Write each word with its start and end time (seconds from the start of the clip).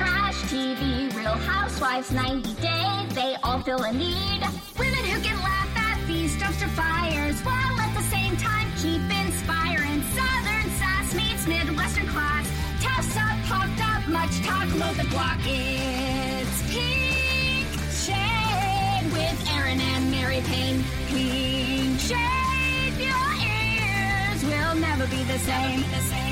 Trash 0.00 0.40
TV, 0.44 1.14
Real 1.14 1.36
Housewives, 1.36 2.10
90 2.10 2.54
Day, 2.54 3.06
they 3.10 3.36
all 3.42 3.60
feel 3.60 3.82
a 3.82 3.92
need. 3.92 4.40
Women 4.78 5.04
who 5.04 5.20
can 5.20 5.36
laugh 5.42 5.68
at 5.76 5.98
these 6.06 6.34
dumpster 6.38 6.70
fires 6.70 7.38
while 7.42 7.78
at 7.78 7.94
the 7.94 8.02
same 8.04 8.34
time 8.38 8.66
keep 8.78 9.02
inspiring. 9.24 10.00
Southern 10.16 10.70
sass 10.80 11.14
meets 11.14 11.46
Midwestern 11.46 12.06
class. 12.08 12.48
Toss 12.80 13.14
up, 13.14 13.36
popped 13.44 13.80
up, 13.92 14.08
much 14.08 14.40
talk, 14.40 14.74
load 14.76 14.96
the 14.96 15.06
block. 15.10 15.36
It's 15.44 16.62
Pink 16.72 17.68
Shade 17.92 19.04
with 19.12 19.52
Erin 19.52 19.82
and 19.82 20.10
Mary 20.10 20.40
Payne. 20.46 20.82
Pink 21.08 22.00
Shade, 22.00 22.96
your 22.96 23.30
ears 23.36 24.42
will 24.44 24.76
never 24.80 25.06
be 25.08 25.22
the 25.24 25.38
same. 25.40 26.29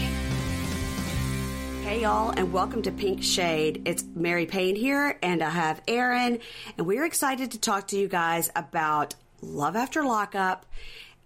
Hey 1.89 2.03
y'all, 2.03 2.35
and 2.37 2.53
welcome 2.53 2.83
to 2.83 2.93
Pink 2.93 3.23
Shade. 3.23 3.81
It's 3.87 4.05
Mary 4.15 4.45
Payne 4.45 4.77
here, 4.77 5.19
and 5.23 5.43
I 5.43 5.49
have 5.49 5.81
Erin, 5.89 6.39
and 6.77 6.87
we're 6.87 7.07
excited 7.07 7.53
to 7.53 7.59
talk 7.59 7.89
to 7.89 7.99
you 7.99 8.09
guys 8.09 8.51
about 8.55 9.15
Love 9.41 9.75
After 9.75 10.05
Lockup. 10.05 10.67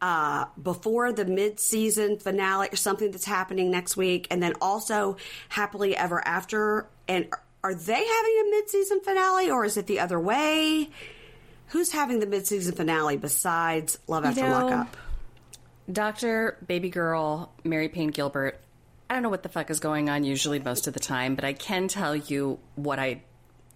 Uh, 0.01 0.45
before 0.63 1.13
the 1.13 1.25
mid-season 1.25 2.21
finale 2.21 2.69
or 2.71 2.77
something 2.77 3.11
that's 3.11 3.25
happening 3.25 3.73
next 3.73 3.97
week, 3.97 4.29
and 4.31 4.41
then 4.41 4.53
also 4.61 5.17
Happily 5.49 5.97
Ever 5.97 6.25
After. 6.25 6.87
And 7.09 7.27
are- 7.65 7.75
they 7.75 8.07
having 8.07 8.45
a 8.47 8.51
mid-season 8.51 9.01
finale, 9.01 9.51
or 9.51 9.65
is 9.65 9.77
it 9.77 9.89
the 9.89 9.99
other 9.99 10.21
way? 10.21 10.91
Who's 11.71 11.91
having 11.91 12.21
the 12.21 12.27
mid-season 12.27 12.77
finale 12.77 13.17
besides 13.17 13.99
Love 14.07 14.25
After 14.27 14.43
know, 14.43 14.67
Lockup? 14.67 14.97
Dr. 15.91 16.57
Baby 16.65 16.89
Girl 16.89 17.51
Mary 17.65 17.89
Payne 17.89 18.11
Gilbert. 18.11 18.61
I 19.13 19.15
don't 19.17 19.25
know 19.25 19.29
what 19.29 19.43
the 19.43 19.51
fuck 19.51 19.69
is 19.69 19.79
going 19.79 20.09
on 20.09 20.25
usually 20.25 20.59
most 20.59 20.87
of 20.87 20.95
the 20.95 20.99
time, 20.99 21.35
but 21.35 21.45
I 21.45 21.53
can 21.53 21.87
tell 21.87 22.17
you 22.17 22.59
what 22.77 22.99
I 22.99 23.21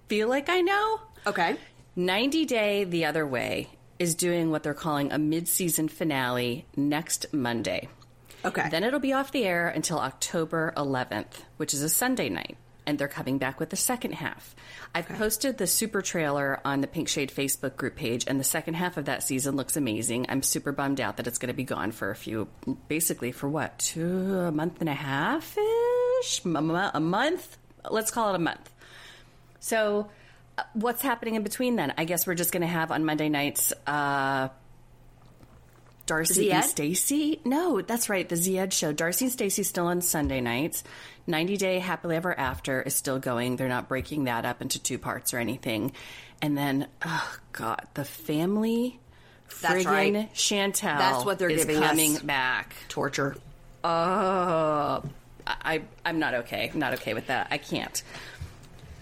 feel 0.09 0.31
like 0.31 0.49
I 0.49 0.63
know. 0.63 0.99
Okay. 1.27 1.59
90 1.95 2.47
Day 2.47 2.85
the 2.85 3.05
Other 3.05 3.27
Way 3.27 3.69
is 3.99 4.15
doing 4.15 4.51
what 4.51 4.63
they're 4.63 4.73
calling 4.73 5.13
a 5.13 5.19
mid 5.19 5.47
season 5.47 5.89
finale 5.89 6.65
next 6.75 7.35
Monday. 7.35 7.91
Okay. 8.47 8.71
Then 8.71 8.83
it'll 8.83 8.99
be 8.99 9.13
off 9.13 9.31
the 9.31 9.45
air 9.45 9.69
until 9.69 9.99
October 9.99 10.73
11th, 10.75 11.43
which 11.59 11.75
is 11.75 11.83
a 11.83 11.91
Sunday 11.91 12.31
night. 12.31 12.57
And 12.87 12.99
they're 12.99 13.09
coming 13.09 13.39
back 13.39 13.59
with 13.59 13.71
the 13.71 13.77
second 13.77 14.13
half. 14.13 14.55
I've 14.95 15.09
posted 15.09 15.59
the 15.59 15.67
super 15.67 16.03
trailer 16.03 16.61
on 16.65 16.81
the 16.81 16.87
Pink 16.87 17.09
Shade 17.09 17.31
Facebook 17.31 17.77
group 17.77 17.97
page, 17.97 18.25
and 18.27 18.39
the 18.39 18.45
second 18.45 18.75
half 18.75 18.97
of 18.97 19.07
that 19.07 19.23
season 19.23 19.57
looks 19.57 19.77
amazing. 19.77 20.27
I'm 20.29 20.43
super 20.43 20.71
bummed 20.71 21.01
out 21.01 21.17
that 21.17 21.27
it's 21.27 21.39
going 21.39 21.49
to 21.49 21.55
be 21.55 21.65
gone 21.65 21.91
for 21.91 22.11
a 22.11 22.17
few, 22.17 22.49
basically 22.89 23.33
for 23.33 23.49
what, 23.49 23.79
two, 23.79 24.39
a 24.39 24.53
month 24.53 24.81
and 24.81 24.89
a 24.89 24.95
half 24.95 25.57
ish? 26.21 26.45
A 26.45 27.01
month? 27.01 27.59
Let's 27.91 28.11
call 28.11 28.33
it 28.33 28.37
a 28.37 28.41
month. 28.41 28.73
So, 29.59 30.09
uh, 30.57 30.63
what's 30.75 31.03
happening 31.03 31.35
in 31.35 31.43
between 31.43 31.77
then? 31.77 31.93
I 31.99 32.05
guess 32.05 32.27
we're 32.27 32.35
just 32.35 32.53
going 32.53 32.63
to 32.63 32.69
have 32.69 32.93
on 32.93 33.05
Monday 33.05 33.29
nights 33.29 33.73
uh, 33.87 34.49
Darcey 36.07 36.53
and? 36.53 36.65
Stacey. 36.65 37.41
No, 37.45 37.83
that's 37.83 38.09
right, 38.09 38.29
the 38.29 38.37
Ziad 38.37 38.73
show. 38.73 38.93
Darcey 38.93 39.23
and 39.23 39.33
Stacey 39.33 39.65
still 39.65 39.87
on 39.87 40.01
Sunday 40.01 40.41
nights. 40.41 40.85
90 41.27 41.57
Day 41.57 41.79
Happily 41.79 42.17
Ever 42.17 42.39
After 42.39 42.83
is 42.83 42.95
still 42.95 43.19
going. 43.19 43.57
They're 43.57 43.69
not 43.69 43.89
breaking 43.89 44.25
that 44.25 44.45
up 44.45 44.63
into 44.63 44.81
two 44.83 44.99
parts 44.99 45.35
or 45.35 45.39
anything. 45.39 45.93
And 46.41 46.57
then, 46.57 46.89
oh 47.05 47.37
God, 47.53 47.83
the 47.95 48.05
family. 48.05 49.01
That's 49.63 49.85
friggin' 49.85 50.15
right. 50.15 50.35
Chantel. 50.35 50.99
That's 50.99 51.25
what 51.25 51.39
they're 51.39 51.51
is 51.51 51.65
giving 51.65 51.83
coming 51.83 52.17
us. 52.17 52.23
back. 52.23 52.75
Torture. 52.89 53.37
Oh, 53.85 55.03
I, 55.47 55.83
I'm 56.05 56.19
not 56.19 56.35
okay. 56.35 56.71
I'm 56.73 56.81
not 56.81 56.95
okay 56.95 57.15
with 57.15 57.29
that. 57.29 57.49
I 57.51 57.59
can't. 57.59 58.03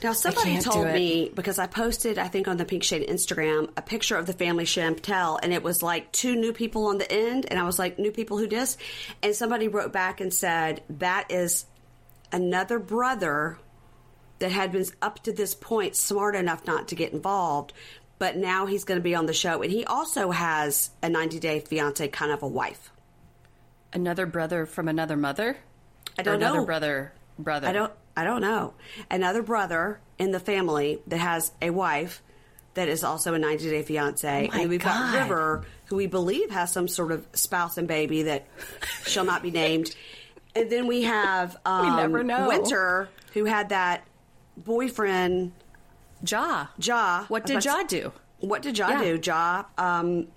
Now, 0.02 0.12
somebody 0.12 0.58
told 0.60 0.86
me 0.88 1.32
because 1.34 1.58
I 1.58 1.66
posted, 1.66 2.18
I 2.18 2.28
think, 2.28 2.46
on 2.46 2.58
the 2.58 2.66
Pink 2.66 2.82
Shade 2.82 3.08
Instagram, 3.08 3.70
a 3.74 3.80
picture 3.80 4.16
of 4.16 4.26
the 4.26 4.34
family 4.34 4.64
Chantel, 4.64 5.38
and 5.42 5.50
it 5.50 5.62
was 5.62 5.82
like 5.82 6.12
two 6.12 6.36
new 6.36 6.52
people 6.52 6.88
on 6.88 6.98
the 6.98 7.10
end, 7.10 7.46
and 7.48 7.58
I 7.58 7.62
was 7.62 7.78
like, 7.78 7.98
new 7.98 8.12
people 8.12 8.36
who 8.36 8.46
dis? 8.46 8.76
And 9.22 9.34
somebody 9.34 9.68
wrote 9.68 9.92
back 9.94 10.20
and 10.20 10.32
said 10.32 10.82
that 10.90 11.30
is 11.30 11.64
another 12.32 12.78
brother 12.78 13.58
that 14.38 14.50
had 14.50 14.72
been 14.72 14.84
up 15.00 15.22
to 15.24 15.32
this 15.32 15.54
point 15.54 15.96
smart 15.96 16.34
enough 16.34 16.66
not 16.66 16.88
to 16.88 16.94
get 16.94 17.12
involved, 17.12 17.72
but 18.18 18.36
now 18.36 18.66
he's 18.66 18.84
going 18.84 18.98
to 18.98 19.02
be 19.02 19.14
on 19.14 19.26
the 19.26 19.32
show, 19.32 19.62
and 19.62 19.70
he 19.70 19.84
also 19.84 20.30
has 20.30 20.90
a 21.02 21.08
90 21.08 21.38
day 21.40 21.60
fiance 21.60 22.06
kind 22.08 22.32
of 22.32 22.42
a 22.42 22.48
wife. 22.48 22.90
Another 23.92 24.26
brother 24.26 24.66
from 24.66 24.88
another 24.88 25.16
mother? 25.16 25.56
I 26.18 26.22
don't 26.22 26.34
or 26.34 26.36
another 26.36 26.58
know. 26.58 26.64
brother 26.64 27.12
brother. 27.38 27.68
I 27.68 27.72
don't 27.72 27.92
I 28.16 28.24
don't 28.24 28.40
know. 28.40 28.74
Another 29.10 29.42
brother 29.42 30.00
in 30.18 30.30
the 30.30 30.40
family 30.40 31.00
that 31.08 31.18
has 31.18 31.52
a 31.60 31.70
wife 31.70 32.22
that 32.74 32.88
is 32.88 33.04
also 33.04 33.34
a 33.34 33.38
90 33.38 33.70
day 33.70 33.82
fiance. 33.82 34.48
Oh 34.52 34.54
my 34.54 34.60
and 34.60 34.70
we've 34.70 34.82
got 34.82 35.12
God. 35.12 35.22
River, 35.22 35.64
who 35.86 35.96
we 35.96 36.06
believe 36.06 36.50
has 36.50 36.72
some 36.72 36.88
sort 36.88 37.12
of 37.12 37.26
spouse 37.34 37.78
and 37.78 37.88
baby 37.88 38.22
that 38.24 38.46
shall 39.04 39.24
not 39.24 39.42
be 39.42 39.50
named. 39.50 39.94
And 40.56 40.70
then 40.70 40.87
we 40.87 41.03
have 41.03 41.56
um, 41.66 41.97
never 41.97 42.22
know. 42.22 42.48
Winter, 42.48 43.09
who 43.32 43.44
had 43.44 43.69
that 43.70 44.04
boyfriend, 44.56 45.53
Ja. 46.26 46.66
Ja. 46.78 47.25
What 47.28 47.47
did 47.47 47.65
Ja 47.65 47.82
do? 47.82 48.12
What 48.41 48.62
did 48.62 48.78
Ja 48.78 48.88
Yeah. 48.91 49.03
do? 49.03 49.20
Ja 49.22 49.64
um, 49.78 50.28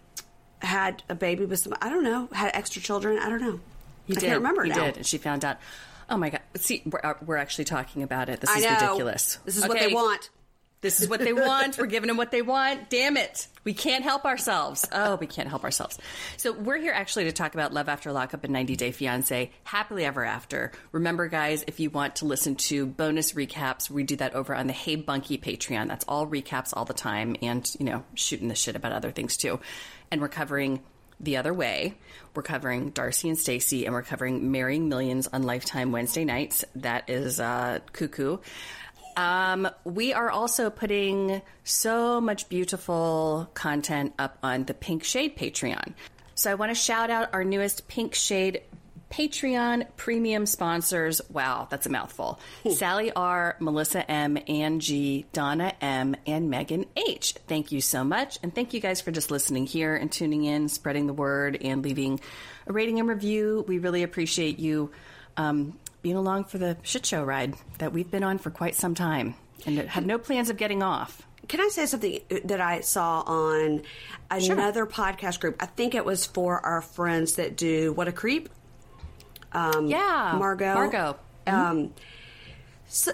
had 0.61 1.03
a 1.09 1.15
baby 1.15 1.45
with 1.45 1.59
some, 1.59 1.73
I 1.81 1.89
don't 1.89 2.03
know, 2.03 2.29
had 2.33 2.51
extra 2.53 2.81
children. 2.81 3.19
I 3.19 3.29
don't 3.29 3.41
know. 3.41 3.59
He 4.05 4.13
I 4.15 4.19
did. 4.19 4.25
can't 4.27 4.37
remember 4.39 4.63
he 4.63 4.69
now. 4.69 4.85
did, 4.85 4.97
and 4.97 5.05
she 5.05 5.17
found 5.17 5.43
out. 5.45 5.57
Oh 6.09 6.15
my 6.15 6.29
god! 6.29 6.39
See, 6.55 6.81
we're, 6.85 7.01
uh, 7.03 7.15
we're 7.25 7.35
actually 7.35 7.65
talking 7.65 8.01
about 8.01 8.29
it. 8.29 8.39
This 8.39 8.49
is 8.49 8.63
ridiculous. 8.65 9.39
This 9.43 9.57
is 9.57 9.67
what 9.67 9.77
they 9.77 9.93
want. 9.93 10.29
This 10.81 11.01
is 11.01 11.09
what 11.09 11.21
they 11.21 11.33
want. 11.33 11.77
We're 11.77 11.87
giving 11.87 12.07
them 12.07 12.17
what 12.17 12.29
they 12.29 12.43
want. 12.43 12.89
Damn 12.89 13.17
it. 13.17 13.47
We 13.63 13.73
can't 13.73 14.03
help 14.03 14.25
ourselves. 14.25 14.87
Oh, 14.91 15.15
we 15.15 15.25
can't 15.25 15.49
help 15.49 15.63
ourselves. 15.63 15.97
So, 16.37 16.53
we're 16.53 16.77
here 16.77 16.93
actually 16.93 17.25
to 17.25 17.31
talk 17.31 17.55
about 17.55 17.73
Love 17.73 17.89
After 17.89 18.11
Lockup 18.11 18.43
and 18.43 18.53
90 18.53 18.75
Day 18.75 18.91
Fiance, 18.91 19.51
Happily 19.63 20.05
Ever 20.05 20.23
After. 20.23 20.71
Remember, 20.91 21.27
guys, 21.27 21.63
if 21.67 21.79
you 21.79 21.89
want 21.89 22.17
to 22.17 22.25
listen 22.25 22.55
to 22.55 22.85
bonus 22.85 23.33
recaps, 23.33 23.89
we 23.89 24.03
do 24.03 24.15
that 24.17 24.35
over 24.35 24.53
on 24.53 24.67
the 24.67 24.73
Hey 24.73 24.95
Bunky 24.95 25.37
Patreon. 25.37 25.87
That's 25.87 26.05
all 26.07 26.27
recaps 26.27 26.73
all 26.75 26.85
the 26.85 26.93
time 26.93 27.35
and, 27.41 27.69
you 27.79 27.85
know, 27.85 28.03
shooting 28.13 28.47
the 28.47 28.55
shit 28.55 28.75
about 28.75 28.91
other 28.91 29.11
things 29.11 29.35
too. 29.35 29.59
And 30.11 30.21
we're 30.21 30.29
covering 30.29 30.81
the 31.19 31.37
other 31.37 31.53
way. 31.53 31.95
We're 32.35 32.43
covering 32.43 32.91
Darcey 32.91 33.29
and 33.29 33.37
Stacey, 33.37 33.85
and 33.85 33.93
we're 33.93 34.03
covering 34.03 34.51
Marrying 34.51 34.89
Millions 34.89 35.27
on 35.27 35.43
Lifetime 35.43 35.91
Wednesday 35.91 36.23
nights. 36.25 36.63
That 36.75 37.09
is 37.09 37.39
uh, 37.39 37.79
cuckoo. 37.93 38.37
Um, 39.17 39.67
we 39.83 40.13
are 40.13 40.29
also 40.29 40.69
putting 40.69 41.41
so 41.63 42.21
much 42.21 42.47
beautiful 42.49 43.49
content 43.55 44.13
up 44.19 44.37
on 44.43 44.65
the 44.65 44.75
Pink 44.75 45.03
Shade 45.03 45.35
Patreon. 45.35 45.95
So 46.35 46.51
I 46.51 46.53
want 46.53 46.69
to 46.69 46.75
shout 46.75 47.09
out 47.09 47.33
our 47.33 47.43
newest 47.43 47.87
Pink 47.87 48.13
Shade 48.13 48.61
Patreon 49.09 49.87
premium 49.95 50.45
sponsors. 50.45 51.19
Wow, 51.31 51.67
that's 51.69 51.87
a 51.87 51.89
mouthful. 51.89 52.39
Sally 52.69 53.11
R, 53.11 53.55
Melissa 53.59 54.09
M, 54.09 54.37
Angie, 54.47 55.25
Donna 55.33 55.73
M, 55.81 56.15
and 56.27 56.51
Megan 56.51 56.85
H. 56.95 57.33
Thank 57.47 57.71
you 57.71 57.81
so 57.81 58.03
much. 58.03 58.37
And 58.43 58.53
thank 58.53 58.73
you 58.73 58.79
guys 58.79 59.01
for 59.01 59.11
just 59.11 59.31
listening 59.31 59.65
here 59.65 59.95
and 59.95 60.11
tuning 60.11 60.43
in, 60.43 60.69
spreading 60.69 61.07
the 61.07 61.13
word, 61.13 61.57
and 61.61 61.83
leaving 61.83 62.19
a 62.67 62.73
rating 62.73 62.99
and 62.99 63.09
review. 63.09 63.65
We 63.67 63.79
really 63.79 64.03
appreciate 64.03 64.59
you 64.59 64.91
um, 65.37 65.77
being 66.01 66.15
along 66.15 66.45
for 66.45 66.57
the 66.57 66.77
shit 66.83 67.05
show 67.05 67.23
ride 67.23 67.55
that 67.79 67.93
we've 67.93 68.09
been 68.09 68.23
on 68.23 68.37
for 68.37 68.49
quite 68.49 68.75
some 68.75 68.95
time 68.95 69.35
and 69.65 69.77
have 69.79 70.05
no 70.05 70.17
plans 70.17 70.49
of 70.49 70.57
getting 70.57 70.83
off. 70.83 71.23
Can 71.47 71.61
I 71.61 71.69
say 71.69 71.85
something 71.85 72.19
that 72.45 72.59
I 72.59 72.81
saw 72.81 73.21
on 73.21 73.83
another 74.29 74.85
podcast 74.85 75.39
group? 75.39 75.55
I 75.61 75.65
think 75.65 75.95
it 75.95 76.03
was 76.03 76.25
for 76.25 76.65
our 76.65 76.81
friends 76.81 77.35
that 77.35 77.55
do 77.55 77.93
What 77.93 78.07
a 78.07 78.11
Creep. 78.11 78.49
Um, 79.53 79.87
Yeah, 79.87 80.35
Margot. 80.37 80.73
Margot. 80.73 81.17
Um, 81.45 81.93
so, 82.87 83.13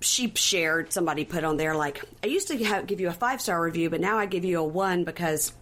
she 0.00 0.32
shared, 0.34 0.92
somebody 0.92 1.24
put 1.24 1.44
on 1.44 1.56
there, 1.56 1.76
like, 1.76 2.02
I 2.24 2.26
used 2.26 2.48
to 2.48 2.64
have, 2.64 2.86
give 2.86 3.00
you 3.00 3.08
a 3.08 3.12
five 3.12 3.40
star 3.40 3.62
review, 3.62 3.90
but 3.90 4.00
now 4.00 4.18
I 4.18 4.26
give 4.26 4.44
you 4.44 4.58
a 4.58 4.64
one 4.64 5.04
because 5.04 5.52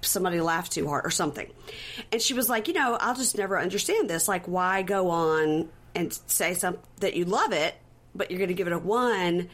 somebody 0.00 0.40
laughed 0.40 0.72
too 0.72 0.88
hard 0.88 1.04
or 1.04 1.10
something. 1.10 1.50
And 2.12 2.22
she 2.22 2.32
was 2.32 2.48
like, 2.48 2.68
you 2.68 2.74
know, 2.74 2.96
I'll 2.98 3.16
just 3.16 3.36
never 3.36 3.58
understand 3.58 4.08
this. 4.08 4.28
Like, 4.28 4.46
why 4.46 4.82
go 4.82 5.10
on 5.10 5.68
and 5.98 6.12
say 6.26 6.54
something 6.54 6.82
that 7.00 7.14
you 7.14 7.24
love 7.24 7.52
it, 7.52 7.74
but 8.14 8.30
you're 8.30 8.38
going 8.38 8.48
to 8.48 8.54
give 8.54 8.66
it 8.66 8.72
a 8.72 8.78
one? 8.78 9.48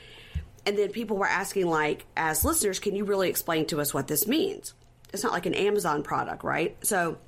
And 0.67 0.79
then 0.79 0.91
people 0.91 1.17
were 1.17 1.27
asking, 1.27 1.67
like, 1.67 2.07
as 2.17 2.45
listeners, 2.45 2.79
can 2.79 2.95
you 2.95 3.05
really 3.05 3.29
explain 3.29 3.67
to 3.67 3.81
us 3.81 3.93
what 3.93 4.07
this 4.09 4.27
means? 4.27 4.75
It's 5.13 5.23
not 5.23 5.33
like 5.33 5.47
an 5.47 5.55
Amazon 5.55 6.03
product, 6.03 6.43
right? 6.43 6.77
So 6.85 7.19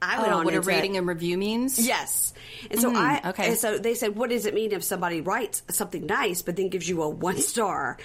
I 0.00 0.20
went 0.20 0.32
Oh, 0.32 0.38
on 0.38 0.44
what 0.44 0.54
a 0.54 0.60
rating 0.60 0.96
and 0.96 1.06
review 1.06 1.38
means? 1.38 1.78
Yes. 1.78 2.34
And 2.70 2.80
so 2.80 2.90
mm, 2.90 2.96
I 2.96 3.30
okay. 3.30 3.48
and 3.48 3.58
so 3.58 3.78
they 3.78 3.94
said, 3.94 4.16
what 4.16 4.30
does 4.30 4.46
it 4.46 4.54
mean 4.54 4.72
if 4.72 4.82
somebody 4.82 5.20
writes 5.20 5.62
something 5.70 6.06
nice 6.06 6.42
but 6.42 6.56
then 6.56 6.68
gives 6.68 6.88
you 6.88 7.02
a 7.02 7.08
one 7.08 7.38
star? 7.38 7.98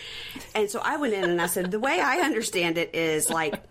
And 0.56 0.70
so 0.70 0.80
I 0.84 0.98
went 0.98 1.14
in 1.14 1.30
and 1.30 1.42
I 1.42 1.48
said, 1.48 1.72
the 1.72 1.80
way 1.80 2.00
I 2.00 2.18
understand 2.20 2.78
it 2.78 2.94
is 2.96 3.30
like 3.30 3.62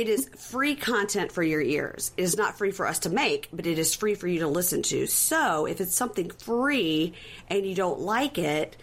it 0.00 0.08
is 0.08 0.28
free 0.36 0.74
content 0.76 1.30
for 1.30 1.42
your 1.42 1.60
ears. 1.60 2.12
It 2.16 2.22
is 2.22 2.36
not 2.36 2.56
free 2.56 2.70
for 2.70 2.86
us 2.86 3.00
to 3.00 3.10
make, 3.10 3.48
but 3.52 3.66
it 3.66 3.78
is 3.78 3.94
free 3.94 4.14
for 4.14 4.26
you 4.28 4.40
to 4.40 4.48
listen 4.48 4.80
to. 4.84 5.06
So 5.06 5.66
if 5.66 5.80
it's 5.80 5.94
something 5.94 6.30
free 6.30 7.12
and 7.48 7.66
you 7.66 7.74
don't 7.74 8.00
like 8.00 8.38
it, 8.38 8.76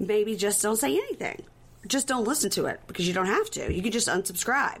maybe 0.00 0.34
just 0.36 0.60
don't 0.62 0.76
say 0.76 0.96
anything. 0.96 1.42
Just 1.86 2.08
don't 2.08 2.24
listen 2.26 2.50
to 2.50 2.66
it 2.66 2.80
because 2.88 3.06
you 3.06 3.14
don't 3.14 3.26
have 3.26 3.48
to. 3.52 3.72
You 3.72 3.82
can 3.82 3.92
just 3.92 4.08
unsubscribe. 4.08 4.78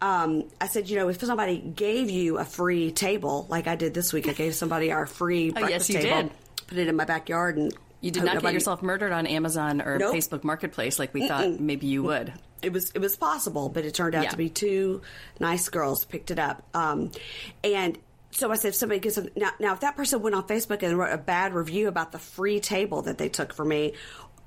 Um, 0.00 0.44
I 0.60 0.68
said, 0.68 0.88
you 0.88 0.96
know, 0.96 1.08
if 1.08 1.20
somebody 1.20 1.58
gave 1.58 2.08
you 2.10 2.38
a 2.38 2.44
free 2.44 2.90
table, 2.92 3.46
like 3.50 3.66
I 3.66 3.74
did 3.76 3.92
this 3.92 4.12
week, 4.12 4.28
I 4.28 4.32
gave 4.32 4.54
somebody 4.54 4.92
our 4.92 5.04
free 5.04 5.52
Oh, 5.56 5.60
yes, 5.60 5.88
breakfast 5.88 5.90
you 5.90 5.98
table, 5.98 6.22
did. 6.22 6.32
put 6.68 6.78
it 6.78 6.88
in 6.88 6.96
my 6.96 7.04
backyard, 7.04 7.56
and 7.58 7.74
You 8.00 8.10
did 8.12 8.24
not 8.24 8.40
get 8.40 8.52
yourself 8.54 8.82
murdered 8.82 9.12
on 9.12 9.26
Amazon 9.26 9.82
or 9.82 9.98
Nope. 9.98 10.14
Facebook 10.14 10.44
Marketplace 10.44 10.98
like 10.98 11.12
we 11.12 11.26
thought 11.28 11.58
maybe 11.60 11.86
you 11.88 12.02
would. 12.04 12.32
It 12.64 12.72
was 12.72 12.90
it 12.92 12.98
was 12.98 13.16
possible, 13.16 13.68
but 13.68 13.84
it 13.84 13.94
turned 13.94 14.14
out 14.14 14.24
Yeah. 14.24 14.30
to 14.30 14.36
be 14.36 14.48
two 14.48 15.02
nice 15.38 15.68
girls 15.68 16.04
picked 16.04 16.30
it 16.30 16.38
up. 16.38 16.62
Um, 16.74 17.10
and 17.62 17.98
so 18.30 18.50
I 18.50 18.56
said, 18.56 18.70
if 18.70 18.74
somebody 18.74 18.98
gets 19.00 19.16
a, 19.16 19.28
now, 19.36 19.50
now 19.60 19.72
if 19.74 19.80
that 19.80 19.94
person 19.94 20.20
went 20.20 20.34
on 20.34 20.46
Facebook 20.48 20.82
and 20.82 20.98
wrote 20.98 21.12
a 21.12 21.18
bad 21.18 21.54
review 21.54 21.86
about 21.86 22.10
the 22.10 22.18
free 22.18 22.58
table 22.58 23.02
that 23.02 23.16
they 23.16 23.28
took 23.28 23.52
for 23.54 23.64
me, 23.64 23.92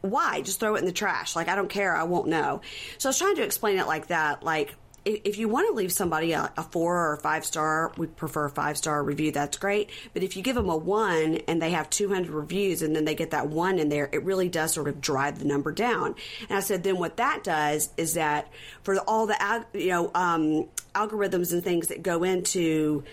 why? 0.01 0.41
Just 0.41 0.59
throw 0.59 0.75
it 0.75 0.79
in 0.79 0.85
the 0.85 0.91
trash. 0.91 1.35
Like 1.35 1.47
I 1.47 1.55
don't 1.55 1.69
care. 1.69 1.95
I 1.95 2.03
won't 2.03 2.27
know. 2.27 2.61
So 2.97 3.07
I 3.07 3.11
was 3.11 3.17
trying 3.17 3.35
to 3.37 3.43
explain 3.43 3.77
it 3.79 3.87
like 3.87 4.07
that. 4.07 4.43
Like 4.43 4.75
if, 5.07 5.37
you 5.37 5.47
want 5.47 5.67
to 5.69 5.73
leave 5.73 5.91
somebody 5.91 6.33
a, 6.33 6.51
a 6.57 6.63
four 6.63 6.97
or 6.97 7.13
a 7.13 7.19
five 7.19 7.45
star, 7.45 7.91
we 7.97 8.07
prefer 8.07 8.45
a 8.45 8.49
five 8.49 8.77
star 8.77 9.03
review. 9.03 9.31
That's 9.31 9.57
great. 9.57 9.89
But 10.13 10.23
if 10.23 10.35
you 10.35 10.43
give 10.43 10.55
them 10.55 10.69
a 10.69 10.77
one 10.77 11.35
and 11.47 11.61
they 11.61 11.71
have 11.71 11.89
200 11.89 12.29
reviews 12.29 12.81
and 12.81 12.95
then 12.95 13.05
they 13.05 13.15
get 13.15 13.31
that 13.31 13.47
one 13.47 13.79
in 13.79 13.89
there, 13.89 14.09
it 14.11 14.23
really 14.23 14.49
does 14.49 14.73
sort 14.73 14.87
of 14.87 15.01
drive 15.01 15.39
the 15.39 15.45
number 15.45 15.71
down. 15.71 16.15
And 16.49 16.57
I 16.57 16.61
said, 16.61 16.83
then 16.83 16.97
what 16.97 17.17
that 17.17 17.43
does 17.43 17.89
is 17.97 18.15
that 18.15 18.51
for 18.83 18.97
all 18.99 19.27
the 19.27 19.65
you 19.73 19.89
know 19.89 20.11
um, 20.13 20.67
algorithms 20.93 21.53
and 21.53 21.63
things 21.63 21.87
that 21.87 22.03
go 22.03 22.23
into 22.23 23.03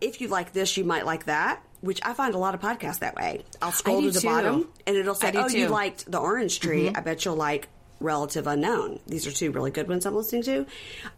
if 0.00 0.20
you 0.20 0.28
like 0.28 0.52
this, 0.52 0.76
you 0.76 0.84
might 0.84 1.04
like 1.04 1.26
that. 1.26 1.62
Which 1.82 2.00
I 2.02 2.12
find 2.12 2.34
a 2.34 2.38
lot 2.38 2.54
of 2.54 2.60
podcasts 2.60 2.98
that 2.98 3.14
way. 3.14 3.42
I'll 3.62 3.72
scroll 3.72 4.02
to 4.02 4.10
the 4.10 4.20
too. 4.20 4.26
bottom 4.26 4.68
and 4.86 4.96
it'll 4.96 5.14
say, 5.14 5.32
"Oh, 5.34 5.44
you 5.44 5.48
too. 5.48 5.58
Mm-hmm. 5.64 5.72
liked 5.72 6.10
the 6.10 6.18
Orange 6.18 6.60
Tree. 6.60 6.90
I 6.94 7.00
bet 7.00 7.24
you'll 7.24 7.36
like 7.36 7.68
Relative 8.00 8.46
Unknown." 8.46 8.98
These 9.06 9.26
are 9.26 9.32
two 9.32 9.52
really 9.52 9.70
good 9.70 9.88
ones 9.88 10.06
I'm 10.06 10.14
listening 10.16 10.42
to, 10.44 10.66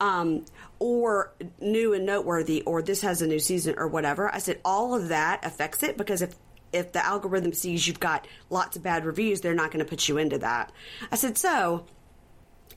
um, 0.01 0.45
or 0.79 1.33
new 1.61 1.95
and 1.95 2.05
noteworthy, 2.05 2.63
or 2.63 2.83
this 2.83 3.01
has 3.03 3.23
a 3.23 3.27
new 3.27 3.39
season, 3.39 3.77
or 3.79 3.89
whatever. 3.89 4.33
I 4.35 4.39
said 4.39 4.61
all 4.65 4.95
of 4.95 5.09
that 5.09 5.45
affects 5.45 5.83
it 5.83 5.97
because 5.97 6.23
if 6.23 6.35
if 6.73 6.93
the 6.93 7.05
algorithm 7.05 7.53
sees 7.53 7.87
you've 7.87 8.01
got 8.01 8.27
lots 8.51 8.77
of 8.77 8.83
bad 8.83 9.05
reviews, 9.05 9.41
they're 9.41 9.55
not 9.55 9.71
going 9.71 9.85
to 9.85 9.89
put 9.89 10.09
you 10.09 10.19
into 10.19 10.39
that. 10.39 10.73
I 11.11 11.17
said 11.17 11.39
so. 11.39 11.87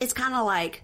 It's 0.00 0.12
kind 0.12 0.34
of 0.34 0.46
like. 0.46 0.82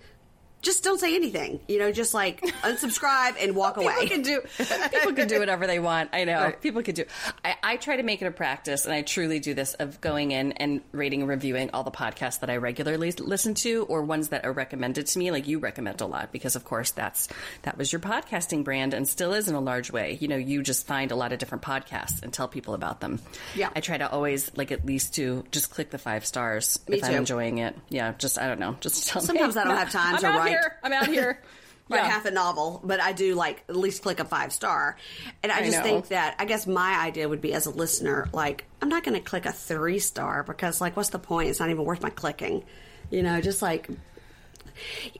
Just 0.63 0.85
don't 0.85 0.99
say 0.99 1.15
anything, 1.17 1.61
you 1.69 1.79
know. 1.79 1.91
Just 1.93 2.15
like 2.15 2.41
unsubscribe 2.63 3.35
and 3.41 3.55
walk 3.55 3.77
away. 3.77 3.93
People 4.01 4.09
can 4.09 4.23
do 4.23 4.41
people 4.93 5.13
can 5.13 5.29
do 5.29 5.39
whatever 5.41 5.67
they 5.67 5.79
want. 5.79 6.11
I 6.13 6.25
know 6.25 6.41
Right. 6.41 6.61
people 6.61 6.83
can 6.83 6.95
do. 6.95 7.05
I, 7.45 7.57
I 7.63 7.77
try 7.77 7.97
to 7.97 8.03
make 8.03 8.23
it 8.23 8.27
a 8.27 8.31
practice, 8.31 8.85
and 8.85 8.95
I 8.95 9.03
truly 9.03 9.41
do 9.41 9.55
this 9.55 9.75
of 9.75 10.01
going 10.01 10.31
in 10.31 10.53
and 10.53 10.81
rating 10.93 11.21
and 11.23 11.29
reviewing 11.29 11.71
all 11.75 11.83
the 11.85 11.91
podcasts 11.91 12.41
that 12.41 12.51
I 12.51 12.57
regularly 12.59 13.13
listen 13.13 13.55
to, 13.55 13.85
or 13.89 14.03
ones 14.03 14.29
that 14.29 14.45
are 14.45 14.53
recommended 14.53 15.07
to 15.09 15.19
me. 15.19 15.31
Like 15.31 15.49
you 15.49 15.59
recommend 15.59 16.01
a 16.01 16.07
lot, 16.07 16.33
because 16.33 16.57
of 16.57 16.65
course 16.65 16.93
that's 16.93 17.29
that 17.63 17.77
was 17.77 17.93
your 17.93 18.01
podcasting 18.01 18.65
brand, 18.65 18.95
and 18.95 19.09
still 19.09 19.33
is 19.33 19.49
in 19.49 19.55
a 19.55 19.61
large 19.61 19.91
way. 19.91 20.17
You 20.21 20.29
know, 20.29 20.37
you 20.37 20.63
just 20.63 20.87
find 20.87 21.11
a 21.11 21.17
lot 21.17 21.33
of 21.33 21.39
different 21.41 21.63
podcasts 21.65 22.23
and 22.23 22.33
tell 22.33 22.47
people 22.49 22.75
about 22.75 23.01
them. 23.01 23.21
Yeah. 23.55 23.71
I 23.75 23.81
try 23.81 23.99
to 23.99 24.11
always 24.11 24.51
like 24.57 24.71
at 24.71 24.87
least 24.87 25.15
to 25.17 25.45
just 25.51 25.71
click 25.71 25.91
the 25.91 25.99
five 25.99 26.25
stars 26.25 26.79
Me 26.89 26.99
if 26.99 27.05
I'm 27.05 27.15
enjoying 27.15 27.59
it. 27.59 27.77
Yeah, 27.89 28.13
just 28.17 28.39
I 28.39 28.47
don't 28.47 28.61
know, 28.61 28.77
just 28.81 29.09
tell 29.09 29.23
me. 29.23 29.27
Sometimes 29.27 29.57
I 29.57 29.65
don't 29.65 29.77
have 29.77 29.91
time 29.93 30.15
I'm 30.15 30.21
to 30.21 30.29
write. 30.29 30.52
Here. 30.53 30.79
I'm 30.83 30.93
out 30.93 31.07
here. 31.07 31.43
write 31.89 31.99
Yeah. 32.05 32.09
half 32.11 32.25
a 32.27 32.31
novel, 32.31 32.81
but 32.85 33.01
I 33.01 33.13
do 33.13 33.35
like 33.35 33.65
at 33.69 33.77
least 33.77 34.03
click 34.03 34.21
a 34.21 34.25
five 34.25 34.53
star. 34.53 34.97
And 35.43 35.51
I 35.53 35.59
I 35.59 35.63
just 35.65 35.79
know. 35.79 35.83
think 35.83 36.09
that 36.09 36.37
I 36.39 36.45
guess 36.45 36.67
my 36.67 36.99
idea 37.05 37.29
would 37.29 37.41
be 37.41 37.53
as 37.53 37.67
a 37.67 37.71
listener, 37.71 38.29
like 38.33 38.65
I'm 38.81 38.89
not 38.89 39.03
going 39.05 39.15
to 39.21 39.21
click 39.21 39.45
a 39.47 39.53
three 39.53 39.99
star 39.99 40.43
because 40.45 40.81
like 40.81 40.97
what's 40.97 41.11
the 41.11 41.19
point? 41.19 41.51
It's 41.51 41.61
not 41.61 41.71
even 41.71 41.85
worth 41.85 42.01
my 42.03 42.11
clicking. 42.11 42.65
You 43.11 43.23
know, 43.23 43.41
just 43.41 43.61
like 43.63 43.89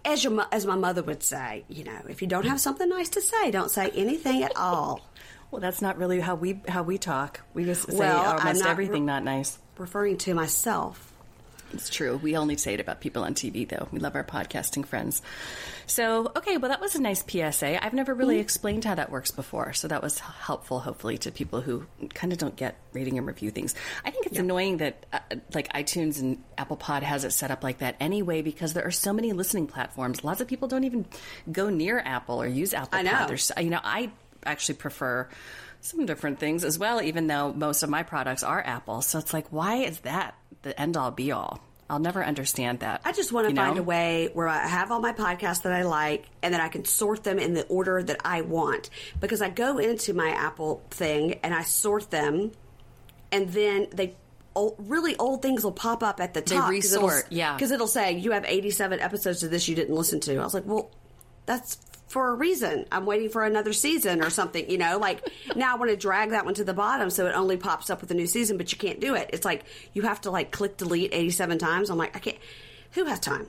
as 0.05 0.25
your 0.25 0.47
as 0.51 0.65
my 0.67 0.77
mother 0.77 1.03
would 1.03 1.23
say, 1.23 1.65
you 1.69 1.85
know, 1.85 1.99
if 2.09 2.23
you 2.23 2.29
don't 2.29 2.47
have 2.47 2.61
something 2.61 2.89
nice 2.89 3.11
to 3.11 3.21
say, 3.21 3.51
don't 3.51 3.71
say 3.71 3.91
anything 3.91 4.43
at 4.43 4.57
all. 4.57 5.01
Well, 5.51 5.61
that's 5.61 5.83
not 5.83 5.99
really 5.99 6.21
how 6.21 6.35
we 6.37 6.63
how 6.67 6.83
we 6.83 6.97
talk. 6.97 7.41
We 7.53 7.65
just 7.65 7.91
say 7.91 7.97
Well, 7.99 8.39
almost 8.39 8.65
everything 8.65 9.03
re- 9.03 9.07
not 9.13 9.25
nice. 9.25 9.59
Referring 9.77 10.17
to 10.19 10.35
myself. 10.35 11.12
It's 11.73 11.89
true. 11.89 12.17
We 12.17 12.37
only 12.37 12.57
say 12.57 12.75
it 12.75 12.81
about 12.81 13.01
people 13.01 13.25
on 13.25 13.35
TV, 13.35 13.69
though. 13.69 13.89
We 13.91 13.99
love 13.99 14.15
our 14.15 14.25
podcasting 14.25 14.87
friends. 14.87 15.23
So, 15.87 16.31
okay, 16.37 16.57
well, 16.57 16.71
that 16.71 16.81
was 16.81 16.95
a 16.95 17.01
nice 17.01 17.25
PSA. 17.27 17.85
I've 17.85 17.93
never 17.95 18.15
really 18.15 18.39
explained 18.39 18.85
how 18.85 18.95
that 18.95 19.11
works 19.11 19.31
before, 19.31 19.73
so 19.73 19.89
that 19.89 20.03
was 20.03 20.19
helpful, 20.19 20.81
hopefully, 20.81 21.19
to 21.19 21.31
people 21.33 21.61
who 21.61 21.87
kind 22.15 22.33
of 22.33 22.39
don't 22.39 22.57
get 22.57 22.77
rating 22.93 23.19
and 23.19 23.27
review 23.27 23.51
things. 23.51 23.75
I 24.05 24.11
think 24.11 24.27
it's 24.27 24.39
annoying 24.39 24.79
that 24.79 25.07
uh, 25.13 25.19
like 25.55 25.73
iTunes 25.73 26.21
and 26.21 26.43
Apple 26.59 26.77
Pod 26.77 27.03
has 27.03 27.25
it 27.25 27.33
set 27.33 27.51
up 27.51 27.63
like 27.63 27.79
that 27.79 27.97
anyway, 28.01 28.43
because 28.43 28.75
there 28.75 28.85
are 28.85 28.91
so 28.91 29.13
many 29.13 29.33
listening 29.33 29.67
platforms. 29.67 30.25
Lots 30.25 30.41
of 30.41 30.49
people 30.49 30.69
don't 30.69 30.85
even 30.85 31.07
go 31.51 31.71
near 31.71 31.99
Apple 31.99 32.41
or 32.41 32.47
use 32.47 32.75
Apple 32.75 32.99
I 32.99 33.03
know. 33.03 33.13
Pod. 33.13 33.29
There's, 33.29 33.51
you 33.59 33.71
know, 33.71 33.81
I 33.83 34.13
actually 34.45 34.77
prefer 34.77 35.29
some 35.81 36.07
different 36.07 36.39
things 36.39 36.65
as 36.65 36.79
well, 36.79 37.03
even 37.03 37.27
though 37.27 37.53
most 37.53 37.83
of 37.83 37.91
my 37.91 38.03
products 38.03 38.43
are 38.43 38.63
Apple. 38.65 39.03
So 39.03 39.19
it's 39.19 39.33
like, 39.33 39.49
why 39.51 39.77
is 39.77 40.01
that 40.01 40.35
the 40.63 40.79
end 40.81 40.97
all 40.97 41.11
be 41.11 41.33
all? 41.33 41.61
I'll 41.91 41.99
never 41.99 42.25
understand 42.25 42.81
that. 42.81 43.03
I 43.05 43.13
just 43.13 43.33
want 43.33 43.47
to 43.49 43.51
you 43.51 43.57
find 43.57 43.75
know? 43.77 43.83
a 43.83 43.85
way 43.85 44.31
where 44.33 44.49
I 44.49 44.67
have 44.67 44.91
all 44.91 45.01
my 45.01 45.13
podcasts 45.13 45.63
that 45.63 45.73
I 45.73 45.83
like 45.83 46.25
and 46.43 46.55
then 46.55 46.61
I 46.61 46.69
can 46.69 46.87
sort 46.87 47.23
them 47.23 47.39
in 47.39 47.53
the 47.53 47.67
order 47.67 48.03
that 48.03 48.21
I 48.25 48.41
want. 48.41 48.89
Because 49.21 49.43
I 49.43 49.51
go 49.51 49.77
into 49.77 50.15
my 50.15 50.31
Apple 50.31 50.83
thing 50.91 51.35
and 51.43 51.53
I 51.53 51.65
sort 51.65 52.11
them 52.11 52.53
and 53.31 53.51
then 53.51 53.89
they 53.93 54.15
old, 54.55 54.77
really 54.79 55.17
old 55.17 55.43
things 55.43 55.65
will 55.65 55.73
pop 55.73 56.03
up 56.03 56.21
at 56.21 56.33
the 56.35 56.41
They 56.41 56.57
top. 56.57 56.71
resort, 56.71 57.27
yeah. 57.31 57.55
Because 57.55 57.71
it'll 57.71 57.87
say, 57.87 58.13
you 58.13 58.33
have 58.33 58.45
87 58.47 59.01
episodes 59.01 59.43
of 59.43 59.51
this 59.51 59.69
you 59.69 59.75
didn't 59.75 59.95
listen 59.95 60.21
to. 60.21 60.37
I 60.39 60.45
was 60.45 60.55
like, 60.55 60.67
well, 60.67 60.91
that's 61.45 61.77
for 62.13 62.29
a 62.29 62.35
reason. 62.35 62.87
I'm 62.93 63.07
waiting 63.07 63.31
for 63.31 63.45
another 63.45 63.73
season 63.73 64.23
or 64.23 64.31
something, 64.31 64.71
you 64.71 64.79
know? 64.79 64.99
Like, 64.99 65.27
now 65.57 65.75
I 65.75 65.79
want 65.79 65.91
to 65.91 65.97
drag 65.97 66.31
that 66.31 66.45
one 66.45 66.55
to 66.55 66.65
the 66.65 66.75
bottom 66.75 67.11
so 67.11 67.27
it 67.27 67.33
only 67.33 67.57
pops 67.57 67.91
up 67.91 68.03
with 68.03 68.11
a 68.11 68.15
new 68.15 68.27
season, 68.27 68.59
but 68.59 68.71
you 68.71 68.79
can't 68.79 69.01
do 69.01 69.15
it. 69.15 69.31
It's 69.33 69.45
like, 69.45 69.65
you 69.95 70.03
have 70.03 70.21
to, 70.23 70.31
like, 70.31 70.51
click 70.51 70.77
delete 70.77 71.13
87 71.13 71.59
times. 71.59 71.91
I'm 71.91 71.99
like, 71.99 72.15
I 72.15 72.19
can't. 72.19 72.37
Who 72.93 73.07
has 73.07 73.19
time? 73.19 73.47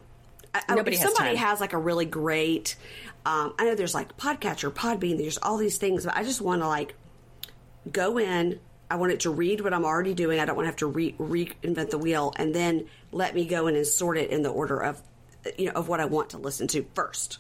I, 0.54 0.76
Nobody 0.76 0.96
has 0.96 1.04
somebody 1.04 1.36
time. 1.36 1.48
has 1.48 1.60
like 1.60 1.74
a 1.74 1.78
really 1.78 2.06
great, 2.06 2.76
um, 3.26 3.56
I 3.58 3.66
know 3.66 3.76
there's 3.76 3.96
like 3.96 4.16
Podcatcher, 4.18 4.72
Podbean, 4.72 5.18
there's 5.18 5.40
all 5.40 5.58
these 5.58 5.78
things, 5.78 6.06
but 6.06 6.16
I 6.16 6.24
just 6.24 6.42
want 6.42 6.62
to 6.62 6.68
like 6.68 6.96
go 7.92 8.18
in. 8.18 8.60
I 8.90 8.96
want 8.96 9.12
it 9.12 9.22
to 9.22 9.32
read 9.32 9.62
what 9.62 9.74
I'm 9.74 9.86
already 9.86 10.14
doing. 10.14 10.40
I 10.40 10.46
don't 10.46 10.56
want 10.56 10.66
to 10.66 10.70
have 10.70 10.78
to 10.78 10.88
re- 10.88 11.16
reinvent 11.18 11.90
the 11.90 11.98
wheel, 11.98 12.34
and 12.36 12.54
then 12.54 12.86
let 13.12 13.34
me 13.34 13.46
go 13.46 13.68
in 13.68 13.76
and 13.76 13.88
sort 13.88 14.18
it 14.18 14.30
in 14.30 14.44
the 14.44 14.50
order 14.50 14.80
of, 14.80 15.02
you 15.58 15.66
know, 15.66 15.72
of 15.72 15.88
what 15.88 16.00
I 16.00 16.06
want 16.06 16.30
to 16.32 16.38
listen 16.38 16.68
to 16.68 16.86
first. 16.94 17.40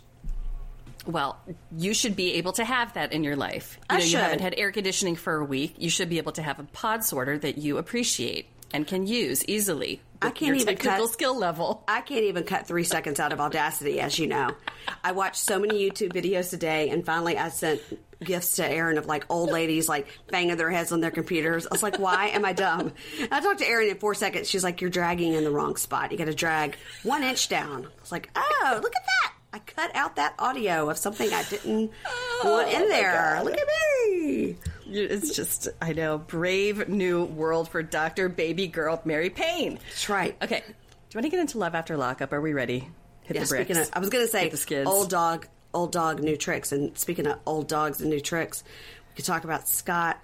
Well, 1.06 1.38
you 1.78 1.94
should 1.94 2.16
be 2.16 2.34
able 2.36 2.54
to 2.54 2.64
have 2.64 2.94
that 2.94 3.12
in 3.12 3.24
your 3.24 3.36
life. 3.36 3.78
You 3.90 3.98
I 3.98 4.00
know, 4.00 4.06
you 4.06 4.18
haven't 4.18 4.42
had 4.42 4.56
air 4.58 4.72
conditioning 4.72 5.16
for 5.16 5.36
a 5.36 5.44
week. 5.46 5.76
You 5.78 5.90
should 5.90 6.10
be 6.10 6.18
able 6.18 6.32
to 6.34 6.42
have 6.42 6.60
a 6.60 6.64
pod 6.64 7.04
sorter 7.04 7.38
that 7.40 7.58
you 7.58 7.78
appreciate 7.78 8.48
and 8.74 8.88
can 8.88 9.06
use 9.06 9.46
easily. 9.46 10.02
I 10.22 10.32
can't 10.32 10.56
even 10.56 10.78
cut- 10.78 11.10
skill 11.10 11.38
level. 11.38 11.84
I 11.88 12.02
can't 12.02 12.24
even 12.24 12.44
cut 12.44 12.66
three 12.66 12.86
seconds 12.86 13.20
out 13.20 13.34
of 13.34 13.42
Audacity, 13.42 14.00
as 14.00 14.18
you 14.18 14.28
know. 14.28 14.56
I 15.04 15.12
watch 15.12 15.38
so 15.38 15.60
many 15.60 15.90
YouTube 15.90 16.14
videos 16.14 16.50
today, 16.50 16.90
and 16.90 17.06
finally 17.06 17.38
I 17.38 17.50
sent 17.50 17.82
gifts 18.24 18.56
to 18.56 18.70
Erin 18.70 18.98
of 18.98 19.06
like 19.06 19.26
old 19.30 19.52
ladies 19.52 19.90
like 19.90 20.08
banging 20.32 20.56
their 20.56 20.72
heads 20.72 20.94
on 20.94 21.02
their 21.02 21.12
computers. 21.12 21.68
I 21.68 21.70
was 21.72 21.84
like, 21.84 22.00
why 22.00 22.28
am 22.28 22.46
I 22.46 22.54
dumb? 22.54 22.94
And 23.20 23.34
I 23.34 23.42
talked 23.42 23.60
to 23.60 23.68
Erin 23.68 23.90
in 23.90 23.98
four 23.98 24.16
seconds. 24.16 24.50
She's 24.50 24.64
like, 24.64 24.80
you're 24.80 24.90
dragging 24.90 25.34
in 25.34 25.44
the 25.44 25.52
wrong 25.52 25.76
spot. 25.76 26.12
You 26.14 26.18
got 26.18 26.26
to 26.26 26.34
drag 26.34 26.78
one 27.04 27.22
inch 27.24 27.50
down. 27.50 27.86
I 27.86 28.02
was 28.02 28.12
like, 28.12 28.30
oh, 28.36 28.80
look 28.82 28.96
at 28.96 29.04
that. 29.04 29.34
I 29.54 29.60
cut 29.60 29.96
out 29.96 30.16
that 30.16 30.34
audio 30.40 30.90
of 30.90 30.98
something 30.98 31.32
I 31.32 31.44
didn't 31.44 31.92
oh 32.08 32.42
want 32.44 32.74
in 32.74 32.90
there. 32.90 33.40
Look 33.44 33.56
at 33.56 33.68
me. 34.10 34.56
It's 34.88 35.36
just, 35.36 35.68
I 35.82 35.94
know, 35.94 36.18
brave 36.18 36.90
new 36.90 37.24
world 37.26 37.70
for 37.70 37.84
Dr. 37.84 38.30
Baby 38.30 38.68
Girl 38.68 39.00
Mary 39.06 39.30
Payne. 39.30 39.76
That's 39.90 40.10
right. 40.10 40.36
Okay. 40.42 40.64
Do 40.68 40.74
you 41.12 41.18
want 41.20 41.26
to 41.26 41.30
get 41.30 41.40
into 41.40 41.60
Love 41.60 41.76
After 41.76 41.96
Lockup? 41.98 42.34
Are 42.34 42.42
we 42.42 42.54
ready? 42.54 42.90
Hit 43.24 43.36
Yeah, 43.38 43.44
the 43.44 43.48
bricks. 43.48 43.78
of, 43.78 43.90
I 43.94 44.00
was 44.00 44.10
going 44.10 44.26
to 44.26 44.32
say 44.32 44.42
Hit 44.44 44.52
the 44.52 44.58
skids. 44.58 44.90
old 44.90 45.10
dog, 45.12 45.48
old 45.74 45.92
dog, 45.92 46.20
new 46.20 46.36
tricks. 46.36 46.72
And 46.72 46.98
speaking 46.98 47.28
of 47.28 47.38
old 47.46 47.68
dogs 47.68 48.02
and 48.02 48.10
new 48.10 48.20
tricks, 48.20 48.64
we 49.12 49.16
could 49.18 49.26
talk 49.26 49.44
about 49.44 49.68
Scott, 49.70 50.20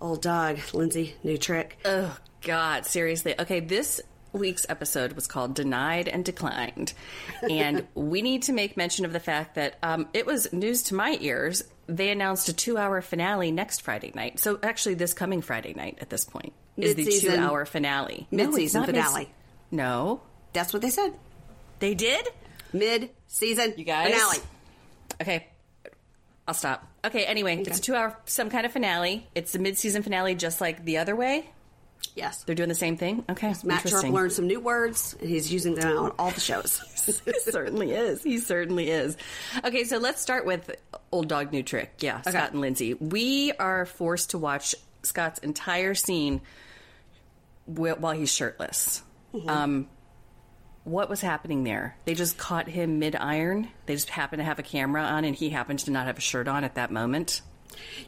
old 0.00 0.22
dog, 0.22 0.58
Lindsey, 0.72 1.14
new 1.22 1.36
trick. 1.36 1.78
Oh 1.84 2.16
God, 2.40 2.86
seriously. 2.86 3.34
Okay, 3.38 3.60
this 3.60 4.00
week's 4.36 4.66
episode 4.68 5.12
was 5.14 5.26
called 5.26 5.54
"Denied 5.54 6.08
and 6.08 6.24
Declined," 6.24 6.92
and 7.48 7.86
we 7.94 8.22
need 8.22 8.42
to 8.44 8.52
make 8.52 8.76
mention 8.76 9.04
of 9.04 9.12
the 9.12 9.20
fact 9.20 9.54
that 9.56 9.76
um, 9.82 10.08
it 10.14 10.26
was 10.26 10.52
news 10.52 10.82
to 10.84 10.94
my 10.94 11.16
ears. 11.20 11.62
They 11.88 12.10
announced 12.10 12.48
a 12.48 12.52
two-hour 12.52 13.00
finale 13.02 13.52
next 13.52 13.82
Friday 13.82 14.10
night. 14.14 14.40
So 14.40 14.58
actually, 14.62 14.94
this 14.94 15.14
coming 15.14 15.40
Friday 15.42 15.72
night 15.74 15.98
at 16.00 16.10
this 16.10 16.24
point 16.24 16.52
is 16.76 16.94
the 16.96 17.04
Mid-season- 17.04 17.36
two-hour 17.38 17.64
finale. 17.64 18.26
Mid-season 18.30 18.80
not 18.82 18.86
mid- 18.88 18.96
finale. 18.96 19.30
no, 19.70 20.20
That's 20.52 20.72
what 20.72 20.82
they 20.82 20.90
said. 20.90 21.12
they 21.78 21.94
did. 21.94 22.28
Mid 22.72 23.10
season 23.28 23.74
You 23.76 23.84
guys? 23.84 24.12
finale. 24.12 24.38
Okay. 25.22 25.46
I'll 26.48 26.54
stop. 26.54 26.86
Okay, 27.04 27.24
anyway, 27.24 27.56
it's 27.64 27.78
a 27.78 27.82
two 27.82 27.94
hour, 27.94 28.16
some 28.26 28.50
kind 28.50 28.66
of 28.66 28.72
finale. 28.72 29.26
It's 29.34 29.54
a 29.54 29.58
mid 29.58 29.78
season 29.78 30.02
finale, 30.02 30.34
just 30.34 30.60
like 30.60 30.84
the 30.84 30.98
other 30.98 31.14
way. 31.16 31.48
Yes. 32.14 32.44
They're 32.44 32.54
doing 32.54 32.68
the 32.70 32.74
same 32.74 32.96
thing. 32.96 33.24
Okay. 33.28 33.54
Matt 33.62 33.86
Sharp 33.88 34.04
learned 34.04 34.32
some 34.32 34.46
new 34.46 34.58
words, 34.58 35.14
and 35.20 35.28
he's 35.28 35.52
using 35.52 35.74
them 35.74 35.98
on 35.98 36.12
all 36.18 36.30
the 36.30 36.40
shows. 36.40 36.80
he 37.24 37.40
certainly 37.40 37.92
is. 37.92 38.22
He 38.22 38.38
certainly 38.38 38.90
is. 38.90 39.16
Okay, 39.64 39.84
so 39.84 39.98
let's 39.98 40.20
start 40.22 40.46
with 40.46 40.74
Old 41.12 41.28
Dog 41.28 41.52
New 41.52 41.62
Trick. 41.62 41.92
Yeah, 42.00 42.22
Scott 42.22 42.52
and 42.52 42.60
Lindsey. 42.60 42.94
We 42.94 43.52
are 43.52 43.84
forced 43.84 44.30
to 44.30 44.38
watch 44.38 44.74
Scott's 45.02 45.38
entire 45.40 45.94
scene 45.94 46.40
while 47.66 48.12
he's 48.12 48.32
shirtless. 48.32 49.02
Um, 49.46 49.88
what 50.84 51.10
was 51.10 51.20
happening 51.20 51.64
there? 51.64 51.96
They 52.04 52.14
just 52.14 52.38
caught 52.38 52.68
him 52.68 52.98
mid 52.98 53.16
iron. 53.16 53.68
They 53.86 53.94
just 53.94 54.08
happened 54.08 54.40
to 54.40 54.44
have 54.44 54.58
a 54.58 54.62
camera 54.62 55.02
on, 55.02 55.24
and 55.24 55.34
he 55.34 55.50
happened 55.50 55.80
to 55.80 55.90
not 55.90 56.06
have 56.06 56.16
a 56.16 56.22
shirt 56.22 56.48
on 56.48 56.64
at 56.64 56.76
that 56.76 56.90
moment. 56.90 57.42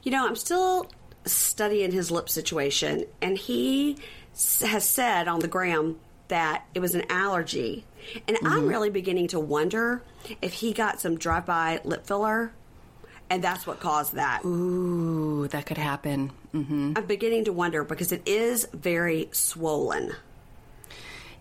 You 0.03 0.13
know, 0.13 0.27
I'm 0.27 0.37
still 0.37 0.91
studying 1.33 1.93
his 1.93 2.11
lip 2.11 2.29
situation, 2.29 3.05
and 3.21 3.37
he 3.37 3.99
has 4.61 4.85
said 4.85 5.29
on 5.29 5.41
the 5.41 5.49
gram 5.49 5.99
that 6.29 6.67
it 6.75 6.81
was 6.81 6.95
an 6.95 7.05
allergy. 7.11 7.85
And 8.27 8.39
I'm 8.45 8.69
really 8.69 8.91
beginning 8.91 9.29
to 9.29 9.41
wonder 9.41 10.03
if 10.41 10.53
he 10.53 10.73
got 10.73 11.01
some 11.01 11.19
drive 11.19 11.47
by 11.47 11.81
lip 11.85 12.07
filler, 12.07 12.53
and 13.29 13.43
that's 13.43 13.67
what 13.67 13.81
caused 13.81 14.15
that. 14.15 14.45
Ooh, 14.45 15.49
that 15.49 15.67
could 15.67 15.79
happen. 15.79 16.31
Mm-hmm. 16.55 16.95
I'm 16.97 17.07
beginning 17.07 17.45
to 17.45 17.53
wonder 17.53 17.85
because 17.85 18.13
it 18.13 18.23
is 18.27 18.67
very 18.73 19.29
swollen. 19.33 20.13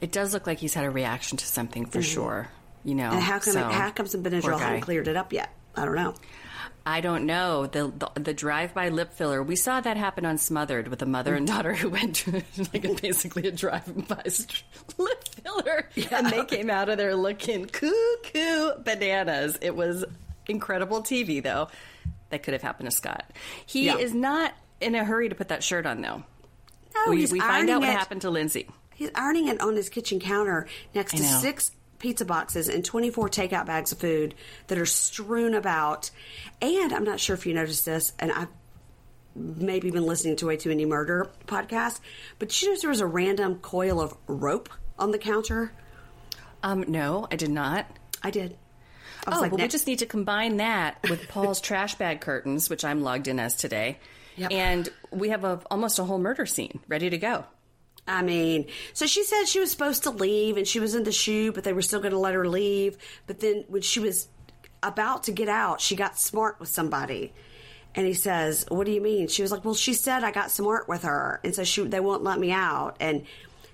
It 0.01 0.12
does 0.12 0.34
look 0.34 0.46
like 0.46 0.60
he's 0.60 0.74
had 0.74 0.86
a 0.86 0.89
reaction 0.89 1.38
to 1.38 1.46
something 1.46 1.86
for 1.86 2.01
sure. 2.01 2.50
You 2.84 2.96
know, 2.96 3.12
And 3.12 3.22
how 3.22 3.39
come 3.39 3.53
so, 3.53 3.63
how 3.63 3.89
come 3.91 4.08
some 4.08 4.24
Benadryl 4.24 4.60
hasn't 4.60 4.84
cleared 4.84 5.08
it 5.08 5.15
up 5.17 5.34
yet? 5.34 5.53
I 5.75 5.86
don't 5.86 5.96
know. 5.96 6.15
I 6.88 7.01
don't 7.01 7.25
know 7.25 7.67
the 7.67 7.91
the, 7.96 8.22
the 8.22 8.34
drive-by 8.34 8.89
lip 8.89 9.12
filler. 9.13 9.44
We 9.44 9.58
saw 9.58 9.82
that 9.82 9.98
happen 9.98 10.25
on 10.25 10.38
Smothered 10.38 10.88
with 10.88 11.01
a 11.01 11.06
mother 11.06 11.36
and 11.36 11.46
mm. 11.46 11.51
daughter 11.51 11.74
who 11.74 11.89
went 11.89 12.15
to 12.15 12.32
like 12.74 12.86
a, 12.86 12.94
basically 12.94 13.46
a 13.46 13.51
drive-by 13.51 14.24
lip 14.98 15.24
filler, 15.44 15.89
and 16.12 16.27
they 16.27 16.46
came 16.46 16.70
out 16.70 16.88
of 16.88 16.98
there 16.98 17.13
looking 17.13 17.65
cuckoo 17.65 18.82
bananas. 18.86 19.58
It 19.62 19.75
was 19.75 20.06
incredible 20.48 21.01
TV, 21.01 21.44
though. 21.44 21.67
That 22.29 22.44
could 22.44 22.53
have 22.53 22.63
happened 22.63 22.89
to 22.89 22.96
Scott. 22.96 23.32
He 23.65 23.88
Yeah. 23.88 23.98
is 23.98 24.13
not 24.13 24.53
in 24.79 24.96
a 24.96 25.03
hurry 25.03 25.27
to 25.27 25.36
put 25.36 25.50
that 25.50 25.63
shirt 25.63 25.86
on, 25.86 26.01
though. 26.01 26.24
No, 26.96 27.12
we 27.12 27.25
we 27.25 27.39
find 27.41 27.70
out 27.70 27.82
what 27.82 27.89
it. 27.89 27.98
happened 27.98 28.22
to 28.22 28.29
Lindsey. 28.29 28.70
He's 28.96 29.12
ironing 29.13 29.50
it 29.50 29.60
on 29.60 29.75
his 29.75 29.89
kitchen 29.89 30.22
counter 30.22 30.67
next 30.96 31.17
to 31.17 31.24
six 31.24 31.72
pizza 32.00 32.25
boxes 32.25 32.68
and 32.70 32.84
24 32.86 33.30
takeout 33.30 33.66
bags 33.66 33.92
of 33.92 33.98
food 34.00 34.36
that 34.68 34.77
are 34.77 34.86
strewn 34.86 35.54
about. 35.54 36.10
And 36.62 36.94
I'm 36.94 37.04
not 37.04 37.20
sure 37.20 37.34
if 37.36 37.46
you 37.46 37.54
noticed 37.54 37.86
this, 37.86 38.13
and 38.20 38.32
I've 38.32 38.48
maybe 39.36 39.92
been 39.92 40.06
listening 40.06 40.36
to 40.38 40.48
way 40.48 40.58
too 40.58 40.70
many 40.70 40.86
murder 40.86 41.30
podcasts, 41.48 42.00
but 42.39 42.60
you 42.62 42.70
notice 42.70 42.82
there 42.82 42.89
was 42.89 43.01
a 43.01 43.06
random 43.06 43.56
coil 43.60 44.01
of 44.01 44.16
rope 44.27 44.70
on 44.98 45.12
the 45.12 45.18
counter? 45.20 45.72
Um, 46.63 46.86
no, 46.88 47.27
I 47.32 47.36
did 47.36 47.51
not. 47.51 47.86
I 48.24 48.32
did. 48.32 48.58
I 49.25 49.30
was 49.30 49.38
Oh, 49.38 49.42
like, 49.42 49.51
well, 49.51 49.62
we 49.62 49.68
just 49.68 49.86
need 49.88 50.00
to 50.00 50.06
combine 50.06 50.58
that 50.58 50.98
with 51.10 51.27
Paul's 51.27 51.62
trash 51.62 51.96
bag 51.96 52.22
curtains, 52.22 52.70
which 52.70 52.84
I'm 52.84 53.01
logged 53.04 53.27
in 53.27 53.39
as 53.39 53.56
today. 53.56 54.00
Yep. 54.38 54.51
And 54.51 54.89
we 55.12 55.30
have 55.30 55.44
a, 55.44 55.62
almost 55.70 56.00
a 56.00 56.04
whole 56.04 56.20
murder 56.20 56.46
scene 56.46 56.80
ready 56.88 57.10
to 57.10 57.18
go. 57.18 57.46
I 58.08 58.22
mean, 58.22 58.68
so 58.94 59.06
she 59.06 59.24
said 59.24 59.46
she 59.46 59.60
was 59.60 59.70
supposed 59.70 60.04
to 60.04 60.12
leave 60.12 60.56
and 60.56 60.68
she 60.68 60.80
was 60.80 60.96
in 60.96 61.04
the 61.04 61.12
shoe, 61.12 61.52
but 61.52 61.64
they 61.64 61.74
were 61.74 61.82
still 61.82 62.00
going 62.00 62.14
to 62.14 62.20
let 62.20 62.34
her 62.34 62.48
leave. 62.48 62.98
But 63.28 63.42
then 63.42 63.66
when 63.68 63.82
she 63.82 64.00
was 64.00 64.30
about 64.82 65.24
to 65.24 65.32
get 65.32 65.50
out, 65.50 65.82
she 65.82 65.96
got 65.96 66.18
smart 66.18 66.60
with 66.60 66.70
somebody. 66.70 67.34
And 67.96 68.06
he 68.06 68.14
says, 68.14 68.66
"What 68.70 68.86
do 68.86 68.92
you 68.92 69.02
mean?" 69.02 69.28
She 69.28 69.42
was 69.42 69.52
like, 69.52 69.66
"Well, 69.66 69.74
she 69.74 69.94
said 69.94 70.24
I 70.24 70.32
got 70.32 70.52
smart 70.52 70.88
with 70.88 71.02
her, 71.04 71.40
and 71.44 71.54
so 71.56 71.64
she 71.64 71.84
they 71.84 72.00
won't 72.00 72.24
let 72.24 72.40
me 72.40 72.52
out." 72.52 72.96
And 73.00 73.26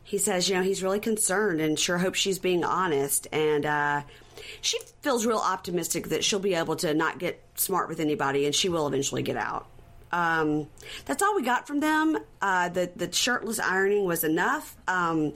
he 0.02 0.18
says, 0.18 0.48
"You 0.48 0.56
know, 0.56 0.62
he's 0.62 0.82
really 0.82 1.02
concerned 1.02 1.60
and 1.60 1.78
sure 1.78 1.98
hopes 1.98 2.20
she's 2.20 2.40
being 2.40 2.64
honest." 2.64 3.28
And 3.34 3.66
uh, 3.66 4.04
she 4.62 4.80
feels 5.02 5.26
real 5.26 5.40
optimistic 5.40 6.08
that 6.08 6.24
she'll 6.24 6.40
be 6.40 6.56
able 6.56 6.78
to 6.78 6.94
not 6.94 7.20
get 7.20 7.44
smart 7.56 7.90
with 7.90 8.00
anybody, 8.00 8.46
and 8.46 8.56
she 8.56 8.70
will 8.70 8.88
eventually 8.88 9.24
get 9.24 9.36
out. 9.36 9.68
Um, 10.14 10.68
that's 11.06 11.24
all 11.24 11.36
we 11.36 11.42
got 11.42 11.66
from 11.66 11.80
them. 11.80 12.18
Uh, 12.40 12.70
the 12.70 12.92
the 12.96 13.12
shirtless 13.12 13.60
ironing 13.60 14.06
was 14.06 14.24
enough. 14.24 14.78
Um, 14.88 15.34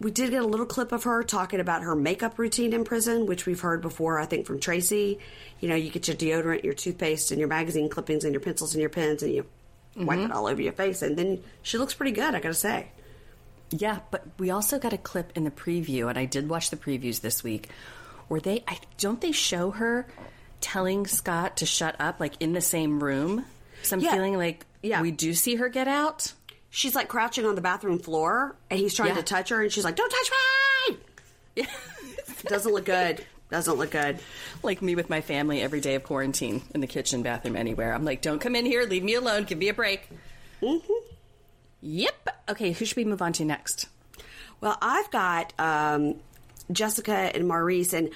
we 0.00 0.10
did 0.10 0.30
get 0.30 0.42
a 0.42 0.46
little 0.46 0.66
clip 0.66 0.90
of 0.90 1.04
her 1.04 1.22
talking 1.22 1.60
about 1.60 1.82
her 1.82 1.94
makeup 1.94 2.36
routine 2.36 2.72
in 2.72 2.82
prison, 2.82 3.26
which 3.26 3.46
we've 3.46 3.60
heard 3.60 3.80
before, 3.80 4.18
I 4.18 4.26
think, 4.26 4.44
from 4.44 4.58
Tracy. 4.58 5.20
You 5.60 5.68
know, 5.68 5.76
you 5.76 5.90
get 5.90 6.08
your 6.08 6.16
deodorant, 6.16 6.64
your 6.64 6.74
toothpaste, 6.74 7.30
and 7.30 7.38
your 7.38 7.48
magazine 7.48 7.88
clippings, 7.88 8.24
and 8.24 8.34
your 8.34 8.40
pencils 8.40 8.74
and 8.74 8.80
your 8.80 8.90
pens, 8.90 9.22
and 9.22 9.32
you 9.32 9.46
wipe 9.94 10.18
it 10.18 10.32
all 10.32 10.48
over 10.48 10.60
your 10.60 10.72
face, 10.72 11.02
and 11.02 11.16
then 11.16 11.40
she 11.62 11.78
looks 11.78 11.94
pretty 11.94 12.12
good. 12.12 12.34
I 12.34 12.40
gotta 12.40 12.54
say. 12.54 12.88
Yeah, 13.70 14.00
but 14.10 14.26
we 14.36 14.50
also 14.50 14.80
got 14.80 14.92
a 14.92 14.98
clip 14.98 15.32
in 15.36 15.44
the 15.44 15.50
preview, 15.52 16.08
and 16.10 16.18
I 16.18 16.24
did 16.24 16.48
watch 16.48 16.70
the 16.70 16.76
previews 16.76 17.20
this 17.20 17.44
week, 17.44 17.68
where 18.26 18.40
they 18.40 18.64
I 18.66 18.78
don't 18.98 19.20
they 19.20 19.32
show 19.32 19.70
her 19.70 20.08
telling 20.60 21.06
Scott 21.06 21.58
to 21.58 21.66
shut 21.66 21.94
up, 22.00 22.18
like 22.18 22.34
in 22.40 22.52
the 22.52 22.60
same 22.60 23.02
room. 23.02 23.44
So 23.82 23.96
I'm 23.96 24.02
Yeah. 24.02 24.12
feeling 24.14 24.36
like 24.36 24.64
Yeah. 24.82 25.02
we 25.02 25.10
do 25.10 25.34
see 25.34 25.56
her 25.56 25.68
get 25.68 25.88
out. 25.88 26.32
She's 26.70 26.94
like 26.94 27.08
crouching 27.08 27.44
on 27.44 27.54
the 27.54 27.60
bathroom 27.60 27.98
floor, 27.98 28.56
and 28.70 28.78
he's 28.80 28.94
trying 28.94 29.10
Yeah. 29.10 29.16
to 29.16 29.22
touch 29.22 29.50
her, 29.50 29.62
and 29.62 29.70
she's 29.72 29.84
like, 29.84 29.96
"Don't 29.96 30.10
touch 30.10 30.30
me!" 30.88 30.96
Yeah. 31.56 31.66
Doesn't 32.46 32.72
look 32.72 32.84
good. 32.86 33.24
Doesn't 33.50 33.76
look 33.76 33.90
good. 33.90 34.18
like 34.62 34.80
me 34.80 34.94
with 34.94 35.10
my 35.10 35.20
family 35.20 35.60
every 35.60 35.80
day 35.80 35.96
of 35.96 36.04
quarantine 36.04 36.62
in 36.74 36.80
the 36.80 36.86
kitchen, 36.86 37.22
bathroom, 37.22 37.56
anywhere. 37.56 37.92
I'm 37.92 38.04
like, 38.04 38.22
don't 38.22 38.38
come 38.38 38.54
in 38.56 38.64
here, 38.64 38.84
leave 38.84 39.02
me 39.02 39.14
alone, 39.14 39.44
give 39.44 39.58
me 39.58 39.68
a 39.68 39.74
break. 39.74 40.08
Mm-hmm. 40.62 40.92
Yep. 41.82 42.28
Okay, 42.50 42.72
who 42.72 42.84
should 42.84 42.96
we 42.96 43.04
move 43.04 43.20
on 43.20 43.32
to 43.34 43.44
next? 43.44 43.86
Well, 44.60 44.78
I've 44.80 45.10
got 45.10 45.52
um, 45.58 46.14
Jessica 46.70 47.12
and 47.12 47.46
Maurice, 47.48 47.92
and 47.92 48.10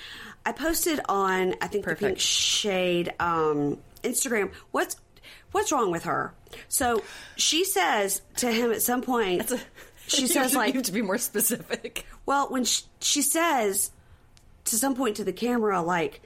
I 0.44 0.52
posted 0.52 1.00
on 1.08 1.54
I 1.60 1.66
think 1.66 1.84
the 1.84 1.90
Pink 1.90 1.98
Perfect. 2.00 2.20
Shade 2.20 3.12
um, 3.18 3.78
Instagram. 4.04 4.52
What's 4.70 4.96
what's 5.52 5.72
wrong 5.72 5.90
with 5.90 6.04
her? 6.04 6.34
So 6.68 7.02
she 7.36 7.64
says 7.64 8.22
to 8.36 8.50
him 8.50 8.72
at 8.72 8.82
some 8.82 9.02
point. 9.02 9.52
she 10.06 10.26
says 10.26 10.54
like, 10.54 10.74
you 10.74 10.78
have 10.78 10.86
to 10.86 10.92
be 10.92 11.02
more 11.02 11.18
specific. 11.18 12.06
well, 12.24 12.48
when 12.48 12.64
she, 12.64 12.84
she 13.00 13.22
says 13.22 13.90
to 14.64 14.76
some 14.76 14.94
point 14.94 15.16
to 15.16 15.24
the 15.24 15.32
camera, 15.32 15.82
like, 15.82 16.22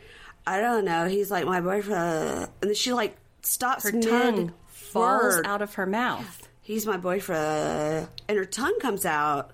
I 0.47 0.61
don't 0.61 0.85
know, 0.85 1.07
he's 1.07 1.31
like 1.31 1.45
my 1.45 1.61
boyfriend, 1.61 2.49
and 2.61 2.71
then 2.71 2.75
she 2.75 2.93
like 2.93 3.17
stops 3.43 3.85
Her 3.85 3.93
tongue 4.01 4.53
falls 4.69 5.37
word. 5.37 5.47
out 5.47 5.63
of 5.63 5.75
her 5.75 5.87
mouth. 5.87 6.49
He's 6.63 6.87
my 6.87 6.97
boyfriend, 6.97 8.09
and 8.29 8.39
her 8.39 8.45
tongue 8.45 8.79
comes 8.81 9.05
out. 9.05 9.53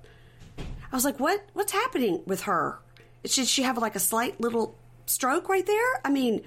I 0.59 0.95
was 0.97 1.05
like, 1.05 1.19
what? 1.19 1.45
What's 1.55 1.73
happening 1.73 2.23
with 2.27 2.43
her? 2.43 2.79
Should 3.25 3.47
she 3.49 3.63
have 3.63 3.79
like 3.79 3.97
a 3.97 4.01
slight 4.01 4.41
little 4.41 4.77
stroke 5.07 5.49
right 5.49 5.67
there? 5.67 6.01
I 6.05 6.11
mean, 6.11 6.43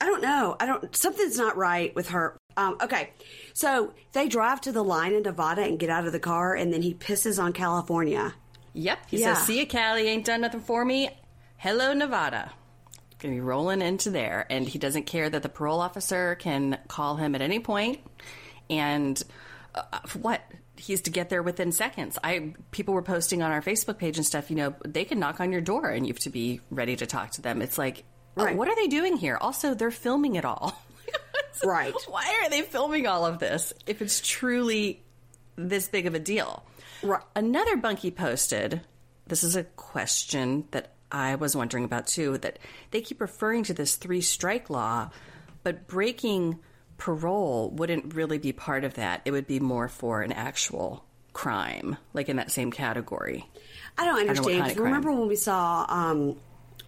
I 0.00 0.06
don't 0.06 0.22
know. 0.22 0.56
I 0.60 0.66
don't. 0.66 0.94
Something's 0.94 1.38
not 1.38 1.56
right 1.56 1.94
with 1.94 2.08
her. 2.10 2.36
Um, 2.56 2.78
okay, 2.82 3.10
so 3.52 3.92
they 4.12 4.28
drive 4.28 4.60
to 4.62 4.72
the 4.72 4.82
line 4.82 5.12
in 5.14 5.22
Nevada 5.22 5.62
and 5.62 5.78
get 5.78 5.90
out 5.90 6.06
of 6.06 6.12
the 6.12 6.20
car, 6.20 6.54
and 6.54 6.72
then 6.72 6.82
he 6.82 6.94
pisses 6.94 7.42
on 7.42 7.52
California. 7.52 8.34
Yep. 8.72 8.98
He 9.08 9.20
Yeah. 9.20 9.34
says, 9.34 9.46
see 9.46 9.58
ya, 9.60 9.64
Cali. 9.66 10.06
ain't 10.08 10.24
done 10.26 10.42
nothing 10.42 10.60
for 10.60 10.84
me. 10.84 11.10
Hello, 11.56 11.92
Nevada. 11.94 12.52
Gonna 13.18 13.34
be 13.34 13.40
rolling 13.40 13.80
into 13.80 14.10
there. 14.10 14.46
And 14.50 14.68
he 14.68 14.78
doesn't 14.78 15.04
care 15.04 15.30
that 15.30 15.42
the 15.42 15.48
parole 15.48 15.80
officer 15.80 16.34
can 16.34 16.78
call 16.88 17.16
him 17.16 17.34
at 17.34 17.40
any 17.40 17.58
point. 17.58 18.00
And 18.68 19.22
uh, 19.74 19.82
what? 20.20 20.42
He's 20.78 21.00
to 21.02 21.10
get 21.10 21.30
there 21.30 21.42
within 21.42 21.72
seconds. 21.72 22.18
I 22.22 22.52
people 22.70 22.92
were 22.92 23.02
posting 23.02 23.42
on 23.42 23.50
our 23.50 23.62
Facebook 23.62 23.96
page 23.96 24.18
and 24.18 24.26
stuff. 24.26 24.50
You 24.50 24.56
know, 24.56 24.74
they 24.84 25.06
can 25.06 25.18
knock 25.18 25.40
on 25.40 25.50
your 25.52 25.62
door 25.62 25.88
and 25.88 26.06
you 26.06 26.12
have 26.12 26.20
to 26.20 26.30
be 26.30 26.60
ready 26.70 26.96
to 26.96 27.06
talk 27.06 27.30
to 27.32 27.42
them. 27.42 27.62
It's 27.62 27.78
like, 27.78 28.04
uh, 28.36 28.44
Right. 28.44 28.56
what 28.56 28.68
are 28.68 28.74
they 28.76 28.86
doing 28.88 29.16
here? 29.16 29.36
Also, 29.40 29.74
they're 29.74 29.90
filming 29.90 30.34
it 30.36 30.44
all. 30.44 30.80
Right. 31.64 31.94
Why 32.08 32.42
are 32.44 32.50
they 32.50 32.60
filming 32.60 33.06
all 33.06 33.24
of 33.24 33.38
this 33.38 33.72
if 33.86 34.02
it's 34.02 34.20
truly 34.20 35.02
this 35.56 35.88
big 35.88 36.04
of 36.04 36.14
a 36.14 36.18
deal? 36.18 36.62
Right. 37.02 37.22
Another 37.34 37.78
bunkie 37.78 38.10
posted. 38.10 38.82
This 39.26 39.42
is 39.42 39.56
a 39.56 39.64
question 39.64 40.66
that 40.72 40.92
I 41.10 41.36
was 41.36 41.56
wondering 41.56 41.84
about 41.84 42.08
too 42.08 42.36
that 42.38 42.58
they 42.90 43.00
keep 43.00 43.22
referring 43.22 43.62
to 43.64 43.74
this 43.74 43.96
three 43.96 44.20
strike 44.20 44.68
law, 44.68 45.08
but 45.62 45.86
breaking 45.86 46.58
parole 46.98 47.70
wouldn't 47.70 48.14
really 48.14 48.36
be 48.36 48.52
part 48.52 48.84
of 48.84 48.94
that. 48.94 49.22
It 49.24 49.30
would 49.30 49.46
be 49.46 49.58
more 49.58 49.88
for 49.88 50.20
an 50.20 50.32
actual 50.32 51.06
crime, 51.32 51.96
like 52.12 52.28
in 52.28 52.36
that 52.36 52.50
same 52.50 52.70
category. 52.70 53.46
I 53.96 54.04
don't 54.04 54.20
understand. 54.20 54.60
of 54.72 54.76
crime. 54.76 54.84
Remember 54.84 55.10
when 55.10 55.26
we 55.26 55.36
saw 55.36 55.86
um, 55.88 56.36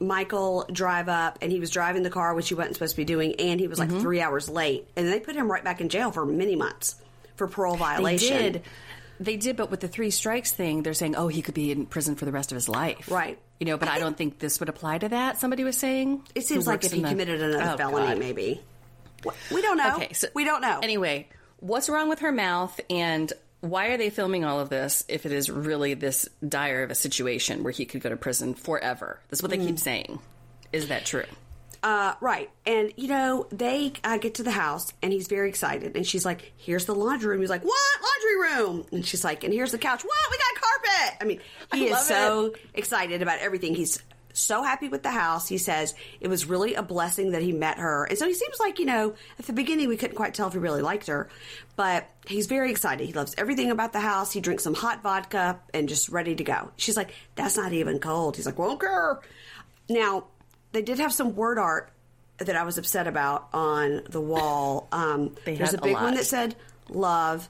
Michael 0.00 0.67
drive 0.73 1.09
up 1.09 1.38
and 1.43 1.50
he 1.50 1.61
was 1.61 1.71
driving 1.71 2.02
the 2.02 2.11
car, 2.11 2.35
which 2.35 2.49
he 2.49 2.55
wasn't 2.55 2.75
supposed 2.75 2.93
to 2.93 2.97
be 2.97 3.05
doing, 3.05 3.35
and 3.40 3.59
he 3.61 3.67
was 3.69 3.78
Mm-hmm. 3.78 3.93
like 3.95 4.02
three 4.02 4.21
hours 4.21 4.49
late, 4.49 4.88
and 4.97 5.09
they 5.09 5.21
put 5.21 5.35
him 5.37 5.50
right 5.50 5.62
back 5.64 5.81
in 5.81 5.88
jail 5.88 6.11
for 6.12 6.25
many 6.26 6.57
months 6.57 6.97
for 7.37 7.47
parole 7.49 7.76
violation. 7.76 8.37
They 8.37 8.50
did. 8.50 8.62
They 9.21 9.37
did, 9.37 9.57
but 9.57 9.71
with 9.71 9.81
the 9.81 9.88
three 9.88 10.11
strikes 10.12 10.52
thing, 10.52 10.83
they're 10.85 10.95
saying, 10.95 11.17
oh, 11.17 11.26
he 11.26 11.43
could 11.43 11.55
be 11.55 11.73
in 11.73 11.87
prison 11.87 12.14
for 12.14 12.25
the 12.25 12.31
rest 12.31 12.52
of 12.52 12.57
his 12.57 12.69
life. 12.69 13.11
Right. 13.11 13.37
You 13.59 13.67
know, 13.67 13.76
but 13.76 13.88
I, 13.88 13.99
don't 13.99 14.17
think 14.17 14.38
this 14.38 14.61
would 14.61 14.69
apply 14.69 14.99
to 14.99 15.09
that. 15.09 15.38
Somebody 15.38 15.64
was 15.64 15.76
saying. 15.76 16.23
It 16.37 16.45
seems 16.47 16.69
like 16.69 16.85
if 16.85 16.93
he 16.93 17.00
the- 17.02 17.09
committed 17.09 17.43
another 17.43 17.73
Oh, 17.73 17.76
felony, 17.76 18.07
God. 18.07 18.19
maybe. 18.19 18.61
We 19.52 19.62
don't 19.62 19.76
know. 19.76 19.97
Okay, 19.97 20.12
so 20.12 20.28
we 20.35 20.45
don't 20.45 20.61
know. 20.61 20.78
Anyway, 20.81 21.28
what's 21.59 21.88
wrong 21.88 22.09
with 22.09 22.21
her 22.21 22.31
mouth, 22.31 22.78
and 22.88 23.33
why 23.61 23.88
are 23.88 23.97
they 23.97 24.11
filming 24.11 24.45
all 24.45 24.61
of 24.61 24.69
this 24.69 25.05
if 25.09 25.27
it 25.27 25.33
is 25.33 25.50
really 25.50 25.95
this 25.95 26.29
dire 26.47 26.83
of 26.85 26.91
a 26.91 26.95
situation 26.95 27.62
where 27.65 27.73
he 27.73 27.85
could 27.85 28.00
go 28.00 28.09
to 28.09 28.17
prison 28.17 28.55
forever? 28.55 29.21
That's 29.29 29.43
what 29.43 29.50
they 29.50 29.59
Mm. 29.59 29.67
keep 29.67 29.79
saying. 29.79 30.19
Is 30.73 30.88
that 30.88 31.05
true? 31.07 31.25
Uh, 31.83 32.15
right. 32.21 32.50
And, 32.67 32.93
you 32.97 33.07
know, 33.09 33.47
they 33.50 33.93
uh, 34.03 34.19
get 34.19 34.35
to 34.35 34.43
the 34.43 34.50
house 34.50 34.93
and 35.03 35.12
he's 35.12 35.29
very 35.29 35.49
excited. 35.49 35.97
And 35.97 36.05
she's 36.07 36.25
like, 36.25 36.53
here's 36.57 36.87
the 36.87 36.95
laundry 36.95 37.29
room. 37.31 37.41
He's 37.41 37.50
like, 37.50 37.65
what? 37.65 37.79
Laundry 38.03 38.50
room. 38.67 38.87
And 38.91 39.07
she's 39.07 39.23
like, 39.25 39.45
and 39.45 39.53
here's 39.53 39.71
the 39.71 39.79
couch. 39.79 40.03
What? 40.05 40.15
We 40.31 40.38
got 40.38 40.62
carpet. 40.62 41.19
I 41.21 41.25
mean, 41.25 41.41
he 41.75 41.88
I 41.93 41.97
is 41.97 42.05
so 42.07 42.53
excited 42.75 43.23
about 43.23 43.38
everything. 43.38 43.75
He's 43.77 44.03
so 44.33 44.63
happy 44.63 44.89
with 44.89 45.03
the 45.03 45.11
house. 45.11 45.49
He 45.49 45.59
says 45.59 45.95
it 46.21 46.29
was 46.29 46.47
really 46.47 46.75
a 46.75 46.83
blessing 46.83 47.33
that 47.33 47.43
he 47.43 47.53
met 47.53 47.79
her. 47.79 48.05
And 48.05 48.19
so 48.19 48.27
he 48.27 48.35
seems 48.35 48.59
like, 48.61 48.79
you 48.79 48.87
know, 48.87 49.15
at 49.39 49.47
the 49.47 49.53
beginning 49.53 49.89
we 49.89 49.97
couldn't 49.97 50.17
quite 50.17 50.35
tell 50.35 50.47
if 50.47 50.53
he 50.53 50.59
really 50.59 50.83
liked 50.83 51.07
her, 51.09 51.29
but 51.77 52.09
he's 52.27 52.47
very 52.47 52.71
excited. 52.71 53.07
He 53.07 53.13
loves 53.13 53.35
everything 53.39 53.71
about 53.71 53.93
the 53.93 54.01
house. 54.01 54.33
He 54.33 54.41
drinks 54.41 54.65
some 54.65 54.75
hot 54.75 55.03
vodka 55.03 55.61
and 55.75 55.89
just 55.89 56.09
ready 56.09 56.35
to 56.37 56.45
go. 56.45 56.71
She's 56.77 56.97
like, 56.97 57.13
that's 57.35 57.57
not 57.57 57.73
even 57.73 57.99
cold. 57.99 58.37
He's 58.37 58.47
like, 58.47 58.59
won't 58.59 58.81
care. 58.81 59.21
Now, 59.89 60.25
they 60.73 60.83
did 60.83 60.99
have 60.99 61.13
some 61.13 61.35
word 61.35 61.59
art 61.59 61.91
that 62.39 62.55
I 62.55 62.63
was 62.63 62.79
upset 62.79 63.07
about 63.07 63.49
on 63.53 64.03
the 64.09 64.21
wall. 64.21 64.89
Um, 64.93 65.35
They 65.45 65.57
there's 65.57 65.73
had 65.73 65.81
a 65.81 65.83
a 65.83 65.87
big 65.87 65.95
one 65.95 66.15
that 66.15 66.25
said 66.27 66.55
love, 66.89 67.49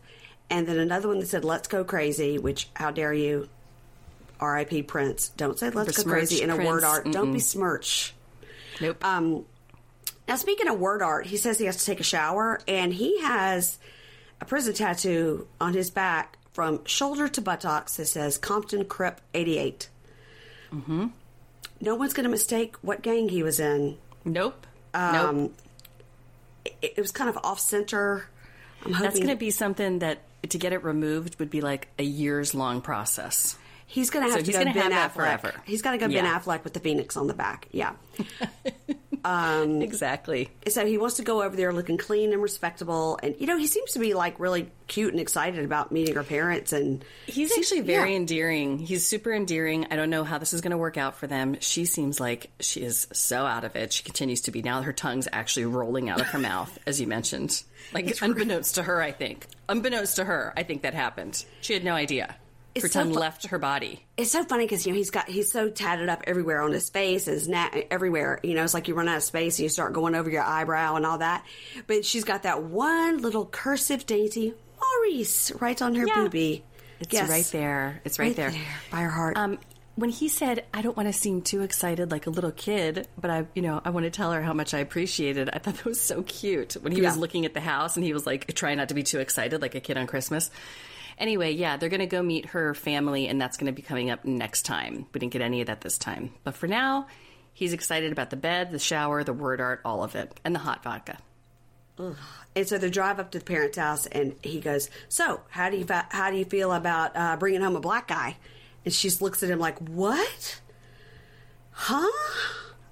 and 0.50 0.66
then 0.66 0.78
another 0.78 1.08
one 1.08 1.18
that 1.20 1.28
said 1.28 1.44
let's 1.44 1.68
go 1.68 1.84
crazy, 1.84 2.38
which, 2.38 2.68
how 2.74 2.90
dare 2.90 3.12
you, 3.12 3.48
R.I.P. 4.40 4.82
Prince. 4.82 5.30
Don't 5.30 5.58
say 5.58 5.70
let's 5.70 6.02
go 6.02 6.10
crazy 6.10 6.42
in 6.42 6.50
a 6.50 6.56
word 6.56 6.84
art. 6.84 7.10
Don't 7.10 7.32
besmirch. 7.32 8.14
Nope. 8.80 9.04
Um, 9.04 9.44
now, 10.26 10.36
speaking 10.36 10.68
of 10.68 10.78
word 10.78 11.02
art, 11.02 11.26
he 11.26 11.36
says 11.36 11.58
he 11.58 11.64
has 11.64 11.78
to 11.78 11.84
take 11.86 12.00
a 12.00 12.04
shower, 12.04 12.60
and 12.68 12.92
he 12.92 13.20
has 13.22 13.78
a 14.40 14.44
prison 14.44 14.74
tattoo 14.74 15.48
on 15.60 15.72
his 15.72 15.90
back 15.90 16.38
from 16.52 16.84
shoulder 16.84 17.28
to 17.28 17.40
buttocks 17.40 17.96
that 17.96 18.06
says 18.06 18.36
Compton 18.38 18.84
Crip 18.84 19.20
88. 19.34 19.88
Mm-hmm. 20.72 21.06
No 21.80 21.94
one's 21.94 22.12
going 22.12 22.24
to 22.24 22.30
mistake 22.30 22.76
what 22.82 23.02
gang 23.02 23.28
he 23.28 23.42
was 23.42 23.60
in. 23.60 23.96
nope. 24.24 24.66
Um, 24.94 25.42
nope. 25.42 25.54
It, 26.64 26.94
it 26.96 27.00
was 27.00 27.10
kind 27.10 27.30
of 27.30 27.38
off 27.44 27.60
center. 27.60 28.26
I'm 28.84 28.92
hoping 28.92 29.02
That's 29.02 29.18
going 29.18 29.30
to 29.30 29.36
be 29.36 29.50
something 29.50 30.00
that 30.00 30.20
to 30.50 30.58
get 30.58 30.72
it 30.72 30.84
removed 30.84 31.38
would 31.38 31.50
be 31.50 31.60
like 31.60 31.88
a 31.98 32.02
years 32.02 32.54
long 32.54 32.80
process. 32.80 33.56
He's 33.88 34.10
going 34.10 34.24
to 34.24 34.30
have 34.30 34.40
so 34.40 34.44
to 34.44 34.46
he's 34.50 34.56
go 34.56 34.64
Ben 34.64 34.74
have 34.74 34.84
Affleck. 34.84 34.90
that 34.90 35.14
forever. 35.14 35.54
He's 35.64 35.82
got 35.82 35.90
to 35.92 35.98
go 35.98 36.06
Ben 36.06 36.24
Yeah. 36.24 36.38
Affleck 36.38 36.62
with 36.62 36.74
the 36.74 36.80
phoenix 36.80 37.16
on 37.16 37.26
the 37.26 37.34
back. 37.34 37.66
Yeah. 37.72 37.94
Um, 39.24 39.82
exactly. 39.82 40.48
so 40.68 40.86
he 40.86 40.96
wants 40.96 41.16
to 41.16 41.24
go 41.24 41.42
over 41.42 41.56
there 41.56 41.72
looking 41.72 41.98
clean 41.98 42.32
and 42.32 42.40
respectable, 42.40 43.18
and 43.20 43.34
you 43.40 43.48
know 43.48 43.58
he 43.58 43.66
seems 43.66 43.92
to 43.92 43.98
be 43.98 44.14
like 44.14 44.38
really 44.38 44.70
cute 44.86 45.12
and 45.12 45.20
excited 45.20 45.64
about 45.64 45.90
meeting 45.90 46.14
her 46.14 46.22
parents. 46.22 46.72
And 46.72 47.04
He's 47.26 47.52
seems- 47.52 47.66
actually 47.66 47.80
very 47.80 48.12
yeah. 48.12 48.16
endearing. 48.16 48.78
He's 48.78 49.04
super 49.04 49.32
endearing. 49.32 49.86
I 49.90 49.96
don't 49.96 50.08
know 50.10 50.22
how 50.22 50.38
this 50.38 50.52
is 50.52 50.60
going 50.60 50.70
to 50.70 50.78
work 50.78 50.96
out 50.96 51.16
for 51.16 51.26
them. 51.26 51.56
She 51.60 51.84
seems 51.84 52.20
like 52.20 52.50
she 52.60 52.80
is 52.82 53.08
so 53.12 53.44
out 53.44 53.64
of 53.64 53.74
it. 53.74 53.92
She 53.92 54.04
continues 54.04 54.42
to 54.42 54.52
be. 54.52 54.62
Now 54.62 54.82
her 54.82 54.92
tongue's 54.92 55.26
actually 55.32 55.66
rolling 55.66 56.08
out 56.08 56.20
of 56.20 56.28
her 56.28 56.38
mouth, 56.38 56.78
as 56.86 57.00
you 57.00 57.08
mentioned. 57.08 57.62
Like, 57.92 58.22
unbeknownst 58.22 58.76
to 58.76 58.84
her, 58.84 59.02
I 59.02 59.10
think. 59.10 59.46
Unbeknownst 59.68 60.16
to 60.16 60.24
her, 60.24 60.52
I 60.56 60.62
think 60.62 60.82
that 60.82 60.94
happened. 60.94 61.44
She 61.60 61.74
had 61.74 61.82
no 61.84 61.94
idea. 61.94 62.36
It's 62.74 62.84
her 62.84 62.88
so 62.90 63.00
tongue 63.02 63.12
fu- 63.12 63.18
left 63.18 63.46
her 63.46 63.58
body. 63.58 64.04
It's 64.16 64.30
so 64.30 64.44
funny 64.44 64.64
because 64.64 64.86
you 64.86 64.92
know 64.92 64.98
he's 64.98 65.10
got 65.10 65.28
he's 65.28 65.50
so 65.50 65.68
tatted 65.70 66.08
up 66.08 66.22
everywhere 66.26 66.62
on 66.62 66.72
his 66.72 66.88
face, 66.90 67.24
his 67.24 67.48
neck, 67.48 67.86
everywhere. 67.90 68.38
You 68.42 68.54
know, 68.54 68.62
it's 68.64 68.74
like 68.74 68.86
you 68.88 68.94
run 68.94 69.08
out 69.08 69.16
of 69.16 69.22
space 69.22 69.58
and 69.58 69.64
you 69.64 69.68
start 69.68 69.92
going 69.94 70.14
over 70.14 70.30
your 70.30 70.42
eyebrow 70.44 70.94
and 70.96 71.04
all 71.06 71.18
that. 71.18 71.44
But 71.86 72.04
she's 72.04 72.24
got 72.24 72.44
that 72.44 72.62
one 72.62 73.18
little 73.22 73.46
cursive 73.46 74.06
dainty 74.06 74.54
Maurice 74.80 75.50
right 75.60 75.80
on 75.82 75.94
her 75.96 76.06
Yeah. 76.06 76.14
boobie. 76.14 76.62
It's 77.00 77.12
Yes. 77.12 77.28
right 77.28 77.44
there. 77.52 78.00
It's 78.04 78.18
right, 78.18 78.34
there. 78.34 78.52
by 78.90 79.00
her 79.00 79.10
heart. 79.10 79.36
Um, 79.36 79.58
when 79.96 80.10
he 80.10 80.28
said, 80.28 80.64
"I 80.72 80.82
don't 80.82 80.96
want 80.96 81.08
to 81.08 81.12
seem 81.12 81.42
too 81.42 81.62
excited 81.62 82.10
like 82.12 82.26
a 82.26 82.30
little 82.30 82.52
kid," 82.52 83.08
but 83.20 83.30
I, 83.30 83.46
you 83.54 83.62
know, 83.62 83.80
I 83.84 83.90
want 83.90 84.04
to 84.04 84.10
tell 84.10 84.30
her 84.32 84.42
how 84.42 84.52
much 84.52 84.72
I 84.74 84.78
appreciate 84.78 85.36
it. 85.36 85.48
I 85.52 85.58
thought 85.58 85.74
that 85.74 85.84
was 85.84 86.00
so 86.00 86.22
cute 86.22 86.74
when 86.74 86.92
he 86.92 87.00
was 87.02 87.16
looking 87.16 87.44
at 87.44 87.54
the 87.54 87.60
house 87.60 87.96
and 87.96 88.04
he 88.04 88.12
was 88.12 88.24
like 88.26 88.52
trying 88.54 88.76
not 88.76 88.88
to 88.90 88.94
be 88.94 89.02
too 89.02 89.18
excited 89.18 89.60
like 89.62 89.74
a 89.74 89.80
kid 89.80 89.96
on 89.96 90.06
Christmas. 90.06 90.50
Anyway, 91.18 91.52
yeah, 91.52 91.76
they're 91.76 91.88
going 91.88 92.00
to 92.00 92.06
go 92.06 92.22
meet 92.22 92.46
her 92.46 92.74
family, 92.74 93.26
and 93.26 93.40
that's 93.40 93.56
going 93.56 93.66
to 93.66 93.72
be 93.72 93.82
coming 93.82 94.10
up 94.10 94.24
next 94.24 94.62
time. 94.62 95.06
We 95.12 95.20
didn't 95.20 95.32
get 95.32 95.42
any 95.42 95.60
of 95.60 95.66
that 95.66 95.80
this 95.80 95.98
time, 95.98 96.32
but 96.44 96.54
for 96.54 96.68
now, 96.68 97.08
he's 97.52 97.72
excited 97.72 98.12
about 98.12 98.30
the 98.30 98.36
bed, 98.36 98.70
the 98.70 98.78
shower, 98.78 99.24
the 99.24 99.32
word 99.32 99.60
art, 99.60 99.80
all 99.84 100.04
of 100.04 100.14
it, 100.14 100.32
and 100.44 100.54
the 100.54 100.60
hot 100.60 100.84
vodka. 100.84 101.18
And 102.54 102.68
so 102.68 102.78
they 102.78 102.90
drive 102.90 103.18
up 103.18 103.32
to 103.32 103.40
the 103.40 103.44
parents' 103.44 103.76
house, 103.76 104.06
and 104.06 104.36
he 104.42 104.60
goes, 104.60 104.88
"So, 105.08 105.40
how 105.48 105.68
do 105.68 105.76
you 105.76 105.84
fa- 105.84 106.06
how 106.10 106.30
do 106.30 106.36
you 106.36 106.44
feel 106.44 106.72
about 106.72 107.16
uh, 107.16 107.36
bringing 107.36 107.60
home 107.60 107.74
a 107.74 107.80
black 107.80 108.06
guy?" 108.06 108.36
And 108.84 108.94
she 108.94 109.08
just 109.08 109.20
looks 109.20 109.42
at 109.42 109.50
him 109.50 109.58
like, 109.58 109.78
"What? 109.78 110.60
Huh? 111.72 112.08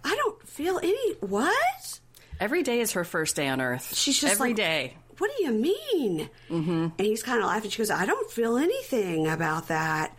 I 0.04 0.14
don't 0.16 0.48
feel 0.48 0.78
any 0.78 1.14
what?" 1.20 2.00
Every 2.40 2.64
day 2.64 2.80
is 2.80 2.92
her 2.92 3.04
first 3.04 3.36
day 3.36 3.46
on 3.46 3.60
Earth. 3.60 3.94
She's 3.94 4.20
just 4.20 4.32
every 4.34 4.50
like, 4.50 4.56
day. 4.56 4.96
What 5.18 5.30
do 5.36 5.44
you 5.44 5.52
mean? 5.52 6.30
Mm-hmm. 6.50 6.88
And 6.98 7.00
he's 7.00 7.22
kind 7.22 7.40
of 7.40 7.46
laughing. 7.46 7.70
She 7.70 7.78
goes, 7.78 7.90
"I 7.90 8.06
don't 8.06 8.30
feel 8.30 8.56
anything 8.56 9.26
about 9.26 9.68
that." 9.68 10.16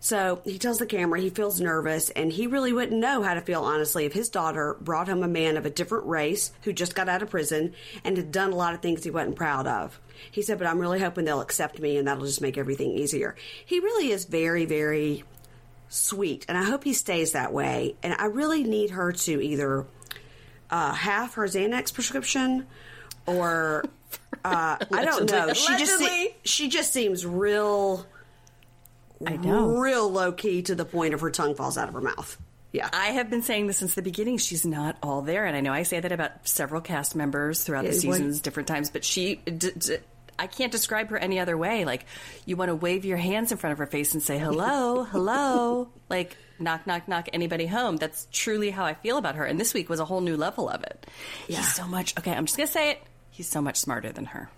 So 0.00 0.40
he 0.44 0.58
tells 0.58 0.78
the 0.78 0.86
camera 0.86 1.20
he 1.20 1.30
feels 1.30 1.60
nervous, 1.60 2.10
and 2.10 2.32
he 2.32 2.48
really 2.48 2.72
wouldn't 2.72 3.00
know 3.00 3.22
how 3.22 3.34
to 3.34 3.40
feel 3.40 3.62
honestly 3.62 4.04
if 4.04 4.12
his 4.12 4.28
daughter 4.28 4.76
brought 4.80 5.06
home 5.06 5.22
a 5.22 5.28
man 5.28 5.56
of 5.56 5.64
a 5.64 5.70
different 5.70 6.06
race 6.06 6.50
who 6.62 6.72
just 6.72 6.96
got 6.96 7.08
out 7.08 7.22
of 7.22 7.30
prison 7.30 7.72
and 8.02 8.16
had 8.16 8.32
done 8.32 8.50
a 8.52 8.56
lot 8.56 8.74
of 8.74 8.80
things 8.80 9.04
he 9.04 9.10
wasn't 9.10 9.36
proud 9.36 9.68
of. 9.68 10.00
He 10.32 10.42
said, 10.42 10.58
"But 10.58 10.66
I'm 10.66 10.80
really 10.80 10.98
hoping 10.98 11.24
they'll 11.24 11.40
accept 11.40 11.78
me, 11.78 11.96
and 11.96 12.08
that'll 12.08 12.26
just 12.26 12.40
make 12.40 12.58
everything 12.58 12.90
easier." 12.90 13.36
He 13.64 13.78
really 13.78 14.10
is 14.10 14.24
very, 14.24 14.64
very 14.64 15.22
sweet, 15.88 16.44
and 16.48 16.58
I 16.58 16.64
hope 16.64 16.82
he 16.82 16.94
stays 16.94 17.30
that 17.32 17.52
way. 17.52 17.94
And 18.02 18.14
I 18.14 18.24
really 18.24 18.64
need 18.64 18.90
her 18.90 19.12
to 19.12 19.40
either 19.40 19.86
uh, 20.68 20.94
half 20.94 21.34
her 21.34 21.44
Xanax 21.44 21.94
prescription, 21.94 22.66
or 23.24 23.84
uh, 24.44 24.76
I 24.92 25.04
don't 25.04 25.30
know. 25.30 25.52
She 25.52 25.76
just 25.76 25.98
se- 25.98 26.36
she 26.44 26.68
just 26.68 26.92
seems 26.92 27.24
real, 27.26 28.06
I 29.26 29.36
know. 29.36 29.76
real 29.78 30.10
low 30.10 30.32
key 30.32 30.62
to 30.62 30.74
the 30.74 30.84
point 30.84 31.14
of 31.14 31.20
her 31.20 31.30
tongue 31.30 31.54
falls 31.54 31.78
out 31.78 31.88
of 31.88 31.94
her 31.94 32.00
mouth. 32.00 32.36
Yeah, 32.72 32.88
I 32.92 33.08
have 33.08 33.28
been 33.28 33.42
saying 33.42 33.66
this 33.66 33.76
since 33.78 33.94
the 33.94 34.02
beginning. 34.02 34.38
She's 34.38 34.64
not 34.64 34.96
all 35.02 35.20
there, 35.22 35.44
and 35.44 35.54
I 35.56 35.60
know 35.60 35.72
I 35.72 35.82
say 35.82 36.00
that 36.00 36.10
about 36.10 36.48
several 36.48 36.80
cast 36.80 37.14
members 37.14 37.62
throughout 37.62 37.82
the 37.84 37.88
Yeah, 37.90 38.08
what- 38.08 38.16
seasons, 38.16 38.40
different 38.40 38.66
times. 38.66 38.90
But 38.90 39.04
she, 39.04 39.36
d- 39.36 39.70
d- 39.76 39.96
I 40.38 40.46
can't 40.46 40.72
describe 40.72 41.10
her 41.10 41.18
any 41.18 41.38
other 41.38 41.56
way. 41.58 41.84
Like 41.84 42.06
you 42.46 42.56
want 42.56 42.70
to 42.70 42.74
wave 42.74 43.04
your 43.04 43.18
hands 43.18 43.52
in 43.52 43.58
front 43.58 43.72
of 43.72 43.78
her 43.78 43.86
face 43.86 44.14
and 44.14 44.22
say 44.22 44.38
hello, 44.38 45.04
hello, 45.04 45.88
like 46.08 46.36
knock, 46.58 46.86
knock, 46.86 47.06
knock. 47.08 47.28
Anybody 47.34 47.66
home? 47.66 47.96
That's 47.98 48.26
truly 48.32 48.70
how 48.70 48.84
I 48.86 48.94
feel 48.94 49.18
about 49.18 49.34
her. 49.34 49.44
And 49.44 49.60
this 49.60 49.74
week 49.74 49.90
was 49.90 50.00
a 50.00 50.04
whole 50.06 50.22
new 50.22 50.38
level 50.38 50.68
of 50.70 50.82
it. 50.82 51.06
Yeah. 51.48 51.60
So 51.60 51.86
much. 51.86 52.16
Okay, 52.18 52.32
I'm 52.32 52.46
just 52.46 52.56
gonna 52.56 52.66
say 52.66 52.92
it. 52.92 53.02
He's 53.32 53.48
so 53.48 53.60
much 53.60 53.76
smarter 53.78 54.12
than 54.12 54.26
her. 54.26 54.48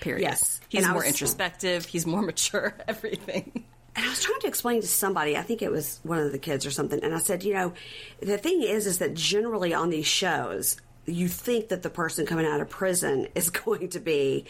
Period. 0.00 0.22
Yes. 0.22 0.60
He's 0.70 0.82
And 0.84 0.92
more 0.92 1.02
was- 1.02 1.08
introspective. 1.08 1.84
He's 1.84 2.06
more 2.06 2.22
mature. 2.32 2.72
Everything. 2.88 3.64
And 3.96 4.06
I 4.06 4.08
was 4.08 4.22
trying 4.22 4.40
to 4.40 4.46
explain 4.46 4.80
to 4.80 4.86
somebody, 4.86 5.36
I 5.36 5.42
think 5.42 5.60
it 5.60 5.70
was 5.72 5.98
one 6.04 6.18
of 6.20 6.30
the 6.32 6.38
kids 6.38 6.64
or 6.64 6.70
something, 6.70 7.02
and 7.02 7.12
I 7.14 7.18
said, 7.18 7.42
you 7.42 7.52
know, 7.54 7.72
the 8.20 8.38
thing 8.38 8.62
is, 8.62 8.86
is 8.86 8.98
that 8.98 9.14
generally 9.14 9.74
on 9.74 9.90
these 9.90 10.06
shows, 10.06 10.76
you 11.04 11.26
think 11.26 11.68
that 11.70 11.82
the 11.82 11.90
person 11.90 12.24
coming 12.24 12.46
out 12.46 12.60
of 12.60 12.68
prison 12.70 13.26
is 13.34 13.50
going 13.50 13.88
to 13.90 13.98
be 14.00 14.44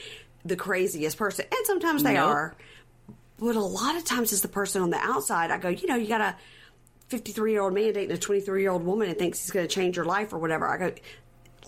the 0.45 0.57
craziest 0.57 1.17
person, 1.17 1.47
and 1.51 1.67
sometimes 1.67 2.03
they 2.03 2.15
Nope. 2.15 2.29
are. 2.29 2.55
But 3.39 3.57
a 3.57 3.61
lot 3.61 3.97
of 3.97 4.05
times, 4.05 4.33
it's 4.33 4.43
the 4.43 4.49
person 4.49 4.83
on 4.83 4.91
the 4.91 4.99
outside, 4.99 5.51
I 5.51 5.57
go, 5.59 5.69
you 5.71 5.87
know, 5.87 5.97
you 5.97 6.09
got 6.09 6.21
a 6.21 6.37
53 7.09 7.53
year 7.53 7.63
old 7.63 7.73
man 7.73 7.95
dating 7.95 8.11
a 8.11 8.19
23 8.19 8.61
year 8.61 8.71
old 8.71 8.85
woman 8.85 9.09
and 9.09 9.17
thinks 9.19 9.41
he's 9.41 9.51
going 9.51 9.67
to 9.67 9.73
change 9.75 9.97
your 9.97 10.05
life 10.05 10.35
or 10.35 10.39
whatever. 10.39 10.67
I 10.69 10.77
go, 10.77 10.93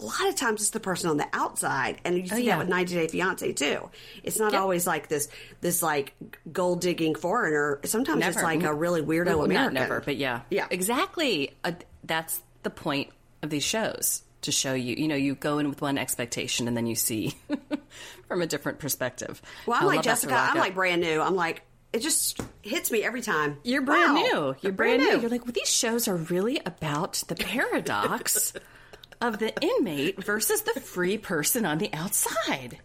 a 0.00 0.04
lot 0.04 0.28
of 0.28 0.34
times 0.34 0.60
it's 0.62 0.70
the 0.70 0.80
person 0.80 1.10
on 1.10 1.16
the 1.18 1.26
outside, 1.32 2.00
and 2.04 2.16
you 2.16 2.26
see 2.26 2.34
Oh, 2.34 2.38
yeah. 2.38 2.50
that 2.56 2.58
with 2.60 2.68
90 2.68 2.94
Day 2.94 3.08
Fiance 3.08 3.52
too. 3.52 3.90
It's 4.22 4.38
not 4.38 4.52
Yep. 4.52 4.62
always 4.62 4.86
like 4.86 5.08
this 5.08 5.28
this 5.60 5.82
like 5.82 6.14
gold 6.52 6.80
digging 6.80 7.14
foreigner. 7.14 7.80
Sometimes 7.84 8.26
it's 8.26 8.42
like 8.42 8.62
a 8.62 8.72
really 8.74 9.02
weirdo 9.02 9.26
Well, 9.26 9.44
American. 9.44 9.74
Not 9.74 9.80
never, 9.80 10.00
but 10.00 10.16
yeah, 10.16 10.40
Yeah. 10.50 10.66
exactly. 10.70 11.54
Uh, 11.64 11.72
that's 12.04 12.40
the 12.62 12.70
point 12.70 13.10
of 13.42 13.50
these 13.50 13.62
shows 13.64 14.22
to 14.42 14.52
show 14.52 14.72
you. 14.74 14.94
You 14.96 15.06
know, 15.08 15.16
you 15.16 15.34
go 15.34 15.58
in 15.58 15.68
with 15.68 15.82
one 15.82 15.98
expectation 15.98 16.66
and 16.66 16.76
then 16.76 16.86
you 16.86 16.94
see 16.94 17.36
from 18.28 18.42
a 18.42 18.46
different 18.46 18.78
perspective. 18.78 19.40
Well, 19.66 19.78
I'm 19.80 19.86
like 19.86 20.02
Jessica. 20.02 20.34
I'm 20.34 20.56
like 20.58 20.74
brand 20.74 21.00
new. 21.02 21.20
I'm 21.20 21.34
like 21.36 21.62
it 21.92 22.02
just 22.02 22.40
hits 22.62 22.90
me 22.92 23.02
every 23.02 23.20
time. 23.20 23.58
You're 23.64 23.82
brand 23.82 24.14
Wow. 24.14 24.20
new. 24.22 24.56
You're 24.60 24.72
brand, 24.72 25.02
new. 25.02 25.18
You're 25.20 25.28
like, 25.28 25.44
well, 25.44 25.52
these 25.52 25.68
shows 25.68 26.06
are 26.06 26.14
really 26.16 26.60
about 26.64 27.14
the 27.26 27.34
paradox 27.34 28.52
of 29.20 29.38
the 29.38 29.52
inmate 29.60 30.22
versus 30.24 30.62
the 30.62 30.80
free 30.80 31.18
person 31.18 31.64
on 31.66 31.78
the 31.78 31.92
outside. 31.92 32.78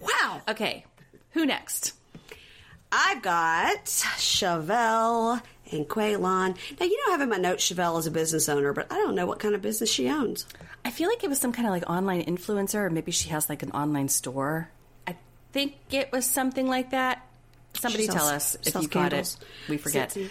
wow. 0.00 0.42
Okay, 0.48 0.84
who 1.30 1.46
next? 1.46 1.94
I've 2.92 3.22
got 3.22 3.84
Chevelle 3.84 5.40
and 5.70 5.86
Quaylon. 5.88 6.56
Now 6.80 6.86
you 6.86 6.96
don't 7.04 7.12
have 7.12 7.20
in 7.20 7.28
my 7.28 7.36
notes 7.36 7.70
Chevelle 7.70 7.98
is 7.98 8.06
a 8.06 8.10
business 8.10 8.48
owner, 8.48 8.72
but 8.72 8.90
I 8.90 8.96
don't 8.96 9.14
know 9.14 9.26
what 9.26 9.38
kind 9.38 9.54
of 9.54 9.62
business 9.62 9.90
she 9.90 10.08
owns. 10.08 10.46
I 10.84 10.90
feel 10.90 11.08
like 11.08 11.22
it 11.22 11.30
was 11.30 11.38
some 11.38 11.52
kind 11.52 11.66
of 11.68 11.72
like 11.72 11.88
online 11.88 12.24
influencer, 12.24 12.74
or 12.76 12.90
maybe 12.90 13.12
she 13.12 13.28
has 13.30 13.48
like 13.48 13.62
an 13.62 13.70
online 13.72 14.08
store. 14.08 14.70
I 15.06 15.16
think 15.52 15.74
it 15.90 16.10
was 16.10 16.24
something 16.26 16.66
like 16.66 16.90
that. 16.90 17.24
Somebody 17.74 18.06
She 18.06 18.12
tell 18.12 18.26
us 18.26 18.56
if 18.66 18.74
you 18.74 18.88
got 18.88 19.10
candles. 19.10 19.36
it. 19.40 19.70
We 19.70 19.76
forget. 19.76 20.10
Cincy. 20.10 20.30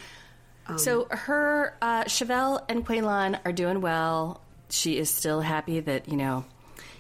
so 0.79 1.07
her, 1.09 1.77
uh, 1.81 2.03
Chevelle 2.03 2.63
and 2.67 2.85
Quaylon 2.85 3.39
are 3.45 3.53
doing 3.53 3.79
well. 3.79 4.41
She 4.69 4.97
is 4.97 5.09
still 5.09 5.41
happy 5.41 5.79
that 5.79 6.07
you 6.09 6.17
know 6.17 6.45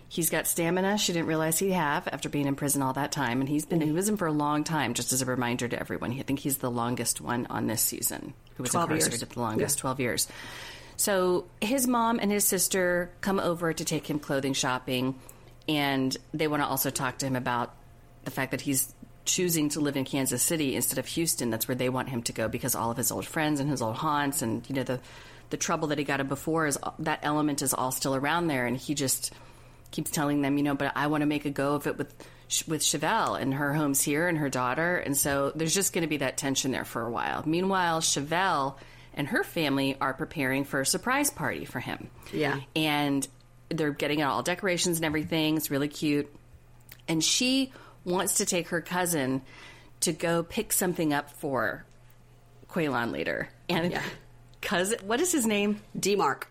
he's 0.07 0.29
got 0.29 0.47
stamina. 0.47 0.97
She 0.97 1.13
didn't 1.13 1.27
realize 1.27 1.59
he'd 1.59 1.71
have 1.71 2.07
after 2.07 2.29
being 2.29 2.47
in 2.47 2.55
prison 2.55 2.81
all 2.81 2.93
that 2.93 3.11
time, 3.11 3.39
and 3.41 3.49
he's 3.49 3.65
been 3.65 3.81
he 3.81 3.91
was 3.91 4.09
in 4.09 4.17
for 4.17 4.27
a 4.27 4.31
long 4.31 4.63
time. 4.63 4.93
Just 4.93 5.13
as 5.13 5.21
a 5.21 5.25
reminder 5.25 5.67
to 5.67 5.79
everyone, 5.79 6.11
I 6.19 6.23
think 6.23 6.39
he's 6.39 6.57
the 6.57 6.71
longest 6.71 7.21
one 7.21 7.45
on 7.49 7.67
this 7.67 7.81
season 7.81 8.33
who 8.55 8.63
was 8.63 8.71
12 8.71 8.89
years. 8.91 9.05
incarcerated 9.05 9.35
the 9.35 9.39
longest, 9.39 9.77
Yeah. 9.77 9.81
twelve 9.81 9.99
years. 9.99 10.27
So 10.97 11.45
his 11.61 11.87
mom 11.87 12.19
and 12.19 12.29
his 12.31 12.43
sister 12.43 13.09
come 13.21 13.39
over 13.39 13.71
to 13.71 13.85
take 13.85 14.09
him 14.09 14.19
clothing 14.19 14.53
shopping, 14.53 15.15
and 15.67 16.15
they 16.33 16.47
want 16.47 16.61
to 16.63 16.67
also 16.67 16.89
talk 16.89 17.19
to 17.19 17.25
him 17.25 17.35
about 17.35 17.73
the 18.25 18.31
fact 18.31 18.51
that 18.51 18.61
he's 18.61 18.93
choosing 19.25 19.69
to 19.69 19.79
live 19.79 19.95
in 19.95 20.03
Kansas 20.05 20.41
City 20.41 20.75
instead 20.75 20.97
of 20.97 21.05
Houston. 21.05 21.51
That's 21.51 21.67
where 21.67 21.75
they 21.75 21.87
want 21.89 22.09
him 22.09 22.23
to 22.23 22.33
go 22.33 22.47
because 22.49 22.73
all 22.75 22.89
of 22.91 22.97
his 22.97 23.11
old 23.11 23.25
friends 23.27 23.59
and 23.59 23.69
his 23.69 23.81
old 23.81 23.95
haunts 23.97 24.41
and 24.41 24.67
you 24.67 24.75
know 24.75 24.83
the 24.83 24.99
the 25.49 25.57
trouble 25.57 25.89
that 25.89 25.97
he 25.97 26.03
got 26.03 26.19
in 26.19 26.27
before 26.27 26.67
is 26.67 26.77
that 26.99 27.19
element 27.23 27.61
is 27.61 27.73
all 27.73 27.91
still 27.91 28.15
around 28.15 28.47
there, 28.47 28.65
and 28.65 28.77
he 28.77 28.93
just 28.93 29.33
keeps 29.91 30.11
telling 30.11 30.41
them, 30.41 30.57
you 30.57 30.63
know, 30.63 30.75
but 30.75 30.91
I 30.95 31.07
want 31.07 31.21
to 31.21 31.25
make 31.25 31.45
a 31.45 31.49
go 31.49 31.75
of 31.75 31.87
it 31.87 31.97
with 31.97 32.13
with 32.67 32.81
Chevelle 32.81 33.39
and 33.39 33.53
her 33.53 33.73
home's 33.75 34.01
here 34.01 34.27
and 34.27 34.37
her 34.37 34.49
daughter, 34.49 34.97
and 34.97 35.15
so 35.15 35.51
there's 35.55 35.73
just 35.73 35.93
going 35.93 36.01
to 36.01 36.07
be 36.07 36.17
that 36.17 36.37
tension 36.37 36.71
there 36.71 36.85
for 36.85 37.03
a 37.03 37.11
while. 37.11 37.43
Meanwhile, 37.45 38.01
Chevelle 38.01 38.75
and 39.13 39.27
her 39.27 39.43
family 39.43 39.95
are 40.01 40.13
preparing 40.13 40.63
for 40.63 40.81
a 40.81 40.85
surprise 40.85 41.29
party 41.29 41.65
for 41.65 41.79
him. 41.79 42.09
Yeah. 42.33 42.59
and 42.75 43.27
they're 43.69 43.91
getting 43.91 44.19
out 44.19 44.31
all 44.31 44.41
decorations 44.41 44.97
and 44.97 45.05
everything. 45.05 45.57
It's 45.57 45.69
really 45.69 45.89
cute, 45.89 46.33
and 47.07 47.23
she 47.23 47.71
wants 48.03 48.35
to 48.35 48.45
take 48.45 48.69
her 48.69 48.81
cousin 48.81 49.43
to 50.01 50.11
go 50.11 50.41
pick 50.41 50.73
something 50.73 51.13
up 51.13 51.29
for 51.31 51.85
Quaylon 52.69 53.11
later, 53.11 53.49
and. 53.67 53.99
Cousin, 54.61 54.99
what 55.05 55.19
is 55.21 55.31
his 55.31 55.45
name? 55.45 55.81
Demark. 55.97 56.43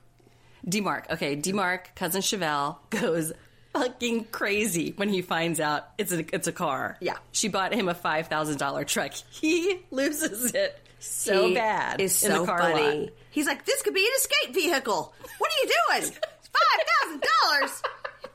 Demark. 0.67 1.11
Okay, 1.11 1.37
Demark, 1.37 1.95
cousin 1.95 2.21
Chevelle, 2.23 2.77
goes 2.91 3.33
fucking 3.73 4.25
crazy 4.33 4.93
when 4.97 5.09
he 5.09 5.23
finds 5.23 5.61
out 5.61 5.89
it's 5.99 6.11
a 6.13 6.25
it's 6.35 6.47
a 6.47 6.53
car. 6.53 6.97
Yeah. 7.01 7.17
she 7.33 7.49
bought 7.49 7.73
him 7.73 7.89
a 7.89 7.95
five 7.95 8.29
thousand 8.29 8.59
dollar 8.59 8.85
truck. 8.85 9.13
He 9.31 9.81
loses 9.91 10.53
it 10.55 10.79
so 10.99 11.49
He 11.49 11.55
bad. 11.55 12.01
Is 12.01 12.15
so 12.17 12.45
funny. 12.45 13.01
lot. 13.03 13.09
He's 13.31 13.47
like, 13.47 13.65
this 13.65 13.83
could 13.83 13.95
be 13.95 14.01
an 14.05 14.13
escape 14.17 14.55
vehicle. 14.55 15.15
What 15.39 15.51
are 15.53 15.67
you 15.67 16.01
doing? 16.01 16.13
Five 16.51 16.87
thousand 17.03 17.23
dollars. 17.43 17.83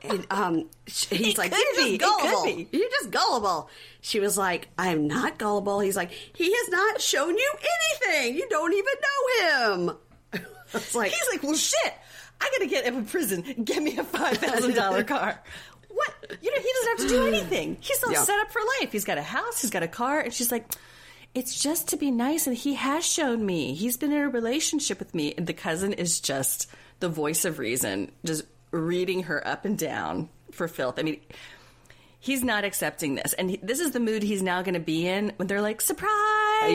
And 0.04 0.26
um, 0.30 0.70
he's 0.86 1.06
It 1.10 1.38
like, 1.38 1.52
could 1.52 1.64
you're 1.76 1.84
be. 1.86 1.94
It 1.94 2.00
just 2.00 2.20
could 2.20 2.30
gullible. 2.30 2.44
be. 2.56 2.68
You're 2.78 2.90
just 2.90 3.10
gullible. 3.10 3.70
She 4.02 4.20
was 4.20 4.36
like, 4.36 4.68
I 4.78 4.88
am 4.88 5.06
not 5.08 5.38
gullible. 5.38 5.80
He's 5.80 5.96
like, 5.96 6.10
he 6.10 6.52
has 6.54 6.68
not 6.68 7.00
shown 7.00 7.36
you 7.36 7.52
anything. 8.02 8.36
You 8.36 8.48
don't 8.48 8.72
even 8.72 8.94
know 9.02 9.86
him. 9.86 9.96
it's 10.74 10.94
like, 10.94 11.10
He's 11.10 11.28
like, 11.32 11.42
well, 11.42 11.54
shit. 11.54 11.94
I 12.40 12.50
gotta 12.52 12.66
get 12.68 12.84
him 12.84 12.96
in 12.96 13.04
prison. 13.06 13.42
Get 13.64 13.82
me 13.82 13.96
a 13.96 14.04
five 14.04 14.36
thousand 14.38 14.74
dollar 14.74 15.02
car. 15.14 15.40
What? 15.88 16.14
You 16.42 16.50
know, 16.54 16.60
he 16.60 16.72
doesn't 16.72 16.98
have 16.98 16.98
to 16.98 17.08
do 17.08 17.26
anything. 17.26 17.76
He's 17.80 18.02
all 18.04 18.12
Yeah. 18.12 18.22
set 18.24 18.38
up 18.40 18.50
for 18.50 18.60
life. 18.80 18.90
He's 18.92 19.04
got 19.04 19.16
a 19.16 19.22
house. 19.22 19.62
He's 19.62 19.70
got 19.70 19.82
a 19.82 19.88
car, 19.88 20.20
and 20.20 20.32
she's 20.34 20.50
like. 20.52 20.66
It's 21.34 21.60
just 21.60 21.88
to 21.88 21.96
be 21.96 22.12
nice, 22.12 22.46
and 22.46 22.56
he 22.56 22.74
has 22.74 23.04
shown 23.04 23.44
me. 23.44 23.74
He's 23.74 23.96
been 23.96 24.12
in 24.12 24.18
a 24.22 24.28
relationship 24.28 25.00
with 25.00 25.16
me, 25.16 25.34
and 25.36 25.48
the 25.48 25.52
cousin 25.52 25.92
is 25.92 26.20
just 26.20 26.68
the 27.00 27.08
voice 27.08 27.44
of 27.44 27.58
reason, 27.58 28.12
just 28.24 28.44
reading 28.80 29.24
her 29.24 29.46
up 29.46 29.64
and 29.64 29.78
down 29.78 30.28
for 30.50 30.68
filth. 30.68 30.98
I 30.98 31.02
mean, 31.02 31.20
he's 32.20 32.42
not 32.44 32.64
accepting 32.64 33.14
this, 33.16 33.32
and 33.34 33.50
he, 33.50 33.56
this 33.62 33.80
is 33.80 33.92
the 33.92 34.00
mood 34.00 34.22
he's 34.22 34.42
now 34.42 34.62
going 34.62 34.74
to 34.74 34.80
be 34.80 35.06
in 35.06 35.32
when 35.36 35.48
they're 35.48 35.62
like, 35.62 35.80
"Surprise!" 35.80 36.10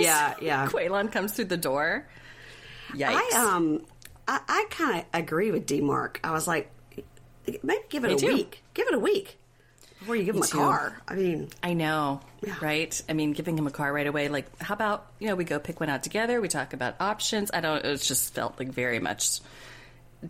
Yeah, 0.04 0.36
yeah. 0.42 0.68
Quaylon 0.72 1.12
comes 1.12 1.34
through 1.34 1.46
the 1.46 1.58
door. 1.58 2.08
Yikes! 2.94 3.34
I 3.34 3.54
um, 3.56 3.86
I, 4.28 4.40
I 4.48 4.66
kind 4.70 5.00
of 5.00 5.06
agree 5.14 5.52
with 5.52 5.66
Demark. 5.68 6.18
I 6.24 6.32
was 6.32 6.48
like, 6.48 6.72
maybe 7.64 7.82
give 7.90 8.04
it 8.04 8.08
Me 8.10 8.14
a 8.14 8.18
too. 8.18 8.28
week. 8.28 8.64
Give 8.74 8.88
it 8.88 8.94
a 8.94 9.00
week 9.00 9.38
before 10.00 10.16
you 10.16 10.24
give 10.24 10.36
him 10.36 10.42
a 10.44 10.48
too. 10.48 10.58
car. 10.58 11.02
I 11.08 11.16
mean, 11.16 11.50
I 11.62 11.74
know, 11.74 12.22
Yeah. 12.42 12.56
right? 12.62 13.02
I 13.10 13.14
mean, 13.14 13.34
giving 13.34 13.58
him 13.58 13.68
a 13.68 13.72
car 13.72 13.92
right 13.92 14.08
away. 14.08 14.28
Like, 14.30 14.46
how 14.62 14.74
about 14.74 15.08
you 15.20 15.28
know 15.28 15.36
we 15.36 15.44
go 15.44 15.60
pick 15.60 15.80
one 15.80 15.90
out 15.90 16.04
together? 16.04 16.40
We 16.42 16.48
talk 16.48 16.74
about 16.74 16.96
options. 17.00 17.52
I 17.54 17.62
don't. 17.62 17.84
It 17.86 18.02
just 18.02 18.34
felt 18.34 18.58
like 18.60 18.70
very 18.70 19.00
much 19.00 19.40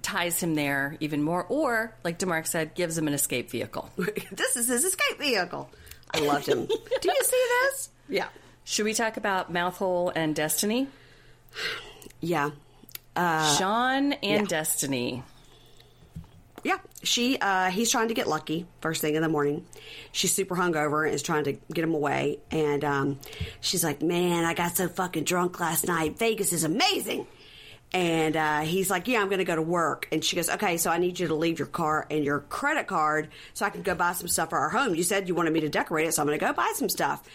ties 0.02 0.42
him 0.42 0.56
there 0.56 0.98
even 1.00 1.24
more. 1.24 1.46
Or, 1.50 1.96
like 2.04 2.20
Demark 2.20 2.48
said, 2.48 2.76
gives 2.76 2.98
him 2.98 3.08
an 3.08 3.14
escape 3.14 3.50
vehicle. 3.50 3.90
this 4.32 4.56
is 4.56 4.68
his 4.68 4.84
escape 4.86 5.20
vehicle. 5.20 5.70
I 6.14 6.20
loved 6.20 6.48
him. 6.48 6.66
Do 7.02 7.10
you 7.12 7.24
see 7.24 7.46
this? 7.64 7.90
Yeah. 8.08 8.28
Should 8.64 8.86
we 8.86 8.94
talk 8.94 9.18
about 9.18 9.52
Mouthhole 9.52 10.12
and 10.16 10.36
Destiny? 10.36 10.88
Yeah. 12.22 12.52
Sean 13.16 14.12
and 14.12 14.22
yeah. 14.22 14.46
Destiny. 14.46 15.24
Yeah. 16.64 16.78
She 17.02 17.38
uh 17.38 17.70
he's 17.70 17.90
trying 17.92 18.10
to 18.10 18.14
get 18.14 18.28
lucky 18.28 18.66
first 18.82 19.02
thing 19.02 19.16
in 19.16 19.22
the 19.22 19.30
morning. 19.30 19.66
She's 20.12 20.34
super 20.34 20.56
hungover 20.56 21.06
and 21.06 21.16
is 21.16 21.24
trying 21.24 21.46
to 21.46 21.54
get 21.54 21.84
him 21.84 21.94
away. 21.94 22.40
And 22.52 22.84
um 22.84 23.20
she's 23.62 23.84
like, 23.84 24.02
Man, 24.02 24.44
I 24.44 24.54
got 24.54 24.76
so 24.76 24.90
fucking 24.90 25.24
drunk 25.24 25.60
last 25.62 25.88
night. 25.88 26.18
Vegas 26.20 26.52
is 26.52 26.66
amazing. 26.66 27.26
And 27.92 28.36
uh, 28.36 28.60
he's 28.62 28.90
like, 28.90 29.08
Yeah, 29.08 29.22
I'm 29.22 29.28
going 29.28 29.40
to 29.40 29.46
go 29.46 29.56
to 29.56 29.62
work. 29.62 30.08
And 30.12 30.24
she 30.24 30.36
goes, 30.36 30.50
Okay, 30.50 30.78
so 30.78 30.92
I 30.92 30.98
need 31.00 31.20
you 31.20 31.28
to 31.28 31.36
leave 31.36 31.58
your 31.58 31.68
car 31.68 32.06
and 32.10 32.24
your 32.24 32.42
credit 32.42 32.88
card 32.88 33.30
so 33.54 33.66
I 33.66 33.70
can 33.72 33.82
go 33.82 33.96
buy 33.96 34.14
some 34.14 34.28
stuff 34.28 34.52
for 34.52 34.60
our 34.60 34.70
home. 34.70 34.94
You 34.96 35.04
said 35.04 35.28
you 35.28 35.36
wanted 35.36 35.54
me 35.54 35.62
to 35.62 35.70
decorate 35.70 36.08
it, 36.08 36.14
so 36.14 36.22
I'm 36.22 36.28
going 36.28 36.38
to 36.40 36.46
go 36.46 36.54
buy 36.54 36.72
some 36.76 36.90
stuff. 36.90 37.28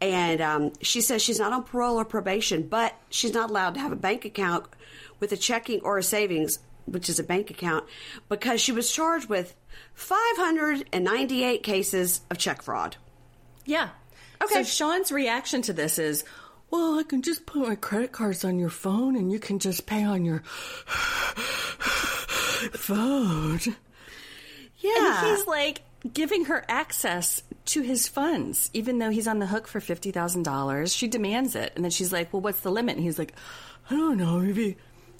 And 0.00 0.40
um, 0.40 0.72
she 0.80 1.00
says 1.00 1.22
she's 1.22 1.38
not 1.38 1.52
on 1.52 1.62
parole 1.62 2.00
or 2.00 2.04
probation, 2.04 2.66
but 2.66 2.94
she's 3.10 3.34
not 3.34 3.50
allowed 3.50 3.74
to 3.74 3.80
have 3.80 3.92
a 3.92 3.96
bank 3.96 4.24
account 4.24 4.66
with 5.20 5.30
a 5.32 5.36
checking 5.36 5.80
or 5.82 5.98
a 5.98 6.02
savings, 6.02 6.58
which 6.86 7.08
is 7.08 7.18
a 7.20 7.24
bank 7.24 7.50
account, 7.50 7.84
because 8.28 8.60
she 8.60 8.72
was 8.72 8.90
charged 8.90 9.28
with 9.28 9.54
598 9.94 11.62
cases 11.62 12.22
of 12.30 12.38
check 12.38 12.62
fraud. 12.62 12.96
Yeah. 13.64 13.90
Okay. 14.42 14.54
So 14.54 14.62
Sean's 14.64 15.12
reaction 15.12 15.62
to 15.62 15.72
this 15.72 15.98
is, 15.98 16.24
well, 16.70 16.98
I 16.98 17.02
can 17.02 17.22
just 17.22 17.46
put 17.46 17.68
my 17.68 17.74
credit 17.74 18.12
cards 18.12 18.44
on 18.44 18.58
your 18.58 18.70
phone 18.70 19.16
and 19.16 19.32
you 19.32 19.38
can 19.38 19.58
just 19.58 19.86
pay 19.86 20.04
on 20.04 20.24
your 20.24 20.42
phone. 22.74 23.60
Yeah. 24.78 25.24
And 25.24 25.36
he's 25.36 25.46
like 25.46 25.82
giving 26.12 26.46
her 26.46 26.64
access 26.68 27.42
to 27.66 27.82
his 27.82 28.08
funds, 28.08 28.70
even 28.72 28.98
though 28.98 29.10
he's 29.10 29.28
on 29.28 29.38
the 29.38 29.46
hook 29.46 29.68
for 29.68 29.80
$50,000. 29.80 30.96
She 30.96 31.08
demands 31.08 31.54
it. 31.54 31.72
And 31.74 31.84
then 31.84 31.90
she's 31.90 32.12
like, 32.12 32.32
well, 32.32 32.40
what's 32.40 32.60
the 32.60 32.70
limit? 32.70 32.96
And 32.96 33.04
he's 33.04 33.18
like, 33.18 33.34
I 33.90 33.94
don't 33.96 34.16
know, 34.16 34.38
maybe 34.38 34.76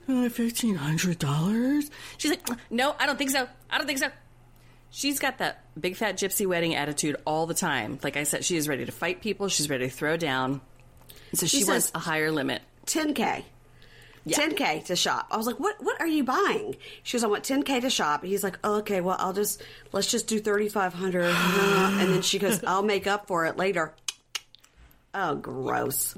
uh, 0.08 0.28
$1,500. 0.28 1.90
She's 2.18 2.30
like, 2.30 2.48
no, 2.70 2.94
I 2.98 3.06
don't 3.06 3.18
think 3.18 3.30
so. 3.30 3.48
I 3.68 3.78
don't 3.78 3.86
think 3.86 3.98
so. 3.98 4.08
She's 4.90 5.20
got 5.20 5.38
that 5.38 5.64
big 5.80 5.96
fat 5.96 6.16
gypsy 6.16 6.46
wedding 6.46 6.74
attitude 6.74 7.16
all 7.24 7.46
the 7.46 7.54
time. 7.54 7.98
Like 8.02 8.16
I 8.16 8.24
said, 8.24 8.44
she 8.44 8.56
is 8.56 8.66
ready 8.68 8.84
to 8.84 8.92
fight 8.92 9.20
people. 9.20 9.48
She's 9.48 9.70
ready 9.70 9.88
to 9.88 9.94
throw 9.94 10.16
down. 10.16 10.60
So 11.34 11.46
she, 11.46 11.60
She 11.60 11.64
wants 11.64 11.92
a 11.94 11.98
higher 11.98 12.30
limit. 12.30 12.62
10K. 12.86 13.44
10K 14.28 14.84
to 14.86 14.96
shop. 14.96 15.28
I 15.30 15.36
was 15.36 15.46
like, 15.46 15.58
what 15.58 15.82
What 15.82 16.00
are 16.00 16.06
you 16.06 16.24
buying? 16.24 16.76
She 17.02 17.16
goes, 17.16 17.24
I 17.24 17.28
want 17.28 17.44
10K 17.44 17.80
to 17.82 17.90
shop. 17.90 18.24
He's 18.24 18.44
like, 18.44 18.58
oh, 18.64 18.78
okay, 18.78 19.00
well, 19.00 19.16
I'll 19.18 19.32
just, 19.32 19.62
let's 19.92 20.10
just 20.10 20.26
do 20.26 20.40
3,500. 20.40 21.24
and 21.24 22.14
then 22.14 22.22
she 22.22 22.38
goes, 22.38 22.62
I'll 22.66 22.82
make 22.82 23.06
up 23.06 23.26
for 23.26 23.46
it 23.46 23.56
later. 23.56 23.94
Oh, 25.14 25.34
gross. 25.36 26.14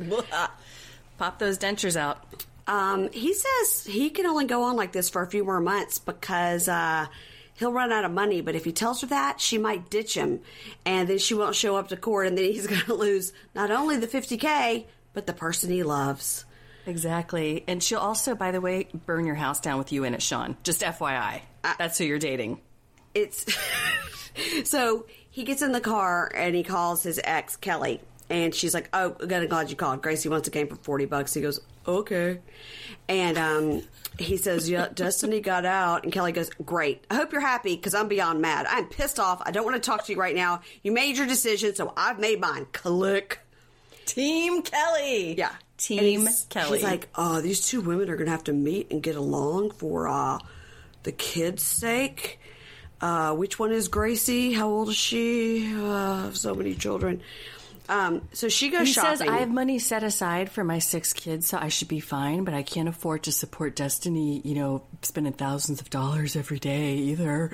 Pop 1.19 1.39
those 1.39 1.59
dentures 1.59 1.97
out. 1.97 2.25
Um, 2.67 3.11
he 3.13 3.35
says 3.35 3.85
he 3.85 4.11
can 4.11 4.27
only 4.27 4.45
go 4.45 4.65
on 4.65 4.77
like 4.77 4.93
this 4.93 5.09
for 5.09 5.23
a 5.23 5.27
few 5.27 5.45
more 5.45 5.61
months 5.61 5.99
because 5.99 6.69
uh, 6.69 7.07
he'll 7.55 7.73
run 7.73 7.93
out 7.93 8.05
of 8.05 8.13
money. 8.13 8.41
But 8.41 8.55
if 8.55 8.65
he 8.65 8.73
tells 8.73 9.01
her 9.01 9.07
that, 9.09 9.41
she 9.41 9.59
might 9.59 9.91
ditch 9.91 10.15
him, 10.15 10.41
and 10.85 11.09
then 11.09 11.19
she 11.19 11.35
won't 11.35 11.55
show 11.55 11.77
up 11.77 11.89
to 11.89 11.97
court, 11.97 12.27
and 12.27 12.37
then 12.37 12.45
he's 12.45 12.67
going 12.69 12.83
to 12.83 12.95
lose 12.95 13.33
not 13.55 13.71
only 13.71 13.97
the 13.97 14.07
50k 14.07 14.85
but 15.13 15.27
the 15.27 15.33
person 15.33 15.71
he 15.71 15.83
loves. 15.83 16.45
Exactly. 16.87 17.65
And 17.69 17.83
she'll 17.83 18.01
also, 18.01 18.35
by 18.35 18.51
the 18.51 18.61
way, 18.61 18.89
burn 19.07 19.25
your 19.25 19.37
house 19.37 19.61
down 19.61 19.79
with 19.79 19.93
you 19.93 20.05
in 20.05 20.15
it, 20.15 20.23
Sean. 20.23 20.57
Just 20.65 20.83
FYI. 20.83 21.43
That's 21.79 21.97
who 21.99 22.05
you're 22.05 22.19
dating. 22.19 22.61
it's 23.15 23.47
so 24.65 25.07
he 25.31 25.45
gets 25.45 25.63
in 25.63 25.73
the 25.73 25.81
car 25.81 26.31
and 26.35 26.55
he 26.55 26.63
calls 26.63 27.03
his 27.03 27.21
ex 27.23 27.57
Kelly, 27.57 28.01
and 28.29 28.55
she's 28.55 28.75
like, 28.75 28.89
"Oh, 28.93 29.17
I'm 29.21 29.47
glad 29.47 29.71
you 29.71 29.77
called. 29.77 30.03
Gracie 30.03 30.29
wants 30.29 30.49
a 30.49 30.51
game 30.51 30.67
for 30.69 30.77
forty 30.77 31.05
bucks." 31.05 31.35
He 31.35 31.41
goes, 31.41 31.61
"Okay," 31.87 32.41
and 33.09 33.39
um, 33.39 33.83
he 34.19 34.37
says, 34.37 34.69
"Yeah, 34.69 34.89
Destiny 34.95 35.41
got 35.41 35.65
out," 35.65 36.05
and 36.05 36.13
Kelly 36.13 36.33
goes, 36.33 36.51
"Great. 36.65 37.05
I 37.11 37.15
hope 37.15 37.33
you're 37.33 37.41
happy 37.41 37.77
because 37.77 37.95
I'm 37.95 38.09
beyond 38.09 38.41
mad. 38.41 38.67
I'm 38.69 38.87
pissed 38.87 39.21
off. 39.21 39.41
I 39.45 39.51
don't 39.53 39.65
want 39.65 39.77
to 39.77 39.87
talk 39.87 40.05
to 40.07 40.13
you 40.13 40.19
right 40.19 40.35
now. 40.35 40.63
You 40.83 40.91
made 40.93 41.17
your 41.17 41.27
decision, 41.27 41.75
so 41.75 41.93
I've 41.97 42.19
made 42.19 42.41
mine. 42.41 42.67
Click." 42.73 43.39
Team 44.07 44.63
Kelly. 44.63 45.35
Yeah. 45.37 45.53
Team 45.79 46.21
he's- 46.21 46.47
Kelly. 46.49 46.79
He's 46.79 46.85
like, 46.85 47.09
oh, 47.15 47.41
these 47.41 47.67
two 47.67 47.81
women 47.81 48.09
are 48.11 48.17
going 48.17 48.27
to 48.27 48.33
have 48.33 48.45
to 48.45 48.53
meet 48.53 48.91
and 48.91 49.03
get 49.03 49.17
along 49.17 49.71
for 49.73 50.07
uh, 50.09 50.39
the 51.03 51.13
kids' 51.13 51.63
sake. 51.63 52.39
Uh, 53.01 53.35
which 53.35 53.59
one 53.59 53.73
is 53.73 53.89
Gracie? 53.89 54.53
How 54.53 54.69
old 54.69 54.91
is 54.91 54.97
she? 54.97 55.75
Uh, 55.77 56.31
so 56.33 56.55
many 56.55 56.75
children. 56.75 57.21
Um, 57.89 58.23
so 58.33 58.49
she 58.49 58.71
goes 58.71 58.87
he 58.87 58.93
shopping. 58.93 59.19
says, 59.19 59.29
I 59.29 59.39
have 59.39 59.51
money 59.51 59.81
set 59.81 60.05
aside 60.05 60.51
for 60.51 60.63
my 60.63 60.79
six 60.79 61.13
kids, 61.13 61.49
so 61.49 61.59
I 61.59 61.67
should 61.69 61.89
be 61.89 61.99
fine, 61.99 62.45
but 62.45 62.55
I 62.55 62.63
can't 62.63 62.89
afford 62.89 63.25
to 63.25 63.33
support 63.33 63.75
Destiny, 63.75 64.41
you 64.45 64.55
know, 64.55 64.85
spending 65.03 65.33
thousands 65.33 65.81
of 65.81 65.91
dollars 65.91 66.37
every 66.37 66.61
day 66.61 66.95
either. 66.95 67.49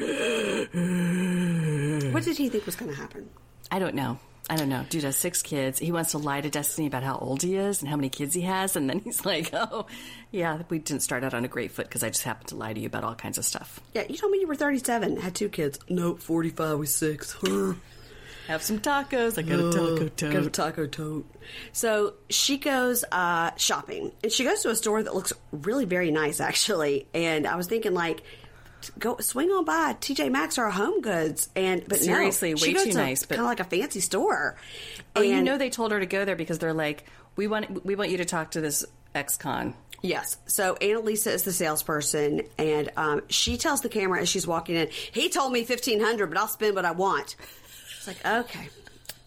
what 2.12 2.24
did 2.24 2.36
he 2.36 2.48
think 2.50 2.66
was 2.66 2.76
going 2.76 2.90
to 2.90 2.96
happen? 2.96 3.30
I 3.70 3.78
don't 3.78 3.94
know. 3.94 4.18
I 4.50 4.56
don't 4.56 4.68
know. 4.70 4.84
Dude 4.88 5.04
has 5.04 5.16
six 5.16 5.42
kids. 5.42 5.78
He 5.78 5.92
wants 5.92 6.12
to 6.12 6.18
lie 6.18 6.40
to 6.40 6.48
Destiny 6.48 6.86
about 6.86 7.02
how 7.02 7.16
old 7.16 7.42
he 7.42 7.56
is 7.56 7.82
and 7.82 7.88
how 7.88 7.96
many 7.96 8.08
kids 8.08 8.34
he 8.34 8.40
has. 8.42 8.76
And 8.76 8.88
then 8.88 8.98
he's 9.04 9.26
like, 9.26 9.50
oh, 9.52 9.86
yeah, 10.30 10.62
we 10.70 10.78
didn't 10.78 11.02
start 11.02 11.22
out 11.24 11.34
on 11.34 11.44
a 11.44 11.48
great 11.48 11.72
foot 11.72 11.86
because 11.86 12.02
I 12.02 12.08
just 12.08 12.22
happened 12.22 12.48
to 12.48 12.56
lie 12.56 12.72
to 12.72 12.80
you 12.80 12.86
about 12.86 13.04
all 13.04 13.14
kinds 13.14 13.36
of 13.38 13.44
stuff. 13.44 13.80
Yeah, 13.94 14.04
you 14.08 14.16
told 14.16 14.32
me 14.32 14.40
you 14.40 14.46
were 14.46 14.54
37, 14.54 15.18
had 15.18 15.34
two 15.34 15.48
kids. 15.48 15.78
Nope, 15.88 16.20
45 16.20 16.78
with 16.78 16.88
six. 16.88 17.36
Have 18.48 18.62
some 18.62 18.78
tacos. 18.78 19.36
I 19.36 19.42
got 19.42 19.60
a 19.60 19.70
taco 19.70 20.08
tote. 20.08 20.32
Got 20.32 20.46
a 20.46 20.50
taco 20.50 20.86
tote. 20.86 21.30
So 21.72 22.14
she 22.30 22.56
goes 22.56 23.04
uh, 23.12 23.50
shopping, 23.56 24.12
and 24.22 24.32
she 24.32 24.42
goes 24.44 24.62
to 24.62 24.70
a 24.70 24.74
store 24.74 25.02
that 25.02 25.14
looks 25.14 25.34
really 25.52 25.84
very 25.84 26.10
nice, 26.10 26.40
actually. 26.40 27.06
And 27.12 27.46
I 27.46 27.56
was 27.56 27.66
thinking, 27.66 27.92
like, 27.92 28.22
go 28.98 29.16
swing 29.18 29.50
on 29.50 29.64
by 29.64 29.94
TJ 30.00 30.30
Maxx 30.30 30.58
or 30.58 30.68
Home 30.70 31.00
Goods, 31.00 31.48
and 31.56 31.84
but 31.88 31.98
Seriously, 32.00 32.50
no, 32.50 32.54
way 32.54 32.60
she 32.68 32.72
goes 32.74 32.84
too 32.84 32.92
to 32.92 32.96
nice, 32.98 33.24
but- 33.24 33.36
kind 33.36 33.40
of 33.46 33.46
like 33.46 33.60
a 33.60 33.64
fancy 33.64 34.00
store. 34.00 34.56
Oh, 35.16 35.22
you 35.22 35.42
know 35.42 35.58
they 35.58 35.70
told 35.70 35.92
her 35.92 36.00
to 36.00 36.06
go 36.06 36.24
there 36.24 36.36
because 36.36 36.58
they're 36.58 36.72
like, 36.74 37.04
we 37.36 37.46
want 37.48 37.84
we 37.84 37.94
want 37.94 38.10
you 38.10 38.18
to 38.18 38.24
talk 38.24 38.52
to 38.52 38.60
this 38.60 38.84
ex-con. 39.14 39.74
Yes. 40.00 40.36
So 40.46 40.76
Annalisa 40.76 41.32
is 41.32 41.42
the 41.42 41.52
salesperson, 41.52 42.42
and 42.56 42.90
um, 42.96 43.22
she 43.28 43.56
tells 43.56 43.80
the 43.80 43.88
camera 43.88 44.20
as 44.20 44.28
she's 44.28 44.46
walking 44.46 44.76
in, 44.76 44.88
"He 44.90 45.28
told 45.28 45.52
me 45.52 45.64
fifteen 45.64 46.00
hundred, 46.00 46.28
but 46.28 46.38
I'll 46.38 46.46
spend 46.48 46.76
what 46.76 46.84
I 46.84 46.92
want." 46.92 47.34
It's 47.96 48.06
like, 48.06 48.24
okay. 48.24 48.68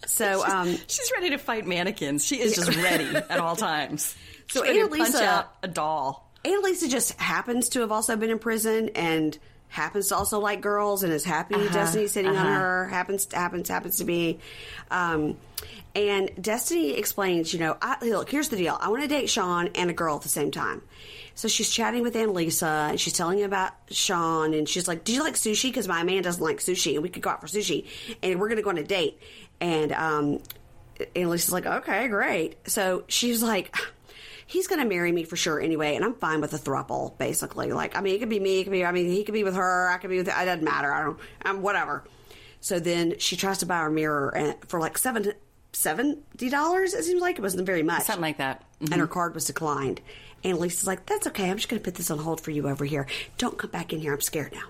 So, 0.08 0.44
um, 0.46 0.68
She's 0.88 1.12
ready 1.14 1.30
to 1.32 1.38
fight 1.38 1.68
mannequins. 1.68 2.26
She 2.26 2.40
is 2.42 2.56
just 2.56 2.76
ready 2.76 3.16
at 3.16 3.40
all 3.40 3.56
times. 3.58 4.16
So 4.50 4.62
She's 4.66 4.70
ready 4.76 4.80
to 4.82 4.88
punch 4.88 5.14
Annalisa- 5.16 5.22
out 5.26 5.54
a 5.62 5.68
doll. 5.68 6.31
Annalisa 6.43 6.89
just 6.89 7.13
happens 7.19 7.69
to 7.69 7.82
have 7.82 7.91
also 7.91 8.15
been 8.15 8.30
in 8.30 8.39
prison 8.39 8.89
and 8.95 9.38
happens 9.71 10.10
to 10.10 10.15
also 10.15 10.39
like 10.39 10.60
girls 10.62 11.04
and 11.04 11.13
is 11.13 11.23
happy 11.23 11.56
Destiny 11.69 12.08
sitting 12.08 12.36
on 12.36 12.45
her. 12.45 12.88
Happens 12.88 13.27
happens 13.32 13.69
happens 13.69 13.97
to 13.97 14.04
be. 14.04 14.39
Um, 14.89 15.38
and 15.95 16.32
Destiny 16.41 16.91
explains, 16.91 17.54
you 17.54 17.60
know, 17.60 17.77
I, 17.82 17.97
look, 18.01 18.30
here's 18.30 18.49
the 18.49 18.58
deal. 18.58 18.77
I 18.80 18.89
want 18.89 19.01
to 19.01 19.08
date 19.08 19.30
Sean 19.30 19.69
and 19.75 19.89
a 19.89 19.93
girl 19.93 20.15
at 20.15 20.21
the 20.21 20.30
same 20.30 20.51
time. 20.51 20.82
So 21.36 21.47
she's 21.47 21.69
chatting 21.69 22.01
with 22.01 22.15
Annalisa 22.15 22.89
and 22.89 22.99
she's 22.99 23.13
telling 23.13 23.39
him 23.39 23.45
about 23.45 23.71
Sean 23.89 24.54
and 24.54 24.67
she's 24.67 24.88
like, 24.88 25.04
"Do 25.04 25.13
you 25.13 25.23
like 25.23 25.36
sushi? 25.36 25.63
Because 25.63 25.88
my 25.88 26.04
man 26.04 26.23
doesn't 26.23 26.43
like 26.43 26.58
sushi 26.58 26.93
and 26.93 27.04
we 27.04 27.10
could 27.10 27.23
go 27.23 27.30
out 27.30 27.41
for 27.41 27.47
sushi 27.47 27.88
and 28.21 28.39
we're 28.39 28.47
going 28.47 28.58
to 28.58 28.63
go 28.63 28.69
on 28.69 28.77
a 28.77 28.84
date." 28.84 29.19
And 29.62 29.91
um, 29.93 30.39
Annalisa's 31.15 31.51
like, 31.54 31.65
"Okay, 31.65 32.08
great." 32.10 32.67
So 32.67 33.06
she's 33.08 33.41
like 33.41 33.75
he's 34.52 34.68
going 34.68 34.82
to 34.82 34.88
marry 34.88 35.12
me 35.12 35.24
for 35.24 35.38
sure 35.38 35.62
anyway, 35.62 35.96
and 35.96 36.04
I'm 36.04 36.14
fine 36.16 36.42
with 36.42 36.54
a 36.54 36.58
thruple, 36.58 37.18
basically. 37.18 37.72
Like, 37.72 37.96
I 37.96 38.02
mean, 38.02 38.16
it 38.16 38.20
could 38.20 38.30
be 38.30 38.40
me, 38.40 38.60
it 38.60 38.64
could 38.66 38.74
be, 38.74 38.84
I 38.84 38.92
mean, 38.92 39.08
he 39.08 39.24
could 39.24 39.34
be 39.34 39.46
with 39.46 39.56
her, 39.56 39.90
I 39.90 39.98
could 39.98 40.10
be 40.10 40.18
with, 40.18 40.28
it 40.28 40.32
doesn't 40.32 40.64
matter. 40.64 40.94
I 40.94 41.04
don't, 41.04 41.20
I'm 41.44 41.62
whatever. 41.62 42.04
So 42.60 42.80
then 42.80 43.18
she 43.18 43.38
tries 43.38 43.60
to 43.60 43.66
buy 43.66 43.80
her 43.80 43.90
mirror 43.90 44.30
and, 44.36 44.56
for 44.68 44.80
like 44.80 44.98
seven, 44.98 45.34
seventy 45.72 46.50
dollars. 46.50 46.94
It 46.94 47.06
seems 47.06 47.22
like 47.22 47.40
it 47.40 47.42
wasn't 47.42 47.66
very 47.66 47.82
much, 47.82 48.04
Something 48.04 48.22
like 48.22 48.38
that. 48.38 48.64
And 48.82 48.94
her 48.94 49.06
mm-hmm. 49.06 49.14
card 49.14 49.34
was 49.34 49.46
declined. 49.46 50.02
Annalisa's 50.44 50.86
like, 50.86 51.06
"That's 51.08 51.26
okay. 51.28 51.50
I'm 51.50 51.58
just 51.58 51.70
going 51.70 51.80
to 51.82 51.84
put 51.84 51.96
this 51.96 52.12
on 52.12 52.20
hold 52.20 52.42
for 52.42 52.52
you 52.52 52.68
over 52.68 52.86
here. 52.86 53.08
Don't 53.38 53.58
come 53.58 53.72
back 53.72 53.94
in 53.94 54.00
here. 54.00 54.14
I'm 54.14 54.22
scared 54.22 54.54
now." 54.54 54.68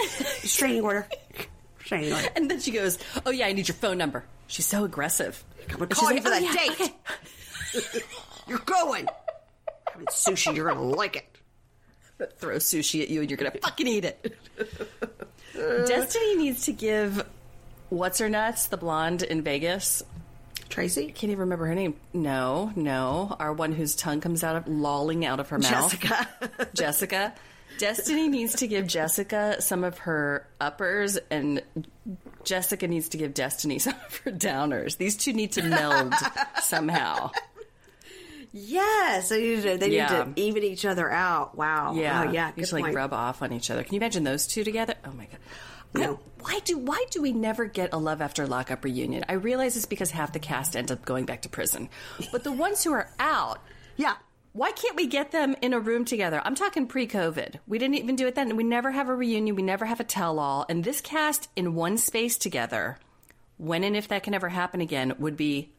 Restraining 0.42 0.82
order. 0.82 1.06
Restraining 1.78 2.12
order. 2.12 2.28
And 2.34 2.50
then 2.50 2.58
she 2.58 2.72
goes, 2.72 2.98
"Oh 3.24 3.30
yeah, 3.30 3.46
I 3.46 3.52
need 3.52 3.68
your 3.68 3.76
phone 3.76 3.98
number." 3.98 4.24
She's 4.48 4.66
so 4.66 4.84
aggressive. 4.84 5.44
I'm 5.70 5.76
going 5.76 5.88
to 5.88 5.94
call 5.94 6.12
you 6.12 6.20
for 6.20 6.30
like, 6.30 6.42
that 6.42 6.56
"Oh, 6.58 6.84
yeah, 6.84 6.86
date. 6.86 6.94
okay." 7.76 8.04
You're 8.50 8.58
going. 8.58 9.06
Having 9.92 10.06
sushi. 10.08 10.56
You're 10.56 10.74
to 10.74 10.80
like 10.80 11.14
it. 11.16 11.38
But 12.18 12.38
Throw 12.38 12.56
sushi 12.56 13.00
at 13.00 13.08
you, 13.08 13.20
and 13.20 13.30
you're 13.30 13.36
gonna 13.36 13.52
fucking 13.62 13.86
eat 13.86 14.04
it. 14.04 14.36
Destiny 15.54 16.36
needs 16.36 16.64
to 16.64 16.72
give 16.72 17.24
what's 17.90 18.18
her 18.18 18.28
nuts, 18.28 18.66
the 18.66 18.76
blonde 18.76 19.22
in 19.22 19.42
Vegas. 19.42 20.02
Tracy. 20.68 21.06
Can't 21.06 21.24
even 21.30 21.38
remember 21.40 21.66
her 21.66 21.74
name. 21.74 21.94
No, 22.12 22.72
no, 22.74 23.36
our 23.38 23.52
one 23.52 23.72
whose 23.72 23.94
tongue 23.94 24.20
comes 24.20 24.42
out 24.44 24.56
of 24.56 24.66
lolling 24.68 25.24
out 25.24 25.38
of 25.40 25.48
her 25.50 25.58
mouth. 25.58 25.92
Jessica. 25.98 26.28
Jessica. 26.74 27.34
Destiny 27.78 28.28
needs 28.28 28.56
to 28.56 28.66
give 28.66 28.86
Jessica 28.86 29.56
some 29.60 29.84
of 29.84 29.98
her 29.98 30.46
uppers, 30.60 31.18
and 31.30 31.62
Jessica 32.44 32.86
needs 32.86 33.08
to 33.10 33.16
give 33.16 33.32
Destiny 33.32 33.78
some 33.80 33.94
of 34.06 34.16
her 34.18 34.32
downers. 34.32 34.96
These 34.96 35.16
two 35.16 35.32
need 35.32 35.52
to 35.52 35.62
meld 35.62 36.12
somehow. 36.62 37.30
Yes, 38.52 39.28
they 39.28 39.40
need 39.40 39.62
to, 39.62 39.76
they 39.78 39.90
Yeah. 39.90 40.24
need 40.24 40.36
to 40.36 40.42
even 40.42 40.62
each 40.64 40.84
other 40.84 41.10
out. 41.10 41.56
Wow. 41.56 41.94
Yeah, 41.94 42.24
Oh, 42.26 42.32
yeah. 42.32 42.50
Should 42.58 42.72
like 42.80 42.94
rub 42.94 43.12
off 43.12 43.42
on 43.42 43.52
each 43.52 43.70
other. 43.70 43.84
Can 43.84 43.94
you 43.94 43.98
imagine 44.00 44.24
those 44.24 44.46
two 44.46 44.64
together? 44.64 44.94
Oh 45.04 45.12
my 45.12 45.26
god. 45.26 45.38
No. 45.94 46.14
I- 46.14 46.18
why 46.42 46.60
do 46.64 46.78
why 46.78 47.04
do 47.10 47.20
we 47.22 47.32
never 47.32 47.66
get 47.66 47.92
a 47.92 47.98
love 47.98 48.20
after 48.22 48.46
lockup 48.46 48.84
reunion? 48.84 49.24
I 49.28 49.34
realize 49.34 49.76
it's 49.76 49.86
because 49.86 50.10
half 50.12 50.32
the 50.32 50.38
cast 50.38 50.74
ends 50.74 50.90
up 50.90 51.04
going 51.04 51.26
back 51.26 51.42
to 51.42 51.48
prison, 51.48 51.88
but 52.32 52.44
the 52.44 52.52
ones 52.52 52.82
who 52.82 52.92
are 52.92 53.10
out, 53.18 53.58
Yeah. 53.96 54.14
why 54.52 54.72
can't 54.72 54.96
we 54.96 55.06
get 55.06 55.30
them 55.32 55.54
in 55.62 55.72
a 55.74 55.78
room 55.80 56.04
together? 56.04 56.40
I'm 56.44 56.54
talking 56.54 56.86
pre-COVID. 56.86 57.56
We 57.68 57.78
didn't 57.78 57.96
even 57.96 58.16
do 58.16 58.26
it 58.26 58.34
then. 58.34 58.56
We 58.56 58.64
never 58.64 58.90
have 58.90 59.08
a 59.08 59.14
reunion. 59.14 59.54
We 59.54 59.62
never 59.62 59.84
have 59.84 60.00
a 60.00 60.04
tell-all. 60.04 60.64
And 60.68 60.82
this 60.82 61.00
cast 61.00 61.48
in 61.56 61.74
one 61.74 61.98
space 61.98 62.36
together, 62.38 62.98
when 63.58 63.84
and 63.84 63.96
if 63.96 64.08
that 64.08 64.22
can 64.22 64.32
ever 64.34 64.48
happen 64.48 64.80
again, 64.80 65.12
would 65.18 65.36
be 65.36 65.72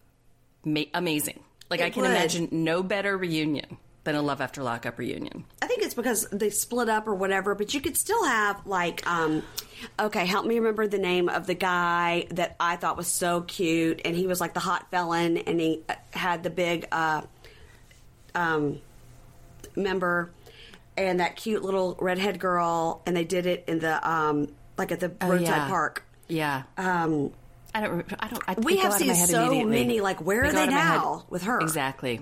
ma- 0.64 0.84
amazing. 0.94 1.44
Like 1.72 1.80
I 1.82 1.90
can 1.90 2.02
would. 2.02 2.12
imagine 2.12 2.50
no 2.52 2.84
better 2.84 3.18
reunion 3.18 3.78
than 4.04 4.16
a 4.16 4.22
love 4.22 4.42
after 4.42 4.62
lockup 4.62 4.98
reunion. 4.98 5.46
I 5.62 5.68
think 5.68 5.84
it's 5.84 5.94
because 5.94 6.28
they 6.32 6.50
split 6.50 6.90
up 6.90 7.08
or 7.08 7.16
whatever, 7.16 7.56
but 7.56 7.74
you 7.74 7.80
could 7.80 7.96
still 7.96 8.24
have 8.26 8.68
like, 8.68 9.08
um, 9.08 9.42
okay, 10.00 10.26
help 10.26 10.46
me 10.46 10.56
remember 10.56 10.88
the 10.88 10.98
name 10.98 11.30
of 11.30 11.48
the 11.48 11.54
guy 11.54 12.28
that 12.32 12.58
I 12.60 12.76
thought 12.76 12.98
was 12.98 13.08
so 13.08 13.42
cute, 13.42 14.02
and 14.04 14.16
he 14.16 14.28
was 14.28 14.42
like 14.42 14.54
the 14.54 14.60
hot 14.60 14.92
felon, 14.92 15.38
and 15.38 15.62
he 15.62 15.82
uh, 15.88 15.96
had 16.12 16.44
the 16.44 16.50
big 16.50 16.88
uh, 16.92 17.22
um, 18.36 18.82
member, 19.76 20.32
and 20.98 21.22
that 21.22 21.38
cute 21.38 21.64
little 21.64 21.96
redhead 22.02 22.38
girl, 22.38 23.02
and 23.06 23.16
they 23.16 23.24
did 23.24 23.46
it 23.46 23.64
in 23.68 23.80
the 23.80 24.10
um, 24.10 24.50
like 24.78 24.92
at 24.92 25.00
the 25.00 25.10
roadside 25.22 25.48
yeah. 25.48 25.68
park. 25.70 26.04
Yeah. 26.28 26.64
Um, 26.78 27.32
I 27.74 27.82
don't. 27.82 28.06
I 28.20 28.28
don't. 28.28 28.44
I, 28.48 28.54
We 28.60 28.78
have 28.78 28.94
out 28.94 29.02
of 29.02 29.08
my 29.08 29.14
seen 29.14 29.28
so 29.28 29.66
many, 29.66 30.02
like, 30.02 30.20
where 30.20 30.44
They 30.44 30.50
are 30.50 30.52
they 30.54 30.60
out 30.64 30.68
of 30.68 30.74
my 30.74 30.80
head. 30.80 30.96
now 30.98 31.26
with 31.30 31.44
her? 31.44 31.60
Exactly. 31.62 32.22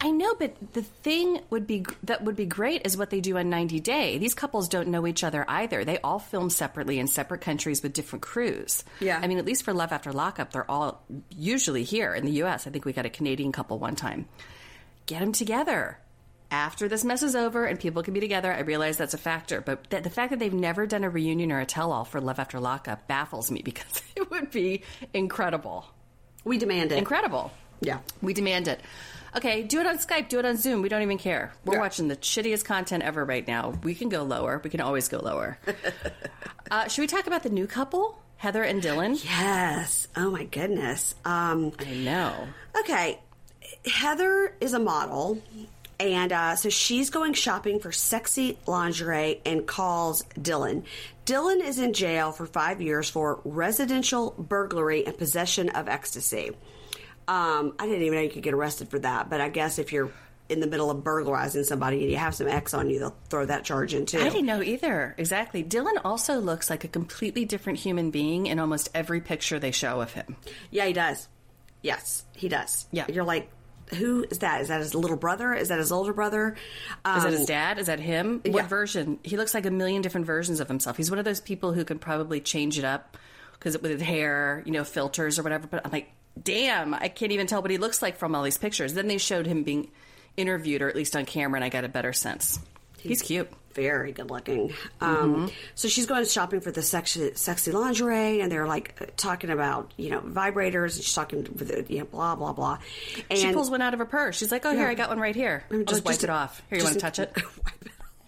I 0.00 0.10
know, 0.12 0.34
but 0.38 0.54
the 0.74 0.82
thing 0.82 1.40
would 1.50 1.66
be 1.66 1.84
that 2.04 2.22
would 2.22 2.36
be 2.36 2.46
great 2.46 2.86
is 2.86 2.96
what 2.96 3.10
they 3.10 3.20
do 3.20 3.36
on 3.38 3.50
90 3.50 3.80
Day. 3.80 4.18
These 4.18 4.34
couples 4.34 4.68
don't 4.68 4.88
know 4.88 5.04
each 5.06 5.24
other 5.24 5.44
either. 5.48 5.84
They 5.84 5.98
all 5.98 6.20
film 6.20 6.50
separately 6.50 6.98
in 7.00 7.08
separate 7.08 7.40
countries 7.40 7.82
with 7.82 7.92
different 7.92 8.22
crews. 8.22 8.84
Yeah. 9.00 9.18
I 9.20 9.26
mean, 9.26 9.38
at 9.38 9.44
least 9.44 9.64
for 9.64 9.72
Love 9.74 9.90
After 9.90 10.12
Lockup, 10.12 10.52
they're 10.52 10.70
all 10.70 11.02
usually 11.30 11.82
here 11.82 12.14
in 12.14 12.24
the 12.24 12.32
U.S. 12.32 12.66
I 12.66 12.70
think 12.70 12.84
we 12.84 12.92
got 12.92 13.06
a 13.06 13.10
Canadian 13.10 13.50
couple 13.50 13.78
one 13.80 13.96
time. 13.96 14.28
Get 15.06 15.20
them 15.20 15.32
together. 15.32 15.98
After 16.50 16.88
this 16.88 17.04
mess 17.04 17.22
is 17.22 17.36
over 17.36 17.66
and 17.66 17.78
people 17.78 18.02
can 18.02 18.14
be 18.14 18.20
together, 18.20 18.52
I 18.52 18.60
realize 18.60 18.96
that's 18.96 19.12
a 19.14 19.18
factor. 19.18 19.60
But 19.60 19.90
th- 19.90 20.02
the 20.02 20.10
fact 20.10 20.30
that 20.30 20.38
they've 20.38 20.52
never 20.52 20.86
done 20.86 21.04
a 21.04 21.10
reunion 21.10 21.52
or 21.52 21.60
a 21.60 21.66
tell 21.66 21.92
all 21.92 22.04
for 22.04 22.20
Love 22.20 22.38
After 22.38 22.58
Lockup 22.58 23.06
baffles 23.06 23.50
me 23.50 23.60
because 23.64 24.00
it 24.16 24.30
would 24.30 24.50
be 24.50 24.82
incredible. 25.12 25.84
we 26.44 26.56
demand 26.58 26.92
it. 26.92 26.98
Incredible. 26.98 27.50
Yeah. 27.80 27.98
We 28.22 28.32
demand 28.32 28.66
it. 28.66 28.80
Okay, 29.36 29.62
do 29.62 29.78
it 29.78 29.86
on 29.86 29.98
Skype, 29.98 30.30
do 30.30 30.38
it 30.38 30.46
on 30.46 30.56
Zoom. 30.56 30.80
We 30.80 30.88
don't 30.88 31.02
even 31.02 31.18
care. 31.18 31.52
We're 31.66 31.74
Yeah. 31.74 31.80
watching 31.80 32.08
the 32.08 32.16
shittiest 32.16 32.64
content 32.64 33.02
ever 33.04 33.24
right 33.26 33.46
now. 33.46 33.74
We 33.82 33.94
can 33.94 34.08
go 34.08 34.22
lower. 34.22 34.58
We 34.64 34.70
can 34.70 34.80
always 34.80 35.08
go 35.08 35.18
lower. 35.18 35.58
Uh, 36.70 36.86
should 36.86 37.00
we 37.00 37.06
talk 37.06 37.26
about 37.26 37.42
the 37.42 37.48
new 37.48 37.66
couple, 37.66 38.20
Heather 38.36 38.62
and 38.62 38.82
Dylan? 38.82 39.18
Yes. 39.24 40.06
Oh 40.14 40.30
my 40.30 40.44
goodness. 40.44 41.14
Um, 41.24 41.72
I 41.78 41.94
know. 41.94 42.46
okay. 42.80 43.18
Heather 43.90 44.54
is 44.60 44.74
a 44.74 44.78
model. 44.78 45.38
And 46.00 46.32
uh, 46.32 46.54
so 46.56 46.68
she's 46.68 47.10
going 47.10 47.32
shopping 47.32 47.80
for 47.80 47.90
sexy 47.90 48.58
lingerie 48.66 49.40
and 49.44 49.66
calls 49.66 50.22
Dylan. 50.38 50.84
Dylan 51.26 51.60
is 51.60 51.78
in 51.78 51.92
jail 51.92 52.30
for 52.30 52.46
five 52.46 52.80
years 52.80 53.10
for 53.10 53.40
residential 53.44 54.34
burglary 54.38 55.04
and 55.04 55.18
possession 55.18 55.70
of 55.70 55.88
ecstasy. 55.88 56.50
Um, 57.26 57.74
I 57.78 57.86
didn't 57.86 58.02
even 58.02 58.14
know 58.14 58.22
you 58.22 58.30
could 58.30 58.42
get 58.42 58.54
arrested 58.54 58.88
for 58.90 58.98
that, 59.00 59.28
but 59.28 59.40
I 59.40 59.48
guess 59.48 59.78
if 59.78 59.92
you're 59.92 60.10
in 60.48 60.60
the 60.60 60.66
middle 60.66 60.90
of 60.90 61.04
burglarizing 61.04 61.64
somebody 61.64 62.00
and 62.02 62.10
you 62.10 62.16
have 62.16 62.34
some 62.34 62.48
X 62.48 62.72
on 62.72 62.88
you, 62.88 62.98
they'll 62.98 63.16
throw 63.28 63.44
that 63.44 63.64
charge 63.64 63.92
in 63.92 64.06
too. 64.06 64.18
I 64.18 64.30
didn't 64.30 64.46
know 64.46 64.62
either. 64.62 65.14
Exactly. 65.18 65.62
Dylan 65.62 66.00
also 66.04 66.38
looks 66.38 66.70
like 66.70 66.84
a 66.84 66.88
completely 66.88 67.44
different 67.44 67.80
human 67.80 68.10
being 68.10 68.46
in 68.46 68.58
almost 68.58 68.88
every 68.94 69.20
picture 69.20 69.58
they 69.58 69.72
show 69.72 70.00
of 70.00 70.12
him. 70.12 70.36
Yeah, 70.70 70.86
he 70.86 70.94
does. 70.94 71.28
Yes, 71.82 72.24
he 72.34 72.48
does. 72.48 72.86
Yeah. 72.92 73.04
You're 73.08 73.24
like, 73.24 73.50
who 73.96 74.24
is 74.30 74.38
that? 74.40 74.60
Is 74.60 74.68
that 74.68 74.80
his 74.80 74.94
little 74.94 75.16
brother? 75.16 75.54
Is 75.54 75.68
that 75.68 75.78
his 75.78 75.90
older 75.92 76.12
brother? 76.12 76.56
Is 76.56 77.22
that 77.22 77.26
Um, 77.26 77.32
his 77.32 77.46
dad? 77.46 77.78
Is 77.78 77.86
that 77.86 78.00
him? 78.00 78.40
yeah. 78.44 78.52
What 78.52 78.66
version? 78.66 79.18
He 79.22 79.36
looks 79.36 79.54
like 79.54 79.66
a 79.66 79.70
million 79.70 80.02
different 80.02 80.26
versions 80.26 80.60
of 80.60 80.68
himself. 80.68 80.96
He's 80.96 81.10
one 81.10 81.18
of 81.18 81.24
those 81.24 81.40
people 81.40 81.72
who 81.72 81.84
could 81.84 82.00
probably 82.00 82.40
change 82.40 82.78
it 82.78 82.84
up 82.84 83.16
because 83.52 83.78
with 83.78 83.90
his 83.90 84.02
hair, 84.02 84.62
you 84.66 84.72
know, 84.72 84.84
filters 84.84 85.38
or 85.38 85.42
whatever. 85.42 85.66
But 85.66 85.84
I'm 85.84 85.90
like, 85.92 86.10
damn, 86.42 86.94
I 86.94 87.08
can't 87.08 87.32
even 87.32 87.46
tell 87.46 87.62
what 87.62 87.70
he 87.70 87.78
looks 87.78 88.02
like 88.02 88.16
from 88.18 88.34
all 88.34 88.42
these 88.42 88.58
pictures. 88.58 88.94
Then 88.94 89.08
they 89.08 89.18
showed 89.18 89.46
him 89.46 89.62
being 89.64 89.90
interviewed, 90.36 90.82
or 90.82 90.88
at 90.88 90.94
least 90.94 91.16
on 91.16 91.24
camera, 91.24 91.58
and 91.58 91.64
I 91.64 91.68
got 91.68 91.84
a 91.84 91.88
better 91.88 92.12
sense. 92.12 92.60
He's 93.00 93.22
cute. 93.22 93.50
Very 93.74 94.12
good 94.12 94.30
looking. 94.30 94.72
Um, 95.00 95.50
So 95.74 95.88
she's 95.88 96.06
going 96.06 96.24
shopping 96.26 96.60
for 96.60 96.70
the 96.70 96.82
sexy, 96.82 97.32
sexy 97.34 97.70
lingerie, 97.72 98.40
and 98.40 98.50
they're 98.50 98.66
like 98.66 99.16
talking 99.16 99.50
about 99.50 99.92
you 99.96 100.10
know 100.10 100.20
vibrators. 100.20 100.96
And 100.96 101.04
she's 101.04 101.14
talking 101.14 101.42
with 101.42 101.68
the 101.68 101.92
you 101.92 102.00
know 102.00 102.04
blah 102.06 102.34
blah 102.34 102.52
blah. 102.52 102.78
And 103.30 103.38
She 103.38 103.52
pulls 103.52 103.70
one 103.70 103.82
out 103.82 103.92
of 103.94 103.98
her 104.00 104.06
purse. 104.06 104.36
She's 104.38 104.50
like, 104.52 104.64
"Oh, 104.66 104.72
here, 104.74 104.86
I 104.88 104.94
got 104.94 105.08
one 105.08 105.20
right 105.20 105.36
here. 105.36 105.64
I'll 105.70 105.80
Oh, 105.80 105.82
just 105.84 106.04
wipe 106.04 106.14
just- 106.14 106.24
it 106.24 106.30
off. 106.30 106.62
Here, 106.70 106.78
you 106.78 106.84
want 106.84 106.94
to 106.94 107.00
touch 107.00 107.18
it?" 107.18 107.36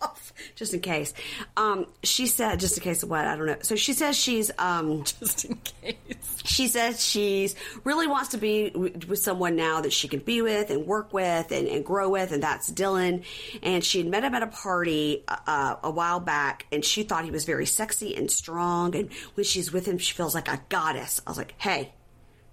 off, 0.02 0.32
just 0.54 0.74
in 0.74 0.80
case. 0.80 1.12
Um, 1.56 1.86
she 2.02 2.26
said, 2.26 2.60
just 2.60 2.76
in 2.76 2.82
case 2.82 3.02
of 3.02 3.10
what 3.10 3.24
I 3.26 3.36
don't 3.36 3.46
know. 3.46 3.56
So 3.62 3.76
she 3.76 3.92
says 3.92 4.16
she's 4.16 4.50
um, 4.58 5.04
just 5.20 5.44
in 5.44 5.56
case. 5.56 5.96
she 6.44 6.68
says 6.68 7.04
she's 7.04 7.54
really 7.84 8.06
wants 8.06 8.30
to 8.30 8.38
be 8.38 8.70
w- 8.70 8.94
with 9.08 9.18
someone 9.18 9.56
now 9.56 9.80
that 9.80 9.92
she 9.92 10.08
can 10.08 10.20
be 10.20 10.42
with 10.42 10.70
and 10.70 10.86
work 10.86 11.12
with 11.12 11.52
and, 11.52 11.68
and 11.68 11.84
grow 11.84 12.08
with, 12.08 12.32
and 12.32 12.42
that's 12.42 12.70
Dylan. 12.70 13.24
And 13.62 13.84
she 13.84 13.98
had 13.98 14.06
met 14.08 14.24
him 14.24 14.34
at 14.34 14.42
a 14.42 14.46
party 14.48 15.24
uh, 15.28 15.76
a 15.82 15.90
while 15.90 16.20
back, 16.20 16.66
and 16.72 16.84
she 16.84 17.02
thought 17.02 17.24
he 17.24 17.30
was 17.30 17.44
very 17.44 17.66
sexy 17.66 18.14
and 18.16 18.30
strong. 18.30 18.94
And 18.94 19.12
when 19.34 19.44
she's 19.44 19.72
with 19.72 19.86
him, 19.86 19.98
she 19.98 20.14
feels 20.14 20.34
like 20.34 20.48
a 20.48 20.60
goddess. 20.68 21.20
I 21.26 21.30
was 21.30 21.38
like, 21.38 21.54
hey, 21.58 21.92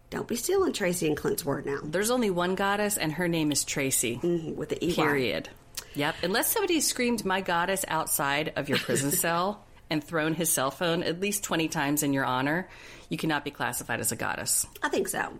don't 0.09 0.27
be 0.27 0.35
stealing 0.37 0.71
Tracie 0.71 1.07
and 1.07 1.17
Clint's 1.17 1.43
word 1.43 1.65
now 1.65 1.79
There's 1.83 2.09
only 2.11 2.29
one 2.29 2.55
goddess, 2.55 2.97
and 2.97 3.11
her 3.13 3.27
name 3.27 3.51
is 3.51 3.63
Tracie. 3.65 4.19
with 4.55 4.69
the 4.69 4.83
E. 4.85 4.93
Period. 4.93 5.49
Yep. 5.97 6.15
Unless 6.21 6.51
somebody 6.51 6.79
screamed 6.79 7.25
"My 7.25 7.41
goddess" 7.41 7.83
outside 7.87 8.53
of 8.55 8.69
your 8.69 8.77
prison 8.77 9.11
cell 9.23 9.65
and 9.89 10.03
thrown 10.03 10.35
his 10.35 10.49
cell 10.51 10.69
phone 10.69 11.01
at 11.01 11.19
least 11.19 11.43
twenty 11.43 11.67
times 11.67 12.03
in 12.03 12.13
your 12.13 12.23
honor, 12.23 12.69
you 13.09 13.17
cannot 13.17 13.43
be 13.43 13.51
classified 13.51 13.99
as 13.99 14.11
a 14.11 14.15
goddess. 14.15 14.67
I 14.83 14.89
think 14.89 15.07
so. 15.07 15.39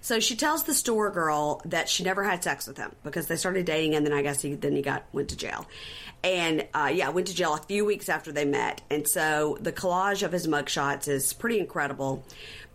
So 0.00 0.18
she 0.18 0.36
tells 0.36 0.64
the 0.64 0.72
store 0.72 1.10
girl 1.10 1.60
that 1.66 1.88
she 1.88 2.02
never 2.02 2.24
had 2.24 2.42
sex 2.42 2.66
with 2.66 2.78
him 2.78 2.94
because 3.04 3.26
they 3.26 3.36
started 3.36 3.66
dating, 3.66 3.94
and 3.94 4.06
then 4.06 4.14
I 4.14 4.22
guess 4.22 4.40
he 4.40 4.54
then 4.54 4.74
he 4.74 4.80
got 4.80 5.04
went 5.12 5.28
to 5.30 5.36
jail, 5.36 5.66
and 6.24 6.66
uh, 6.72 6.90
yeah, 6.92 7.10
went 7.10 7.26
to 7.26 7.34
jail 7.34 7.52
a 7.54 7.58
few 7.58 7.84
weeks 7.84 8.08
after 8.08 8.32
they 8.32 8.46
met. 8.46 8.80
And 8.90 9.06
so 9.06 9.58
the 9.60 9.72
collage 9.72 10.22
of 10.22 10.32
his 10.32 10.46
mugshots 10.46 11.08
is 11.08 11.34
pretty 11.34 11.58
incredible, 11.58 12.24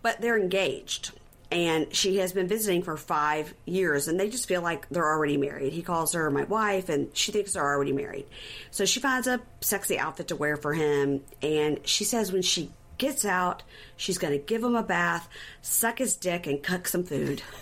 but 0.00 0.20
they're 0.20 0.38
engaged. 0.38 1.10
And 1.50 1.94
she 1.94 2.16
has 2.18 2.32
been 2.32 2.48
visiting 2.48 2.82
for 2.82 2.96
five 2.96 3.54
years, 3.66 4.08
and 4.08 4.18
they 4.18 4.28
just 4.28 4.48
feel 4.48 4.62
like 4.62 4.88
they're 4.88 5.06
already 5.06 5.36
married. 5.36 5.72
He 5.72 5.82
calls 5.82 6.12
her 6.14 6.28
my 6.30 6.42
wife, 6.44 6.88
and 6.88 7.16
she 7.16 7.30
thinks 7.30 7.52
they're 7.52 7.62
already 7.62 7.92
married. 7.92 8.26
So 8.72 8.84
she 8.84 8.98
finds 8.98 9.28
a 9.28 9.40
sexy 9.60 9.96
outfit 9.98 10.28
to 10.28 10.36
wear 10.36 10.56
for 10.56 10.74
him, 10.74 11.22
and 11.42 11.78
she 11.86 12.02
says 12.02 12.32
when 12.32 12.42
she 12.42 12.70
gets 12.98 13.24
out, 13.24 13.62
she's 13.96 14.18
going 14.18 14.32
to 14.32 14.38
give 14.38 14.62
him 14.64 14.74
a 14.74 14.82
bath, 14.82 15.28
suck 15.62 15.98
his 15.98 16.16
dick, 16.16 16.46
and 16.46 16.62
cook 16.62 16.88
some 16.88 17.04
food. 17.04 17.42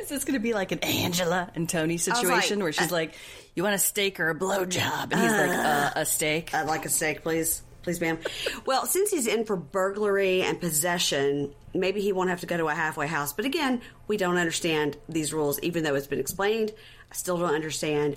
Is 0.00 0.08
this 0.08 0.24
going 0.24 0.34
to 0.34 0.40
be 0.40 0.54
like 0.54 0.72
an 0.72 0.80
Angela 0.80 1.50
and 1.54 1.68
Tony 1.68 1.94
was 1.94 2.06
like, 2.06 2.16
situation 2.16 2.62
where 2.62 2.72
she's 2.72 2.92
uh, 2.92 2.94
like, 2.94 3.14
"You 3.54 3.62
want 3.62 3.74
a 3.74 3.78
steak 3.78 4.20
or 4.20 4.30
a 4.30 4.34
blowjob?" 4.34 5.12
And 5.12 5.20
he's 5.20 5.32
like, 5.32 5.50
uh, 5.50 5.90
"A 5.96 6.06
steak." 6.06 6.54
I'd 6.54 6.66
like 6.66 6.84
a 6.84 6.88
steak, 6.88 7.22
please. 7.22 7.62
Please, 7.84 8.00
ma'am. 8.00 8.18
Well, 8.64 8.86
since 8.86 9.10
he's 9.10 9.26
in 9.26 9.44
for 9.44 9.56
burglary 9.56 10.40
and 10.40 10.58
possession, 10.58 11.54
maybe 11.74 12.00
he 12.00 12.12
won't 12.12 12.30
have 12.30 12.40
to 12.40 12.46
go 12.46 12.56
to 12.56 12.68
a 12.68 12.74
halfway 12.74 13.06
house. 13.06 13.34
But 13.34 13.44
again, 13.44 13.82
we 14.08 14.16
don't 14.16 14.38
understand 14.38 14.96
these 15.06 15.34
rules, 15.34 15.60
even 15.60 15.84
though 15.84 15.94
it's 15.94 16.06
been 16.06 16.18
explained. 16.18 16.72
I 17.12 17.14
still 17.14 17.36
don't 17.36 17.54
understand. 17.54 18.16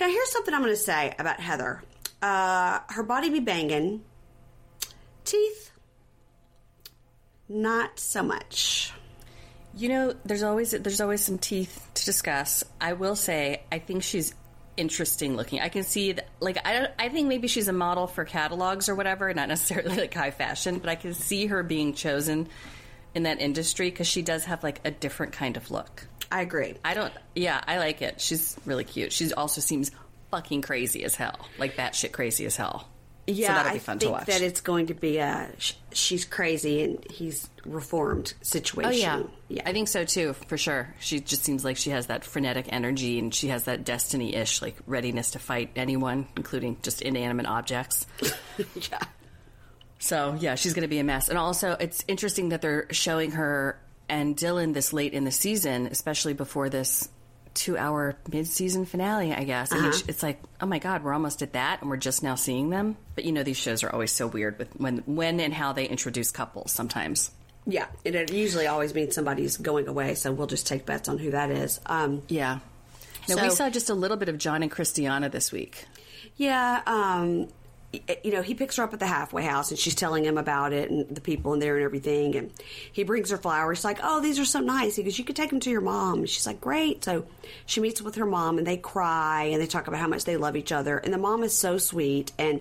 Now, 0.00 0.08
here's 0.08 0.30
something 0.30 0.54
I'm 0.54 0.62
going 0.62 0.72
to 0.72 0.80
say 0.80 1.14
about 1.18 1.40
Heather. 1.40 1.82
Uh, 2.22 2.80
her 2.88 3.02
body 3.02 3.28
be 3.28 3.40
banging. 3.40 4.02
Teeth, 5.26 5.72
not 7.50 8.00
so 8.00 8.22
much. 8.22 8.94
You 9.76 9.90
know, 9.90 10.14
there's 10.24 10.42
always 10.42 10.70
there's 10.70 11.00
always 11.00 11.22
some 11.22 11.38
teeth 11.38 11.86
to 11.94 12.04
discuss. 12.04 12.64
I 12.80 12.94
will 12.94 13.16
say, 13.16 13.62
I 13.70 13.78
think 13.78 14.02
she's 14.02 14.34
interesting 14.76 15.36
looking. 15.36 15.60
I 15.60 15.68
can 15.68 15.84
see 15.84 16.12
that, 16.12 16.28
like 16.40 16.58
I 16.64 16.88
I 16.98 17.08
think 17.08 17.28
maybe 17.28 17.48
she's 17.48 17.68
a 17.68 17.72
model 17.72 18.06
for 18.06 18.24
catalogs 18.24 18.88
or 18.88 18.94
whatever, 18.94 19.32
not 19.34 19.48
necessarily 19.48 19.96
like 19.96 20.14
high 20.14 20.30
fashion, 20.30 20.78
but 20.78 20.88
I 20.88 20.94
can 20.94 21.14
see 21.14 21.46
her 21.46 21.62
being 21.62 21.94
chosen 21.94 22.48
in 23.14 23.24
that 23.24 23.40
industry 23.40 23.90
because 23.90 24.06
she 24.06 24.22
does 24.22 24.44
have 24.46 24.62
like 24.62 24.80
a 24.84 24.90
different 24.90 25.32
kind 25.32 25.56
of 25.56 25.70
look. 25.70 26.06
I 26.30 26.40
agree. 26.40 26.74
I 26.84 26.94
don't. 26.94 27.12
Yeah, 27.34 27.62
I 27.66 27.78
like 27.78 28.00
it. 28.00 28.20
She's 28.20 28.56
really 28.64 28.84
cute. 28.84 29.12
She 29.12 29.32
also 29.34 29.60
seems 29.60 29.90
fucking 30.30 30.62
crazy 30.62 31.04
as 31.04 31.14
hell, 31.14 31.46
like 31.58 31.76
batshit 31.76 32.12
crazy 32.12 32.46
as 32.46 32.56
hell. 32.56 32.88
Yeah, 33.32 33.48
so 33.48 33.52
that'll 33.54 33.72
be 33.72 33.76
I 33.76 33.78
think 33.78 34.00
to 34.00 34.10
watch. 34.10 34.26
that 34.26 34.42
it's 34.42 34.60
going 34.60 34.86
to 34.86 34.94
be 34.94 35.18
a 35.18 35.48
sh- 35.58 35.74
she's 35.92 36.24
crazy 36.24 36.82
and 36.82 37.06
he's 37.10 37.48
reformed 37.64 38.34
situation. 38.42 38.90
Oh 38.90 38.90
yeah. 38.90 39.22
yeah. 39.48 39.62
I 39.66 39.72
think 39.72 39.88
so 39.88 40.04
too, 40.04 40.34
for 40.48 40.56
sure. 40.56 40.94
She 41.00 41.20
just 41.20 41.44
seems 41.44 41.64
like 41.64 41.76
she 41.76 41.90
has 41.90 42.06
that 42.08 42.24
frenetic 42.24 42.66
energy, 42.70 43.18
and 43.18 43.34
she 43.34 43.48
has 43.48 43.64
that 43.64 43.84
destiny-ish, 43.84 44.62
like 44.62 44.76
readiness 44.86 45.32
to 45.32 45.38
fight 45.38 45.70
anyone, 45.76 46.26
including 46.36 46.78
just 46.82 47.02
inanimate 47.02 47.46
objects. 47.46 48.06
yeah. 48.90 48.98
So 49.98 50.36
yeah, 50.38 50.56
she's 50.56 50.74
going 50.74 50.82
to 50.82 50.88
be 50.88 50.98
a 50.98 51.04
mess. 51.04 51.28
And 51.28 51.38
also, 51.38 51.76
it's 51.78 52.04
interesting 52.08 52.50
that 52.50 52.60
they're 52.62 52.86
showing 52.90 53.32
her 53.32 53.78
and 54.08 54.36
Dylan 54.36 54.74
this 54.74 54.92
late 54.92 55.14
in 55.14 55.24
the 55.24 55.30
season, 55.30 55.86
especially 55.86 56.34
before 56.34 56.68
this 56.68 57.08
two-hour 57.54 58.16
mid-season 58.32 58.84
finale. 58.86 59.32
I 59.32 59.44
guess. 59.44 59.72
I 59.72 59.80
mean, 59.80 59.92
it's 60.08 60.22
like, 60.22 60.40
oh 60.60 60.66
my 60.66 60.78
god, 60.78 61.02
we're 61.04 61.12
almost 61.12 61.42
at 61.42 61.52
that, 61.52 61.80
and 61.80 61.90
we're 61.90 61.96
just 61.96 62.22
now 62.22 62.34
seeing 62.34 62.70
them. 62.70 62.96
But 63.14 63.24
you 63.24 63.32
know, 63.32 63.42
these 63.42 63.56
shows 63.56 63.82
are 63.82 63.90
always 63.90 64.12
so 64.12 64.26
weird 64.26 64.58
with 64.58 64.68
when, 64.76 64.98
when 65.06 65.40
and 65.40 65.52
how 65.54 65.72
they 65.72 65.86
introduce 65.86 66.30
couples. 66.30 66.72
Sometimes. 66.72 67.30
Yeah, 67.64 67.86
and 68.04 68.14
it 68.16 68.32
usually 68.32 68.66
always 68.66 68.92
means 68.92 69.14
somebody's 69.14 69.56
going 69.56 69.86
away, 69.86 70.14
so 70.16 70.32
we'll 70.32 70.48
just 70.48 70.66
take 70.66 70.84
bets 70.84 71.08
on 71.08 71.18
who 71.18 71.30
that 71.30 71.50
is. 71.50 71.80
Um, 71.86 72.22
Yeah. 72.28 72.58
Now 73.28 73.40
we 73.40 73.50
saw 73.50 73.70
just 73.70 73.88
a 73.88 73.94
little 73.94 74.16
bit 74.16 74.28
of 74.28 74.36
John 74.36 74.62
and 74.62 74.70
Christiana 74.70 75.28
this 75.28 75.52
week. 75.52 75.84
yeah, 76.36 76.82
um, 76.86 77.46
you 78.24 78.32
know, 78.32 78.40
he 78.42 78.54
picks 78.54 78.76
her 78.76 78.84
up 78.84 78.94
at 78.94 79.00
the 79.00 79.06
halfway 79.06 79.42
house, 79.42 79.70
and 79.70 79.78
she's 79.78 79.94
telling 79.94 80.24
him 80.24 80.38
about 80.38 80.72
it 80.72 80.90
and 80.90 81.14
the 81.14 81.20
people 81.20 81.52
in 81.52 81.60
there 81.60 81.76
and 81.76 81.84
everything. 81.84 82.36
And 82.36 82.50
he 82.92 83.02
brings 83.02 83.30
her 83.30 83.36
flowers. 83.36 83.78
She's 83.78 83.84
like, 83.84 84.00
"Oh, 84.02 84.20
these 84.20 84.38
are 84.38 84.44
so 84.44 84.60
nice." 84.60 84.96
He 84.96 85.02
goes, 85.02 85.18
"You 85.18 85.24
could 85.24 85.36
take 85.36 85.50
them 85.50 85.60
to 85.60 85.70
your 85.70 85.82
mom." 85.82 86.24
She's 86.24 86.46
like, 86.46 86.60
"Great." 86.60 87.04
So 87.04 87.26
she 87.66 87.80
meets 87.80 88.00
with 88.00 88.14
her 88.14 88.26
mom, 88.26 88.58
and 88.58 88.66
they 88.66 88.78
cry 88.78 89.44
and 89.44 89.60
they 89.60 89.66
talk 89.66 89.88
about 89.88 90.00
how 90.00 90.08
much 90.08 90.24
they 90.24 90.36
love 90.36 90.56
each 90.56 90.72
other. 90.72 90.96
And 90.96 91.12
the 91.12 91.18
mom 91.18 91.42
is 91.42 91.56
so 91.56 91.78
sweet 91.78 92.32
and. 92.38 92.60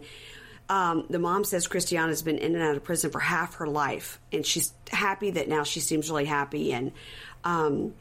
Um, 0.69 1.05
the 1.09 1.19
mom 1.19 1.43
says 1.43 1.67
Christiana's 1.67 2.21
been 2.21 2.37
in 2.37 2.55
and 2.55 2.63
out 2.63 2.77
of 2.77 2.83
prison 2.85 3.11
for 3.11 3.19
half 3.19 3.55
her 3.55 3.67
life, 3.67 4.21
and 4.31 4.45
she's 4.45 4.71
happy 4.89 5.31
that 5.31 5.49
now 5.49 5.63
she 5.63 5.81
seems 5.81 6.09
really 6.09 6.23
happy. 6.23 6.71
And 6.71 6.93
um, 7.43 7.93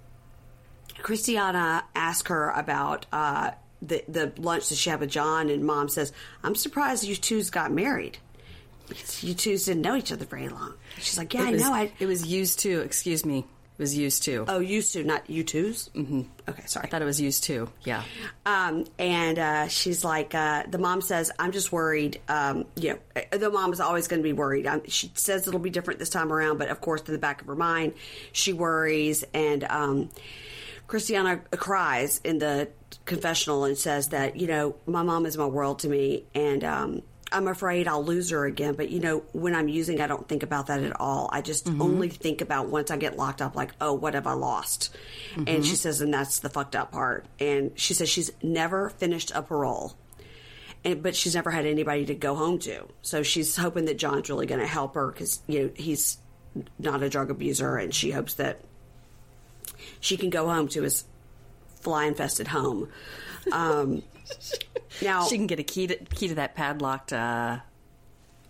Christiana 1.03 1.83
asked 1.97 2.29
her 2.29 2.51
about 2.51 3.07
uh, 3.13 3.51
the 3.83 4.05
the 4.09 4.33
lunch 4.39 4.69
that 4.69 4.77
she 4.77 4.91
had 4.91 5.01
with 5.01 5.11
John, 5.11 5.51
and 5.51 5.65
Mom 5.65 5.89
says, 5.89 6.13
"I'm 6.43 6.55
surprised 6.55 7.05
you 7.05 7.17
two's 7.17 7.51
got 7.51 7.73
married. 7.73 8.19
Because 8.89 9.23
you 9.23 9.35
twos 9.35 9.67
didn't 9.67 9.83
know 9.83 9.95
each 9.95 10.13
other 10.13 10.25
very 10.25 10.49
long." 10.49 10.75
She's 10.99 11.17
like, 11.17 11.33
"Yeah, 11.33 11.49
it 11.49 11.53
was, 11.53 11.63
I 11.63 11.67
know. 11.67 11.75
I 11.75 11.93
it 11.99 12.07
was 12.07 12.27
used 12.27 12.61
to. 12.61 12.81
Excuse 12.81 13.25
me. 13.25 13.47
It 13.81 13.83
was 13.83 13.97
used 13.97 14.25
to. 14.25 14.45
oh, 14.47 14.59
used 14.59 14.93
to, 14.93 15.05
not 15.05 15.31
you 15.31 15.43
2s 15.43 15.91
Mm-hmm. 15.93 16.21
Okay, 16.47 16.63
sorry. 16.67 16.87
I 16.87 16.91
thought 16.91 17.01
it 17.01 17.07
was 17.07 17.19
used 17.19 17.45
to. 17.45 17.67
Yeah. 17.83 18.03
Um, 18.45 18.85
and 18.99 19.39
uh, 19.39 19.69
she's 19.69 20.05
like, 20.05 20.35
uh, 20.35 20.65
the 20.69 20.77
mom 20.77 21.01
says, 21.01 21.33
I'm 21.39 21.51
just 21.51 21.73
worried. 21.73 22.21
Um, 22.29 22.67
you 22.77 22.91
know, 22.91 22.99
uh, 23.33 23.39
the 23.39 23.49
mom 23.49 23.73
is 23.73 23.81
always 23.81 24.07
going 24.07 24.21
to 24.21 24.23
be 24.23 24.35
worried. 24.35 24.67
Um, 24.67 24.83
she 24.87 25.11
says 25.15 25.49
it'll 25.49 25.61
be 25.61 25.71
different 25.71 25.99
this 25.99 26.11
time 26.11 26.31
around, 26.31 26.59
but 26.59 26.69
of 26.69 26.83
course, 26.83 27.01
in 27.09 27.15
the 27.15 27.19
back 27.19 27.41
of 27.41 27.47
her 27.47 27.57
mind, 27.57 27.95
she 28.33 28.53
worries. 28.53 29.25
And 29.33 29.65
um, 29.65 30.11
Christiana 30.87 31.39
cries 31.39 32.21
in 32.23 32.39
the 32.39 32.69
confessional 33.11 33.65
and 33.65 33.77
says 33.77 34.09
that, 34.09 34.37
you 34.37 34.47
know, 34.47 34.77
my 34.87 35.03
mom 35.03 35.27
is 35.27 35.37
my 35.37 35.45
world 35.45 35.81
to 35.81 35.89
me. 35.89 36.25
And 36.35 36.65
um, 36.65 37.03
I'm 37.33 37.49
afraid 37.49 37.87
I'll 37.87 38.05
lose 38.05 38.31
her 38.31 38.47
again. 38.47 38.75
But 38.75 38.89
you 38.91 39.01
know, 39.01 39.25
when 39.33 39.55
I'm 39.55 39.69
using, 39.69 40.01
I 40.01 40.07
don't 40.07 40.27
think 40.27 40.43
about 40.43 40.69
that 40.69 40.83
at 40.83 40.99
all. 40.99 41.29
I 41.33 41.43
just 41.43 41.69
only 41.81 42.09
think 42.09 42.41
about 42.41 42.69
once 42.69 42.91
I 42.91 42.97
get 42.97 43.17
locked 43.17 43.43
up, 43.43 43.55
like, 43.55 43.73
oh, 43.81 43.93
what 43.93 44.15
have 44.15 44.27
I 44.27 44.33
lost? 44.33 44.95
And 45.47 45.67
she 45.67 45.77
says, 45.77 46.01
and 46.01 46.15
that's 46.15 46.39
the 46.39 46.49
fucked 46.49 46.75
up 46.75 46.93
part. 46.93 47.27
And 47.39 47.73
she 47.79 47.95
says 47.95 48.09
she's 48.09 48.31
never 48.43 48.91
finished 48.91 49.33
a 49.35 49.43
parole. 49.43 49.95
And, 50.85 51.03
but 51.03 51.15
she's 51.15 51.35
never 51.35 51.51
had 51.51 51.67
anybody 51.67 52.07
to 52.07 52.15
go 52.15 52.35
home 52.35 52.59
to. 52.61 52.89
So 53.03 53.23
she's 53.23 53.55
hoping 53.57 53.85
that 53.85 53.99
John's 53.99 54.31
really 54.31 54.47
going 54.47 54.61
to 54.61 54.67
help 54.67 54.95
her 54.95 55.09
because 55.09 55.41
you 55.47 55.61
know 55.61 55.71
he's 55.75 56.17
not 56.79 57.03
a 57.03 57.09
drug 57.09 57.31
abuser, 57.31 57.77
and 57.77 57.95
she 57.95 58.11
hopes 58.13 58.35
that 58.35 58.61
she 60.01 60.17
can 60.17 60.31
go 60.31 60.49
home 60.49 60.69
to 60.69 60.83
his 60.83 61.05
fly 61.81 62.05
infested 62.07 62.49
home. 62.49 62.89
Um, 63.53 64.03
now 65.03 65.25
She 65.27 65.37
can 65.37 65.47
get 65.47 65.59
a 65.59 65.63
key 65.65 65.87
to, 65.89 65.97
key 65.97 66.29
to 66.29 66.35
that 66.37 66.55
padlocked. 66.55 67.13
Uh, 67.13 67.59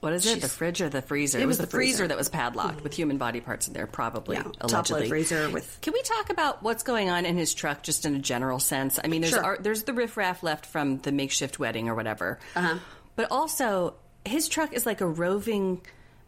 what 0.00 0.14
is 0.14 0.24
it? 0.26 0.40
The 0.40 0.48
fridge 0.48 0.80
or 0.80 0.88
the 0.88 1.02
freezer? 1.02 1.38
It 1.38 1.42
It 1.42 1.46
was 1.46 1.58
the 1.58 1.66
the 1.66 1.70
freezer. 1.70 1.98
freezer. 1.98 2.08
that 2.08 2.16
was 2.16 2.30
padlocked 2.30 2.82
with 2.82 2.94
human 2.94 3.18
body 3.18 3.40
parts 3.40 3.68
in 3.68 3.74
there, 3.74 3.86
probably. 3.86 4.36
Yeah, 4.36 4.44
top 4.44 4.62
allegedly. 4.70 5.00
load 5.02 5.08
freezer 5.10 5.50
with- 5.50 5.78
Can 5.82 5.92
we 5.92 6.00
talk 6.02 6.30
about 6.30 6.62
what's 6.62 6.82
going 6.84 7.10
on 7.10 7.26
in 7.26 7.36
his 7.36 7.52
truck, 7.52 7.82
just 7.82 8.06
in 8.06 8.14
a 8.14 8.18
general 8.18 8.58
sense? 8.60 8.98
I 9.02 9.08
mean, 9.08 9.20
there's 9.20 9.34
Sure. 9.34 9.44
ar- 9.44 9.58
there's 9.60 9.82
the 9.82 9.92
riffraff 9.92 10.42
left 10.42 10.64
from 10.64 10.98
the 10.98 11.12
makeshift 11.12 11.58
wedding 11.58 11.88
or 11.90 11.94
whatever, 11.94 12.38
uh-huh. 12.56 12.78
but 13.14 13.30
also 13.30 13.94
his 14.24 14.48
truck 14.48 14.72
is 14.72 14.86
like 14.86 15.02
a 15.02 15.06
roving 15.06 15.82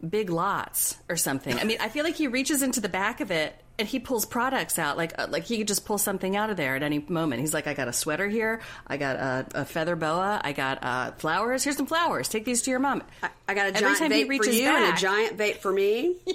big 0.07 0.29
lots 0.29 0.95
or 1.09 1.15
something. 1.15 1.57
I 1.57 1.63
mean, 1.63 1.77
I 1.79 1.89
feel 1.89 2.03
like 2.03 2.15
he 2.15 2.27
reaches 2.27 2.61
into 2.61 2.79
the 2.79 2.89
back 2.89 3.21
of 3.21 3.31
it 3.31 3.55
and 3.79 3.87
he 3.87 3.99
pulls 3.99 4.25
products 4.25 4.77
out 4.77 4.97
like 4.97 5.13
uh, 5.17 5.27
like 5.29 5.43
he 5.43 5.57
could 5.57 5.67
just 5.67 5.85
pull 5.85 5.97
something 5.97 6.35
out 6.35 6.49
of 6.49 6.57
there 6.57 6.75
at 6.75 6.83
any 6.83 6.99
moment. 6.99 7.41
He's 7.41 7.53
like, 7.53 7.67
I 7.67 7.73
got 7.73 7.87
a 7.87 7.93
sweater 7.93 8.27
here, 8.27 8.61
I 8.87 8.97
got 8.97 9.15
a, 9.15 9.45
a 9.61 9.65
feather 9.65 9.95
boa, 9.95 10.41
I 10.43 10.53
got 10.53 10.83
uh, 10.83 11.11
flowers. 11.13 11.63
Here's 11.63 11.77
some 11.77 11.87
flowers. 11.87 12.27
Take 12.27 12.45
these 12.45 12.61
to 12.63 12.71
your 12.71 12.79
mom. 12.79 13.03
I 13.47 13.53
got 13.53 13.65
a 13.67 13.75
Every 13.75 13.81
giant 13.81 14.13
vape 14.13 14.37
for 14.37 14.49
you 14.49 14.67
and 14.67 14.93
a 14.93 14.99
giant 14.99 15.37
vape 15.37 15.57
for 15.57 15.71
me. 15.71 16.17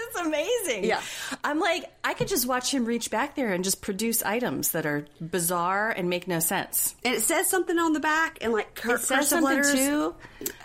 It's 0.00 0.18
amazing. 0.18 0.84
Yeah. 0.84 1.02
I'm 1.44 1.60
like, 1.60 1.84
I 2.02 2.14
could 2.14 2.28
just 2.28 2.46
watch 2.46 2.72
him 2.72 2.84
reach 2.84 3.10
back 3.10 3.34
there 3.34 3.52
and 3.52 3.62
just 3.62 3.82
produce 3.82 4.22
items 4.22 4.70
that 4.72 4.86
are 4.86 5.06
bizarre 5.20 5.90
and 5.90 6.08
make 6.08 6.26
no 6.26 6.40
sense. 6.40 6.94
And 7.04 7.14
it 7.14 7.22
says 7.22 7.48
something 7.50 7.78
on 7.78 7.92
the 7.92 8.00
back 8.00 8.38
and 8.40 8.52
like 8.52 8.74
cur- 8.74 8.94
It 8.94 9.00
says 9.00 9.28
something 9.28 9.56
letters. 9.56 9.72
too. 9.74 10.14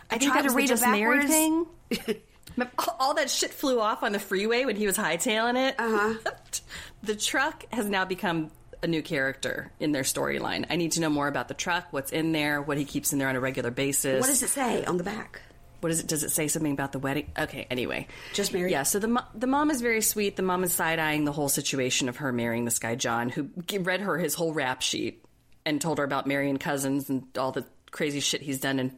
I, 0.10 0.18
think 0.18 0.34
that 0.34 0.44
to 0.44 0.52
read 0.52 0.66
it 0.66 0.68
just 0.68 0.84
thing. 0.84 1.66
All 3.00 3.14
that 3.16 3.30
shit 3.30 3.52
flew 3.52 3.80
off 3.80 4.04
on 4.04 4.12
the 4.12 4.20
freeway 4.20 4.66
when 4.66 4.76
he 4.76 4.86
was 4.86 4.98
hightailing 4.98 5.70
it. 5.70 5.76
Uh-huh. 5.78 6.16
the 7.04 7.16
truck 7.16 7.66
has 7.72 7.88
now 7.88 8.06
become 8.06 8.52
a 8.82 8.88
new 8.88 9.02
character 9.02 9.72
in 9.80 9.92
their 9.92 10.04
storyline. 10.04 10.66
I 10.70 10.76
need 10.76 10.94
to 10.94 11.02
know 11.02 11.10
more 11.10 11.28
about 11.28 11.48
the 11.48 11.54
truck, 11.54 11.88
what's 11.92 12.12
in 12.12 12.32
there, 12.32 12.62
what 12.62 12.78
he 12.78 12.86
keeps 12.86 13.14
in 13.14 13.20
there 13.20 13.30
on 13.30 13.36
a 13.36 13.40
regular 13.40 13.72
basis. 13.72 14.20
What 14.20 14.28
does 14.28 14.44
it 14.44 14.50
say 14.50 14.84
on 14.86 14.98
the 14.98 15.04
back? 15.04 15.42
what 15.84 15.92
is 15.92 16.00
it? 16.00 16.08
Does 16.08 16.24
it 16.24 16.30
say 16.30 16.48
something 16.48 16.72
about 16.72 16.94
the 16.94 17.00
wedding? 17.00 17.30
Okay, 17.38 17.68
anyway. 17.70 18.08
Just 18.34 18.54
married? 18.54 18.72
Yeah, 18.72 18.84
so 18.84 19.00
the, 19.00 19.10
mo- 19.10 19.26
the 19.36 19.48
mom 19.48 19.70
is 19.70 19.82
very 19.82 20.02
sweet. 20.02 20.38
The 20.38 20.42
mom 20.42 20.64
is 20.64 20.74
side 20.74 20.98
eyeing 20.98 21.26
the 21.26 21.34
whole 21.34 21.50
situation 21.50 22.08
of 22.08 22.18
her 22.18 22.32
marrying 22.32 22.64
this 22.64 22.80
guy, 22.80 22.96
John, 22.96 23.30
who 23.30 23.50
read 23.82 24.00
her 24.00 24.18
his 24.18 24.34
whole 24.34 24.54
rap 24.54 24.82
sheet 24.82 25.26
and 25.66 25.82
told 25.82 25.98
her 25.98 26.04
about 26.06 26.26
marrying 26.26 26.58
cousins 26.58 27.10
and 27.10 27.26
all 27.38 27.52
the 27.52 27.66
crazy 27.92 28.22
shit 28.22 28.42
he's 28.42 28.62
done 28.62 28.80
and 28.80 28.96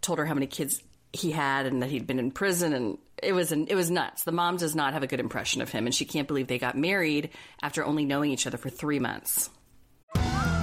told 0.00 0.18
her 0.20 0.24
how 0.24 0.34
many 0.34 0.46
kids 0.46 0.82
he 1.12 1.30
had 1.30 1.66
and 1.66 1.82
that 1.82 1.90
he'd 1.90 2.06
been 2.06 2.18
in 2.18 2.30
prison 2.30 2.72
and 2.72 2.98
it 3.22 3.32
was 3.32 3.52
an, 3.52 3.66
it 3.68 3.74
was 3.74 3.90
nuts. 3.90 4.22
The 4.24 4.32
mom 4.32 4.56
does 4.56 4.74
not 4.74 4.92
have 4.92 5.02
a 5.02 5.06
good 5.06 5.20
impression 5.20 5.60
of 5.60 5.70
him 5.70 5.86
and 5.86 5.94
she 5.94 6.04
can't 6.04 6.28
believe 6.28 6.46
they 6.46 6.58
got 6.58 6.76
married 6.76 7.30
after 7.62 7.84
only 7.84 8.04
knowing 8.04 8.30
each 8.30 8.46
other 8.46 8.58
for 8.58 8.70
3 8.70 8.98
months. 8.98 9.50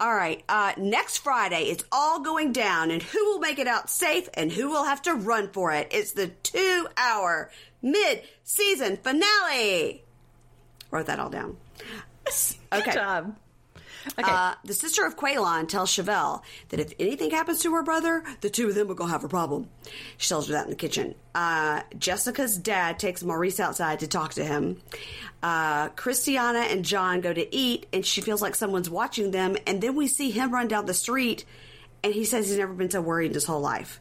All 0.00 0.14
right. 0.14 0.42
Uh, 0.48 0.72
next 0.78 1.18
Friday, 1.18 1.64
it's 1.64 1.84
all 1.92 2.20
going 2.20 2.52
down, 2.52 2.90
and 2.90 3.02
who 3.02 3.22
will 3.26 3.38
make 3.38 3.58
it 3.58 3.66
out 3.66 3.90
safe 3.90 4.30
and 4.32 4.50
who 4.50 4.70
will 4.70 4.84
have 4.84 5.02
to 5.02 5.14
run 5.14 5.50
for 5.50 5.72
it? 5.72 5.88
It's 5.90 6.12
the 6.12 6.28
two 6.28 6.88
hour 6.96 7.50
mid 7.82 8.22
season 8.42 8.96
finale. 8.96 10.02
Wrote 10.90 11.06
that 11.06 11.20
all 11.20 11.28
down. 11.28 11.58
Okay. 12.72 12.92
job. 12.92 13.36
Okay. 14.18 14.22
Uh, 14.30 14.54
the 14.64 14.72
sister 14.74 15.04
of 15.04 15.16
Quaylon 15.16 15.68
tells 15.68 15.90
Shavel 15.90 16.42
that 16.70 16.80
if 16.80 16.92
anything 16.98 17.30
happens 17.30 17.60
to 17.60 17.74
her 17.74 17.82
brother, 17.82 18.22
the 18.40 18.48
two 18.50 18.68
of 18.68 18.74
them 18.74 18.90
are 18.90 18.94
going 18.94 19.08
to 19.08 19.12
have 19.12 19.24
a 19.24 19.28
problem. 19.28 19.68
She 20.16 20.28
tells 20.28 20.46
her 20.48 20.54
that 20.54 20.64
in 20.64 20.70
the 20.70 20.76
kitchen. 20.76 21.14
Uh, 21.34 21.82
Jessica's 21.98 22.56
dad 22.56 22.98
takes 22.98 23.22
Maurice 23.22 23.60
outside 23.60 24.00
to 24.00 24.06
talk 24.08 24.34
to 24.34 24.44
him. 24.44 24.80
Uh, 25.42 25.88
Christiana 25.90 26.60
and 26.60 26.84
John 26.84 27.20
go 27.20 27.32
to 27.32 27.54
eat, 27.54 27.86
and 27.92 28.04
she 28.04 28.20
feels 28.20 28.40
like 28.42 28.54
someone's 28.54 28.90
watching 28.90 29.30
them. 29.30 29.56
And 29.66 29.80
then 29.80 29.94
we 29.94 30.06
see 30.06 30.30
him 30.30 30.52
run 30.52 30.68
down 30.68 30.86
the 30.86 30.94
street, 30.94 31.44
and 32.02 32.12
he 32.14 32.24
says 32.24 32.48
he's 32.48 32.58
never 32.58 32.72
been 32.72 32.90
so 32.90 33.00
worried 33.00 33.26
in 33.28 33.34
his 33.34 33.44
whole 33.44 33.60
life. 33.60 34.00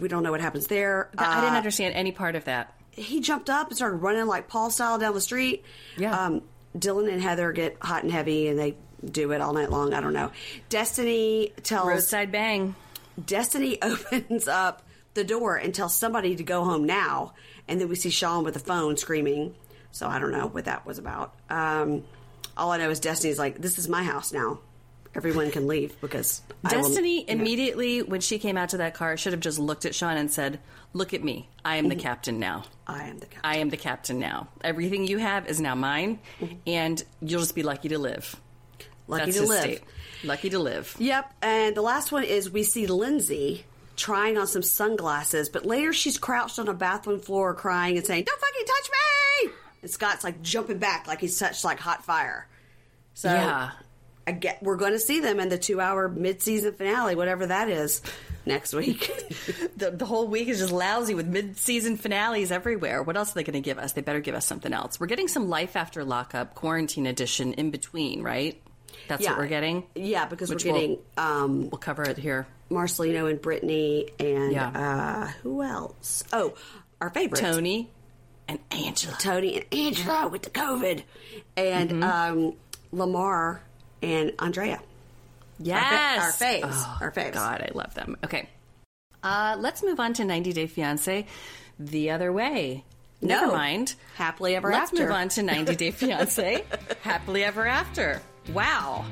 We 0.00 0.08
don't 0.08 0.22
know 0.22 0.30
what 0.32 0.40
happens 0.40 0.66
there. 0.66 1.10
I 1.16 1.40
didn't 1.40 1.54
Uh, 1.54 1.58
understand 1.58 1.94
any 1.94 2.12
part 2.12 2.34
of 2.36 2.44
that. 2.44 2.74
he 2.90 3.20
jumped 3.20 3.48
up 3.50 3.68
and 3.68 3.76
started 3.76 3.96
running 3.96 4.26
like 4.26 4.48
Paul 4.48 4.70
style 4.70 4.98
down 4.98 5.14
the 5.14 5.20
street. 5.20 5.64
Yeah. 5.96 6.18
Um, 6.18 6.42
Dylan 6.76 7.10
and 7.10 7.22
Heather 7.22 7.52
get 7.52 7.76
hot 7.80 8.02
and 8.02 8.10
heavy, 8.12 8.48
and 8.48 8.58
they 8.58 8.76
do 9.12 9.32
it 9.32 9.40
all 9.40 9.52
night 9.52 9.70
long. 9.70 9.94
I 9.94 10.00
don't 10.00 10.12
know. 10.12 10.30
Destiny 10.68 11.52
tells 11.62 11.86
Roadside 11.88 12.30
bang. 12.32 12.74
Destiny 13.24 13.78
opens 13.82 14.46
up 14.48 14.82
the 15.14 15.24
door 15.24 15.56
and 15.56 15.74
tells 15.74 15.94
somebody 15.94 16.36
to 16.36 16.42
go 16.44 16.64
home 16.64 16.84
now, 16.84 17.32
and 17.68 17.80
then 17.80 17.88
we 17.88 17.94
see 17.94 18.10
Sean 18.10 18.44
with 18.44 18.54
the 18.54 18.60
phone 18.60 18.96
screaming. 18.96 19.54
So 19.92 20.06
I 20.06 20.18
don't 20.18 20.32
know 20.32 20.48
what 20.48 20.66
that 20.66 20.84
was 20.84 20.98
about. 20.98 21.34
Um, 21.48 22.04
all 22.56 22.70
I 22.72 22.76
know 22.78 22.90
is 22.90 23.00
Destiny's 23.00 23.38
like, 23.38 23.58
"This 23.60 23.78
is 23.78 23.88
my 23.88 24.02
house 24.02 24.32
now. 24.32 24.58
Everyone 25.14 25.50
can 25.50 25.66
leave 25.66 25.98
because 26.02 26.42
I 26.62 26.76
will- 26.76 26.82
Destiny 26.88 27.20
know." 27.24 27.32
immediately, 27.32 28.02
when 28.02 28.20
she 28.20 28.38
came 28.38 28.58
out 28.58 28.68
to 28.70 28.76
that 28.78 28.92
car, 28.92 29.16
should 29.16 29.32
have 29.32 29.40
just 29.40 29.58
looked 29.58 29.86
at 29.86 29.94
Sean 29.94 30.16
and 30.18 30.30
said, 30.30 30.60
Look 30.92 31.12
at 31.12 31.22
me. 31.22 31.48
I 31.62 31.76
am 31.76 31.88
the 31.88 31.96
captain 31.96 32.38
now. 32.38 32.64
I 32.86 33.08
am 33.08 33.18
the 33.18 33.26
captain. 33.26 33.40
I 33.44 33.56
am 33.58 33.68
the 33.68 33.76
captain 33.76 34.18
now. 34.18 34.48
Everything 34.62 35.06
you 35.06 35.18
have 35.18 35.46
is 35.46 35.60
now 35.60 35.74
mine, 35.74 36.20
Mm-hmm. 36.40 36.54
and 36.66 37.04
you'll 37.20 37.40
just 37.40 37.54
be 37.54 37.62
lucky 37.62 37.88
to 37.90 37.98
live. 37.98 38.34
Lucky 39.08 39.26
That's 39.26 39.36
to 39.38 39.46
live. 39.46 39.60
state. 39.60 39.82
Lucky 40.24 40.50
to 40.50 40.58
live. 40.58 40.94
Yep. 40.98 41.32
And 41.42 41.76
the 41.76 41.82
last 41.82 42.10
one 42.12 42.24
is 42.24 42.50
we 42.50 42.62
see 42.62 42.86
Lindsey 42.86 43.64
trying 43.96 44.36
on 44.38 44.46
some 44.46 44.62
sunglasses, 44.62 45.48
but 45.48 45.64
later 45.64 45.92
she's 45.92 46.18
crouched 46.18 46.58
on 46.58 46.68
a 46.68 46.74
bathroom 46.74 47.20
floor 47.20 47.54
crying 47.54 47.96
and 47.96 48.06
saying, 48.06 48.24
Don't 48.24 48.40
fucking 48.40 48.66
touch 48.66 48.90
me! 48.90 49.52
And 49.82 49.90
Scott's 49.90 50.24
like 50.24 50.42
jumping 50.42 50.78
back 50.78 51.06
like 51.06 51.20
he's 51.20 51.38
touched 51.38 51.64
like 51.64 51.78
hot 51.78 52.04
fire. 52.04 52.48
So 53.14 53.32
Yeah. 53.32 53.70
I 54.28 54.32
get 54.32 54.60
we're 54.62 54.76
going 54.76 54.92
to 54.92 54.98
see 54.98 55.20
them 55.20 55.38
in 55.38 55.48
the 55.48 55.58
two 55.58 55.80
hour 55.80 56.08
mid 56.08 56.42
season 56.42 56.72
finale, 56.72 57.14
whatever 57.14 57.46
that 57.46 57.68
is, 57.68 58.02
next 58.44 58.74
week. 58.74 59.10
The, 59.76 59.90
the 59.90 60.06
whole 60.06 60.26
week 60.26 60.48
is 60.48 60.58
just 60.60 60.72
lousy 60.72 61.12
with 61.14 61.26
mid-season 61.26 61.98
finales 61.98 62.50
everywhere. 62.50 63.02
What 63.02 63.18
else 63.18 63.32
are 63.32 63.34
they 63.34 63.42
going 63.44 63.52
to 63.52 63.60
give 63.60 63.76
us? 63.78 63.92
They 63.92 64.00
better 64.00 64.20
give 64.20 64.34
us 64.34 64.46
something 64.46 64.72
else. 64.72 64.98
We're 64.98 65.06
getting 65.06 65.28
some 65.28 65.50
Life 65.50 65.76
After 65.76 66.02
Lockup 66.02 66.54
quarantine 66.54 67.06
edition 67.06 67.52
in 67.52 67.70
between, 67.70 68.22
right? 68.22 68.58
That's 69.08 69.22
Yeah. 69.22 69.30
what 69.30 69.38
we're 69.38 69.46
getting. 69.48 69.84
yeah, 69.94 70.26
because 70.26 70.50
Which 70.50 70.64
we're 70.64 70.72
we'll- 70.72 70.80
getting 70.80 70.98
um, 71.16 71.70
We'll 71.70 71.78
cover 71.78 72.02
it 72.04 72.18
here. 72.18 72.46
Marcelino 72.70 73.30
and 73.30 73.40
Brittany 73.40 74.08
and 74.18 74.52
Yeah. 74.52 74.68
uh, 74.68 75.26
who 75.42 75.62
else? 75.62 76.24
Oh, 76.32 76.54
our 77.00 77.10
favorite 77.10 77.40
Tony 77.40 77.88
and 78.48 78.58
Angela. 78.70 79.16
Tony 79.20 79.56
and 79.56 79.64
Angela 79.72 80.28
with 80.28 80.42
the 80.42 80.50
COVID, 80.50 81.02
and 81.56 82.02
um, 82.04 82.54
Lamar 82.92 83.60
and 84.02 84.32
Andrea. 84.38 84.80
Yes, 85.58 86.22
our 86.22 86.32
faves, 86.48 86.62
Oh, 86.72 86.98
our 87.00 87.10
faves. 87.12 87.32
God, 87.32 87.62
I 87.62 87.70
love 87.74 87.94
them. 87.94 88.16
Okay, 88.24 88.48
uh, 89.22 89.56
let's 89.58 89.82
move 89.82 89.98
on 90.00 90.12
to 90.14 90.24
90 90.24 90.52
Day 90.52 90.66
Fiance. 90.66 91.26
The 91.78 92.10
other 92.10 92.32
way. 92.32 92.84
Never 93.22 93.46
No. 93.46 93.52
mind. 93.52 93.94
Happily 94.16 94.54
ever 94.56 94.70
after. 94.72 94.96
Let's 94.96 95.06
move 95.06 95.10
on 95.16 95.28
to 95.30 95.42
90 95.42 95.74
Day 95.76 95.90
Fiance. 95.90 96.64
Happily 97.02 97.42
ever 97.44 97.66
after. 97.66 98.20
Wow. 98.52 99.04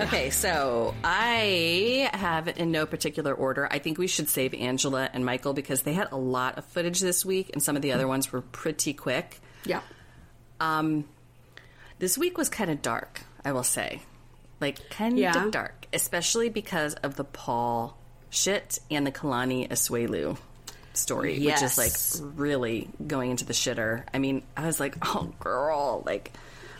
Okay, 0.00 0.30
so 0.30 0.92
I 1.04 2.10
have 2.12 2.48
in 2.48 2.72
no 2.72 2.84
particular 2.84 3.32
order. 3.32 3.68
I 3.70 3.78
think 3.78 3.96
we 3.96 4.08
should 4.08 4.28
save 4.28 4.52
Angela 4.52 5.08
and 5.12 5.24
Michael 5.24 5.52
because 5.54 5.82
they 5.82 5.92
had 5.92 6.08
a 6.10 6.16
lot 6.16 6.58
of 6.58 6.64
footage 6.64 6.98
this 6.98 7.24
week, 7.24 7.50
and 7.52 7.62
some 7.62 7.76
of 7.76 7.82
the 7.82 7.92
other 7.92 8.08
ones 8.08 8.32
were 8.32 8.40
pretty 8.40 8.92
quick. 8.92 9.40
Yeah, 9.64 9.80
Um, 10.60 11.04
this 12.00 12.18
week 12.18 12.36
was 12.36 12.48
kind 12.48 12.70
of 12.70 12.82
dark, 12.82 13.20
I 13.44 13.52
will 13.52 13.62
say. 13.62 14.02
Like, 14.60 14.90
kind 14.90 15.16
Yeah. 15.18 15.44
of 15.46 15.52
dark. 15.52 15.86
especially 15.92 16.48
because 16.48 16.94
of 16.94 17.14
the 17.14 17.22
Paul 17.24 17.96
shit 18.30 18.80
and 18.90 19.06
the 19.06 19.12
Kalani 19.12 19.68
Asuelu 19.70 20.36
story, 20.96 21.38
which 21.44 21.62
is 21.62 21.78
like 21.78 21.92
really 22.36 22.88
going 23.06 23.30
into 23.30 23.44
the 23.44 23.52
shitter. 23.52 24.04
I 24.12 24.18
mean, 24.18 24.42
I 24.56 24.66
was 24.66 24.80
like, 24.80 24.96
oh, 25.02 25.32
girl, 25.40 26.02
like, 26.06 26.32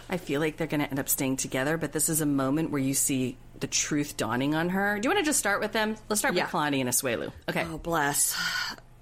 I 0.09 0.17
feel 0.19 0.41
like 0.41 0.57
they're 0.57 0.67
going 0.67 0.81
to 0.83 0.89
end 0.91 0.99
up 0.99 1.09
staying 1.09 1.37
together, 1.37 1.77
but 1.77 1.93
this 1.93 2.09
is 2.09 2.21
a 2.21 2.27
moment 2.27 2.71
where 2.71 2.81
you 2.81 2.95
see 2.95 3.37
the 3.61 3.67
truth 3.67 4.17
dawning 4.17 4.55
on 4.55 4.69
her. 4.71 4.99
Do 4.99 5.07
you 5.09 5.15
want 5.15 5.25
to 5.25 5.29
just 5.29 5.39
start 5.39 5.61
with 5.61 5.73
them? 5.73 5.97
Let's 6.09 6.21
start 6.21 6.35
Yeah. 6.35 6.45
with 6.45 6.53
Kalani 6.53 6.81
and 6.81 6.89
Asuelu. 6.89 7.33
Okay. 7.49 7.67
Oh, 7.71 7.79
bless. 7.79 8.37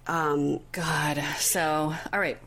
Um, 0.07 0.61
God. 0.73 1.23
So, 1.39 1.95
all 2.13 2.21
right. 2.21 2.39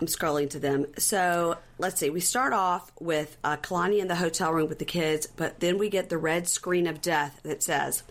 I'm 0.00 0.08
scrolling 0.08 0.50
to 0.50 0.58
them. 0.58 0.86
So 0.98 1.56
let's 1.78 2.00
see. 2.00 2.10
We 2.10 2.18
start 2.20 2.52
off 2.52 2.90
with 3.00 3.36
uh, 3.44 3.56
Kalani 3.58 4.00
in 4.00 4.08
the 4.08 4.16
hotel 4.16 4.52
room 4.52 4.68
with 4.68 4.80
the 4.80 4.84
kids, 4.84 5.28
but 5.28 5.60
then 5.60 5.78
we 5.78 5.88
get 5.88 6.08
the 6.08 6.18
red 6.18 6.48
screen 6.48 6.88
of 6.88 7.00
death 7.00 7.38
that 7.44 7.62
says, 7.62 8.02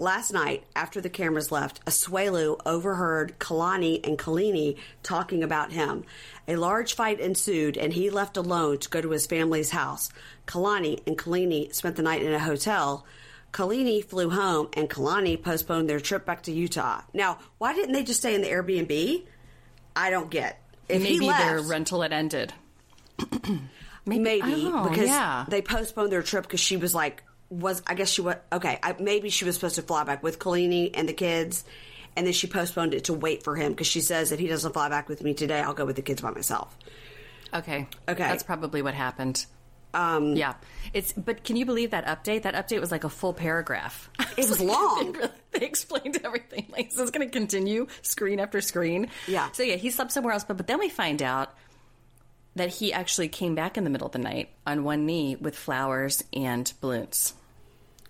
Last 0.00 0.32
night, 0.32 0.64
after 0.74 1.02
the 1.02 1.10
cameras 1.10 1.52
left, 1.52 1.84
Asuelu 1.84 2.58
overheard 2.64 3.38
Kalani 3.38 4.00
and 4.02 4.18
Kalini 4.18 4.78
talking 5.02 5.42
about 5.42 5.72
him. 5.72 6.04
A 6.48 6.56
large 6.56 6.94
fight 6.94 7.20
ensued, 7.20 7.76
and 7.76 7.92
he 7.92 8.08
left 8.08 8.38
alone 8.38 8.78
to 8.78 8.88
go 8.88 9.02
to 9.02 9.10
his 9.10 9.26
family's 9.26 9.72
house. 9.72 10.08
Kalani 10.46 11.06
and 11.06 11.18
Kalini 11.18 11.74
spent 11.74 11.96
the 11.96 12.02
night 12.02 12.22
in 12.22 12.32
a 12.32 12.38
hotel. 12.38 13.04
Kalini 13.52 14.02
flew 14.02 14.30
home, 14.30 14.70
and 14.72 14.88
Kalani 14.88 15.36
postponed 15.40 15.90
their 15.90 16.00
trip 16.00 16.24
back 16.24 16.44
to 16.44 16.50
Utah. 16.50 17.02
Now, 17.12 17.36
why 17.58 17.74
didn't 17.74 17.92
they 17.92 18.02
just 18.02 18.20
stay 18.20 18.34
in 18.34 18.40
the 18.40 18.48
Airbnb? 18.48 19.26
I 19.94 20.08
don't 20.08 20.30
get. 20.30 20.62
If 20.88 21.02
he 21.02 21.12
Maybe 21.12 21.26
left, 21.26 21.44
their 21.44 21.60
rental 21.60 22.00
had 22.00 22.14
ended. 22.14 22.54
maybe, 24.06 24.30
I 24.30 24.50
don't 24.50 24.64
know, 24.64 24.88
because 24.88 25.08
yeah. 25.10 25.44
they 25.46 25.60
postponed 25.60 26.10
their 26.10 26.22
trip 26.22 26.44
because 26.44 26.60
she 26.60 26.78
was 26.78 26.94
like 26.94 27.22
was 27.50 27.82
I 27.86 27.94
guess 27.94 28.08
she 28.08 28.22
was 28.22 28.36
okay. 28.52 28.78
I, 28.82 28.94
maybe 28.98 29.28
she 29.28 29.44
was 29.44 29.56
supposed 29.56 29.74
to 29.74 29.82
fly 29.82 30.04
back 30.04 30.22
with 30.22 30.38
Kalini 30.38 30.90
and 30.94 31.08
the 31.08 31.12
kids, 31.12 31.64
and 32.16 32.24
then 32.26 32.32
she 32.32 32.46
postponed 32.46 32.94
it 32.94 33.04
to 33.04 33.12
wait 33.12 33.42
for 33.42 33.56
him 33.56 33.72
because 33.72 33.88
she 33.88 34.00
says 34.00 34.32
if 34.32 34.38
he 34.38 34.46
doesn't 34.46 34.72
fly 34.72 34.88
back 34.88 35.08
with 35.08 35.22
me 35.22 35.34
today, 35.34 35.60
I'll 35.60 35.74
go 35.74 35.84
with 35.84 35.96
the 35.96 36.02
kids 36.02 36.22
by 36.22 36.30
myself. 36.30 36.76
Okay. 37.52 37.88
Okay. 38.08 38.22
That's 38.22 38.44
probably 38.44 38.80
what 38.82 38.94
happened. 38.94 39.44
Um, 39.92 40.36
Yeah. 40.36 40.54
It's 40.94 41.12
but 41.12 41.42
can 41.42 41.56
you 41.56 41.66
believe 41.66 41.90
that 41.90 42.06
update? 42.06 42.42
That 42.42 42.54
update 42.54 42.80
was 42.80 42.92
like 42.92 43.02
a 43.04 43.08
full 43.08 43.34
paragraph. 43.34 44.08
It 44.36 44.48
was 44.48 44.60
long. 44.60 45.12
they, 45.50 45.58
they 45.58 45.66
explained 45.66 46.20
everything. 46.22 46.66
Like 46.70 46.92
so 46.92 47.02
it's 47.02 47.10
going 47.10 47.26
to 47.26 47.32
continue 47.32 47.88
screen 48.02 48.38
after 48.38 48.60
screen. 48.60 49.08
Yeah. 49.26 49.50
So 49.52 49.64
yeah, 49.64 49.74
he 49.74 49.90
slept 49.90 50.12
somewhere 50.12 50.32
else, 50.32 50.44
but 50.44 50.56
but 50.56 50.68
then 50.68 50.78
we 50.78 50.88
find 50.88 51.20
out 51.20 51.52
that 52.54 52.68
he 52.68 52.92
actually 52.92 53.28
came 53.28 53.56
back 53.56 53.76
in 53.76 53.82
the 53.84 53.90
middle 53.90 54.06
of 54.06 54.12
the 54.12 54.18
night 54.18 54.50
on 54.66 54.84
one 54.84 55.06
knee 55.06 55.36
with 55.36 55.56
flowers 55.56 56.22
and 56.32 56.72
balloons 56.80 57.34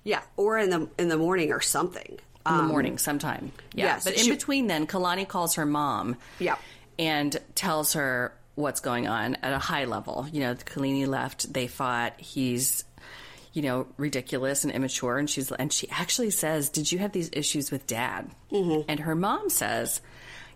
Yeah, 0.05 0.23
or 0.37 0.59
in 0.59 0.71
the 0.71 0.89
in 0.99 1.09
the 1.09 1.17
morning 1.17 1.53
or 1.53 1.61
something. 1.61 2.19
in 2.47 2.55
the 2.57 2.63
Um, 2.63 2.69
morning 2.69 2.97
sometime. 2.99 3.53
Yeah. 3.75 3.87
yes, 3.87 4.05
but 4.05 4.15
in 4.15 4.21
she- 4.25 4.31
between 4.31 4.67
then, 4.67 4.87
Kalani 4.87 5.29
calls 5.29 5.55
her 5.57 5.67
mom. 5.67 6.17
Yeah. 6.39 6.57
And 6.99 7.37
tells 7.55 7.93
her 7.95 8.35
what's 8.55 8.81
going 8.81 9.07
on 9.09 9.37
at 9.43 9.53
a 9.53 9.59
high 9.59 9.85
level. 9.85 10.27
You 10.33 10.41
know, 10.41 10.55
Kalini 10.55 11.07
left, 11.07 11.53
they 11.53 11.67
fought, 11.67 12.15
he's 12.19 12.85
you 13.53 13.63
know, 13.63 13.87
ridiculous 13.97 14.63
and 14.65 14.73
immature 14.73 15.19
and 15.19 15.29
she's 15.29 15.51
and 15.51 15.73
she 15.73 15.89
actually 15.91 16.31
says, 16.31 16.69
"Did 16.71 16.93
you 16.93 16.99
have 17.01 17.11
these 17.13 17.29
issues 17.33 17.71
with 17.73 17.85
dad?" 17.87 18.31
Mm-hmm. 18.53 18.83
And 18.89 19.01
her 19.01 19.17
mom 19.17 19.51
says, 19.51 20.01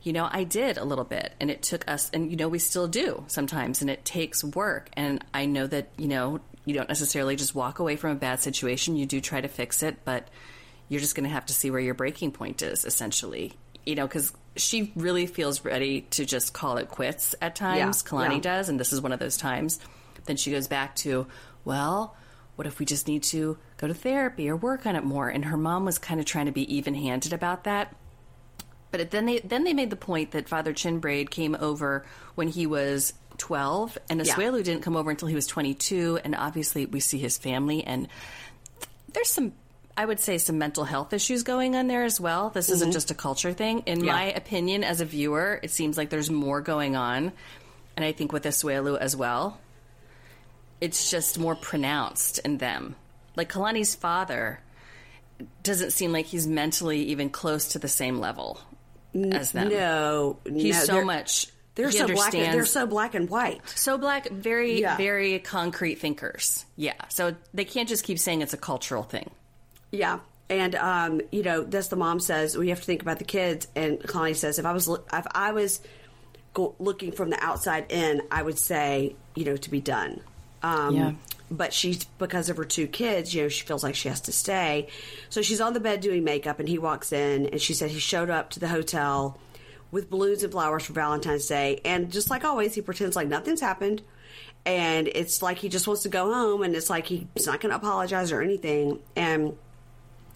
"You 0.05 0.12
know, 0.12 0.28
I 0.30 0.45
did 0.45 0.78
a 0.78 0.84
little 0.84 1.05
bit 1.05 1.32
and 1.40 1.51
it 1.51 1.61
took 1.62 1.90
us 1.90 2.09
and 2.14 2.30
you 2.30 2.36
know, 2.36 2.49
we 2.49 2.61
still 2.61 2.86
do 2.86 3.24
sometimes 3.26 3.80
and 3.80 3.90
it 3.90 4.05
takes 4.05 4.45
work 4.45 4.90
and 4.92 5.24
I 5.34 5.47
know 5.47 5.66
that, 5.66 5.88
you 5.99 6.07
know, 6.07 6.40
you 6.64 6.74
don't 6.74 6.88
necessarily 6.88 7.36
just 7.36 7.54
walk 7.54 7.78
away 7.78 7.96
from 7.96 8.12
a 8.12 8.16
bad 8.16 8.40
situation, 8.40 8.96
you 8.96 9.06
do 9.06 9.20
try 9.20 9.40
to 9.40 9.48
fix 9.48 9.82
it, 9.82 9.98
but 10.04 10.28
you're 10.88 11.00
just 11.00 11.14
going 11.14 11.24
to 11.24 11.30
have 11.30 11.46
to 11.46 11.54
see 11.54 11.70
where 11.70 11.80
your 11.80 11.94
breaking 11.94 12.32
point 12.32 12.62
is 12.62 12.84
essentially. 12.84 13.52
You 13.86 13.94
know 13.96 14.06
because 14.06 14.32
she 14.56 14.92
really 14.96 15.26
feels 15.26 15.64
ready 15.64 16.02
to 16.12 16.24
just 16.24 16.54
call 16.54 16.78
it 16.78 16.88
quits 16.88 17.34
at 17.42 17.54
times 17.54 18.02
Yeah, 18.04 18.10
kalani 18.10 18.34
yeah. 18.36 18.40
does 18.40 18.68
and 18.68 18.80
this 18.80 18.92
is 18.92 19.00
one 19.00 19.12
of 19.12 19.18
those 19.18 19.36
times. 19.36 19.78
Then 20.24 20.36
she 20.36 20.50
goes 20.50 20.68
back 20.68 20.96
to 20.96 21.26
well 21.64 22.16
what 22.56 22.66
if 22.66 22.78
we 22.78 22.86
just 22.86 23.08
need 23.08 23.24
to 23.24 23.58
go 23.78 23.88
to 23.88 23.94
therapy 23.94 24.48
or 24.48 24.56
work 24.56 24.86
on 24.86 24.94
it 24.96 25.02
more? 25.04 25.28
And 25.28 25.44
her 25.46 25.56
mom 25.56 25.84
was 25.84 25.98
kind 25.98 26.20
of 26.20 26.24
trying 26.26 26.46
to 26.46 26.52
be 26.52 26.76
even-handed 26.76 27.32
about 27.32 27.64
that 27.64 27.94
but 28.97 29.11
then 29.11 29.26
they 29.26 29.40
then 29.40 29.64
they 29.64 29.72
made 29.74 29.90
the 29.90 29.97
point 29.97 30.30
that 30.32 30.49
Father 30.49 30.72
Chinbraid 30.72 31.30
came 31.30 31.57
over 31.59 32.05
when 32.36 32.47
he 32.49 32.66
was 32.66 33.12
12, 33.38 33.99
and 34.09 34.24
Yeah. 34.24 34.32
Asuelu 34.34 34.62
didn't 34.62 34.82
come 34.82 34.97
over 34.97 35.11
until 35.11 35.26
he 35.26 35.34
was 35.34 35.47
22. 35.49 36.20
And 36.22 36.36
obviously, 36.36 36.86
we 36.86 37.01
see 37.01 37.18
his 37.18 37.36
family, 37.36 37.82
and 37.82 38.07
there's 39.12 39.30
some, 39.30 39.53
I 39.97 40.05
would 40.05 40.20
say, 40.20 40.38
some 40.38 40.59
mental 40.59 40.84
health 40.84 41.12
issues 41.12 41.42
going 41.42 41.74
on 41.74 41.88
there 41.88 42.05
as 42.05 42.20
well. 42.20 42.51
This 42.51 42.70
isn't 42.70 42.92
just 42.92 43.11
a 43.11 43.14
culture 43.14 43.53
thing. 43.53 43.80
In 43.86 43.99
Mm-hmm. 43.99 44.07
Yeah. 44.07 44.12
my 44.12 44.24
opinion, 44.32 44.84
as 44.84 45.01
a 45.01 45.05
viewer, 45.05 45.59
it 45.64 45.72
seems 45.72 45.97
like 45.97 46.11
there's 46.11 46.30
more 46.30 46.61
going 46.61 46.95
on, 46.95 47.32
and 47.97 48.05
I 48.05 48.12
think 48.12 48.32
with 48.32 48.45
Asuelu 48.45 48.97
as 48.99 49.16
well, 49.16 49.59
it's 50.80 51.11
just 51.11 51.38
more 51.38 51.57
pronounced 51.57 52.38
in 52.40 52.59
them. 52.59 52.95
Like 53.34 53.51
Kalani's 53.51 53.97
father 53.97 54.61
doesn't 55.64 55.90
seem 55.90 56.12
like 56.12 56.26
he's 56.26 56.47
mentally 56.47 57.03
even 57.07 57.28
close 57.30 57.68
to 57.70 57.78
the 57.80 57.88
same 57.88 58.18
level 58.20 58.61
as 59.32 59.52
them. 59.52 59.68
No, 59.68 60.38
He's 60.44 60.76
no, 60.78 60.84
so 60.84 61.04
much. 61.04 61.48
They're 61.76 61.88
he 61.90 61.98
so 61.98 62.06
black. 62.06 62.34
and- 62.34 62.54
They're 62.54 62.66
so 62.66 62.86
black 62.86 63.14
and 63.14 63.28
white. 63.28 63.60
so 63.68 63.98
black, 63.98 64.28
very, 64.30 64.80
Yeah. 64.80 64.96
very 64.96 65.38
concrete 65.40 65.96
thinkers. 65.96 66.64
Yeah. 66.76 66.92
So 67.08 67.34
they 67.52 67.64
can't 67.64 67.88
just 67.88 68.04
keep 68.04 68.18
saying 68.18 68.42
it's 68.42 68.52
a 68.54 68.56
cultural 68.58 69.02
thing. 69.02 69.30
Yeah. 69.90 70.20
And 70.50 70.74
um, 70.76 71.20
you 71.32 71.42
know, 71.42 71.62
that's 71.64 71.88
the 71.88 71.96
mom 71.96 72.20
says 72.20 72.56
we 72.56 72.68
have 72.68 72.78
to 72.78 72.84
think 72.84 73.02
about 73.02 73.18
the 73.18 73.24
kids. 73.24 73.66
And 73.74 74.00
Connie 74.02 74.34
says 74.34 74.58
if 74.58 74.66
I 74.66 74.72
was 74.72 74.88
if 74.88 75.26
I 75.32 75.52
was 75.52 75.80
go- 76.52 76.74
looking 76.78 77.12
from 77.12 77.30
the 77.30 77.42
outside 77.42 77.86
in, 77.90 78.22
I 78.30 78.42
would 78.42 78.58
say 78.58 79.16
you 79.34 79.44
know 79.46 79.56
to 79.56 79.70
be 79.70 79.80
done. 79.80 80.20
Um, 80.62 80.94
Yeah. 80.96 81.12
But 81.57 81.72
she's 81.72 82.05
because 82.05 82.48
of 82.48 82.57
her 82.57 82.64
two 82.64 82.86
kids, 82.86 83.34
you 83.34 83.42
know, 83.42 83.48
she 83.48 83.64
feels 83.64 83.82
like 83.82 83.94
she 83.94 84.09
has 84.09 84.20
to 84.22 84.32
stay. 84.32 84.88
So 85.28 85.42
she's 85.42 85.61
on 85.61 85.72
the 85.72 85.80
bed 85.80 86.00
doing 86.00 86.24
makeup, 86.24 86.59
and 86.59 86.68
he 86.68 86.78
walks 86.78 87.12
in, 87.12 87.46
and 87.46 87.61
she 87.61 87.74
said 87.74 87.90
he 87.90 88.00
showed 88.00 88.30
up 88.30 88.50
to 88.50 88.61
the 88.61 88.68
hotel 88.68 89.38
with 89.90 90.11
balloons 90.11 90.42
and 90.42 90.50
flowers 90.50 90.84
for 90.84 90.92
Valentine's 90.94 91.46
Day, 91.46 91.80
and 91.84 92.11
just 92.11 92.30
like 92.30 92.44
always, 92.44 92.74
he 92.74 92.80
pretends 92.80 93.14
like 93.14 93.28
nothing's 93.28 93.61
happened. 93.61 94.02
And 94.66 95.09
it's 95.09 95.42
like 95.42 95.59
he 95.59 95.68
just 95.68 95.86
wants 95.86 96.02
to 96.05 96.09
go 96.09 96.32
home, 96.32 96.62
and 96.62 96.74
it's 96.74 96.90
like 96.90 97.07
he's 97.07 97.46
not 97.46 97.61
going 97.61 97.70
to 97.70 97.76
apologize 97.76 98.32
or 98.32 98.40
anything. 98.40 98.98
And 99.14 99.57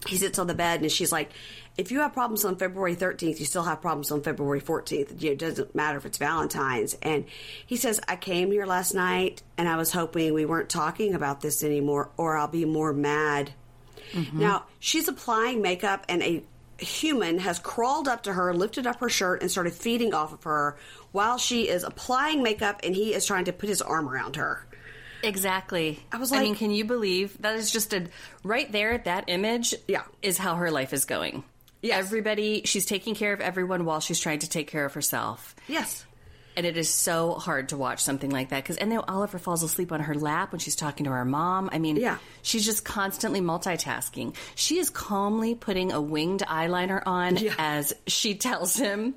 he 0.07 0.17
sits 0.17 0.39
on 0.39 0.47
the 0.47 0.53
bed 0.53 0.81
and 0.81 0.91
she's 0.91 1.11
like, 1.11 1.31
if 1.79 1.91
you 1.91 2.01
have 2.01 2.11
problems 2.11 2.43
on 2.43 2.57
February 2.57 2.95
13th, 2.95 3.39
you 3.39 3.45
still 3.45 3.63
have 3.63 3.81
problems 3.81 4.11
on 4.11 4.21
February 4.21 4.59
14th. 4.59 5.23
It 5.23 5.39
doesn't 5.39 5.73
matter 5.73 5.97
if 5.97 6.05
it's 6.05 6.17
Valentine's. 6.17 6.95
And 7.01 7.23
he 7.65 7.77
says, 7.77 8.01
I 8.07 8.17
came 8.17 8.51
here 8.51 8.65
last 8.65 8.93
night 8.93 9.41
and 9.57 9.67
I 9.69 9.77
was 9.77 9.91
hoping 9.91 10.33
we 10.33 10.45
weren't 10.45 10.67
talking 10.69 11.13
about 11.13 11.39
this 11.39 11.63
anymore 11.63 12.09
or 12.17 12.35
I'll 12.35 12.49
be 12.49 12.65
more 12.65 12.91
mad. 12.91 13.51
Mm-hmm. 14.11 14.39
Now, 14.39 14.65
she's 14.79 15.07
applying 15.07 15.61
makeup 15.61 16.05
and 16.09 16.21
a 16.21 16.43
human 16.79 17.39
has 17.39 17.59
crawled 17.59 18.07
up 18.09 18.23
to 18.23 18.33
her, 18.33 18.53
lifted 18.53 18.85
up 18.85 18.99
her 18.99 19.09
shirt, 19.09 19.41
and 19.41 19.49
started 19.49 19.73
feeding 19.73 20.13
off 20.13 20.33
of 20.33 20.43
her 20.43 20.77
while 21.13 21.37
she 21.37 21.69
is 21.69 21.83
applying 21.83 22.43
makeup 22.43 22.81
and 22.83 22.93
he 22.93 23.13
is 23.13 23.25
trying 23.25 23.45
to 23.45 23.53
put 23.53 23.69
his 23.69 23.81
arm 23.81 24.09
around 24.09 24.35
her. 24.35 24.65
Exactly. 25.23 25.99
I 26.11 26.17
was 26.17 26.31
I 26.31 26.39
mean, 26.39 26.49
like- 26.49 26.59
can 26.59 26.71
you 26.71 26.85
believe 26.85 27.41
that 27.41 27.55
is 27.55 27.71
just 27.71 27.93
a 27.93 28.07
right 28.43 28.71
there? 28.71 28.97
That 28.97 29.25
image, 29.27 29.75
Yeah. 29.87 30.03
is 30.21 30.37
how 30.37 30.55
her 30.55 30.71
life 30.71 30.93
is 30.93 31.05
going. 31.05 31.43
Yes. 31.81 32.05
Everybody, 32.05 32.63
she's 32.65 32.85
taking 32.85 33.15
care 33.15 33.33
of 33.33 33.39
everyone 33.41 33.85
while 33.85 33.99
she's 33.99 34.19
trying 34.19 34.39
to 34.39 34.49
take 34.49 34.67
care 34.67 34.85
of 34.85 34.93
herself. 34.93 35.55
Yes. 35.67 36.05
And 36.57 36.65
it 36.65 36.75
is 36.75 36.89
so 36.89 37.35
hard 37.35 37.69
to 37.69 37.77
watch 37.77 38.01
something 38.01 38.29
like 38.31 38.49
that 38.49 38.63
because, 38.63 38.75
and 38.77 38.91
then 38.91 38.99
Oliver 39.07 39.39
falls 39.39 39.63
asleep 39.63 39.93
on 39.93 40.01
her 40.01 40.13
lap 40.15 40.51
when 40.51 40.59
she's 40.59 40.75
talking 40.75 41.05
to 41.05 41.11
her 41.11 41.23
mom. 41.23 41.69
I 41.71 41.79
mean, 41.79 41.95
Yeah. 41.95 42.17
she's 42.41 42.65
just 42.65 42.83
constantly 42.83 43.39
multitasking. 43.39 44.35
She 44.55 44.77
is 44.79 44.89
calmly 44.89 45.55
putting 45.55 45.93
a 45.93 46.01
winged 46.01 46.41
eyeliner 46.41 47.01
on 47.05 47.37
Yeah. 47.37 47.53
as 47.57 47.93
she 48.07 48.35
tells 48.35 48.75
him 48.75 49.15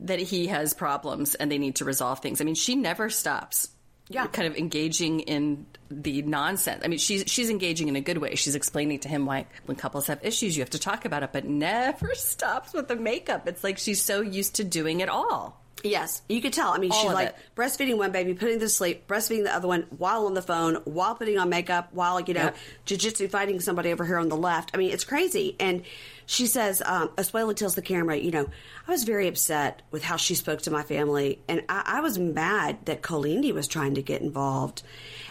that 0.00 0.18
he 0.18 0.48
has 0.48 0.74
problems 0.74 1.36
and 1.36 1.52
they 1.52 1.58
need 1.58 1.76
to 1.76 1.84
resolve 1.84 2.18
things. 2.18 2.40
I 2.40 2.44
mean, 2.44 2.56
she 2.56 2.74
never 2.74 3.10
stops. 3.10 3.68
Yeah. 4.12 4.26
kind 4.26 4.46
of 4.48 4.56
engaging 4.56 5.20
in 5.20 5.66
the 5.90 6.22
nonsense. 6.22 6.82
I 6.84 6.88
mean, 6.88 6.98
she's 6.98 7.24
she's 7.26 7.50
engaging 7.50 7.88
in 7.88 7.96
a 7.96 8.00
good 8.00 8.18
way. 8.18 8.34
She's 8.34 8.54
explaining 8.54 9.00
to 9.00 9.08
him 9.08 9.26
why 9.26 9.46
when 9.66 9.76
couples 9.76 10.06
have 10.06 10.20
issues, 10.24 10.56
you 10.56 10.62
have 10.62 10.70
to 10.70 10.78
talk 10.78 11.04
about 11.04 11.22
it, 11.22 11.30
but 11.32 11.44
never 11.44 12.14
stops 12.14 12.72
with 12.72 12.88
the 12.88 12.96
makeup. 12.96 13.46
It's 13.48 13.62
like 13.64 13.78
she's 13.78 14.00
so 14.02 14.20
used 14.20 14.56
to 14.56 14.64
doing 14.64 15.00
it 15.00 15.08
all. 15.08 15.58
Yes, 15.84 16.22
you 16.28 16.40
could 16.40 16.52
tell. 16.52 16.68
I 16.72 16.78
mean, 16.78 16.92
All 16.92 17.02
she's 17.02 17.12
like 17.12 17.28
it. 17.30 17.36
breastfeeding 17.56 17.96
one 17.98 18.12
baby, 18.12 18.34
putting 18.34 18.60
to 18.60 18.68
sleep, 18.68 19.08
breastfeeding 19.08 19.42
the 19.42 19.52
other 19.54 19.66
one 19.66 19.86
while 19.98 20.26
on 20.26 20.34
the 20.34 20.42
phone, 20.42 20.76
while 20.84 21.16
putting 21.16 21.38
on 21.38 21.48
makeup, 21.48 21.88
while 21.92 22.20
you 22.20 22.34
know, 22.34 22.44
Yep. 22.44 22.56
jujitsu 22.86 23.28
fighting 23.30 23.58
somebody 23.58 23.90
over 23.90 24.04
here 24.06 24.18
on 24.18 24.28
the 24.28 24.36
left. 24.36 24.70
I 24.74 24.76
mean, 24.76 24.92
it's 24.92 25.02
crazy. 25.02 25.56
And 25.58 25.82
she 26.26 26.46
says, 26.46 26.82
um, 26.84 27.08
Asuelu 27.10 27.54
tells 27.54 27.74
the 27.74 27.82
camera, 27.82 28.16
you 28.16 28.30
know, 28.30 28.48
I 28.86 28.90
was 28.90 29.04
very 29.04 29.28
upset 29.28 29.82
with 29.90 30.02
how 30.02 30.16
she 30.16 30.34
spoke 30.34 30.62
to 30.62 30.70
my 30.70 30.82
family, 30.82 31.40
and 31.48 31.62
I, 31.68 31.82
I 31.86 32.00
was 32.00 32.18
mad 32.18 32.78
that 32.86 33.02
Colindi 33.02 33.52
was 33.52 33.68
trying 33.68 33.94
to 33.94 34.02
get 34.02 34.22
involved. 34.22 34.82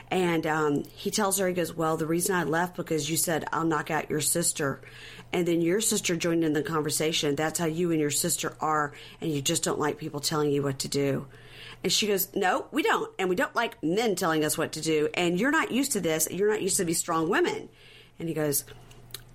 And 0.09 0.45
um, 0.45 0.83
he 0.93 1.09
tells 1.09 1.39
her, 1.39 1.47
he 1.47 1.53
goes, 1.53 1.73
Well, 1.73 1.95
the 1.95 2.05
reason 2.05 2.35
I 2.35 2.43
left 2.43 2.75
because 2.75 3.09
you 3.09 3.15
said 3.15 3.45
I'll 3.53 3.65
knock 3.65 3.89
out 3.89 4.09
your 4.09 4.21
sister. 4.21 4.81
And 5.33 5.47
then 5.47 5.61
your 5.61 5.79
sister 5.79 6.17
joined 6.17 6.43
in 6.43 6.51
the 6.51 6.61
conversation. 6.61 7.35
That's 7.35 7.57
how 7.57 7.65
you 7.65 7.91
and 7.91 7.99
your 8.01 8.11
sister 8.11 8.57
are, 8.59 8.91
and 9.21 9.31
you 9.31 9.41
just 9.41 9.63
don't 9.63 9.79
like 9.79 9.97
people 9.97 10.19
telling 10.19 10.51
you 10.51 10.61
what 10.61 10.79
to 10.79 10.89
do. 10.89 11.27
And 11.83 11.91
she 11.91 12.07
goes, 12.07 12.27
No, 12.35 12.67
we 12.71 12.83
don't. 12.83 13.11
And 13.17 13.29
we 13.29 13.35
don't 13.35 13.55
like 13.55 13.81
men 13.81 14.15
telling 14.15 14.43
us 14.43 14.57
what 14.57 14.73
to 14.73 14.81
do. 14.81 15.07
And 15.13 15.39
you're 15.39 15.51
not 15.51 15.71
used 15.71 15.93
to 15.93 16.01
this. 16.01 16.27
You're 16.29 16.51
not 16.51 16.61
used 16.61 16.77
to 16.77 16.85
be 16.85 16.93
strong 16.93 17.29
women. 17.29 17.69
And 18.19 18.27
he 18.27 18.35
goes, 18.35 18.65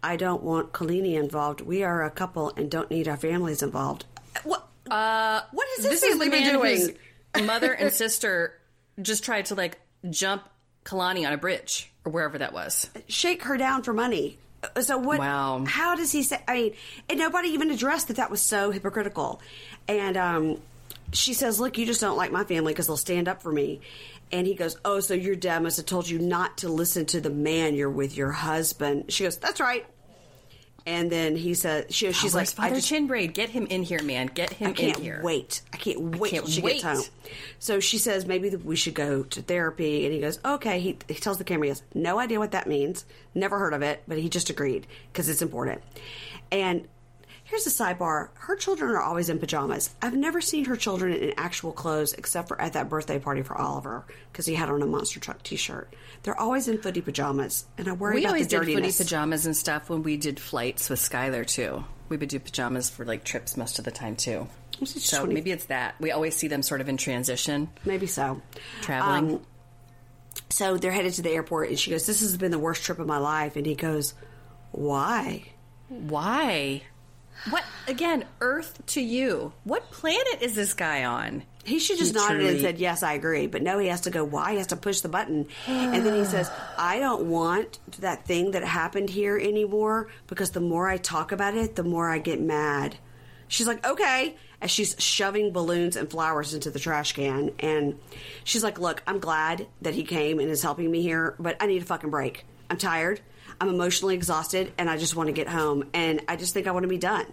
I 0.03 0.17
don't 0.17 0.43
want 0.43 0.73
Kalini 0.73 1.15
involved. 1.19 1.61
We 1.61 1.83
are 1.83 2.05
a 2.05 2.11
couple 2.11 2.53
and 2.57 2.71
don't 2.71 2.91
need 2.91 3.09
our 3.09 3.17
families 3.17 3.63
involved. 3.63 4.05
What? 4.45 4.67
Uh, 4.91 5.41
what 5.53 5.67
has 5.77 5.85
this, 5.85 6.01
This 6.01 6.11
family 6.11 6.29
been 6.29 6.53
doing? 6.53 6.97
mother 7.45 7.73
and 7.73 7.93
sister 7.93 8.59
just 9.03 9.25
tried 9.25 9.47
to 9.47 9.55
like 9.55 9.79
jump 10.09 10.49
Kalani 10.85 11.27
on 11.27 11.33
a 11.33 11.37
bridge 11.37 11.91
or 12.05 12.13
wherever 12.13 12.39
that 12.39 12.53
was. 12.53 12.89
Shake 13.09 13.43
her 13.43 13.57
down 13.57 13.83
for 13.83 13.93
money. 13.93 14.39
So 14.81 14.97
what? 14.99 15.19
Wow. 15.19 15.65
How 15.67 15.97
does 15.97 16.13
he 16.13 16.23
say? 16.23 16.43
I 16.49 16.55
mean, 16.55 16.75
and 17.09 17.19
nobody 17.19 17.49
even 17.51 17.71
addressed 17.71 18.09
that 18.09 18.17
that 18.17 18.31
was 18.31 18.41
so 18.41 18.71
hypocritical. 18.71 19.41
And 19.87 20.17
um, 20.17 20.61
she 21.13 21.35
says, 21.35 21.61
"Look, 21.61 21.79
you 21.79 21.87
just 21.87 22.01
don't 22.01 22.17
like 22.17 22.33
my 22.33 22.45
family 22.45 22.73
because 22.73 22.87
they'll 22.87 22.97
stand 22.97 23.29
up 23.29 23.43
for 23.43 23.53
me." 23.53 23.81
And 24.33 24.47
he 24.47 24.55
goes, 24.55 24.77
"Oh, 24.85 25.01
so 25.01 25.15
your 25.15 25.37
dad 25.37 25.63
must 25.63 25.77
have 25.77 25.87
told 25.87 26.09
you 26.09 26.19
not 26.19 26.59
to 26.59 26.69
listen 26.69 27.07
to 27.07 27.21
the 27.21 27.31
man 27.31 27.75
you're 27.75 27.91
with, 27.91 28.17
your 28.17 28.33
husband." 28.33 29.13
She 29.13 29.25
goes, 29.25 29.37
"That's 29.37 29.61
right." 29.61 29.87
And 30.89 31.11
then 31.11 31.35
he 31.35 31.55
says, 31.55 31.87
she, 31.91 32.13
"She's 32.13 32.33
like, 32.35 32.47
I 32.49 32.53
Father 32.53 32.75
just 32.77 32.93
Chinbraid? 32.93 33.35
Get 33.35 33.51
him 33.51 33.67
in 33.67 33.83
here, 33.83 34.01
man. 34.05 34.29
Get 34.29 34.53
him 34.53 34.71
I 34.71 34.73
can't 34.73 34.97
in 34.99 35.03
here. 35.03 35.21
wait. 35.23 35.63
I 35.73 35.79
can't 35.79 36.17
wait 36.17 36.33
I 36.33 36.37
can't 36.37 36.49
she 36.49 36.63
wait. 36.63 36.83
gets 36.83 36.85
home. 36.85 37.03
So 37.59 37.81
she 37.81 37.99
says 37.99 38.25
maybe 38.25 38.55
we 38.55 38.77
should 38.77 38.95
go 38.95 39.25
to 39.25 39.43
therapy, 39.43 40.05
and 40.05 40.15
he 40.15 40.21
goes, 40.21 40.39
okay. 40.45 40.79
He, 40.79 40.97
he 41.09 41.15
tells 41.15 41.39
the 41.39 41.45
camera, 41.45 41.67
he 41.67 41.69
has 41.71 41.83
no 41.93 42.21
idea 42.21 42.39
what 42.39 42.53
that 42.53 42.69
means, 42.69 43.05
never 43.35 43.59
heard 43.59 43.75
of 43.75 43.83
it, 43.83 44.05
but 44.07 44.19
he 44.19 44.29
just 44.29 44.49
agreed 44.49 44.87
because 45.13 45.29
it's 45.29 45.43
important. 45.43 45.83
And 46.53 46.87
here's 47.47 47.67
a 47.67 47.71
sidebar: 47.71 48.29
her 48.35 48.55
children 48.57 48.91
are 48.93 49.01
always 49.03 49.29
in 49.29 49.39
pajamas. 49.39 49.91
I've 50.03 50.15
never 50.15 50.41
seen 50.41 50.67
her 50.67 50.77
children 50.77 51.13
in 51.13 51.33
actual 51.37 51.73
clothes 51.73 52.13
except 52.13 52.49
for 52.49 52.61
at 52.61 52.75
that 52.75 52.89
birthday 52.89 53.19
party 53.19 53.43
for 53.43 53.57
Oliver 53.57 54.05
because 54.31 54.47
he 54.47 54.55
had 54.55 54.69
on 54.69 54.83
a 54.83 54.87
monster 54.87 55.19
truck 55.19 55.43
T-shirt. 55.43 55.93
They're 56.23 56.39
always 56.39 56.69
in 56.69 56.79
footy 56.79 57.01
pajamas, 57.01 57.65
and 57.79 57.89
I 57.89 57.93
worry 57.93 58.17
We 58.17 58.21
about 58.23 58.29
always 58.35 58.49
the 58.49 58.59
did 58.59 58.75
footy 58.75 58.93
pajamas 58.93 59.47
and 59.47 59.57
stuff 59.57 59.89
when 59.89 60.03
we 60.03 60.17
did 60.17 60.39
flights 60.39 60.89
with 60.91 61.01
Skylar 61.01 61.47
too. 61.47 61.85
We 62.09 62.17
would 62.17 62.29
do 62.29 62.39
pajamas 62.39 62.89
for 62.91 63.05
like 63.05 63.25
trips 63.25 63.57
most 63.57 63.79
of 63.79 63.85
the 63.85 63.91
time 63.91 64.15
too. 64.17 64.47
So 64.85 65.21
20 65.21 65.35
maybe 65.35 65.51
it's 65.53 65.65
that. 65.67 65.95
We 66.01 66.11
always 66.13 66.37
see 66.37 66.49
them 66.49 66.63
sort 66.63 66.81
of 66.83 66.89
in 66.89 66.99
transition, 66.99 67.71
Maybe 67.87 68.07
so. 68.07 68.43
traveling. 68.83 69.37
Um, 69.37 69.41
So 70.51 70.77
they're 70.77 70.93
headed 70.93 71.15
to 71.15 71.23
the 71.23 71.31
airport, 71.31 71.71
and 71.71 71.79
she 71.79 71.91
goes, 71.91 72.05
"This 72.07 72.21
has 72.21 72.37
been 72.37 72.51
the 72.51 72.59
worst 72.59 72.83
trip 72.85 72.99
of 72.99 73.07
my 73.07 73.17
life." 73.19 73.57
And 73.57 73.65
he 73.67 73.75
goes, 73.75 74.13
"Why?" 74.73 75.45
Why? 75.89 76.83
What 77.51 77.65
again? 77.87 78.25
Earth 78.41 78.85
to 78.87 79.01
you? 79.01 79.53
What 79.65 79.91
planet 79.91 80.43
is 80.43 80.55
this 80.55 80.75
guy 80.75 81.05
on? 81.05 81.45
He 81.65 81.81
should 81.81 81.99
just 81.99 82.15
He 82.15 82.19
nodded 82.21 82.47
and 82.47 82.61
said, 82.61 82.79
"Yes, 82.79 83.03
I 83.03 83.15
agree." 83.15 83.47
But 83.47 83.63
no, 83.63 83.79
he 83.79 83.89
has 83.89 84.03
to 84.03 84.11
go. 84.11 84.25
Why? 84.25 84.53
He 84.53 84.59
has 84.59 84.69
to 84.69 84.77
push 84.77 85.01
the 85.01 85.09
button, 85.09 85.47
and 85.67 86.07
then 86.07 86.15
he 86.15 86.25
says, 86.31 86.51
"I 86.79 86.99
don't 87.01 87.27
want 87.27 87.79
that 87.99 88.25
thing 88.27 88.53
that 88.53 88.65
happened 88.65 89.11
here 89.11 89.37
anymore 89.37 90.09
because 90.29 90.51
the 90.51 90.61
more 90.61 90.89
I 90.89 90.97
talk 90.97 91.33
about 91.33 91.57
it, 91.57 91.75
the 91.77 91.85
more 91.85 92.09
I 92.09 92.19
get 92.19 92.41
mad." 92.41 92.97
She's 93.49 93.67
like, 93.67 93.85
"Okay," 93.87 94.37
as 94.61 94.71
she's 94.71 94.95
shoving 94.99 95.53
balloons 95.53 95.97
and 95.97 96.11
flowers 96.11 96.55
into 96.55 96.71
the 96.71 96.79
trash 96.79 97.13
can, 97.13 97.51
and 97.59 97.99
she's 98.45 98.63
like, 98.63 98.79
"Look, 98.79 99.03
I'm 99.07 99.19
glad 99.19 99.67
that 99.83 99.95
he 99.95 100.05
came 100.05 100.39
and 100.39 100.49
is 100.49 100.63
helping 100.63 100.91
me 100.91 101.03
here, 101.03 101.35
but 101.39 101.57
I 101.61 101.67
need 101.67 101.83
a 101.83 101.87
fucking 101.87 102.11
break. 102.11 102.45
I'm 102.71 102.79
tired. 102.79 103.21
I'm 103.61 103.69
emotionally 103.69 104.15
exhausted, 104.15 104.73
and 104.79 104.89
I 104.91 104.97
just 104.97 105.17
want 105.17 105.29
to 105.29 105.33
get 105.33 105.49
home, 105.49 105.85
and 105.95 106.23
I 106.29 106.37
just 106.37 106.55
think 106.55 106.67
I 106.67 106.71
want 106.73 106.85
to 106.85 106.89
be 106.89 106.99
done." 106.99 107.27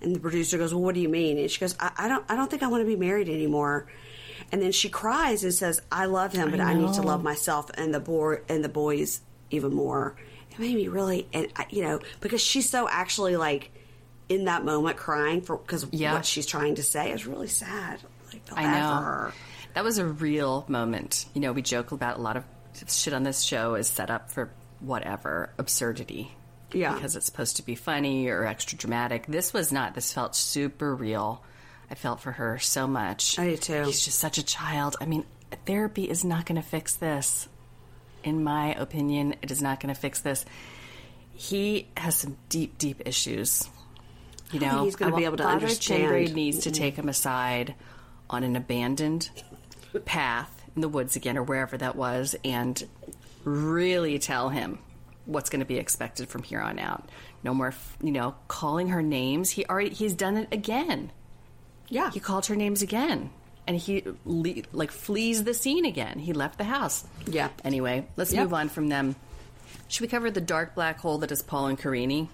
And 0.00 0.14
the 0.14 0.20
producer 0.20 0.58
goes, 0.58 0.74
"Well, 0.74 0.82
what 0.82 0.94
do 0.94 1.00
you 1.00 1.08
mean?" 1.08 1.38
And 1.38 1.50
she 1.50 1.60
goes, 1.60 1.74
"I, 1.80 1.90
I 1.96 2.08
don't, 2.08 2.24
I 2.28 2.36
don't 2.36 2.50
think 2.50 2.62
I 2.62 2.68
want 2.68 2.82
to 2.82 2.86
be 2.86 2.96
married 2.96 3.28
anymore." 3.28 3.86
And 4.52 4.62
then 4.62 4.70
she 4.72 4.88
cries 4.88 5.42
and 5.44 5.52
says, 5.52 5.80
"I 5.90 6.06
love 6.06 6.32
him, 6.32 6.50
but 6.50 6.60
I, 6.60 6.74
need 6.74 6.92
to 6.94 7.02
love 7.02 7.22
myself 7.22 7.70
and 7.74 7.92
the 7.94 8.00
boy 8.00 8.40
and 8.48 8.62
the 8.64 8.68
boys 8.68 9.20
even 9.50 9.74
more." 9.74 10.14
It 10.52 10.58
made 10.58 10.74
me 10.74 10.88
really, 10.88 11.28
and 11.32 11.48
I, 11.56 11.66
you 11.70 11.82
know, 11.82 12.00
because 12.20 12.40
she's 12.40 12.68
so 12.68 12.88
actually 12.88 13.36
like 13.36 13.70
in 14.28 14.44
that 14.46 14.64
moment 14.64 14.96
crying 14.96 15.40
for 15.42 15.56
because 15.58 15.86
Yeah. 15.92 16.14
what 16.14 16.24
she's 16.24 16.46
trying 16.46 16.76
to 16.76 16.82
say 16.82 17.12
is 17.12 17.26
really 17.26 17.48
sad. 17.48 18.00
Like 18.32 18.42
I 18.52 18.62
know. 18.78 18.94
her. 19.02 19.32
That 19.74 19.84
was 19.84 19.98
a 19.98 20.06
real 20.06 20.64
moment. 20.68 21.26
You 21.34 21.40
know, 21.42 21.52
we 21.52 21.60
joke 21.62 21.92
about 21.92 22.18
a 22.18 22.22
lot 22.22 22.36
of 22.36 22.44
shit 22.88 23.12
on 23.14 23.22
this 23.22 23.42
show 23.42 23.74
is 23.74 23.86
set 23.88 24.10
up 24.10 24.30
for 24.30 24.50
whatever 24.80 25.52
absurdity. 25.58 26.32
Yeah. 26.72 26.94
Because 26.94 27.16
it's 27.16 27.26
supposed 27.26 27.56
to 27.56 27.62
be 27.64 27.74
funny 27.74 28.28
or 28.28 28.44
extra 28.44 28.76
dramatic. 28.76 29.26
This 29.26 29.52
was 29.52 29.72
not. 29.72 29.94
This 29.94 30.12
felt 30.12 30.34
super 30.34 30.94
real. 30.94 31.42
I 31.90 31.94
felt 31.94 32.20
for 32.20 32.32
her 32.32 32.58
so 32.58 32.86
much. 32.86 33.38
I 33.38 33.50
did 33.50 33.62
too. 33.62 33.82
He's 33.84 34.04
just 34.04 34.18
such 34.18 34.38
a 34.38 34.44
child. 34.44 34.96
I 35.00 35.06
mean, 35.06 35.24
therapy 35.64 36.10
is 36.10 36.24
not 36.24 36.46
going 36.46 36.60
to 36.60 36.66
fix 36.66 36.94
this. 36.96 37.48
In 38.24 38.42
my 38.42 38.74
opinion, 38.74 39.36
it 39.42 39.52
is 39.52 39.62
not 39.62 39.78
going 39.78 39.94
to 39.94 40.00
fix 40.00 40.20
this. 40.20 40.44
He 41.32 41.86
has 41.96 42.16
some 42.16 42.36
deep, 42.48 42.78
deep 42.78 43.02
issues. 43.06 43.68
You 44.52 44.60
don't 44.60 44.72
know, 44.72 44.84
he's 44.84 44.96
gonna 44.96 45.16
be 45.16 45.24
able 45.24 45.36
to 45.38 45.42
Father 45.42 45.66
understand. 45.66 46.04
Chinbraid 46.04 46.34
needs 46.34 46.60
to 46.60 46.70
take 46.70 46.96
him 46.96 47.08
aside 47.08 47.74
on 48.30 48.44
an 48.44 48.54
abandoned 48.54 49.28
path 50.04 50.62
in 50.74 50.82
the 50.82 50.88
woods 50.88 51.16
again 51.16 51.36
or 51.36 51.42
wherever 51.42 51.76
that 51.76 51.96
was 51.96 52.36
and 52.44 52.86
really 53.46 54.18
tell 54.18 54.48
him 54.50 54.78
what's 55.24 55.48
going 55.50 55.60
to 55.60 55.66
be 55.66 55.78
expected 55.78 56.28
from 56.28 56.42
here 56.42 56.60
on 56.60 56.78
out. 56.78 57.08
No 57.42 57.54
more, 57.54 57.72
you 58.02 58.10
know, 58.12 58.34
calling 58.48 58.88
her 58.88 59.02
names. 59.02 59.50
He 59.50 59.64
already 59.64 59.90
he's 59.90 60.14
done 60.14 60.36
it 60.36 60.48
again. 60.52 61.10
Yeah, 61.88 62.10
He 62.10 62.18
called 62.20 62.46
her 62.46 62.56
names 62.56 62.82
again. 62.82 63.30
And 63.68 63.76
he 63.76 64.04
le- 64.24 64.62
like 64.72 64.90
flees 64.90 65.44
the 65.44 65.54
scene 65.54 65.84
again. 65.84 66.18
He 66.18 66.32
left 66.32 66.58
the 66.58 66.64
house. 66.64 67.04
Yeah. 67.26 67.48
Anyway, 67.64 68.06
let's 68.16 68.32
Yep. 68.32 68.42
move 68.44 68.54
on 68.54 68.68
from 68.68 68.88
them. 68.88 69.14
Should 69.88 70.02
we 70.02 70.08
cover 70.08 70.30
the 70.30 70.40
dark 70.40 70.74
black 70.74 70.98
hole 70.98 71.18
that 71.18 71.30
is 71.32 71.42
Paul 71.42 71.66
and 71.68 71.78
Carini? 71.78 72.28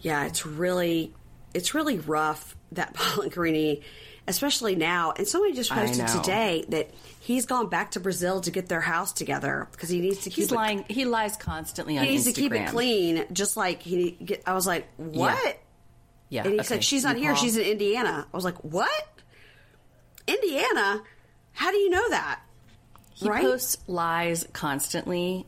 yeah. 0.00 0.24
It's 0.26 0.46
really, 0.46 1.12
it's 1.54 1.74
really 1.74 1.98
rough 1.98 2.56
that 2.72 2.94
Paul 2.94 3.22
and 3.24 3.32
Carini, 3.32 3.82
especially 4.30 4.76
now. 4.76 5.12
And 5.16 5.28
somebody 5.28 5.52
just 5.52 5.70
posted 5.70 6.06
today 6.08 6.64
that 6.68 6.90
he's 7.20 7.44
gone 7.44 7.68
back 7.68 7.90
to 7.92 8.00
Brazil 8.00 8.40
to 8.40 8.50
get 8.50 8.68
their 8.68 8.80
house 8.80 9.12
together 9.12 9.68
because 9.72 9.88
he 9.88 10.00
needs 10.00 10.18
to 10.18 10.30
keep 10.30 10.36
He's 10.36 10.52
it 10.52 10.54
lying. 10.54 10.84
He 10.88 11.04
lies 11.04 11.36
constantly 11.36 11.98
on 11.98 12.04
he 12.04 12.12
needs 12.12 12.26
Instagram. 12.26 12.34
to 12.34 12.40
keep 12.40 12.52
it 12.52 12.68
clean, 12.68 13.26
just 13.32 13.56
like 13.56 13.82
he. 13.82 14.12
Get, 14.12 14.42
I 14.46 14.54
was 14.54 14.66
like, 14.66 14.86
what? 14.96 15.60
Yeah. 16.30 16.44
And 16.44 16.52
he 16.52 16.60
okay. 16.60 16.66
said, 16.66 16.84
she's 16.84 17.04
not 17.04 17.16
here. 17.16 17.36
She's 17.36 17.56
in 17.56 17.66
Indiana. 17.66 18.26
I 18.32 18.36
was 18.36 18.44
like, 18.44 18.62
what? 18.64 19.08
Indiana? 20.26 21.02
How 21.52 21.70
do 21.72 21.76
you 21.76 21.90
know 21.90 22.10
that? 22.10 22.40
He 23.14 23.28
right? 23.28 23.42
posts 23.42 23.76
lies 23.86 24.46
constantly, 24.52 25.44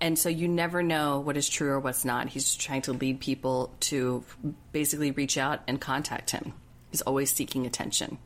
and 0.00 0.16
so 0.18 0.28
you 0.28 0.46
never 0.46 0.82
know 0.82 1.18
what 1.18 1.36
is 1.36 1.48
true 1.48 1.70
or 1.70 1.80
what's 1.80 2.04
not. 2.04 2.28
He's 2.28 2.54
trying 2.54 2.82
to 2.82 2.92
lead 2.92 3.20
people 3.20 3.74
to 3.80 4.22
basically 4.70 5.10
reach 5.10 5.38
out 5.38 5.62
and 5.66 5.80
contact 5.80 6.30
him. 6.30 6.52
He's 6.92 7.02
always 7.02 7.32
seeking 7.32 7.66
attention. 7.66 8.18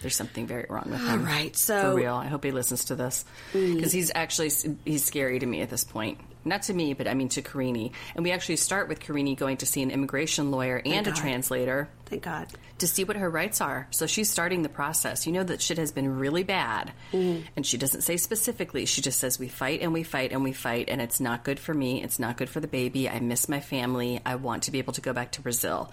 There's 0.00 0.14
something 0.14 0.46
very 0.46 0.66
wrong 0.68 0.88
with 0.90 1.00
him. 1.00 1.24
right, 1.24 1.56
so- 1.56 1.80
for 1.80 1.94
real, 1.94 2.14
I 2.14 2.26
hope 2.26 2.44
he 2.44 2.50
listens 2.50 2.86
to 2.86 2.94
this 2.94 3.24
mm. 3.52 3.74
because 3.74 3.92
he's 3.92 4.12
actually 4.14 4.50
he's 4.84 5.04
scary 5.04 5.38
to 5.38 5.46
me 5.46 5.60
at 5.60 5.70
this 5.70 5.84
point. 5.84 6.20
Not 6.44 6.62
to 6.62 6.74
me, 6.74 6.94
but 6.94 7.08
I 7.08 7.14
mean 7.14 7.28
to 7.30 7.42
Carini. 7.42 7.92
And 8.14 8.24
we 8.24 8.30
actually 8.30 8.56
start 8.56 8.88
with 8.88 9.00
Carini 9.00 9.34
going 9.34 9.58
to 9.58 9.66
see 9.66 9.82
an 9.82 9.90
immigration 9.90 10.50
lawyer 10.50 10.80
and 10.84 11.06
a 11.06 11.12
translator 11.12 11.88
Thank 12.06 12.22
God. 12.22 12.46
to 12.78 12.86
see 12.86 13.04
what 13.04 13.16
her 13.16 13.28
rights 13.28 13.60
are. 13.60 13.86
So 13.90 14.06
she's 14.06 14.30
starting 14.30 14.62
the 14.62 14.68
process. 14.68 15.26
You 15.26 15.32
know 15.32 15.42
that 15.42 15.60
shit 15.60 15.78
has 15.78 15.92
been 15.92 16.18
really 16.18 16.44
bad. 16.44 16.92
Mm. 17.12 17.42
And 17.56 17.66
she 17.66 17.76
doesn't 17.76 18.02
say 18.02 18.16
specifically. 18.16 18.86
She 18.86 19.02
just 19.02 19.18
says, 19.18 19.38
We 19.38 19.48
fight 19.48 19.82
and 19.82 19.92
we 19.92 20.04
fight 20.04 20.32
and 20.32 20.42
we 20.42 20.52
fight, 20.52 20.88
and 20.88 21.02
it's 21.02 21.20
not 21.20 21.44
good 21.44 21.58
for 21.58 21.74
me. 21.74 22.02
It's 22.02 22.18
not 22.18 22.36
good 22.36 22.48
for 22.48 22.60
the 22.60 22.68
baby. 22.68 23.10
I 23.10 23.20
miss 23.20 23.48
my 23.48 23.60
family. 23.60 24.20
I 24.24 24.36
want 24.36 24.62
to 24.64 24.70
be 24.70 24.78
able 24.78 24.94
to 24.94 25.00
go 25.00 25.12
back 25.12 25.32
to 25.32 25.42
Brazil. 25.42 25.92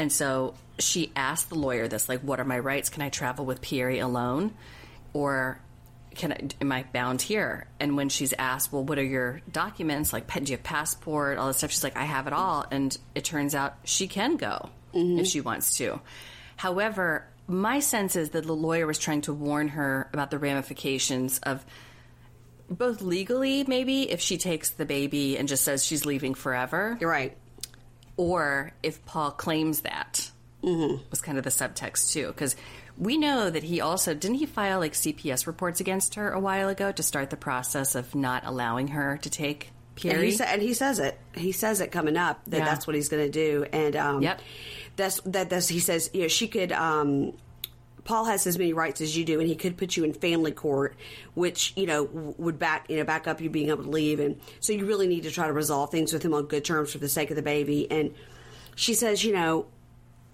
And 0.00 0.10
so 0.10 0.54
she 0.78 1.12
asked 1.14 1.50
the 1.50 1.56
lawyer 1.56 1.86
this, 1.86 2.08
like, 2.08 2.20
what 2.20 2.40
are 2.40 2.44
my 2.44 2.58
rights? 2.58 2.88
Can 2.88 3.02
I 3.02 3.10
travel 3.10 3.44
with 3.44 3.60
Pierre 3.60 3.90
alone? 3.90 4.54
Or 5.12 5.60
can 6.14 6.32
I, 6.32 6.48
am 6.58 6.72
I 6.72 6.84
bound 6.84 7.20
here? 7.20 7.66
And 7.78 7.98
when 7.98 8.08
she's 8.08 8.32
asked, 8.32 8.72
well, 8.72 8.82
what 8.82 8.98
are 8.98 9.04
your 9.04 9.42
documents? 9.52 10.14
Like, 10.14 10.26
do 10.32 10.40
you 10.50 10.56
have 10.56 10.64
passport? 10.64 11.36
All 11.36 11.48
this 11.48 11.58
stuff. 11.58 11.70
She's 11.70 11.84
like, 11.84 11.98
I 11.98 12.04
have 12.04 12.26
it 12.26 12.32
all. 12.32 12.64
And 12.70 12.96
it 13.14 13.24
turns 13.24 13.54
out 13.54 13.74
she 13.84 14.08
can 14.08 14.38
go 14.38 14.70
mm-hmm. 14.94 15.18
if 15.18 15.26
she 15.26 15.42
wants 15.42 15.76
to. 15.76 16.00
However, 16.56 17.26
my 17.46 17.80
sense 17.80 18.16
is 18.16 18.30
that 18.30 18.46
the 18.46 18.56
lawyer 18.56 18.86
was 18.86 18.98
trying 18.98 19.20
to 19.22 19.34
warn 19.34 19.68
her 19.68 20.08
about 20.14 20.30
the 20.30 20.38
ramifications 20.38 21.40
of 21.40 21.62
both 22.70 23.02
legally, 23.02 23.64
maybe, 23.64 24.10
if 24.10 24.22
she 24.22 24.38
takes 24.38 24.70
the 24.70 24.86
baby 24.86 25.36
and 25.36 25.46
just 25.46 25.62
says 25.62 25.84
she's 25.84 26.06
leaving 26.06 26.32
forever, 26.32 26.96
You're 26.98 27.10
right. 27.10 27.36
Or 28.20 28.72
if 28.82 29.02
Paul 29.06 29.30
claims 29.30 29.80
that 29.80 30.30
was 30.62 31.22
kind 31.22 31.38
of 31.38 31.44
the 31.44 31.50
subtext 31.50 32.12
too. 32.12 32.26
Because 32.28 32.54
we 32.98 33.16
know 33.16 33.48
that 33.48 33.62
he 33.62 33.80
also 33.80 34.12
didn't 34.12 34.36
he 34.36 34.44
file 34.46 34.78
like 34.78 34.92
CPS 34.92 35.46
reports 35.46 35.80
against 35.80 36.16
her 36.16 36.30
a 36.30 36.38
while 36.38 36.68
ago 36.68 36.92
to 36.92 37.02
start 37.02 37.30
the 37.30 37.38
process 37.38 37.94
of 37.94 38.14
not 38.14 38.42
allowing 38.44 38.88
her 38.88 39.16
to 39.22 39.30
take 39.30 39.70
And 40.04 40.22
he, 40.22 40.32
sa- 40.32 40.44
and 40.44 40.60
he 40.60 40.74
says 40.74 40.98
it. 40.98 41.18
He 41.34 41.52
says 41.52 41.80
it 41.80 41.90
coming 41.92 42.18
up 42.18 42.40
that 42.48 42.58
Yeah. 42.58 42.64
that's 42.66 42.86
what 42.86 42.94
he's 42.94 43.08
going 43.08 43.24
to 43.24 43.30
do. 43.32 43.64
And 43.72 43.96
um, 43.96 44.22
Yep. 44.22 44.40
that's 44.96 45.20
that. 45.22 45.48
That's 45.48 45.68
he 45.68 45.80
says. 45.80 46.10
You 46.12 46.22
know, 46.22 46.28
she 46.28 46.46
could. 46.48 46.72
Um, 46.72 47.32
Paul 48.04 48.24
has 48.24 48.46
as 48.46 48.58
many 48.58 48.72
rights 48.72 49.00
as 49.00 49.16
you 49.16 49.24
do, 49.24 49.40
and 49.40 49.48
he 49.48 49.56
could 49.56 49.76
put 49.76 49.96
you 49.96 50.04
in 50.04 50.12
family 50.12 50.52
court, 50.52 50.96
which 51.34 51.72
you 51.76 51.86
know 51.86 52.04
would 52.38 52.58
back 52.58 52.86
you 52.88 52.96
know 52.96 53.04
back 53.04 53.26
up 53.26 53.40
you 53.40 53.50
being 53.50 53.68
able 53.68 53.84
to 53.84 53.90
leave. 53.90 54.20
And 54.20 54.40
so 54.60 54.72
you 54.72 54.86
really 54.86 55.06
need 55.06 55.24
to 55.24 55.30
try 55.30 55.46
to 55.46 55.52
resolve 55.52 55.90
things 55.90 56.12
with 56.12 56.22
him 56.22 56.34
on 56.34 56.46
good 56.46 56.64
terms 56.64 56.92
for 56.92 56.98
the 56.98 57.08
sake 57.08 57.30
of 57.30 57.36
the 57.36 57.42
baby. 57.42 57.90
And 57.90 58.14
she 58.74 58.94
says, 58.94 59.24
you 59.24 59.32
know, 59.32 59.66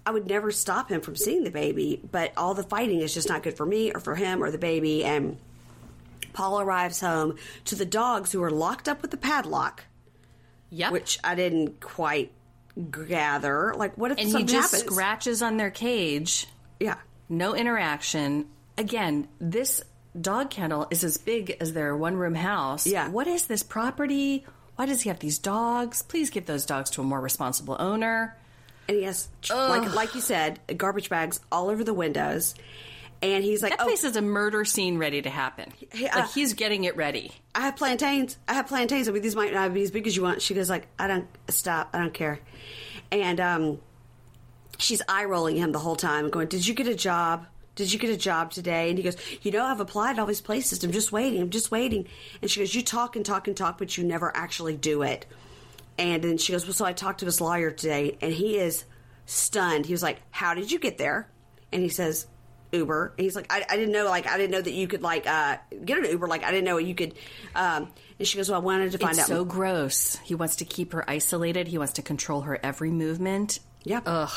I 0.05 0.11
would 0.11 0.27
never 0.27 0.51
stop 0.51 0.89
him 0.89 1.01
from 1.01 1.17
seeing 1.17 1.43
the 1.43 1.51
baby, 1.51 2.01
but 2.11 2.31
all 2.37 2.53
the 2.53 2.63
fighting 2.63 3.01
is 3.01 3.13
just 3.13 3.27
not 3.27 3.43
good 3.43 3.57
for 3.57 3.65
me 3.65 3.91
or 3.91 3.99
for 3.99 4.15
him 4.15 4.41
or 4.41 4.51
the 4.51 4.57
baby. 4.57 5.03
And 5.03 5.37
Paul 6.31 6.61
arrives 6.61 7.01
home 7.01 7.35
to 7.65 7.75
the 7.75 7.85
dogs 7.85 8.31
who 8.31 8.41
are 8.41 8.51
locked 8.51 8.87
up 8.87 9.01
with 9.01 9.11
the 9.11 9.17
padlock, 9.17 9.83
yep. 10.69 10.93
which 10.93 11.19
I 11.23 11.35
didn't 11.35 11.81
quite 11.81 12.31
gather. 12.89 13.73
Like, 13.75 13.97
what 13.97 14.11
if 14.11 14.19
and 14.19 14.29
he 14.29 14.43
just 14.43 14.71
happens? 14.71 14.91
scratches 14.91 15.41
on 15.41 15.57
their 15.57 15.71
cage. 15.71 16.47
yeah, 16.79 16.95
No 17.29 17.55
interaction. 17.55 18.47
Again, 18.77 19.27
this 19.39 19.83
dog 20.19 20.49
kennel 20.49 20.87
is 20.91 21.03
as 21.03 21.17
big 21.17 21.57
as 21.59 21.73
their 21.73 21.95
one 21.95 22.15
room 22.15 22.35
house. 22.35 22.87
Yeah. 22.87 23.09
What 23.09 23.27
is 23.27 23.47
this 23.47 23.63
property? 23.63 24.45
Why 24.75 24.85
does 24.85 25.01
he 25.01 25.09
have 25.09 25.19
these 25.19 25.39
dogs? 25.39 26.01
Please 26.03 26.29
give 26.29 26.45
those 26.45 26.65
dogs 26.65 26.89
to 26.91 27.01
a 27.01 27.03
more 27.03 27.19
responsible 27.19 27.75
owner. 27.79 28.37
and 28.87 28.95
he 28.97 29.03
has 29.03 29.27
like 29.49 29.93
like 29.93 30.15
you 30.15 30.21
said, 30.21 30.59
garbage 30.77 31.09
bags 31.09 31.39
all 31.51 31.69
over 31.69 31.83
the 31.83 31.93
windows, 31.93 32.53
and 33.21 33.43
he's 33.43 33.61
like, 33.63 33.71
That 33.71 33.81
"Oh, 33.81 33.85
place 33.85 34.03
is 34.03 34.15
a 34.15 34.21
murder 34.21 34.63
scene 34.65 34.97
ready 34.99 35.21
to 35.21 35.29
happen. 35.29 35.73
He- 35.91 36.07
uh, 36.07 36.19
like 36.21 36.31
he's 36.31 36.53
getting 36.53 36.83
it 36.85 36.95
ready. 36.95 37.31
I 37.55 37.61
have 37.61 37.75
plantains. 37.75 38.37
I 38.47 38.53
have 38.53 38.67
plantains. 38.67 39.09
I 39.09 39.11
mean, 39.11 39.23
these 39.23 39.35
might 39.35 39.53
not 39.53 39.73
be 39.73 39.81
as 39.81 39.89
big 39.91 40.05
as 40.07 40.15
you 40.15 40.21
want. 40.21 40.41
She 40.43 40.53
goes 40.53 40.69
like, 40.69 40.87
I 40.99 41.07
don't 41.07 41.27
stop. 41.49 41.89
I 41.93 41.97
don't 41.99 42.13
care. 42.13 42.39
And 43.11 43.39
um, 43.39 43.79
she's 44.77 45.01
eye 45.07 45.25
rolling 45.25 45.55
him 45.57 45.71
the 45.71 45.79
whole 45.79 45.95
time, 45.95 46.29
going, 46.29 46.47
"Did 46.47 46.67
you 46.67 46.73
get 46.73 46.87
a 46.87 46.95
job? 46.95 47.45
Did 47.75 47.91
you 47.93 47.99
get 47.99 48.09
a 48.09 48.17
job 48.17 48.51
today?" 48.51 48.89
And 48.89 48.97
he 48.97 49.03
goes, 49.03 49.17
"You 49.41 49.51
know, 49.51 49.63
I've 49.63 49.79
applied 49.79 50.15
to 50.15 50.21
all 50.21 50.27
these 50.27 50.41
places. 50.41 50.83
I'm 50.83 50.91
just 50.91 51.11
waiting. 51.11 51.41
I'm 51.41 51.49
just 51.49 51.71
waiting." 51.71 52.07
And 52.41 52.49
she 52.49 52.59
goes, 52.59 52.73
"You 52.73 52.81
talk 52.83 53.15
and 53.15 53.25
talk 53.25 53.47
and 53.47 53.55
talk, 53.57 53.77
but 53.77 53.97
you 53.97 54.03
never 54.03 54.35
actually 54.35 54.75
do 54.77 55.01
it." 55.03 55.25
And 55.97 56.23
then 56.23 56.37
she 56.37 56.51
goes, 56.53 56.65
"Well, 56.65 56.73
so 56.73 56.85
I 56.85 56.93
talked 56.93 57.19
to 57.19 57.25
this 57.25 57.41
lawyer 57.41 57.71
today, 57.71 58.17
and 58.21 58.33
he 58.33 58.57
is 58.57 58.85
stunned. 59.25 59.85
He 59.85 59.93
was 59.93 60.03
like, 60.03 60.21
"How 60.31 60.53
did 60.53 60.71
you 60.71 60.79
get 60.79 60.97
there?" 60.97 61.27
And 61.71 61.81
he 61.81 61.89
says, 61.89 62.27
Uber. 62.71 63.13
And 63.17 63.23
he's 63.23 63.35
like, 63.35 63.51
I, 63.51 63.65
I 63.69 63.77
didn't 63.77 63.93
know, 63.93 64.05
like, 64.05 64.27
I 64.27 64.37
didn't 64.37 64.51
know 64.51 64.61
that 64.61 64.73
you 64.73 64.87
could, 64.87 65.01
like, 65.01 65.25
uh, 65.25 65.57
get 65.85 65.97
an 65.99 66.05
Uber. 66.05 66.27
Like, 66.27 66.43
I 66.43 66.51
didn't 66.51 66.65
know 66.65 66.77
you 66.77 66.95
could. 66.95 67.13
Um, 67.55 67.89
and 68.19 68.27
she 68.27 68.37
goes, 68.37 68.49
Well, 68.49 68.59
I 68.59 68.63
wanted 68.63 68.91
to 68.91 68.97
find 68.97 69.11
It's 69.11 69.21
out. 69.21 69.27
so 69.27 69.45
gross. 69.45 70.17
He 70.23 70.35
wants 70.35 70.57
to 70.57 70.65
keep 70.65 70.93
her 70.93 71.09
isolated. 71.09 71.67
He 71.67 71.77
wants 71.77 71.93
to 71.93 72.01
control 72.01 72.41
her 72.41 72.59
every 72.61 72.91
movement. 72.91 73.59
Yep. 73.83 74.03
Ugh. 74.05 74.29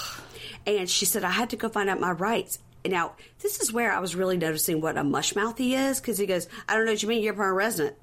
And 0.66 0.88
she 0.88 1.04
said, 1.04 1.24
I 1.24 1.30
had 1.30 1.50
to 1.50 1.56
go 1.56 1.68
find 1.68 1.88
out 1.88 2.00
my 2.00 2.12
rights. 2.12 2.58
Now, 2.84 3.14
this 3.40 3.61
is 3.61 3.72
where 3.72 3.92
I 3.92 4.00
was 4.00 4.14
really 4.14 4.36
noticing 4.36 4.80
what 4.80 4.96
a 4.96 5.02
mushmouth 5.02 5.58
he 5.58 5.74
is 5.74 6.00
because 6.00 6.18
he 6.18 6.26
goes, 6.26 6.48
I 6.68 6.76
don't 6.76 6.86
know 6.86 6.92
what 6.92 7.02
you 7.02 7.08
mean. 7.08 7.22
You're 7.22 7.34
a 7.34 7.36
permanent 7.36 7.56
resident. 7.58 7.96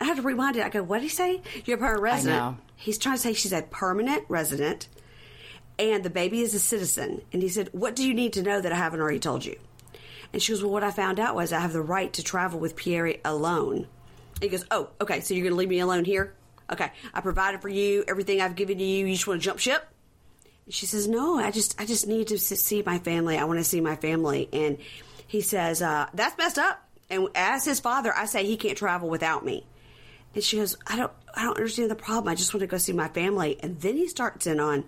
I 0.00 0.04
had 0.04 0.16
to 0.16 0.22
rewind 0.22 0.56
it. 0.56 0.64
I 0.64 0.68
go, 0.68 0.82
what 0.82 0.98
did 0.98 1.04
he 1.04 1.08
say? 1.08 1.42
You're 1.64 1.76
a 1.76 1.80
permanent 1.80 2.02
resident. 2.02 2.36
know. 2.36 2.56
He's 2.76 2.98
trying 2.98 3.16
to 3.16 3.20
say 3.20 3.32
she's 3.32 3.52
a 3.52 3.62
permanent 3.62 4.24
resident 4.28 4.88
and 5.78 6.04
the 6.04 6.10
baby 6.10 6.40
is 6.40 6.54
a 6.54 6.58
citizen. 6.58 7.22
And 7.32 7.42
he 7.42 7.48
said, 7.48 7.70
What 7.72 7.96
do 7.96 8.06
you 8.06 8.14
need 8.14 8.34
to 8.34 8.42
know 8.42 8.60
that 8.60 8.72
I 8.72 8.76
haven't 8.76 9.00
already 9.00 9.18
told 9.18 9.44
you? 9.44 9.56
And 10.32 10.42
she 10.42 10.52
goes, 10.52 10.62
Well, 10.62 10.72
what 10.72 10.84
I 10.84 10.90
found 10.90 11.18
out 11.18 11.34
was 11.34 11.52
I 11.52 11.60
have 11.60 11.72
the 11.72 11.82
right 11.82 12.12
to 12.14 12.22
travel 12.22 12.60
with 12.60 12.76
Pierre 12.76 13.16
alone. 13.24 13.86
And 14.34 14.42
he 14.42 14.48
goes, 14.48 14.64
Oh, 14.70 14.90
okay, 15.00 15.20
so 15.20 15.34
you're 15.34 15.44
going 15.44 15.52
to 15.52 15.58
leave 15.58 15.68
me 15.68 15.80
alone 15.80 16.04
here? 16.04 16.34
Okay, 16.70 16.90
I 17.12 17.20
provided 17.20 17.60
for 17.60 17.68
you 17.68 18.04
everything 18.08 18.40
I've 18.40 18.56
given 18.56 18.78
you. 18.78 19.06
You 19.06 19.14
just 19.14 19.26
want 19.26 19.40
to 19.40 19.44
jump 19.44 19.58
ship? 19.58 19.86
She 20.68 20.86
says 20.86 21.06
no 21.06 21.38
i 21.38 21.50
just 21.50 21.78
i 21.80 21.86
just 21.86 22.06
need 22.06 22.28
to 22.28 22.38
see 22.38 22.82
my 22.82 22.98
family. 22.98 23.36
I 23.36 23.44
want 23.44 23.58
to 23.58 23.64
see 23.64 23.80
my 23.80 23.96
family. 23.96 24.48
And 24.52 24.78
he 25.26 25.40
says 25.40 25.82
uh, 25.82 26.08
that's 26.14 26.38
messed 26.38 26.58
up. 26.58 26.82
And 27.10 27.28
as 27.34 27.64
his 27.64 27.80
father 27.80 28.12
i 28.16 28.24
say 28.26 28.44
he 28.44 28.56
can't 28.56 28.78
travel 28.78 29.08
without 29.08 29.44
me. 29.44 29.66
And 30.34 30.42
she 30.42 30.56
goes 30.56 30.76
i 30.86 30.96
don't 30.96 31.12
i 31.34 31.42
don't 31.42 31.56
understand 31.56 31.90
the 31.90 31.96
problem. 31.96 32.30
I 32.30 32.34
just 32.34 32.54
want 32.54 32.62
to 32.62 32.66
go 32.66 32.78
see 32.78 32.92
my 32.92 33.08
family. 33.08 33.58
And 33.62 33.80
then 33.80 33.96
he 33.96 34.08
starts 34.08 34.46
in 34.46 34.60
on 34.60 34.84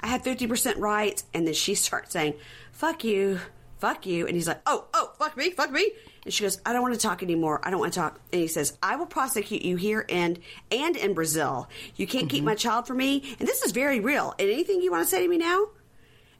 i 0.00 0.06
have 0.06 0.22
50% 0.22 0.78
rights. 0.78 1.24
And 1.34 1.46
then 1.46 1.54
she 1.54 1.74
starts 1.86 2.12
saying 2.12 2.34
fuck 2.72 3.04
you 3.04 3.40
fuck 3.78 4.06
you. 4.06 4.26
And 4.26 4.34
he's 4.34 4.48
like 4.48 4.60
oh 4.66 4.86
oh 4.94 5.12
fuck 5.18 5.36
me 5.36 5.50
fuck 5.50 5.70
me. 5.70 5.90
And 6.24 6.32
she 6.32 6.42
goes 6.42 6.60
i 6.66 6.72
don't 6.72 6.82
want 6.82 6.94
to 6.94 7.00
talk 7.00 7.22
anymore. 7.22 7.60
I 7.62 7.70
don't 7.70 7.80
want 7.80 7.92
to 7.92 8.00
talk. 8.00 8.20
And 8.32 8.40
he 8.40 8.48
says 8.48 8.76
i 8.82 8.96
will 8.96 9.06
prosecute 9.06 9.62
you 9.62 9.76
here 9.76 10.04
and 10.08 10.38
and 10.70 10.96
in 10.96 11.14
brazil. 11.14 11.68
You 11.96 12.06
can't 12.06 12.28
keep 12.28 12.40
mm-hmm. 12.40 12.46
my 12.46 12.54
child 12.54 12.86
from 12.86 12.98
me. 12.98 13.22
And 13.38 13.48
this 13.48 13.62
is 13.62 13.72
very 13.72 14.00
real. 14.00 14.34
And 14.38 14.50
anything 14.50 14.80
you 14.80 14.90
want 14.90 15.04
to 15.04 15.10
say 15.10 15.22
to 15.22 15.28
me 15.28 15.38
now? 15.38 15.66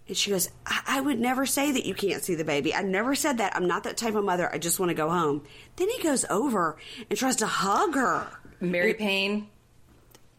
And 0.08 0.16
she 0.16 0.30
goes 0.30 0.50
I-, 0.66 0.82
I 0.86 1.00
would 1.00 1.18
never 1.18 1.46
say 1.46 1.72
that 1.72 1.86
you 1.86 1.94
can't 1.94 2.22
see 2.22 2.34
the 2.34 2.44
baby. 2.44 2.74
I 2.74 2.82
never 2.82 3.14
said 3.14 3.38
that. 3.38 3.56
I'm 3.56 3.66
not 3.66 3.84
that 3.84 3.96
type 3.96 4.14
of 4.14 4.24
mother. 4.24 4.52
I 4.52 4.58
just 4.58 4.78
want 4.78 4.90
to 4.90 4.94
go 4.94 5.10
home. 5.10 5.42
Then 5.76 5.88
he 5.88 6.02
goes 6.02 6.24
over 6.30 6.76
and 7.08 7.18
tries 7.18 7.36
to 7.36 7.46
hug 7.46 7.94
her. 7.94 8.28
Mary 8.60 8.94
Payne. 8.94 9.48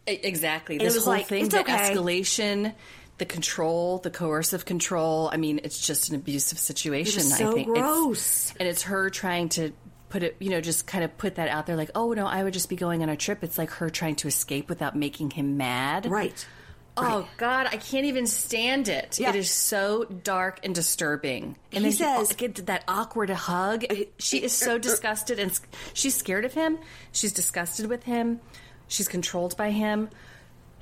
E- 0.08 0.20
Exactly. 0.22 0.78
This 0.78 0.96
whole 1.04 1.12
like, 1.12 1.26
thing, 1.26 1.48
the 1.48 1.60
okay. 1.60 1.72
escalation, 1.72 2.74
the 3.18 3.26
control, 3.26 3.98
the 3.98 4.10
coercive 4.10 4.64
control. 4.64 5.28
I 5.32 5.36
mean, 5.36 5.60
it's 5.64 5.84
just 5.84 6.08
an 6.10 6.14
abusive 6.16 6.58
situation. 6.58 7.22
so 7.22 7.50
I 7.50 7.54
think 7.54 7.68
gross. 7.68 8.50
It's, 8.50 8.56
and 8.58 8.68
it's 8.68 8.82
her 8.82 9.10
trying 9.10 9.48
to 9.50 9.72
put 10.08 10.22
it, 10.22 10.36
you 10.38 10.50
know, 10.50 10.60
just 10.60 10.86
kind 10.86 11.04
of 11.04 11.16
put 11.18 11.34
that 11.34 11.48
out 11.48 11.66
there, 11.66 11.76
like, 11.76 11.90
oh 11.94 12.12
no, 12.14 12.26
I 12.26 12.42
would 12.42 12.54
just 12.54 12.68
be 12.68 12.76
going 12.76 13.02
on 13.02 13.08
a 13.08 13.16
trip. 13.16 13.44
It's 13.44 13.58
like 13.58 13.70
her 13.70 13.90
trying 13.90 14.16
to 14.16 14.28
escape 14.28 14.68
without 14.68 14.96
making 14.96 15.30
him 15.30 15.56
mad. 15.56 16.06
right 16.06 16.46
Oh 17.00 17.28
God, 17.36 17.66
I 17.66 17.76
can't 17.76 18.06
even 18.06 18.26
stand 18.26 18.88
it. 18.88 19.18
Yeah. 19.18 19.30
It 19.30 19.36
is 19.36 19.50
so 19.50 20.04
dark 20.04 20.60
and 20.64 20.74
disturbing. 20.74 21.56
And 21.72 21.84
He 21.84 21.92
then 21.92 22.26
says- 22.26 22.36
get 22.36 22.66
that 22.66 22.84
awkward 22.88 23.30
hug. 23.30 23.84
Uh, 23.88 23.94
she 24.18 24.42
is 24.42 24.52
so 24.52 24.78
disgusted, 24.88 25.38
and 25.38 25.58
she's 25.94 26.14
scared 26.16 26.44
of 26.44 26.54
him. 26.54 26.78
She's 27.12 27.32
disgusted 27.32 27.86
with 27.86 28.04
him. 28.04 28.40
She's 28.88 29.08
controlled 29.08 29.56
by 29.56 29.70
him. 29.70 30.08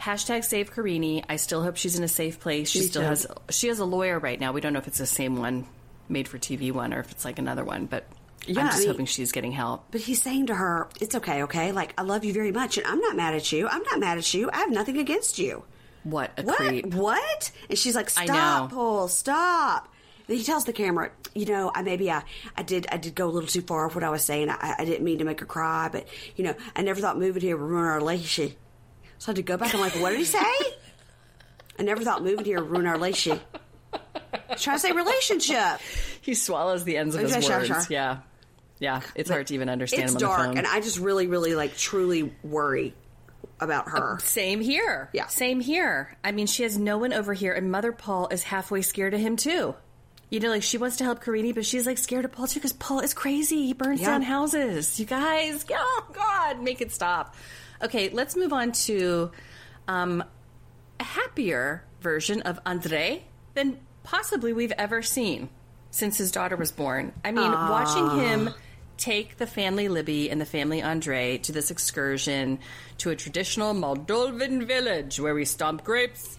Hashtag 0.00 0.44
save 0.44 0.72
Karini. 0.72 1.24
I 1.28 1.36
still 1.36 1.62
hope 1.62 1.76
she's 1.76 1.96
in 1.98 2.04
a 2.04 2.08
safe 2.08 2.38
place. 2.40 2.68
She 2.70 2.82
still 2.82 3.02
has. 3.02 3.26
She 3.50 3.68
has 3.68 3.78
a 3.78 3.84
lawyer 3.84 4.18
right 4.18 4.38
now. 4.38 4.52
We 4.52 4.60
don't 4.60 4.72
know 4.72 4.78
if 4.78 4.86
it's 4.88 4.98
the 4.98 5.06
same 5.06 5.36
one, 5.36 5.66
made 6.08 6.28
for 6.28 6.38
TV 6.38 6.70
one, 6.72 6.92
or 6.94 7.00
if 7.00 7.10
it's 7.10 7.24
like 7.24 7.38
another 7.38 7.64
one. 7.64 7.86
But 7.86 8.04
Yeah, 8.46 8.60
I'm 8.60 8.66
I 8.66 8.70
just 8.70 8.80
mean- 8.80 8.88
hoping 8.90 9.06
she's 9.06 9.32
getting 9.32 9.52
help. 9.52 9.86
But 9.90 10.02
he's 10.02 10.20
saying 10.22 10.46
to 10.46 10.54
her, 10.54 10.88
"It's 11.00 11.14
okay, 11.16 11.42
okay. 11.44 11.72
Like 11.72 11.94
I 11.98 12.02
love 12.02 12.24
you 12.24 12.32
very 12.32 12.52
much, 12.52 12.76
and 12.78 12.86
I'm 12.86 13.00
not 13.00 13.16
mad 13.16 13.34
at 13.34 13.50
you. 13.52 13.66
I'm 13.68 13.82
not 13.84 13.98
mad 13.98 14.18
at 14.18 14.32
you. 14.34 14.50
I 14.52 14.58
have 14.58 14.70
nothing 14.70 14.98
against 14.98 15.38
you." 15.38 15.64
What 16.04 16.30
a 16.36 16.42
What? 16.42 16.56
creep! 16.58 16.94
What? 16.94 17.50
And 17.68 17.78
she's 17.78 17.96
like, 17.96 18.10
"Stop. 18.10 18.70
Paul. 18.70 19.08
Stop." 19.08 19.88
Then 20.28 20.36
he 20.36 20.44
tells 20.44 20.64
the 20.64 20.72
camera, 20.72 21.10
"You 21.34 21.46
know, 21.46 21.72
I 21.74 21.82
maybe 21.82 22.10
I, 22.10 22.22
I 22.56 22.62
did 22.62 22.86
I 22.92 22.96
did 22.98 23.14
go 23.14 23.26
a 23.26 23.32
little 23.32 23.48
too 23.48 23.62
far 23.62 23.86
with 23.86 23.94
what 23.96 24.04
I 24.04 24.10
was 24.10 24.22
saying. 24.24 24.50
I, 24.50 24.76
I 24.78 24.84
didn't 24.84 25.04
mean 25.04 25.18
to 25.18 25.24
make 25.24 25.40
her 25.40 25.46
cry, 25.46 25.88
but 25.90 26.06
you 26.36 26.44
know, 26.44 26.54
I 26.76 26.82
never 26.82 27.00
thought 27.00 27.18
moving 27.18 27.42
here 27.42 27.56
would 27.56 27.64
ruin 27.68 27.84
our 27.86 27.96
relationship. 27.96 28.56
So 29.18 29.28
I 29.28 29.30
had 29.30 29.36
to 29.36 29.42
go 29.42 29.56
back. 29.56 29.74
I'm 29.74 29.80
like, 29.80 29.94
what 29.94 30.10
did 30.10 30.18
he 30.18 30.24
say? 30.24 30.38
I 31.78 31.82
never 31.82 32.02
thought 32.02 32.22
moving 32.22 32.44
here 32.44 32.60
would 32.60 32.70
ruin 32.70 32.86
our 32.86 32.94
relationship. 32.94 33.42
He's 34.50 34.62
trying 34.62 34.76
to 34.76 34.80
say 34.80 34.92
relationship. 34.92 35.80
He 36.20 36.34
swallows 36.34 36.84
the 36.84 36.96
ends 36.96 37.14
of 37.14 37.22
his 37.22 37.44
sure, 37.44 37.58
words. 37.58 37.66
sure. 37.66 37.82
Yeah, 37.90 38.18
yeah. 38.78 39.00
It's 39.14 39.28
hard 39.30 39.46
to 39.48 39.54
even 39.54 39.68
understand 39.68 40.04
It's 40.04 40.12
him 40.12 40.16
on 40.16 40.20
the 40.20 40.26
dark, 40.26 40.46
phone. 40.48 40.58
and 40.58 40.66
I 40.66 40.80
just 40.80 40.98
really, 40.98 41.26
really 41.26 41.54
like 41.54 41.76
truly 41.76 42.32
worry 42.42 42.94
about 43.60 43.88
her. 43.90 44.14
Uh, 44.14 44.18
same 44.18 44.60
here. 44.60 45.08
Yeah. 45.12 45.26
Same 45.26 45.60
here. 45.60 46.16
I 46.22 46.32
mean, 46.32 46.46
she 46.46 46.62
has 46.62 46.78
no 46.78 46.98
one 46.98 47.12
over 47.12 47.32
here, 47.34 47.52
and 47.52 47.70
Mother 47.70 47.92
Paul 47.92 48.28
is 48.28 48.42
halfway 48.42 48.82
scared 48.82 49.14
of 49.14 49.20
him 49.20 49.36
too. 49.36 49.74
You 50.30 50.40
know, 50.40 50.48
like 50.50 50.62
she 50.64 50.76
wants 50.78 50.96
to 50.96 51.04
help 51.04 51.22
Karini, 51.22 51.54
but 51.54 51.64
she's 51.64 51.86
like 51.86 51.98
scared 51.98 52.24
of 52.24 52.32
Paul 52.32 52.46
too 52.48 52.58
because 52.58 52.72
Paul 52.72 53.00
is 53.00 53.14
crazy. 53.14 53.66
He 53.66 53.72
burns 53.74 54.00
Yeah. 54.00 54.08
down 54.08 54.22
houses. 54.22 54.98
You 54.98 55.06
guys, 55.06 55.64
oh 55.72 56.06
God, 56.12 56.60
make 56.62 56.80
it 56.80 56.92
stop. 56.92 57.34
Okay, 57.82 58.08
let's 58.10 58.34
move 58.36 58.52
on 58.52 58.72
to 58.72 59.30
um, 59.86 60.24
a 60.98 61.04
happier 61.04 61.84
version 62.00 62.42
of 62.42 62.58
Andre 62.66 63.22
than 63.54 63.78
possibly 64.02 64.52
we've 64.52 64.72
ever 64.72 65.02
seen 65.02 65.48
since 65.90 66.18
his 66.18 66.30
daughter 66.32 66.56
was 66.56 66.72
born. 66.72 67.12
I 67.24 67.32
mean, 67.32 67.50
watching 67.50 68.18
him 68.20 68.50
take 68.96 69.36
the 69.36 69.46
family 69.46 69.88
Libby 69.88 70.30
and 70.30 70.40
the 70.40 70.46
family 70.46 70.82
Andre 70.82 71.38
to 71.38 71.52
this 71.52 71.70
excursion 71.70 72.58
to 72.98 73.10
a 73.10 73.16
traditional 73.16 73.74
Moldovan 73.74 74.66
village 74.66 75.20
where 75.20 75.34
we 75.34 75.44
stomp 75.44 75.84
grapes. 75.84 76.38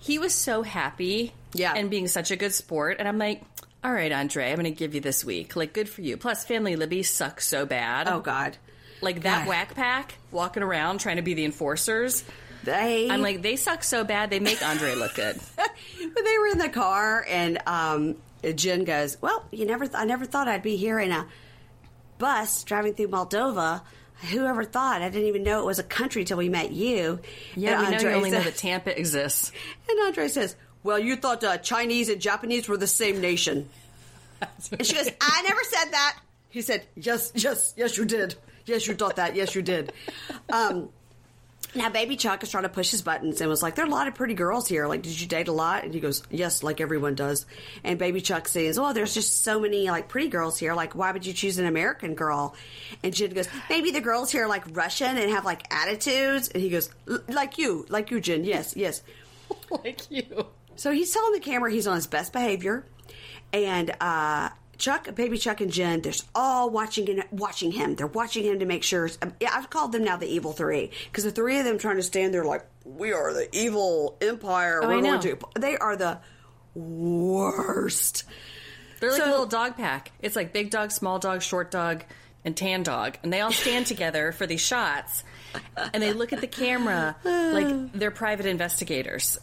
He 0.00 0.18
was 0.18 0.34
so 0.34 0.62
happy 0.62 1.32
Yeah. 1.54 1.74
and 1.76 1.90
being 1.90 2.08
such 2.08 2.30
a 2.30 2.36
good 2.36 2.54
sport. 2.54 2.96
And 2.98 3.06
I'm 3.06 3.18
like, 3.18 3.42
all 3.84 3.92
right, 3.92 4.10
Andre, 4.12 4.48
I'm 4.50 4.56
going 4.56 4.64
to 4.64 4.70
give 4.70 4.94
you 4.94 5.00
this 5.00 5.24
week. 5.24 5.56
Like, 5.56 5.72
good 5.72 5.88
for 5.88 6.00
you. 6.02 6.16
Plus, 6.16 6.44
family 6.44 6.76
Libby 6.76 7.02
sucks 7.02 7.46
so 7.46 7.64
bad. 7.66 8.08
Oh 8.08 8.20
God, 8.20 8.56
Like 9.00 9.22
that 9.22 9.40
God. 9.44 9.48
whack 9.48 9.74
pack 9.74 10.14
walking 10.32 10.62
around 10.62 10.98
trying 11.00 11.16
to 11.16 11.22
be 11.22 11.34
the 11.34 11.44
enforcers. 11.44 12.24
they. 12.64 13.08
I'm 13.10 13.22
like, 13.22 13.40
they 13.42 13.56
suck 13.56 13.82
so 13.84 14.04
bad, 14.04 14.28
they 14.30 14.40
make 14.40 14.62
Andre 14.62 14.94
look 14.94 15.14
good. 15.14 15.38
but 15.56 16.24
they 16.24 16.38
were 16.38 16.48
in 16.48 16.58
the 16.58 16.68
car 16.68 17.24
and 17.28 17.58
um 17.66 18.16
Jen 18.54 18.84
goes, 18.84 19.18
"Well, 19.20 19.44
you 19.50 19.66
never. 19.66 19.84
Th- 19.86 19.94
I 19.96 20.04
never 20.06 20.24
thought 20.24 20.48
I'd 20.48 20.62
be 20.62 20.76
here 20.76 20.98
in 20.98 21.12
a 21.12 21.26
bus 22.18 22.64
driving 22.64 22.94
through 22.94 23.08
Moldova. 23.08 23.82
Whoever 24.30 24.64
thought? 24.64 25.02
I 25.02 25.08
didn't 25.08 25.28
even 25.28 25.42
know 25.42 25.60
it 25.60 25.66
was 25.66 25.78
a 25.78 25.82
country 25.84 26.24
till 26.24 26.36
we 26.36 26.48
met 26.48 26.72
you." 26.72 27.20
Yeah, 27.56 27.72
And 27.72 27.80
we 27.80 27.86
know 27.90 27.96
Andre 27.96 28.10
you 28.10 28.16
only 28.16 28.30
know 28.30 28.36
says- 28.42 28.44
that 28.52 28.56
Tampa 28.58 28.98
exists. 28.98 29.52
And 29.88 29.98
Andre 30.06 30.28
says, 30.28 30.56
"Well, 30.82 30.98
you 30.98 31.16
thought 31.16 31.42
uh, 31.42 31.58
Chinese 31.58 32.08
and 32.08 32.20
Japanese 32.20 32.68
were 32.68 32.76
the 32.76 32.86
same 32.86 33.20
nation." 33.20 33.68
And 34.72 34.86
she 34.86 34.94
goes, 34.94 35.10
I 35.20 35.42
never 35.42 35.60
said 35.64 35.92
that. 35.92 36.18
He 36.48 36.62
said, 36.62 36.86
Yes, 36.96 37.30
yes, 37.34 37.74
yes, 37.76 37.98
you 37.98 38.06
did. 38.06 38.36
Yes, 38.64 38.86
you 38.86 38.94
thought 38.94 39.16
that. 39.16 39.36
Yes, 39.36 39.54
you 39.54 39.60
did. 39.62 39.92
Um, 40.50 40.88
now, 41.74 41.88
Baby 41.88 42.16
Chuck 42.16 42.42
is 42.42 42.50
trying 42.50 42.64
to 42.64 42.68
push 42.68 42.90
his 42.90 43.02
buttons 43.02 43.40
and 43.40 43.48
was 43.48 43.62
like, 43.62 43.76
There 43.76 43.84
are 43.84 43.88
a 43.88 43.90
lot 43.90 44.08
of 44.08 44.14
pretty 44.14 44.34
girls 44.34 44.66
here. 44.66 44.86
Like, 44.86 45.02
did 45.02 45.20
you 45.20 45.26
date 45.26 45.48
a 45.48 45.52
lot? 45.52 45.84
And 45.84 45.94
he 45.94 46.00
goes, 46.00 46.22
Yes, 46.30 46.62
like 46.62 46.80
everyone 46.80 47.14
does. 47.14 47.46
And 47.84 47.98
Baby 47.98 48.20
Chuck 48.20 48.48
says, 48.48 48.78
Oh, 48.78 48.92
there's 48.92 49.14
just 49.14 49.44
so 49.44 49.60
many, 49.60 49.88
like, 49.88 50.08
pretty 50.08 50.28
girls 50.28 50.58
here. 50.58 50.74
Like, 50.74 50.94
why 50.94 51.12
would 51.12 51.24
you 51.24 51.32
choose 51.32 51.58
an 51.58 51.66
American 51.66 52.14
girl? 52.14 52.56
And 53.04 53.14
Jen 53.14 53.30
goes, 53.30 53.48
Maybe 53.68 53.92
the 53.92 54.00
girls 54.00 54.32
here 54.32 54.44
are, 54.44 54.48
like, 54.48 54.64
Russian 54.76 55.16
and 55.16 55.30
have, 55.30 55.44
like, 55.44 55.62
attitudes. 55.72 56.48
And 56.48 56.62
he 56.62 56.70
goes, 56.70 56.90
Like 57.28 57.58
you. 57.58 57.86
Like 57.88 58.10
you, 58.10 58.20
Jen. 58.20 58.44
Yes, 58.44 58.74
yes. 58.76 59.02
like 59.70 60.10
you. 60.10 60.46
So 60.76 60.92
he's 60.92 61.12
telling 61.12 61.32
the 61.32 61.40
camera 61.40 61.70
he's 61.70 61.86
on 61.86 61.96
his 61.96 62.06
best 62.06 62.32
behavior, 62.32 62.84
and 63.52 63.94
uh, 64.00 64.48
Chuck, 64.80 65.14
baby 65.14 65.38
Chuck, 65.38 65.60
and 65.60 65.70
Jen, 65.70 66.00
they're 66.00 66.12
all 66.34 66.70
watching 66.70 67.08
and 67.08 67.24
watching 67.30 67.70
him. 67.70 67.94
They're 67.94 68.06
watching 68.08 68.42
him 68.44 68.58
to 68.58 68.64
make 68.66 68.82
sure. 68.82 69.08
I've 69.48 69.70
called 69.70 69.92
them 69.92 70.02
now 70.02 70.16
the 70.16 70.26
evil 70.26 70.52
three 70.52 70.90
because 71.04 71.22
the 71.24 71.30
three 71.30 71.58
of 71.58 71.64
them 71.64 71.78
trying 71.78 71.96
to 71.96 72.02
stand 72.02 72.34
there 72.34 72.44
like 72.44 72.66
we 72.84 73.12
are 73.12 73.32
the 73.32 73.48
evil 73.56 74.16
empire. 74.20 74.80
Oh, 74.82 74.88
We're 74.88 74.98
I 74.98 75.00
going 75.02 75.20
to. 75.20 75.38
They 75.58 75.76
are 75.76 75.94
the 75.96 76.18
worst. 76.74 78.24
They're 79.00 79.10
like 79.12 79.20
So- 79.20 79.28
a 79.28 79.30
little 79.30 79.46
dog 79.46 79.76
pack. 79.76 80.12
It's 80.20 80.34
like 80.36 80.52
big 80.52 80.70
dog, 80.70 80.90
small 80.90 81.18
dog, 81.18 81.42
short 81.42 81.70
dog, 81.70 82.04
and 82.44 82.56
tan 82.56 82.82
dog. 82.82 83.18
And 83.22 83.32
they 83.32 83.40
all 83.40 83.52
stand 83.52 83.86
together 83.94 84.32
for 84.32 84.46
these 84.46 84.60
shots. 84.60 85.24
And 85.92 86.02
they 86.02 86.12
look 86.12 86.32
at 86.32 86.40
the 86.40 86.46
camera 86.46 87.16
like 87.24 87.92
they're 87.92 88.10
private 88.12 88.46
investigators. 88.46 89.38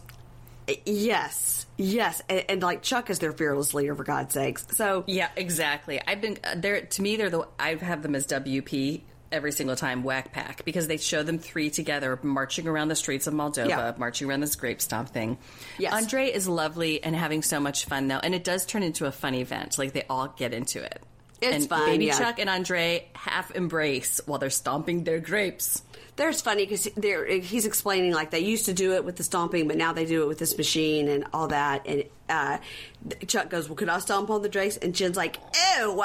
Yes, 0.86 1.65
yes, 1.78 2.22
and, 2.30 2.43
and 2.49 2.61
like 2.61 2.82
Chuck 2.82 3.09
is 3.09 3.20
their 3.20 3.32
fearless 3.32 3.74
leader 3.74 3.95
for 3.95 4.03
God's 4.03 4.34
sakes. 4.34 4.65
So 4.76 5.03
Yeah, 5.07 5.30
exactly. 5.36 6.01
I've 6.05 6.22
been 6.22 6.38
uh, 6.43 6.55
they're 6.57 6.82
to 6.82 7.01
me 7.01 7.15
they're 7.18 7.30
the 7.30 7.47
I 7.59 7.76
have 7.76 8.03
them 8.03 8.15
as 8.15 8.28
WP 8.28 9.01
every 9.32 9.51
single 9.51 9.76
time 9.76 10.03
Whack 10.03 10.32
Pack 10.32 10.63
because 10.63 10.88
they 10.88 10.97
show 10.97 11.22
them 11.24 11.38
three 11.38 11.70
together 11.70 12.18
marching 12.24 12.65
around 12.68 12.88
the 12.88 12.95
streets 12.95 13.28
of 13.28 13.34
Moldova, 13.34 13.68
Yeah. 13.68 13.93
marching 13.97 14.30
around 14.30 14.39
this 14.39 14.55
grape 14.55 14.82
stomp 14.82 15.09
thing. 15.09 15.38
Yes. 15.78 15.93
Andre 15.93 16.28
is 16.32 16.47
lovely 16.47 17.03
and 17.03 17.15
having 17.15 17.41
so 17.41 17.59
much 17.59 17.86
fun 17.86 18.07
though, 18.07 18.20
and 18.24 18.34
it 18.34 18.43
does 18.43 18.65
turn 18.65 18.84
into 18.84 19.05
a 19.05 19.11
fun 19.11 19.36
event. 19.36 19.78
Like 19.78 19.93
they 19.93 20.03
all 20.09 20.30
get 20.38 20.53
into 20.53 20.82
it. 20.84 21.01
It's 21.39 21.55
and 21.55 21.70
fun, 21.70 21.86
Baby 21.86 22.05
yeah. 22.05 22.18
Chuck 22.18 22.39
and 22.39 22.49
Andre 22.49 23.07
half 23.13 23.51
embrace 23.51 24.20
while 24.26 24.39
they're 24.39 24.49
stomping 24.49 25.03
their 25.03 25.20
grapes. 25.20 25.84
There's 26.18 26.41
funny 26.41 26.65
because 26.65 26.84
he's 26.86 27.65
explaining 27.65 28.11
like 28.11 28.32
they 28.32 28.39
used 28.39 28.65
to 28.65 28.74
do 28.74 28.93
it 28.93 29.05
with 29.05 29.15
the 29.15 29.24
stomping, 29.24 29.68
but 29.68 29.78
now 29.78 29.93
they 29.93 30.05
do 30.05 30.24
it 30.24 30.28
with 30.28 30.39
this 30.39 30.57
machine 30.57 31.07
and 31.07 31.26
all 31.32 31.47
that. 31.47 31.86
And 31.88 32.03
uh, 32.28 32.57
Chuck 33.28 33.49
goes, 33.49 33.70
"Well, 33.70 33.76
could 33.76 33.88
I 33.88 33.99
stomp 33.99 34.30
on 34.30 34.41
the 34.41 34.49
drakes?" 34.49 34.78
And 34.78 34.93
Jen's 34.93 35.15
like, 35.15 35.38
"Ew, 35.80 36.03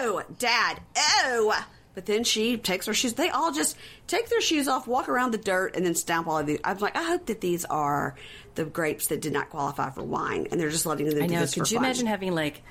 ew, 0.00 0.22
Dad, 0.38 0.80
ew." 1.24 1.52
But 1.94 2.06
then 2.06 2.22
she 2.22 2.56
takes 2.56 2.86
her 2.86 2.94
shoes. 2.94 3.14
They 3.14 3.30
all 3.30 3.50
just 3.52 3.76
take 4.06 4.28
their 4.28 4.40
shoes 4.40 4.68
off, 4.68 4.86
walk 4.86 5.08
around 5.08 5.32
the 5.32 5.38
dirt, 5.38 5.74
and 5.74 5.84
then 5.84 5.94
stomp 5.96 6.28
all 6.28 6.38
of 6.38 6.46
these. 6.46 6.60
I'm 6.62 6.78
like, 6.78 6.96
I 6.96 7.02
hope 7.02 7.26
that 7.26 7.40
these 7.40 7.64
are 7.64 8.14
the 8.54 8.64
grapes 8.64 9.08
that 9.08 9.20
did 9.20 9.32
not 9.32 9.50
qualify 9.50 9.90
for 9.90 10.02
wine, 10.02 10.46
and 10.52 10.60
they're 10.60 10.70
just 10.70 10.86
letting 10.86 11.08
them 11.08 11.22
I 11.22 11.26
do 11.26 11.34
know. 11.34 11.40
this 11.40 11.54
Could 11.54 11.70
you 11.70 11.78
fun. 11.78 11.84
imagine 11.84 12.06
having 12.06 12.34
like 12.34 12.62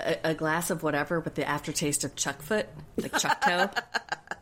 a, 0.00 0.30
a 0.30 0.34
glass 0.34 0.70
of 0.70 0.82
whatever 0.82 1.20
with 1.20 1.34
the 1.34 1.48
aftertaste 1.48 2.02
of 2.04 2.16
chuck 2.16 2.42
foot, 2.42 2.68
like 2.96 3.16
chuck 3.18 3.40
toe, 3.42 3.70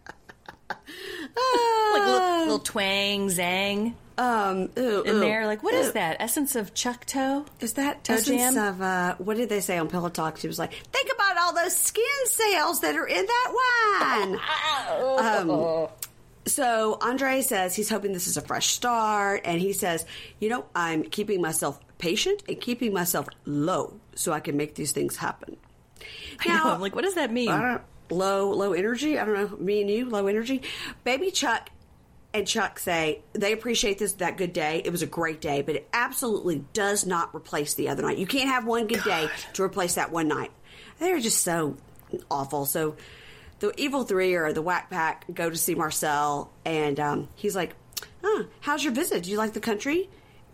like 1.36 2.06
little, 2.06 2.38
little 2.38 2.58
twang, 2.58 3.28
zang 3.28 3.94
um, 4.18 4.70
ew, 4.76 5.02
in 5.02 5.14
ew, 5.14 5.20
there? 5.20 5.46
Like, 5.46 5.62
what 5.62 5.74
is 5.74 5.88
ew. 5.88 5.92
that 5.92 6.16
essence 6.20 6.56
of 6.56 6.74
chuck 6.74 7.04
toe? 7.04 7.44
Is 7.60 7.74
that 7.74 8.04
Toe 8.04 8.14
essence 8.14 8.54
jam? 8.54 8.56
of 8.56 8.82
uh, 8.82 9.14
what 9.18 9.36
did 9.36 9.48
they 9.48 9.60
say 9.60 9.78
on 9.78 9.88
Pillow 9.88 10.08
Talk? 10.08 10.38
She 10.38 10.48
was 10.48 10.58
like, 10.58 10.72
"Think 10.92 11.10
about 11.14 11.36
all 11.38 11.54
those 11.54 11.76
skin 11.76 12.04
cells 12.26 12.80
that 12.80 12.96
are 12.96 13.06
in 13.06 13.26
that 13.26 14.38
wine." 15.18 15.48
um, 15.48 15.88
so 16.46 16.98
Andre 17.00 17.42
says 17.42 17.74
he's 17.74 17.90
hoping 17.90 18.12
this 18.12 18.26
is 18.26 18.36
a 18.36 18.42
fresh 18.42 18.68
start, 18.68 19.42
and 19.44 19.60
he 19.60 19.72
says, 19.72 20.06
"You 20.40 20.48
know, 20.48 20.64
I'm 20.74 21.02
keeping 21.02 21.42
myself 21.42 21.78
patient 21.98 22.42
and 22.48 22.60
keeping 22.60 22.92
myself 22.92 23.28
low 23.44 24.00
so 24.14 24.32
I 24.32 24.40
can 24.40 24.56
make 24.56 24.74
these 24.76 24.92
things 24.92 25.16
happen." 25.16 25.56
I 26.40 26.48
know. 26.48 26.72
I'm 26.72 26.80
like, 26.80 26.94
what 26.94 27.04
does 27.04 27.14
that 27.14 27.32
mean? 27.32 27.48
Low 28.10 28.50
low 28.50 28.72
energy. 28.72 29.18
I 29.18 29.24
don't 29.24 29.34
know. 29.34 29.56
Me 29.58 29.80
and 29.80 29.90
you, 29.90 30.08
low 30.08 30.26
energy. 30.26 30.62
Baby 31.04 31.30
Chuck 31.30 31.70
and 32.32 32.46
Chuck 32.46 32.78
say 32.78 33.22
they 33.32 33.52
appreciate 33.52 33.98
this 33.98 34.12
that 34.14 34.36
good 34.36 34.52
day. 34.52 34.82
It 34.84 34.90
was 34.90 35.02
a 35.02 35.06
great 35.06 35.40
day, 35.40 35.62
but 35.62 35.74
it 35.74 35.88
absolutely 35.92 36.64
does 36.72 37.06
not 37.06 37.34
replace 37.34 37.74
the 37.74 37.88
other 37.88 38.02
night. 38.02 38.18
You 38.18 38.26
can't 38.26 38.48
have 38.48 38.66
one 38.66 38.86
good 38.86 39.02
day 39.02 39.28
to 39.54 39.62
replace 39.62 39.94
that 39.94 40.12
one 40.12 40.28
night. 40.28 40.52
They're 40.98 41.20
just 41.20 41.42
so 41.42 41.76
awful. 42.30 42.66
So 42.66 42.96
the 43.58 43.72
evil 43.80 44.04
three 44.04 44.34
or 44.34 44.52
the 44.52 44.62
whack 44.62 44.90
pack 44.90 45.24
go 45.32 45.50
to 45.50 45.56
see 45.56 45.74
Marcel, 45.74 46.52
and 46.64 47.00
um, 47.00 47.28
he's 47.34 47.56
like, 47.56 47.74
huh, 48.22 48.44
"How's 48.60 48.84
your 48.84 48.92
visit? 48.92 49.24
Do 49.24 49.30
you 49.30 49.38
like 49.38 49.52
the 49.52 49.60
country?" 49.60 50.08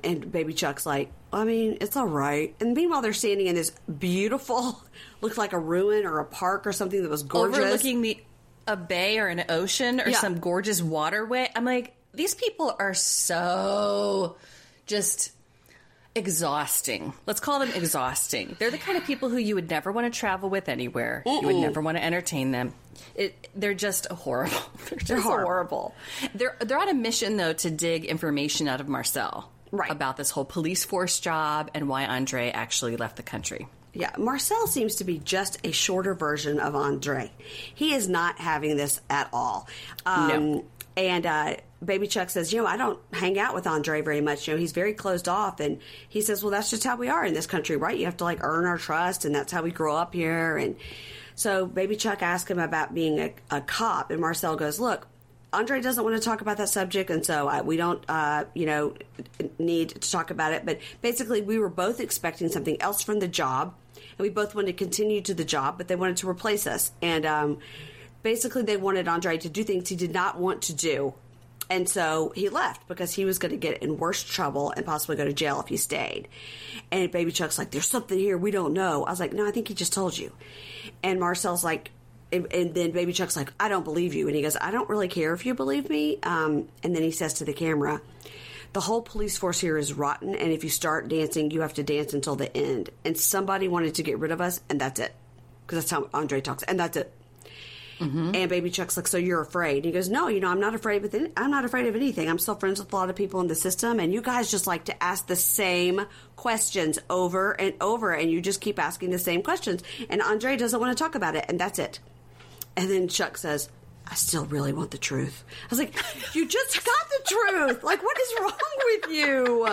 And 0.05 0.33
Baby 0.33 0.53
Chuck's 0.53 0.85
like, 0.85 1.13
I 1.33 1.45
mean, 1.45 1.79
it's 1.81 1.97
all 1.97 2.07
right. 2.07 2.55
And 2.61 2.75
meanwhile, 2.75 3.01
they're 3.01 3.13
standing 3.13 3.47
in 3.47 3.55
this 3.55 3.71
beautiful, 3.99 4.83
looks 5.23 5.39
like 5.39 5.53
a 5.55 5.59
ruin 5.59 6.05
or 6.05 6.19
a 6.19 6.25
park 6.27 6.67
or 6.67 6.73
something 6.73 7.03
that 7.03 7.09
was 7.11 7.23
gorgeous. 7.23 7.59
Overlooking 7.59 8.03
the 8.03 8.19
a 8.67 8.77
bay 8.77 9.19
or 9.19 9.27
an 9.29 9.45
ocean 9.49 10.01
or 10.01 10.09
Yeah. 10.09 10.19
some 10.19 10.39
gorgeous 10.39 10.81
waterway. 10.83 11.51
I'm 11.57 11.65
like, 11.65 11.95
these 12.15 12.35
people 12.35 12.77
are 12.79 12.93
so 12.95 14.37
just 14.87 15.33
exhausting. 16.15 17.13
Let's 17.27 17.41
call 17.41 17.59
them 17.59 17.71
exhausting. 17.75 18.55
They're 18.59 18.71
the 18.71 18.79
kind 18.79 18.99
of 18.99 19.05
people 19.05 19.31
who 19.31 19.39
you 19.39 19.55
would 19.55 19.71
never 19.71 19.91
want 19.91 20.13
to 20.13 20.17
travel 20.19 20.51
with 20.51 20.69
anywhere. 20.69 21.23
You 21.27 21.41
would 21.43 21.57
never 21.57 21.81
want 21.81 21.97
to 21.97 22.05
entertain 22.05 22.51
them. 22.53 22.75
It, 23.15 23.49
they're 23.55 23.75
just 23.75 24.07
horrible. 24.07 24.57
They're 24.91 24.99
just 24.99 25.23
horrible. 25.23 25.47
horrible. 25.47 25.95
They're 26.35 26.57
they're 26.61 26.79
on 26.79 26.89
a 26.89 26.95
mission 26.95 27.37
though 27.37 27.53
to 27.55 27.71
dig 27.71 28.05
information 28.05 28.69
out 28.69 28.81
of 28.81 28.89
Marcel 28.89 29.51
Right. 29.71 29.91
about 29.91 30.17
this 30.19 30.31
whole 30.31 30.45
police 30.45 30.85
force 30.85 31.19
job 31.19 31.71
and 31.75 31.89
why 31.89 32.05
Andre 32.07 32.51
actually 32.51 32.97
left 32.97 33.17
the 33.17 33.23
country. 33.23 33.67
Yeah, 33.95 34.11
Marcel 34.19 34.67
seems 34.67 34.97
to 34.97 35.05
be 35.05 35.19
just 35.19 35.59
a 35.65 35.73
shorter 35.73 36.15
version 36.15 36.59
of 36.59 36.75
Andre. 36.75 37.31
He 37.75 37.93
is 37.93 38.09
not 38.09 38.39
having 38.39 38.77
this 38.77 39.01
at 39.11 39.29
all. 39.33 39.69
Um, 40.07 40.29
No. 40.29 40.65
And 40.95 41.25
uh, 41.25 41.57
Baby 41.83 42.07
Chuck 42.07 42.29
says, 42.29 42.53
you 42.53 42.61
know, 42.61 42.67
I 42.67 42.77
don't 42.77 42.99
hang 43.15 43.39
out 43.39 43.55
with 43.55 43.67
Andre 43.67 44.03
very 44.03 44.21
much. 44.21 44.47
You 44.47 44.55
know, 44.55 44.61
he's 44.61 44.73
very 44.73 44.93
closed 44.93 45.27
off. 45.27 45.59
And 45.59 45.81
he 46.09 46.21
says, 46.21 46.43
well, 46.43 46.51
that's 46.51 46.69
just 46.69 46.85
how 46.85 46.97
we 46.97 47.09
are 47.09 47.25
in 47.25 47.33
this 47.33 47.47
country, 47.47 47.77
right? 47.77 47.97
You 47.97 48.05
have 48.05 48.19
to 48.19 48.25
like 48.25 48.45
earn 48.45 48.67
our 48.67 48.77
trust, 48.77 49.25
and 49.25 49.35
that's 49.35 49.51
how 49.53 49.63
we 49.63 49.71
grow 49.71 49.97
up 49.97 50.13
here. 50.15 50.59
And 50.59 50.77
so 51.35 51.65
Baby 51.67 51.97
Chuck 51.97 52.23
asks 52.23 52.51
him 52.51 52.59
about 52.59 52.95
being 52.95 53.19
a, 53.21 53.33
a 53.51 53.61
cop, 53.63 54.11
and 54.11 54.21
Marcel 54.21 54.55
goes, 54.57 54.79
look, 54.79 55.07
Andre 55.55 55.81
doesn't 55.81 56.03
want 56.05 56.17
to 56.17 56.23
talk 56.23 56.41
about 56.43 56.59
that 56.59 56.69
subject, 56.69 57.09
and 57.11 57.25
so 57.25 57.49
uh, 57.49 57.63
we 57.63 57.79
don't, 57.79 58.05
uh, 58.09 58.45
you 58.55 58.67
know, 58.67 58.95
need 59.59 59.91
to 59.91 60.11
talk 60.11 60.31
about 60.31 60.53
it. 60.53 60.65
But 60.67 60.79
basically, 61.01 61.41
we 61.41 61.59
were 61.59 61.69
both 61.71 62.01
expecting 62.01 62.49
something 62.51 62.81
else 62.81 63.03
from 63.03 63.19
the 63.19 63.29
job, 63.29 63.75
and 63.97 64.19
we 64.19 64.29
both 64.29 64.55
wanted 64.55 64.79
to 64.79 64.85
continue 64.85 65.21
to 65.23 65.35
the 65.35 65.45
job, 65.45 65.79
but 65.79 65.89
they 65.89 65.97
wanted 65.97 66.19
to 66.19 66.29
replace 66.29 66.67
us. 66.67 66.93
And 67.01 67.27
um, 67.27 67.59
basically, 68.23 68.63
they 68.63 68.77
wanted 68.77 69.09
Andre 69.09 69.39
to 69.39 69.49
do 69.49 69.65
things 69.65 69.89
he 69.89 69.97
did 69.97 70.13
not 70.13 70.39
want 70.39 70.63
to 70.63 70.75
do. 70.75 71.15
And 71.71 71.89
so 71.89 72.33
he 72.35 72.51
left 72.51 72.87
because 72.87 73.15
he 73.15 73.25
was 73.25 73.39
going 73.39 73.53
to 73.53 73.57
get 73.57 73.83
in 73.83 73.97
worse 73.97 74.23
trouble 74.23 74.73
and 74.77 74.85
possibly 74.85 75.17
go 75.17 75.25
to 75.25 75.33
jail 75.33 75.61
if 75.61 75.69
he 75.69 75.79
stayed. 75.79 76.29
And 76.91 77.11
Baby 77.11 77.33
Chuck's 77.33 77.57
like, 77.57 77.71
there's 77.71 77.89
something 77.89 78.19
here 78.19 78.37
we 78.37 78.51
don't 78.51 78.75
know. 78.75 79.05
I 79.05 79.11
was 79.11 79.21
like, 79.21 79.33
no, 79.33 79.47
I 79.47 79.53
think 79.53 79.69
he 79.69 79.75
just 79.75 79.93
told 79.93 80.19
you. 80.19 80.33
And 81.03 81.19
Marcel's 81.19 81.65
like, 81.65 81.91
and, 82.31 82.53
and 82.53 82.75
then 82.75 82.91
Baby 82.91 83.13
Chuck's 83.13 83.37
like, 83.37 83.53
I 83.59 83.69
don't 83.69 83.85
believe 83.85 84.13
you. 84.13 84.27
And 84.27 84.37
he 84.37 84.43
goes, 84.43 84.57
I 84.61 84.71
don't 84.71 84.89
really 84.89 85.09
care 85.09 85.33
if 85.33 85.47
you 85.47 85.55
believe 85.55 85.89
me. 85.89 86.19
Um, 86.23 86.69
and 86.83 86.95
then 86.95 87.03
he 87.03 87.11
says 87.11 87.35
to 87.35 87.45
the 87.45 87.53
camera, 87.55 88.03
the 88.73 88.81
whole 88.81 89.03
police 89.03 89.37
force 89.37 89.61
here 89.61 89.77
is 89.77 89.93
rotten. 89.93 90.35
And 90.35 90.53
if 90.53 90.65
you 90.65 90.71
start 90.71 91.09
dancing, 91.09 91.51
you 91.51 91.61
have 91.61 91.75
to 91.75 91.83
dance 91.83 92.15
until 92.15 92.37
the 92.37 92.55
end. 92.57 92.91
And 93.05 93.17
somebody 93.19 93.69
wanted 93.69 93.95
to 93.97 94.03
get 94.03 94.19
rid 94.19 94.31
of 94.31 94.41
us, 94.41 94.61
and 94.69 94.81
that's 94.81 95.01
it. 95.01 95.15
Because 95.67 95.85
that's 95.85 95.91
how 95.91 96.09
Andre 96.15 96.41
talks. 96.41 96.63
And 96.63 96.81
that's 96.81 96.97
it. 96.97 97.13
Mm-hmm. 97.99 98.35
And 98.35 98.51
Baby 98.51 98.71
Chuck's 98.71 98.97
like, 98.97 99.07
so 99.07 99.17
you're 99.17 99.43
afraid? 99.43 99.77
And 99.77 99.85
he 99.85 99.93
goes, 99.93 100.09
no, 100.09 100.27
you 100.27 100.41
know, 100.41 100.49
I'm 100.49 100.59
not 100.59 100.75
afraid 100.75 101.03
with 101.03 101.15
any, 101.15 101.31
I'm 101.37 101.53
not 101.53 101.65
afraid 101.65 101.87
of 101.87 101.95
anything. 101.95 102.29
I'm 102.29 102.39
still 102.39 102.57
friends 102.57 102.81
with 102.81 102.93
a 102.93 102.97
lot 102.97 103.11
of 103.11 103.17
people 103.17 103.41
in 103.41 103.47
the 103.47 103.55
system, 103.55 104.01
and 104.01 104.13
you 104.13 104.21
guys 104.21 104.51
just 104.51 104.67
like 104.67 104.87
to 104.87 105.03
ask 105.03 105.29
the 105.29 105.37
same 105.37 106.05
questions 106.35 106.99
over 107.09 107.53
and 107.53 107.75
over, 107.81 108.13
and 108.13 108.31
you 108.31 108.41
just 108.41 108.61
keep 108.61 108.81
asking 108.81 109.11
the 109.11 109.21
same 109.21 109.43
questions. 109.43 109.85
And 110.09 110.21
Andre 110.21 110.57
doesn't 110.57 110.81
want 110.81 110.97
to 110.97 111.01
talk 111.01 111.15
about 111.15 111.37
it, 111.37 111.45
and 111.49 111.61
that's 111.61 111.79
it. 111.79 112.01
And 112.77 112.91
then 112.91 113.07
Chuck 113.07 113.37
says, 113.37 113.69
I 114.11 114.15
still 114.15 114.45
really 114.47 114.73
want 114.73 114.91
the 114.91 114.99
truth. 114.99 115.45
I 115.65 115.67
was 115.71 115.79
like, 115.79 115.95
you 116.35 116.47
just 116.49 116.75
got 116.85 117.09
the 117.09 117.35
truth. 117.35 117.83
Like, 117.83 118.03
what 118.03 118.19
is 118.21 118.35
wrong 118.41 118.53
with 118.85 119.11
you? 119.11 119.69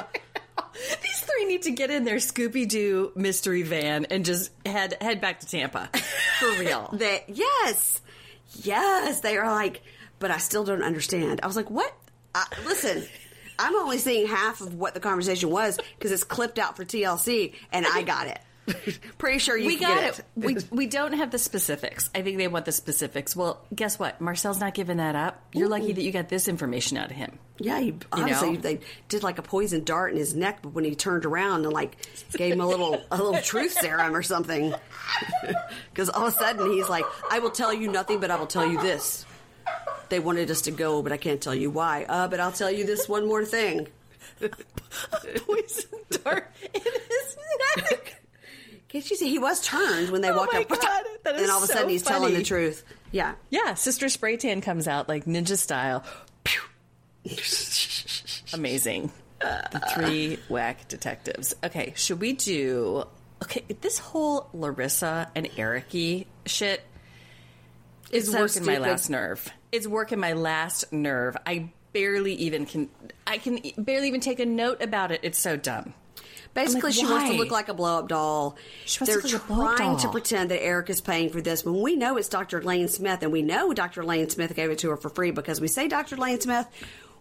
These 1.02 1.22
three 1.22 1.46
need 1.46 1.64
to 1.64 1.72
get 1.72 1.90
in 1.90 2.04
their 2.04 2.18
Scooby 2.18 2.68
Doo 2.68 3.12
mystery 3.16 3.64
van 3.64 4.06
and 4.06 4.26
just 4.26 4.52
head 4.66 4.98
head 5.02 5.22
back 5.22 5.40
to 5.40 5.48
Tampa 5.48 5.90
for 6.40 6.52
real. 6.60 6.90
They, 6.94 7.24
yes, 7.28 8.02
yes, 8.62 9.22
they 9.22 9.38
are 9.38 9.50
like, 9.50 9.82
but 10.20 10.32
I 10.32 10.38
still 10.38 10.64
don't 10.64 10.84
understand. 10.84 11.40
I 11.44 11.48
was 11.48 11.56
like, 11.56 11.70
what? 11.70 11.94
I, 12.36 12.46
listen, 12.66 13.04
I'm 13.58 13.76
only 13.76 13.98
seeing 13.98 14.28
half 14.28 14.62
of 14.62 14.74
what 14.76 14.94
the 14.94 15.00
conversation 15.00 15.50
was 15.50 15.78
because 15.98 16.12
it's 16.12 16.24
clipped 16.24 16.60
out 16.60 16.76
for 16.76 16.86
TLC, 16.86 17.54
and 17.72 17.86
I 17.86 18.04
got 18.04 18.28
it. 18.28 18.40
Pretty 19.18 19.40
sure 19.40 19.58
you 19.58 19.68
we 19.68 19.80
got 19.80 20.00
get 20.00 20.20
it. 20.20 20.26
We 20.36 20.58
we 20.72 20.88
don't 20.88 21.14
have 21.14 21.32
the 21.32 21.38
specifics. 21.38 22.10
I 22.14 22.22
think 22.22 22.38
they 22.38 22.48
want 22.48 22.66
the 22.66 22.72
specifics. 22.72 23.36
Well, 23.36 23.66
guess 23.74 23.98
what? 23.98 24.20
Marcel's 24.22 24.60
not 24.60 24.74
giving 24.74 24.98
that 24.98 25.16
up. 25.16 25.42
You're 25.54 25.70
lucky 25.70 25.94
that 25.94 26.02
you 26.02 26.12
got 26.12 26.30
this 26.30 26.48
information 26.48 26.98
out 26.98 27.12
of 27.12 27.16
him. 27.16 27.40
Yeah, 27.58 27.80
he, 27.80 27.96
obviously 28.12 28.54
know? 28.54 28.62
they 28.62 28.80
did 29.10 29.24
like 29.24 29.38
a 29.38 29.42
poison 29.42 29.84
dart 29.84 30.14
in 30.14 30.18
his 30.18 30.34
neck, 30.34 30.60
but 30.62 30.74
when 30.74 30.84
he 30.86 30.96
turned 30.96 31.26
around 31.26 31.66
and 31.66 31.74
like 31.74 31.98
gave 32.34 32.54
him 32.54 32.62
a 32.62 32.68
little 32.68 33.02
a 33.12 33.18
little 33.18 33.42
truth 33.42 33.74
serum 33.74 34.16
or 34.16 34.24
something, 34.24 34.74
because 35.92 36.10
all 36.10 36.28
of 36.28 36.34
a 36.34 36.38
sudden 36.38 36.72
he's 36.72 36.90
like, 36.90 37.06
"I 37.30 37.40
will 37.40 37.52
tell 37.52 37.74
you 37.74 37.92
nothing, 37.92 38.20
but 38.20 38.32
I 38.32 38.36
will 38.38 38.48
tell 38.48 38.66
you 38.66 38.82
this." 38.82 39.26
They 40.10 40.20
wanted 40.20 40.50
us 40.50 40.62
to 40.62 40.72
go, 40.72 41.04
but 41.04 41.12
I 41.12 41.18
can't 41.18 41.40
tell 41.40 41.54
you 41.54 41.70
why. 41.70 42.06
Uh, 42.10 42.28
but 42.28 42.40
I'll 42.40 42.52
tell 42.52 42.72
you 42.72 42.86
this 42.86 43.08
one 43.08 43.28
more 43.28 43.46
thing. 43.46 43.88
Poison 44.40 46.00
dart 46.24 46.52
in 46.74 46.82
his 46.82 47.38
neck. 47.78 48.19
Can't 48.90 49.08
you 49.10 49.16
see 49.16 49.30
he 49.30 49.40
was 49.40 49.62
turned 49.62 50.10
when 50.10 50.22
they 50.22 50.30
Oh 50.32 50.38
walked 50.38 50.54
my 50.54 50.62
up? 50.62 50.70
God, 50.70 51.04
that 51.24 51.36
and 51.40 51.52
all 51.52 51.58
of 51.58 51.64
a 51.64 51.68
so 51.68 51.74
sudden 51.74 51.90
he's 51.90 52.02
telling 52.02 52.34
the 52.34 52.44
truth. 52.44 52.84
Yeah. 53.12 53.36
Yeah, 53.50 53.76
Sister 53.76 54.10
Spray 54.10 54.38
Tan 54.38 54.62
comes 54.62 54.88
out 54.88 55.08
like 55.08 55.26
ninja 55.26 55.58
style. 55.58 56.04
Amazing. 58.54 59.12
The 59.40 59.82
three 59.94 60.40
whack 60.50 60.88
detectives. 60.88 61.56
Okay, 61.64 61.94
should 61.96 62.20
we 62.20 62.34
do? 62.34 63.06
Okay, 63.44 63.64
this 63.82 64.00
whole 64.00 64.50
Larissa 64.54 65.32
and 65.36 65.48
Ericy 65.58 66.28
shit 66.46 66.82
is 68.12 68.28
It's 68.28 68.38
working 68.38 68.66
my 68.66 68.80
last 68.80 69.10
nerve. 69.10 69.50
It's 69.72 69.88
working 69.88 70.20
my 70.20 70.34
last 70.34 70.92
nerve. 70.92 71.38
I 71.46 71.70
barely 71.94 72.34
even 72.34 72.66
can. 72.66 72.90
I 73.26 73.38
can 73.38 73.60
barely 73.78 74.08
even 74.08 74.20
take 74.20 74.40
a 74.40 74.46
note 74.46 74.82
about 74.82 75.12
it. 75.12 75.22
It's 75.24 75.40
so 75.40 75.56
dumb. 75.56 75.94
Basically, 76.66 76.90
like, 76.90 76.94
she 77.00 77.06
wants 77.06 77.30
to 77.30 77.38
look 77.38 77.52
like 77.52 77.70
a 77.70 77.74
blow 77.74 78.00
up 78.00 78.08
doll. 78.10 78.58
She 78.86 79.06
They're 79.06 79.22
to 79.22 79.28
look 79.28 79.50
like 79.50 79.76
a 79.76 79.78
trying 79.78 79.98
to 79.98 80.10
pretend 80.10 80.52
that 80.52 80.62
Eric 80.62 80.90
is 80.90 81.00
paying 81.00 81.30
for 81.30 81.42
this 81.42 81.64
when 81.64 81.82
we 81.82 81.96
know 81.96 82.18
it's 82.18 82.28
Dr. 82.28 82.62
Lane 82.62 82.90
Smith, 82.90 83.24
and 83.24 83.32
we 83.32 83.42
know 83.42 83.74
Dr. 83.74 84.04
Lane 84.04 84.30
Smith 84.30 84.56
gave 84.56 84.70
it 84.70 84.80
to 84.80 84.90
her 84.90 84.98
for 84.98 85.10
free 85.10 85.32
because 85.32 85.62
we 85.62 85.68
say 85.68 85.88
Dr. 85.88 86.18
Lane 86.18 86.42
Smith. 86.42 86.68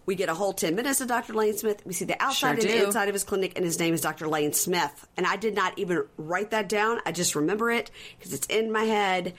We 0.05 0.15
get 0.15 0.27
a 0.27 0.33
whole 0.33 0.53
10 0.53 0.75
minutes 0.75 1.01
of 1.01 1.07
Dr. 1.07 1.33
Lane 1.33 1.55
Smith. 1.55 1.85
We 1.85 1.93
see 1.93 2.05
the 2.05 2.21
outside 2.21 2.59
Sure 2.61 2.69
and 2.71 2.81
the 2.81 2.85
inside 2.87 3.07
of 3.09 3.13
his 3.13 3.23
clinic, 3.23 3.53
and 3.55 3.63
his 3.63 3.79
name 3.79 3.93
is 3.93 4.01
Dr. 4.01 4.27
Lane 4.27 4.53
Smith. 4.53 5.07
And 5.15 5.25
I 5.25 5.35
did 5.35 5.55
not 5.55 5.77
even 5.77 6.03
write 6.17 6.51
that 6.51 6.67
down. 6.67 6.99
I 7.05 7.11
just 7.11 7.35
remember 7.35 7.71
it 7.71 7.91
because 8.17 8.33
it's 8.33 8.47
in 8.47 8.71
my 8.71 8.83
head. 8.83 9.35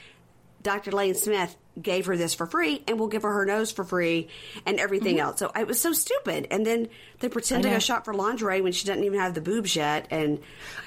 Dr. 0.63 0.93
Lane 0.93 1.15
Smith 1.15 1.57
gave 1.81 2.07
her 2.07 2.17
this 2.17 2.35
for 2.35 2.47
free 2.47 2.83
and 2.89 2.99
we'll 2.99 3.09
give 3.09 3.23
her 3.23 3.33
her 3.33 3.47
nose 3.47 3.71
for 3.71 3.85
free 3.85 4.29
and 4.67 4.79
everything 4.81 5.21
else. 5.21 5.39
So 5.39 5.51
it 5.57 5.67
was 5.67 5.81
so 5.81 5.93
stupid. 5.93 6.49
And 6.51 6.67
then 6.67 6.89
they 7.21 7.29
pretend 7.29 7.63
to 7.63 7.69
Mm-hmm. 7.69 7.77
Go 7.77 7.81
shop 7.81 8.05
for 8.05 8.13
lingerie 8.15 8.61
when 8.61 8.73
she 8.73 8.87
doesn't 8.87 9.05
even 9.05 9.19
have 9.21 9.35
the 9.35 9.41
boobs 9.41 9.77
yet. 9.77 10.09
And 10.11 10.41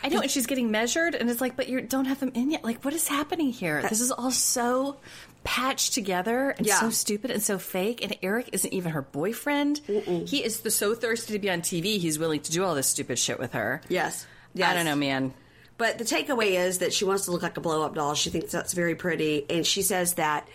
I 0.03 0.09
know, 0.09 0.19
and 0.19 0.29
she's 0.29 0.45
getting 0.45 0.71
measured, 0.71 1.15
and 1.15 1.29
it's 1.29 1.39
like, 1.41 1.55
but 1.55 1.69
you 1.69 1.79
don't 1.81 2.05
have 2.05 2.19
them 2.19 2.31
in 2.36 2.51
yet. 2.51 2.63
Like, 2.63 2.84
what 2.84 2.93
is 2.93 3.07
happening 3.07 3.51
here? 3.51 3.81
This 3.81 4.01
is 4.01 4.11
all 4.11 4.29
so 4.31 4.97
patched 5.45 5.93
together 5.93 6.49
and 6.51 6.65
Yeah. 6.67 6.79
so 6.79 6.89
stupid 6.89 7.31
and 7.31 7.41
so 7.41 7.57
fake. 7.57 8.03
And 8.03 8.15
Eric 8.21 8.49
isn't 8.53 8.73
even 8.73 8.91
her 8.91 9.01
boyfriend. 9.01 9.79
He 9.88 10.43
is 10.43 10.59
the, 10.61 10.71
so 10.71 10.93
thirsty 10.95 11.34
to 11.34 11.39
be 11.39 11.49
on 11.49 11.61
TV. 11.61 11.97
He's 11.97 12.19
willing 12.19 12.41
to 12.41 12.51
do 12.51 12.63
all 12.63 12.75
this 12.75 12.88
stupid 12.88 13.17
shit 13.19 13.39
with 13.39 13.53
her. 13.53 13.81
yes. 13.89 14.25
I 14.61 14.73
don't 14.73 14.86
know, 14.86 14.95
man. 14.95 15.34
But 15.77 15.97
the 15.97 16.03
takeaway 16.03 16.51
is 16.51 16.77
that 16.79 16.93
she 16.93 17.03
wants 17.05 17.25
to 17.25 17.31
look 17.31 17.41
like 17.41 17.57
a 17.57 17.61
blow 17.61 17.81
up 17.84 17.95
doll. 17.95 18.13
She 18.13 18.29
thinks 18.29 18.51
that's 18.51 18.73
very 18.73 18.93
pretty. 18.95 19.45
And 19.49 19.65
she 19.65 19.81
says 19.81 20.13
that 20.15 20.47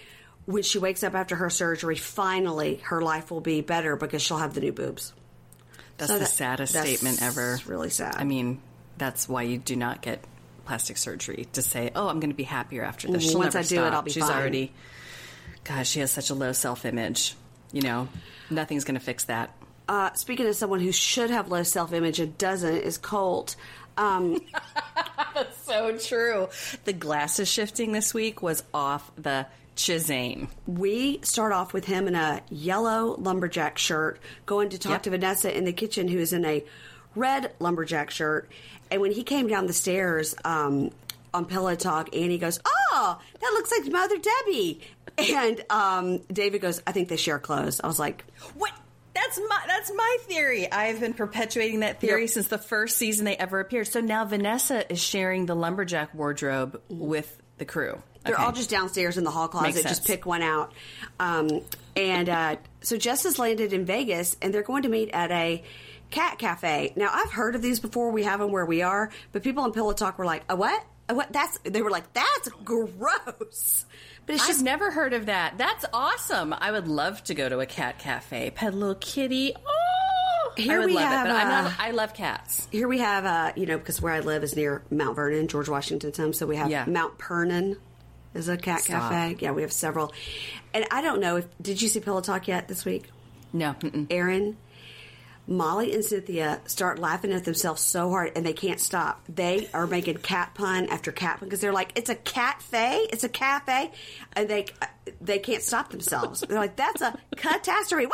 when 0.49 0.63
she 0.63 0.79
wakes 0.79 1.03
up 1.05 1.15
after 1.15 1.37
her 1.37 1.51
surgery, 1.51 1.95
finally 1.97 2.77
her 2.85 3.03
life 3.03 3.31
will 3.31 3.43
be 3.43 3.61
better 3.61 3.97
because 3.97 4.23
she'll 4.23 4.39
have 4.39 4.55
the 4.55 4.61
new 4.63 4.73
boobs. 4.73 5.13
That's 5.99 6.11
So 6.11 6.15
the 6.15 6.21
that- 6.25 6.31
saddest 6.31 6.73
that's 6.73 6.89
statement 6.89 7.21
ever. 7.21 7.59
really 7.67 7.91
sad. 7.91 8.15
I 8.17 8.25
mean, 8.25 8.63
that's 8.97 9.29
why 9.29 9.43
you 9.43 9.59
do 9.59 9.77
not 9.77 10.01
get 10.01 10.25
plastic 10.65 10.97
surgery 10.97 11.49
to 11.53 11.61
say, 11.61 11.91
"Oh, 11.95 12.09
I'm 12.09 12.19
going 12.19 12.31
to 12.31 12.37
be 12.37 12.45
happier 12.45 12.83
after 12.83 13.09
this." 13.09 13.25
She'll 13.31 13.39
Once 13.39 13.55
I 13.55 13.63
do 13.63 13.85
it. 13.85 13.93
I'll 13.93 14.01
be 14.03 14.11
She's 14.11 14.23
fine. 14.27 14.37
already. 14.39 14.73
Gosh, 15.65 15.89
she 15.91 16.01
has 16.01 16.11
such 16.11 16.31
a 16.31 16.35
low 16.35 16.53
self 16.53 16.87
image. 16.87 17.35
You 17.73 17.83
know, 17.83 18.09
nothing's 18.49 18.85
going 18.85 18.95
to 18.99 19.05
fix 19.05 19.25
that. 19.25 19.51
Uh, 19.87 20.13
speaking 20.15 20.47
of 20.47 20.55
someone 20.57 20.81
who 20.81 20.93
should 20.93 21.29
have 21.31 21.49
low 21.51 21.63
self 21.63 21.93
image 21.93 22.21
and 22.21 22.39
doesn't, 22.39 22.77
is 22.79 22.97
Colt. 22.97 23.55
Um, 23.99 24.41
That's 25.35 25.63
So 25.67 25.97
true. 25.99 26.49
The 26.85 26.93
glasses 26.95 27.49
shifting 27.49 27.93
this 27.93 28.15
week 28.15 28.41
was 28.41 28.63
off 28.73 29.11
the 29.17 29.47
chizane. 29.79 30.49
we 30.67 31.21
start 31.23 31.53
off 31.53 31.73
with 31.73 31.85
him 31.87 32.07
in 32.09 32.15
a 32.15 32.43
yellow 32.51 33.15
lumberjack 33.19 33.79
shirt 33.79 34.21
going 34.47 34.69
to 34.71 34.79
talk 34.79 34.91
Yep. 34.93 35.03
to 35.05 35.11
Vanessa 35.11 35.57
in 35.57 35.65
the 35.65 35.73
kitchen, 35.73 36.09
who 36.09 36.19
is 36.19 36.33
in 36.33 36.45
a 36.45 36.65
red 37.15 37.53
lumberjack 37.61 38.11
shirt. 38.11 38.51
And 38.91 39.01
when 39.01 39.13
he 39.13 39.23
came 39.23 39.47
down 39.49 39.67
the 39.67 39.73
stairs 39.73 40.35
um, 40.45 40.91
on 41.33 41.45
Pillow 41.47 41.75
Talk, 41.75 42.15
Annie 42.17 42.39
goes, 42.39 42.59
"Oh, 42.65 43.19
that 43.41 43.51
looks 43.55 43.71
like 43.71 43.91
Mother 43.91 44.17
Debbie." 44.19 44.81
And 45.19 45.65
um, 45.71 46.19
David 46.33 46.61
goes, 46.61 46.83
"I 46.87 46.93
think 46.93 47.09
they 47.09 47.17
share 47.17 47.39
clothes." 47.39 47.81
I 47.83 47.87
was 47.87 47.99
like, 47.99 48.25
What? 48.55 48.73
That's 49.15 49.39
my 49.49 49.61
that's 49.67 49.91
my 49.95 50.17
theory. 50.23 50.71
I've 50.71 51.01
been 51.01 51.13
perpetuating 51.13 51.81
that 51.81 52.01
theory 52.01 52.23
Yep. 52.23 52.31
since 52.31 52.49
the 52.49 52.57
first 52.59 52.97
season 52.97 53.25
they 53.25 53.37
ever 53.37 53.59
appeared. 53.61 53.89
So 53.89 54.01
now 54.01 54.25
Vanessa 54.25 54.91
is 54.91 55.01
sharing 55.01 55.47
the 55.47 55.55
lumberjack 55.57 56.15
wardrobe 56.15 56.81
with 56.89 57.41
the 57.59 57.65
crew. 57.65 58.01
They're 58.25 58.35
Okay. 58.35 58.43
all 58.45 58.53
just 58.53 58.69
downstairs 58.71 59.17
in 59.17 59.25
the 59.25 59.31
hall 59.31 59.49
closet. 59.49 59.83
Just 59.87 60.07
pick 60.07 60.27
one 60.27 60.43
out. 60.43 60.73
Um, 61.21 61.63
and 61.97 62.29
uh, 62.29 62.57
so 62.83 62.97
Jess 62.97 63.23
has 63.25 63.39
landed 63.39 63.73
in 63.73 63.85
Vegas, 63.85 64.37
and 64.43 64.53
they're 64.53 64.63
going 64.63 64.83
to 64.83 64.89
meet 64.89 65.11
at 65.13 65.31
a 65.31 65.63
cat 66.11 66.39
cafe. 66.39 66.93
Now 66.97 67.11
I've 67.13 67.33
heard 67.33 67.55
of 67.55 67.63
these 67.63 67.81
before. 67.81 68.11
We 68.11 68.25
have 68.25 68.41
them 68.41 68.51
where 68.53 68.67
we 68.67 68.83
are, 68.83 69.11
but 69.33 69.43
people 69.43 69.65
on 69.65 69.73
Pillow 69.73 69.93
Talk 69.93 70.19
were 70.19 70.25
like, 70.27 70.43
"A 70.49 70.57
what? 70.57 70.85
A 71.09 71.15
what?" 71.15 71.33
That's 71.33 71.59
they 71.65 71.83
were 71.83 71.91
like, 71.91 72.13
"That's 72.13 72.49
gross." 72.65 73.85
But 74.27 74.35
it's 74.35 74.49
I've 74.51 74.63
never 74.63 74.91
heard 74.91 75.15
of 75.15 75.27
that. 75.27 75.57
That's 75.57 75.85
awesome. 75.93 76.53
I 76.53 76.71
would 76.71 76.87
love 76.87 77.25
to 77.25 77.35
go 77.35 77.49
to 77.49 77.61
a 77.61 77.67
cat 77.67 77.99
cafe, 77.99 78.51
pet 78.51 78.75
a 78.75 78.77
little 78.77 78.95
kitty. 78.97 79.55
Oh, 79.57 80.53
Here 80.57 80.77
I 80.77 80.79
would 80.81 80.87
we 80.87 80.95
love 80.95 81.05
have, 81.05 81.27
it. 81.27 81.31
But 81.31 81.37
I'm 81.37 81.47
uh, 81.47 81.69
not, 81.71 81.81
I 81.81 81.91
love 81.93 82.13
cats. 82.13 82.69
here 82.71 82.89
we 82.89 82.99
have, 82.99 83.25
uh, 83.25 83.53
you 83.57 83.65
know, 83.65 83.79
because 83.79 84.03
where 84.03 84.13
I 84.13 84.21
live 84.21 84.43
is 84.43 84.55
near 84.55 84.83
Mount 84.91 85.17
Vernon, 85.17 85.49
George 85.49 85.69
Washington's 85.71 86.19
home. 86.19 86.35
So 86.35 86.47
we 86.47 86.57
have 86.57 86.71
Yeah. 86.71 86.85
Mount 86.87 87.17
Purrnon 87.19 87.77
is 88.39 88.49
a 88.49 88.57
cat 88.57 88.81
Stop. 88.81 89.11
cafe. 89.11 89.37
Yeah, 89.41 89.53
we 89.53 89.63
have 89.63 89.73
several. 89.73 90.13
And 90.73 90.87
I 90.91 91.03
don't 91.03 91.21
know 91.21 91.37
if 91.37 91.47
did 91.61 91.83
you 91.83 91.89
see 91.89 92.01
Pillow 92.01 92.21
Talk 92.21 92.49
yet 92.49 92.69
this 92.69 92.85
week? 92.85 93.11
No, 93.53 93.75
mm-mm. 93.81 94.07
Erin, 94.11 94.57
Molly 95.47 95.95
and 95.95 96.05
Cynthia 96.05 96.61
start 96.67 96.99
laughing 96.99 97.33
at 97.33 97.45
themselves 97.45 97.81
so 97.81 98.11
hard 98.11 98.33
and 98.37 98.45
they 98.45 98.53
can't 98.53 98.79
stop. 98.79 99.25
They 99.29 99.69
are 99.73 99.87
making 99.87 100.19
cat 100.19 100.53
pun 100.55 100.87
after 100.91 101.11
cat 101.11 101.39
pun 101.39 101.49
because 101.49 101.61
they're 101.61 101.73
like, 101.73 101.93
"It's 101.95 102.11
a 102.11 102.15
cat 102.15 102.59
cafe, 102.59 103.07
it's 103.11 103.25
a 103.25 103.29
cafe," 103.29 103.91
and 104.35 104.49
they 104.49 104.67
they 105.21 105.39
can't 105.39 105.63
stop 105.63 105.91
themselves. 105.91 106.41
They're 106.47 106.59
like, 106.59 106.77
"That's 106.77 107.01
a 107.01 107.19
catastrophe!" 107.37 108.09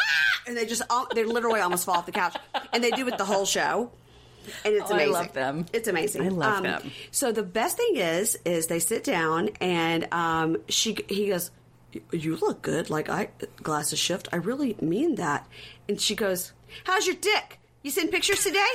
And 0.47 0.57
they 0.57 0.67
just 0.67 0.83
al- 0.91 1.09
they 1.15 1.25
literally 1.25 1.61
almost 1.61 1.87
fall 1.87 1.97
off 1.97 2.07
the 2.07 2.13
couch, 2.13 2.37
and 2.73 2.83
they 2.85 2.91
do 2.93 3.07
it 3.09 3.19
the 3.19 3.25
whole 3.25 3.47
show. 3.47 3.91
And 4.65 4.75
it's 4.75 4.91
Oh, 4.91 4.95
I 4.95 5.05
love 5.07 5.33
them. 5.33 5.67
It's 5.73 5.89
amazing. 5.89 6.23
Um, 6.23 6.27
I 6.27 6.31
love 6.31 6.63
them. 6.63 6.91
So 7.11 7.33
the 7.33 7.43
best 7.43 7.77
thing 7.77 7.97
is, 7.97 8.39
is 8.45 8.67
they 8.67 8.79
sit 8.79 9.05
down 9.05 9.51
and 9.61 10.07
um, 10.13 10.57
she 10.69 10.97
he 11.09 11.29
goes, 11.29 11.51
"You 12.13 12.37
look 12.37 12.63
good." 12.63 12.91
Like 12.91 13.09
I 13.09 13.29
glasses 13.63 13.99
shift. 13.99 14.29
I 14.33 14.37
really 14.37 14.77
mean 14.81 15.15
that. 15.17 15.47
And 15.89 16.01
she 16.01 16.15
goes, 16.15 16.53
"How's 16.85 17.07
your 17.07 17.17
dick? 17.17 17.59
You 17.83 17.91
send 17.91 18.11
pictures 18.11 18.43
today? 18.43 18.67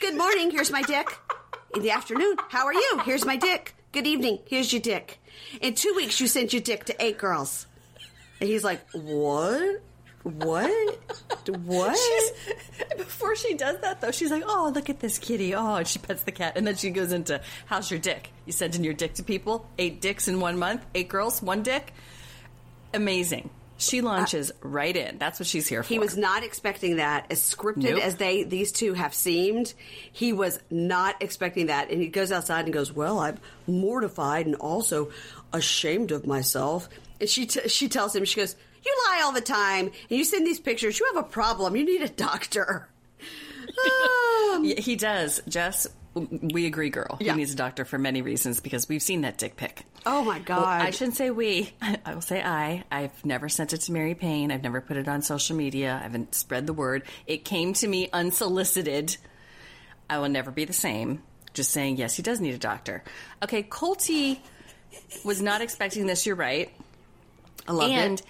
Good 0.00 0.16
morning. 0.16 0.50
Here's 0.50 0.70
my 0.70 0.82
dick. 0.82 1.08
In 1.74 1.82
the 1.82 1.90
afternoon, 1.90 2.36
how 2.48 2.66
are 2.66 2.72
you? 2.74 3.00
Here's 3.04 3.24
my 3.24 3.36
dick. 3.36 3.74
Good 3.92 4.06
evening. 4.06 4.38
Here's 4.46 4.72
your 4.72 4.80
dick. 4.82 5.18
In 5.60 5.74
two 5.74 5.92
weeks, 5.96 6.20
you 6.20 6.26
sent 6.26 6.52
your 6.52 6.62
dick 6.62 6.84
to 6.86 7.04
eight 7.04 7.18
girls." 7.18 7.66
And 8.40 8.48
he's 8.48 8.62
like, 8.64 8.80
"What? 8.92 9.80
What? 10.26 10.98
What?" 11.64 11.98
Before 12.96 13.36
she 13.36 13.54
does 13.54 13.78
that, 13.80 14.00
though, 14.00 14.10
she's 14.10 14.30
like, 14.30 14.42
"Oh, 14.46 14.72
look 14.74 14.90
at 14.90 14.98
this 15.00 15.18
kitty! 15.18 15.54
Oh," 15.54 15.76
and 15.76 15.86
she 15.86 15.98
pets 16.00 16.22
the 16.22 16.32
cat, 16.32 16.54
and 16.56 16.66
then 16.66 16.74
she 16.76 16.90
goes 16.90 17.12
into, 17.12 17.40
"How's 17.66 17.90
your 17.90 18.00
dick? 18.00 18.30
You 18.44 18.52
sent 18.52 18.74
in 18.74 18.82
your 18.82 18.94
dick 18.94 19.14
to 19.14 19.22
people? 19.22 19.68
Eight 19.78 20.00
dicks 20.00 20.26
in 20.26 20.40
one 20.40 20.58
month? 20.58 20.84
Eight 20.94 21.08
girls, 21.08 21.40
one 21.40 21.62
dick? 21.62 21.92
Amazing." 22.92 23.50
She 23.78 24.00
launches 24.00 24.50
uh, 24.50 24.54
right 24.62 24.96
in. 24.96 25.18
That's 25.18 25.38
what 25.38 25.46
she's 25.46 25.66
here 25.68 25.82
for. 25.82 25.88
He 25.90 25.98
was 25.98 26.16
not 26.16 26.42
expecting 26.42 26.96
that. 26.96 27.26
As 27.30 27.42
scripted 27.42 27.82
Nope. 27.90 28.02
as 28.02 28.16
they 28.16 28.42
these 28.42 28.72
two 28.72 28.94
have 28.94 29.12
seemed, 29.14 29.74
he 30.10 30.32
was 30.32 30.58
not 30.70 31.16
expecting 31.20 31.66
that. 31.66 31.90
And 31.90 32.00
he 32.00 32.08
goes 32.08 32.32
outside 32.32 32.64
and 32.64 32.72
goes, 32.72 32.90
"Well, 32.90 33.18
I'm 33.18 33.38
mortified 33.66 34.46
and 34.46 34.54
also 34.56 35.10
ashamed 35.52 36.10
of 36.10 36.26
myself." 36.26 36.88
And 37.20 37.28
she 37.28 37.46
t- 37.46 37.68
she 37.68 37.88
tells 37.88 38.16
him, 38.16 38.24
she 38.24 38.40
goes, 38.40 38.56
"You 38.86 38.96
lie 39.08 39.22
all 39.24 39.32
the 39.32 39.40
time, 39.40 39.86
and 40.08 40.18
you 40.18 40.24
send 40.24 40.46
these 40.46 40.60
pictures. 40.60 40.98
You 40.98 41.06
have 41.14 41.24
a 41.24 41.28
problem. 41.28 41.76
You 41.76 41.84
need 41.84 42.02
a 42.02 42.08
doctor." 42.08 42.88
Yeah, 43.78 44.54
um. 44.54 44.64
he 44.64 44.96
does. 44.96 45.42
Jess, 45.48 45.86
we 46.14 46.64
agree, 46.64 46.88
girl. 46.88 47.18
Yeah. 47.20 47.32
He 47.32 47.38
needs 47.38 47.52
a 47.52 47.56
doctor 47.56 47.84
for 47.84 47.98
many 47.98 48.22
reasons 48.22 48.60
because 48.60 48.88
we've 48.88 49.02
seen 49.02 49.20
that 49.22 49.36
dick 49.36 49.56
pic. 49.56 49.82
Oh 50.06 50.22
my 50.24 50.36
Well, 50.36 50.44
god! 50.44 50.80
I 50.82 50.90
shouldn't 50.92 51.16
say 51.16 51.30
we. 51.30 51.74
I 51.82 52.14
will 52.14 52.22
say 52.22 52.42
I. 52.42 52.84
I've 52.90 53.24
never 53.24 53.50
sent 53.50 53.74
it 53.74 53.82
to 53.82 53.92
Mary 53.92 54.14
Payne. 54.14 54.50
I've 54.50 54.62
never 54.62 54.80
put 54.80 54.96
it 54.96 55.08
on 55.08 55.20
social 55.20 55.56
media. 55.56 55.94
I 56.00 56.04
haven't 56.04 56.34
spread 56.34 56.66
the 56.66 56.72
word. 56.72 57.02
It 57.26 57.44
came 57.44 57.74
to 57.74 57.86
me 57.86 58.08
unsolicited. 58.14 59.16
I 60.08 60.18
will 60.18 60.30
never 60.30 60.50
be 60.50 60.64
the 60.64 60.72
same. 60.72 61.22
Just 61.52 61.70
saying, 61.72 61.96
yes, 61.96 62.14
he 62.14 62.22
does 62.22 62.40
need 62.40 62.54
a 62.54 62.58
doctor. 62.58 63.02
Okay, 63.42 63.62
Colty 63.62 64.38
was 65.24 65.42
not 65.42 65.60
expecting 65.60 66.06
this. 66.06 66.24
You're 66.24 66.36
right. 66.36 66.70
I 67.68 67.72
love 67.72 67.90
and 67.90 68.20
it. 68.20 68.26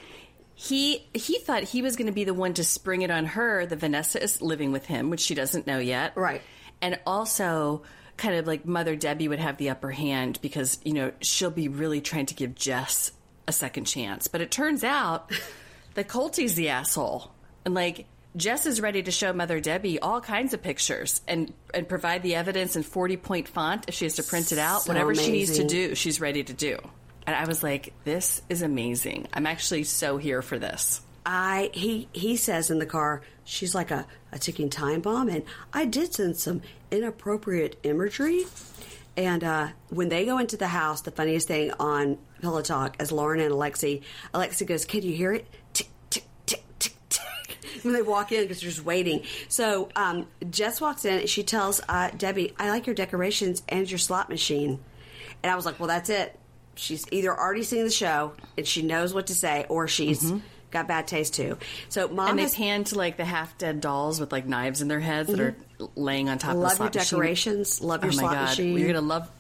He 0.59 1.07
he 1.13 1.39
thought 1.39 1.65
he 1.65 1.83
was 1.83 1.97
going 1.97 2.07
to 2.07 2.15
be 2.15 2.25
the 2.25 2.33
one 2.33 2.55
to 2.55 2.65
spring 2.65 3.03
it 3.03 3.11
on 3.11 3.27
her. 3.27 3.67
that 3.67 3.77
Vanessa 3.77 4.21
is 4.21 4.41
living 4.41 4.73
with 4.73 4.87
him, 4.87 5.11
which 5.11 5.21
she 5.21 5.35
doesn't 5.35 5.67
know 5.67 5.79
yet. 5.79 6.17
Right. 6.17 6.41
And 6.81 6.99
also, 7.07 7.83
kind 8.17 8.37
of 8.37 8.47
like 8.47 8.65
Mother 8.65 8.97
Debbie 8.97 9.29
would 9.29 9.39
have 9.39 9.59
the 9.59 9.69
upper 9.69 9.91
hand 9.91 10.39
because 10.41 10.79
you 10.83 10.95
know 10.95 11.13
she'll 11.21 11.51
be 11.51 11.69
really 11.69 12.01
trying 12.01 12.25
to 12.27 12.35
give 12.35 12.55
Jess 12.55 13.13
a 13.47 13.53
second 13.53 13.85
chance. 13.85 14.29
But 14.29 14.41
it 14.41 14.51
turns 14.51 14.83
out 14.83 15.31
that 15.95 16.09
Colty's 16.09 16.55
the 16.57 16.71
asshole, 16.71 17.31
and 17.65 17.75
like. 17.75 18.07
Jess 18.37 18.67
is 18.67 18.83
ready 18.83 19.03
to 19.03 19.11
show 19.11 19.33
Mother 19.33 19.61
Debbie 19.61 19.99
all 19.99 20.21
kinds 20.21 20.53
of 20.53 20.61
pictures 20.61 21.23
and, 21.27 21.55
and 21.73 21.89
provide 21.89 22.23
the 22.23 22.35
evidence 22.35 22.77
in 22.77 22.83
40 22.83 23.17
point 23.17 23.49
font 23.49 23.87
if 23.89 23.95
she 23.95 24.05
has 24.05 24.17
to 24.17 24.23
print 24.23 24.53
it 24.53 24.59
out. 24.59 24.83
So 24.83 24.91
Whatever 24.91 25.15
she 25.15 25.33
needs 25.33 25.57
to 25.57 25.65
do, 25.65 25.95
she's 25.95 26.21
ready 26.21 26.45
to 26.45 26.53
do. 26.53 26.79
And 27.27 27.35
I 27.35 27.45
was 27.47 27.63
like, 27.63 27.93
this 28.05 28.41
is 28.49 28.63
amazing. 28.63 29.27
I'm 29.33 29.47
actually 29.47 29.85
so 29.85 30.17
here 30.17 30.43
for 30.43 30.59
this. 30.59 31.01
I 31.27 31.71
he 31.75 32.09
he 32.13 32.37
says 32.37 32.71
in 32.71 32.79
the 32.79 32.87
car, 32.87 33.23
she's 33.45 33.75
like 33.75 33.91
a, 33.91 34.07
a 34.31 34.39
ticking 34.39 34.71
time 34.71 35.01
bomb, 35.01 35.29
and 35.29 35.43
I 35.73 35.85
did 35.85 36.15
send 36.15 36.37
some 36.37 36.63
inappropriate 36.93 37.81
imagery. 37.83 38.45
And 39.17 39.43
uh, 39.43 39.69
when 39.89 40.09
they 40.09 40.25
go 40.25 40.39
into 40.39 40.57
the 40.57 40.69
house, 40.69 41.01
the 41.01 41.11
funniest 41.11 41.49
thing 41.49 41.73
on 41.81 42.19
Pillow 42.41 42.63
Talk 42.63 43.03
is 43.03 43.11
Loren 43.11 43.41
and 43.41 43.51
Alexei, 43.51 44.03
Alexei 44.33 44.65
goes, 44.67 44.85
"Can 44.85 45.03
you 45.03 45.17
hear 45.17 45.33
it? 45.33 45.49
Tick 45.73 45.89
tick 46.11 46.25
tick 46.47 46.63
tick 46.79 46.95
tick." 47.09 47.23
When 47.83 47.93
they 47.93 48.03
walk 48.03 48.31
in, 48.31 48.43
because 48.43 48.61
they're 48.61 48.71
just 48.71 48.85
waiting. 48.85 49.23
So 49.49 49.89
um, 49.97 50.27
Jess 50.51 50.81
walks 50.81 51.05
in, 51.05 51.21
and 51.21 51.29
she 51.29 51.43
tells 51.43 51.81
uh, 51.89 52.11
Debbie, 52.17 52.55
"I 52.57 52.71
like 52.71 52.87
your 52.87 52.95
decorations 52.95 53.65
and 53.69 53.91
your 53.91 53.99
slot 53.99 54.29
machine." 54.29 54.79
And 55.43 55.51
I 55.51 55.57
was 55.57 55.67
like, 55.67 55.81
"Well, 55.81 55.89
that's 55.89 56.09
it. 56.09 56.39
She's 56.77 57.07
either 57.11 57.37
already 57.37 57.63
seen 57.63 57.85
the 57.85 57.91
show 57.91 58.33
and 58.57 58.67
she 58.67 58.83
knows 58.83 59.13
what 59.13 59.27
to 59.29 59.35
say, 59.35 59.67
or 59.69 59.89
she's 59.89 60.33
got 60.71 60.89
bad 60.89 61.07
taste 61.07 61.35
too." 61.35 61.59
So 61.89 62.09
mom 62.09 62.17
Mm-hmm. 62.17 62.29
And 62.29 62.39
they 62.39 62.43
has 62.43 62.55
pan 62.55 62.85
to 62.85 62.99
like 62.99 63.17
the 63.17 63.25
half 63.25 63.57
dead 63.59 63.81
dolls 63.81 64.21
with 64.21 64.33
like 64.33 64.47
knives 64.47 64.83
in 64.83 64.89
their 64.89 65.01
heads 65.01 65.29
that 65.29 65.41
are 65.41 65.57
laying 65.95 66.29
on 66.29 66.39
top 66.39 66.53
of 66.53 66.57
the 66.57 66.63
love 66.63 66.79
your 66.79 66.87
machine. 66.87 67.03
decorations, 67.03 67.81
love 67.81 68.03
your 68.03 68.13
oh 68.13 68.17
my 68.17 68.21
slot 68.21 68.33
God. 68.35 68.43
machine. 68.43 68.77
You're 68.77 68.93
going 68.93 68.95
to 68.95 69.01
love. 69.01 69.31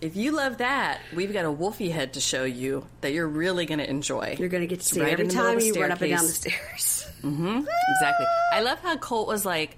If 0.00 0.14
you 0.14 0.32
love 0.32 0.58
that, 0.58 1.00
we've 1.14 1.32
got 1.32 1.46
a 1.46 1.50
wolfie 1.50 1.88
head 1.88 2.12
to 2.14 2.20
show 2.20 2.44
you 2.44 2.86
that 3.00 3.12
you're 3.12 3.26
really 3.26 3.64
going 3.64 3.78
to 3.78 3.88
enjoy. 3.88 4.36
You're 4.38 4.50
going 4.50 4.60
to 4.60 4.66
get 4.66 4.80
to 4.80 4.86
see 4.86 5.00
right 5.00 5.12
every 5.12 5.24
in 5.24 5.28
the 5.30 5.34
middle 5.34 5.52
time 5.52 5.60
you 5.60 5.74
run 5.80 5.90
up 5.90 6.02
and 6.02 6.10
down 6.10 6.22
the 6.22 6.32
stairs. 6.32 7.08
Exactly. 7.24 8.26
I 8.52 8.60
love 8.60 8.78
how 8.80 8.96
Colt 8.98 9.26
was 9.26 9.44
like, 9.44 9.76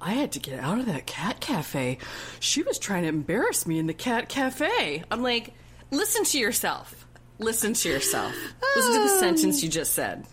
I 0.00 0.12
had 0.12 0.32
to 0.32 0.38
get 0.38 0.60
out 0.60 0.78
of 0.78 0.86
that 0.86 1.06
cat 1.06 1.40
cafe. 1.40 1.98
She 2.38 2.62
was 2.62 2.78
trying 2.78 3.02
to 3.02 3.08
embarrass 3.08 3.66
me 3.66 3.78
in 3.78 3.86
the 3.86 3.94
cat 3.94 4.28
cafe. 4.28 5.02
I'm 5.10 5.22
like, 5.22 5.54
listen 5.90 6.24
to 6.24 6.38
yourself. 6.38 7.06
Listen 7.38 7.74
to 7.74 7.88
yourself. 7.88 8.34
Listen 8.76 8.94
to 8.94 9.00
the 9.00 9.20
sentence 9.20 9.62
you 9.62 9.68
just 9.68 9.92
said. 9.92 10.24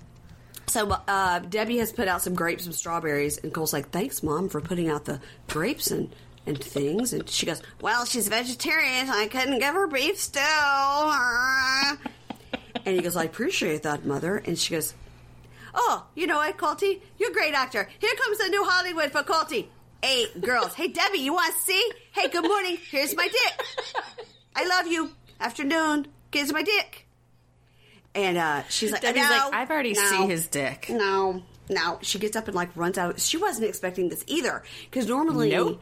So 0.67 0.89
uh, 1.07 1.39
Debbie 1.39 1.79
has 1.79 1.91
put 1.91 2.07
out 2.07 2.21
some 2.21 2.35
grapes 2.35 2.65
and 2.65 2.73
strawberries, 2.73 3.37
and 3.39 3.53
Cole's 3.53 3.73
like, 3.73 3.89
"Thanks, 3.89 4.23
mom, 4.23 4.49
for 4.49 4.61
putting 4.61 4.89
out 4.89 5.05
the 5.05 5.19
grapes 5.47 5.91
and." 5.91 6.13
And 6.43 6.59
things, 6.59 7.13
and 7.13 7.29
she 7.29 7.45
goes, 7.45 7.61
"Well, 7.81 8.03
she's 8.03 8.27
vegetarian. 8.27 9.05
so 9.05 9.13
I 9.13 9.27
couldn't 9.27 9.59
give 9.59 9.75
her 9.75 9.85
beef 9.85 10.19
stew." 10.19 10.39
and 12.83 12.95
he 12.95 13.01
goes, 13.03 13.15
"I 13.15 13.25
appreciate 13.25 13.83
that, 13.83 14.05
mother." 14.05 14.37
And 14.37 14.57
she 14.57 14.73
goes, 14.73 14.95
"Oh, 15.75 16.07
you 16.15 16.25
know 16.25 16.37
what, 16.37 16.57
Colty? 16.57 16.99
You're 17.19 17.29
a 17.29 17.33
great 17.33 17.53
actor. 17.53 17.87
Here 17.99 18.09
comes 18.17 18.39
the 18.39 18.49
new 18.49 18.63
Hollywood 18.65 19.11
for 19.11 19.21
Colty. 19.21 19.67
Hey, 20.03 20.25
girls. 20.39 20.73
hey, 20.73 20.87
Debbie, 20.87 21.19
you 21.19 21.31
want 21.31 21.53
to 21.53 21.61
see? 21.61 21.91
Hey, 22.11 22.27
good 22.27 22.43
morning. 22.43 22.79
Here's 22.89 23.15
my 23.15 23.27
dick. 23.27 23.61
I 24.55 24.67
love 24.67 24.87
you. 24.87 25.11
Afternoon. 25.41 26.07
Here's 26.31 26.53
my 26.53 26.63
dick." 26.63 27.07
And 28.13 28.37
uh, 28.37 28.63
she's 28.69 28.91
like, 28.91 29.01
Debbie's 29.01 29.23
no, 29.23 29.29
like, 29.29 29.53
I've 29.53 29.69
already 29.69 29.93
no, 29.93 30.05
seen 30.05 30.29
his 30.29 30.47
dick. 30.47 30.87
No, 30.89 31.43
no. 31.69 31.97
She 32.01 32.19
gets 32.19 32.35
up 32.35 32.47
and 32.47 32.55
like 32.55 32.75
runs 32.75 32.97
out. 32.97 33.19
She 33.21 33.37
wasn't 33.37 33.67
expecting 33.67 34.09
this 34.09 34.23
either 34.27 34.63
because 34.89 35.07
normally 35.07 35.51
Nope. 35.51 35.81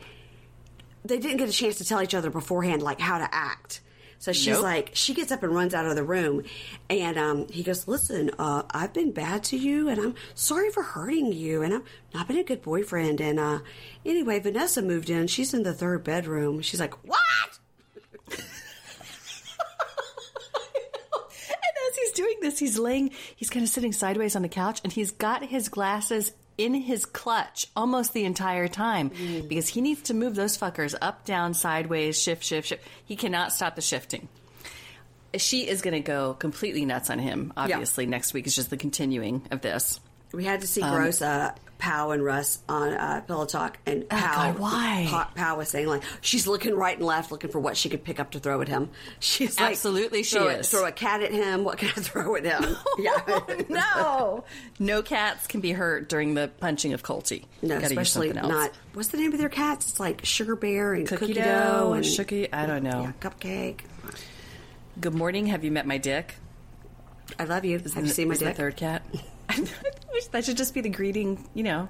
they 1.04 1.18
didn't 1.18 1.38
get 1.38 1.50
a 1.50 1.52
chance 1.52 1.80
to 1.80 1.86
tell 1.86 2.04
each 2.04 2.14
other 2.14 2.30
beforehand 2.30 2.84
like 2.84 3.00
how 3.00 3.18
to 3.18 3.28
act. 3.34 3.82
So 4.20 4.32
she's 4.34 4.56
Nope. 4.56 4.64
like, 4.64 4.90
she 4.94 5.14
gets 5.14 5.32
up 5.32 5.42
and 5.44 5.56
runs 5.56 5.74
out 5.74 5.86
of 5.86 5.96
the 5.96 6.04
room, 6.04 6.44
and 6.90 7.18
um, 7.18 7.48
he 7.48 7.64
goes, 7.64 7.88
"Listen, 7.88 8.30
uh, 8.38 8.64
I've 8.70 8.92
been 8.92 9.12
bad 9.14 9.46
to 9.46 9.58
you, 9.58 9.88
and 9.88 9.98
I'm 10.00 10.14
sorry 10.36 10.70
for 10.72 10.84
hurting 10.84 11.32
you, 11.32 11.62
and 11.64 11.74
I'm 11.74 11.84
not 12.14 12.28
been 12.28 12.38
a 12.38 12.44
good 12.44 12.62
boyfriend." 12.62 13.22
And 13.22 13.40
uh, 13.40 13.60
anyway, 14.06 14.40
Vanessa 14.40 14.82
moved 14.82 15.10
in. 15.10 15.28
She's 15.28 15.54
in 15.54 15.64
the 15.64 15.74
third 15.74 16.04
bedroom. 16.04 16.62
She's 16.62 16.82
like, 16.82 16.94
"What?" 17.08 17.60
And 18.30 18.40
as 21.90 21.98
he's 22.10 22.18
doing 22.18 22.36
this, 22.42 22.60
he's 22.60 22.78
laying, 22.80 23.12
he's 23.36 23.50
kind 23.50 23.64
of 23.64 23.70
sitting 23.70 23.92
sideways 23.94 24.36
on 24.36 24.42
the 24.42 24.50
couch 24.50 24.82
and 24.84 24.92
he's 24.94 25.12
got 25.12 25.44
his 25.46 25.70
glasses 25.70 26.32
in 26.58 26.74
his 26.74 27.06
clutch 27.06 27.68
almost 27.76 28.14
the 28.14 28.26
entire 28.26 28.68
time 28.68 29.10
Mm. 29.12 29.48
because 29.48 29.70
he 29.70 29.80
needs 29.82 30.02
to 30.04 30.14
move 30.14 30.36
those 30.36 30.58
fuckers 30.58 30.94
up, 31.02 31.24
down, 31.26 31.54
sideways, 31.54 32.22
shift, 32.22 32.44
shift, 32.44 32.68
shift. 32.68 32.84
He 33.06 33.16
cannot 33.16 33.54
stop 33.54 33.76
the 33.76 33.82
shifting. 33.82 34.28
She 35.38 35.68
is 35.68 35.82
going 35.82 35.94
to 35.94 36.00
go 36.00 36.34
completely 36.34 36.86
nuts 36.86 37.10
on 37.10 37.20
him, 37.20 37.54
obviously. 37.56 38.06
Next 38.08 38.34
week 38.34 38.48
is 38.48 38.56
just 38.56 38.72
the 38.72 38.78
continuing 38.78 39.44
of 39.52 39.62
this. 39.62 40.00
We 40.32 40.46
had 40.46 40.62
to 40.62 40.68
see 40.68 40.82
Um, 40.82 40.94
Gross, 40.96 41.22
uh, 41.22 41.54
Pow, 41.80 42.12
and 42.12 42.24
Russ 42.24 42.60
on 42.68 42.94
uh, 42.94 43.22
Pillow 43.22 43.46
Talk, 43.46 43.78
and 43.86 44.08
Pow, 44.10 44.18
Oh, 44.18 44.36
God, 44.54 44.60
why? 44.60 45.08
Pa- 45.10 45.32
Pow 45.34 45.58
was 45.58 45.70
saying 45.70 45.88
like 45.88 46.04
she's 46.22 46.46
looking 46.46 46.76
right 46.76 46.96
and 46.98 47.06
left, 47.06 47.32
looking 47.32 47.50
for 47.50 47.60
what 47.60 47.78
she 47.78 47.88
could 47.90 48.04
pick 48.04 48.20
up 48.20 48.32
to 48.32 48.40
throw 48.40 48.62
at 48.62 48.68
him. 48.68 48.90
She's 49.20 49.58
like, 49.60 49.72
Absolutely 49.72 50.24
she 50.24 50.36
throw, 50.38 50.48
is. 50.50 50.70
Throw 50.70 50.86
a 50.86 50.92
cat 50.92 51.22
at 51.24 51.32
him. 51.32 51.64
What 51.64 51.78
can 51.78 51.88
I 51.90 51.92
throw 52.02 52.36
at 52.36 52.44
him? 52.46 52.76
yeah, 53.00 53.40
no. 53.70 54.44
No 54.78 55.02
cats 55.02 55.48
can 55.48 55.62
be 55.62 55.72
hurt 55.72 56.10
during 56.10 56.34
the 56.34 56.50
punching 56.60 56.94
of 56.94 57.02
Colty. 57.02 57.46
no, 57.62 57.78
especially 57.78 58.34
not. 58.34 58.72
What's 58.94 59.10
the 59.10 59.18
name 59.18 59.32
of 59.32 59.40
their 59.40 59.48
cats? 59.50 59.90
It's 59.92 60.00
like 60.02 60.26
Sugar 60.26 60.56
Bear 60.58 60.94
and 60.94 61.08
Cookie, 61.08 61.28
Cookie, 61.28 61.34
dough, 61.36 61.44
Dough 61.86 61.94
and 61.94 62.04
Shooky, 62.04 62.50
I 62.54 62.66
don't 62.66 62.84
know. 62.84 63.02
yeah, 63.04 63.12
Cupcake. 63.22 63.80
Good 65.00 65.14
morning. 65.16 65.46
Have 65.48 65.64
you 65.64 65.72
met 65.72 65.88
my 65.88 65.98
dick? 65.98 66.36
I 67.40 67.46
love 67.46 67.64
you. 67.64 67.80
Have 67.80 68.06
you 68.06 68.12
seen 68.12 68.28
my 68.28 68.36
dick? 68.36 68.58
third 68.58 68.76
cat? 68.76 69.02
I 69.50 69.68
wish 70.14 70.28
that 70.28 70.46
should 70.46 70.58
just 70.58 70.74
be 70.74 70.82
the 70.82 70.90
greeting. 70.90 71.48
You 71.54 71.64
know, 71.64 71.90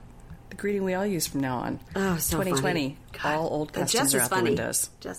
the 0.49 0.55
greeting 0.55 0.83
we 0.83 0.93
all 0.93 1.05
use 1.05 1.27
from 1.27 1.41
now 1.41 1.57
on. 1.57 1.79
Oh, 1.95 2.17
so 2.17 2.37
2020. 2.37 2.61
funny. 2.61 2.97
All 3.35 3.47
old 3.49 3.73
customs 3.73 4.15
are 4.15 4.21
out 4.21 4.29
funny. 4.29 4.41
the 4.41 4.61
windows. 4.61 4.89
Funny. 5.01 5.15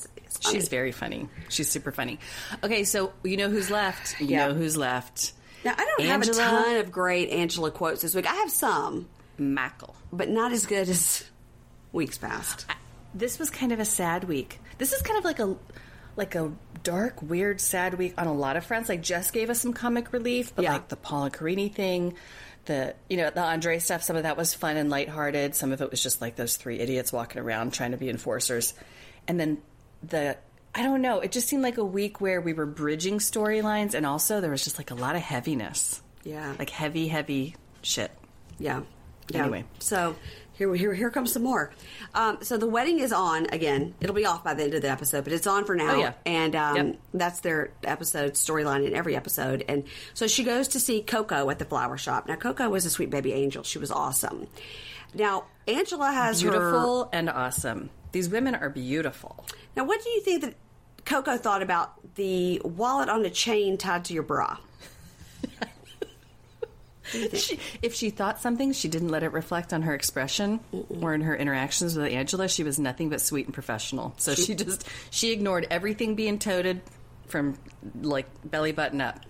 She's 0.53 0.69
very 0.69 0.93
funny. 0.93 1.29
She's 1.49 1.69
super 1.69 1.93
funny. 1.93 2.19
Okay, 2.65 2.85
so 2.85 3.13
you 3.25 3.37
know 3.37 3.49
who's 3.51 3.71
left. 3.71 4.21
You 4.21 4.29
Yeah. 4.29 4.49
know 4.49 4.55
who's 4.55 4.77
left. 4.77 5.33
Now 5.65 5.75
I 5.77 5.85
don't 5.85 6.07
Angela 6.09 6.43
have 6.43 6.53
a 6.63 6.65
ton 6.65 6.77
of 6.77 6.91
great 6.93 7.29
Angela 7.31 7.71
quotes 7.71 8.01
this 8.03 8.15
week. 8.15 8.27
I 8.27 8.35
have 8.37 8.51
some, 8.51 9.09
Mackle. 9.37 9.95
but 10.13 10.29
not 10.31 10.53
as 10.53 10.65
good 10.67 10.89
as 10.89 11.25
weeks 11.93 12.17
past. 12.17 12.65
This 13.13 13.39
was 13.39 13.51
kind 13.51 13.73
of 13.73 13.81
a 13.81 13.85
sad 13.85 14.25
week. 14.25 14.61
This 14.79 14.93
is 14.93 15.03
kind 15.03 15.19
of 15.19 15.25
like 15.25 15.39
a 15.41 15.57
like 16.17 16.35
a 16.37 16.51
dark, 16.83 17.23
weird, 17.23 17.61
sad 17.61 17.95
week 17.95 18.15
on 18.19 18.27
a 18.27 18.33
lot 18.33 18.57
of 18.57 18.65
fronts. 18.65 18.89
Like 18.89 19.03
Jess 19.03 19.31
gave 19.31 19.51
us 19.51 19.61
some 19.61 19.73
comic 19.73 20.13
relief, 20.13 20.55
but 20.55 20.63
Yeah. 20.63 20.73
like 20.75 20.89
the 20.89 20.97
Paula 20.97 21.31
Karine 21.31 21.73
thing, 21.73 22.15
the 22.67 22.95
you 23.09 23.17
know 23.17 23.31
the 23.31 23.43
Andre 23.43 23.79
stuff. 23.79 24.03
Some 24.03 24.17
of 24.17 24.23
that 24.25 24.37
was 24.37 24.55
fun 24.55 24.77
and 24.77 24.91
lighthearted. 24.91 25.55
Some 25.55 25.73
of 25.73 25.81
it 25.81 25.91
was 25.91 26.03
just 26.03 26.21
like 26.21 26.37
those 26.37 26.57
three 26.57 26.79
idiots 26.79 27.13
walking 27.13 27.41
around 27.41 27.73
trying 27.73 27.93
to 27.93 27.97
be 27.97 28.09
enforcers, 28.09 28.75
and 29.29 29.39
then 29.41 29.59
the. 30.03 30.37
I 30.73 30.85
don't 30.85 31.03
know. 31.03 31.19
It 31.19 31.33
just 31.33 31.49
seemed 31.49 31.65
like 31.65 31.79
a 31.79 31.85
week 31.85 32.21
where 32.21 32.41
we 32.41 32.53
were 32.53 32.65
bridging 32.65 33.19
storylines, 33.19 33.95
and 33.95 34.07
also 34.07 34.41
there 34.41 34.53
was 34.53 34.63
just 34.63 34.79
like 34.79 34.93
a 34.93 34.95
lot 34.95 35.17
of 35.17 35.23
heaviness. 35.23 36.01
Yeah. 36.23 36.55
like 36.61 36.71
heavy, 36.71 37.09
heavy 37.09 37.57
shit. 37.83 38.13
Yeah. 38.61 38.83
yeah. 39.31 39.41
Anyway. 39.43 39.65
so 39.81 40.15
here, 40.61 40.75
here, 40.75 40.93
here 40.93 41.11
comes 41.11 41.33
some 41.33 41.43
more. 41.43 41.73
Um, 42.15 42.39
so 42.43 42.59
the 42.59 42.67
wedding 42.67 42.99
is 42.99 43.13
on 43.15 43.47
again. 43.47 43.95
It'll 44.01 44.15
be 44.15 44.27
off 44.27 44.45
by 44.45 44.53
the 44.53 44.65
end 44.65 44.75
of 44.75 44.83
the 44.83 44.91
episode, 44.91 45.25
but 45.25 45.33
it's 45.33 45.47
on 45.47 45.65
for 45.65 45.75
now. 45.75 45.95
Oh, 45.95 45.99
yeah. 45.99 46.13
And 46.27 46.55
um, 46.55 46.77
Yep. 46.77 46.97
that's 47.15 47.41
their 47.41 47.73
episode 47.83 48.35
storyline 48.35 48.87
in 48.87 48.95
every 48.95 49.17
episode. 49.17 49.65
And 49.69 49.85
so 50.13 50.27
she 50.27 50.45
goes 50.45 50.69
to 50.69 50.81
see 50.81 51.01
Coco 51.01 51.49
at 51.49 51.59
the 51.59 51.65
flower 51.65 51.97
shop. 51.97 52.29
Now 52.29 52.37
Coco 52.37 52.69
was 52.69 52.85
a 52.85 52.91
sweet 52.91 53.09
baby 53.09 53.33
angel. 53.33 53.63
She 53.63 53.79
was 53.79 53.91
awesome. 53.91 54.47
Now 55.15 55.45
Angela 55.67 56.13
has 56.13 56.43
her. 56.43 56.51
Beautiful 56.51 57.09
and 57.13 57.31
awesome. 57.31 57.89
These 58.13 58.29
women 58.29 58.55
are 58.55 58.69
beautiful. 58.69 59.47
Now, 59.77 59.85
what 59.85 60.03
do 60.03 60.11
you 60.11 60.21
think 60.21 60.43
that 60.43 60.55
Coco 61.07 61.39
thought 61.39 61.63
about 61.63 62.15
the 62.17 62.61
wallet 62.65 63.09
on 63.09 63.25
a 63.25 63.31
chain 63.31 63.79
tied 63.79 64.05
to 64.07 64.13
your 64.15 64.25
bra? 64.25 64.59
She, 67.35 67.59
if 67.83 67.95
she 67.95 68.11
thought 68.11 68.41
something, 68.41 68.73
she 68.73 68.89
didn't 68.89 69.09
let 69.09 69.23
it 69.23 69.33
reflect 69.33 69.73
on 69.73 69.83
her 69.83 69.95
expression 69.95 70.61
or 71.01 71.15
in 71.15 71.23
her 71.23 71.37
interactions 71.37 71.97
with 71.97 72.13
Angela. 72.13 72.49
She 72.49 72.63
was 72.63 72.79
nothing 72.79 73.09
but 73.11 73.21
sweet 73.21 73.47
and 73.47 73.55
professional. 73.55 74.15
So 74.19 74.35
she, 74.35 74.55
just 74.55 74.87
she 75.11 75.33
ignored 75.33 75.67
everything 75.71 76.15
being 76.15 76.39
toted 76.39 76.83
from 77.27 77.57
like 78.01 78.27
belly 78.45 78.73
button 78.73 79.01
up. 79.01 79.21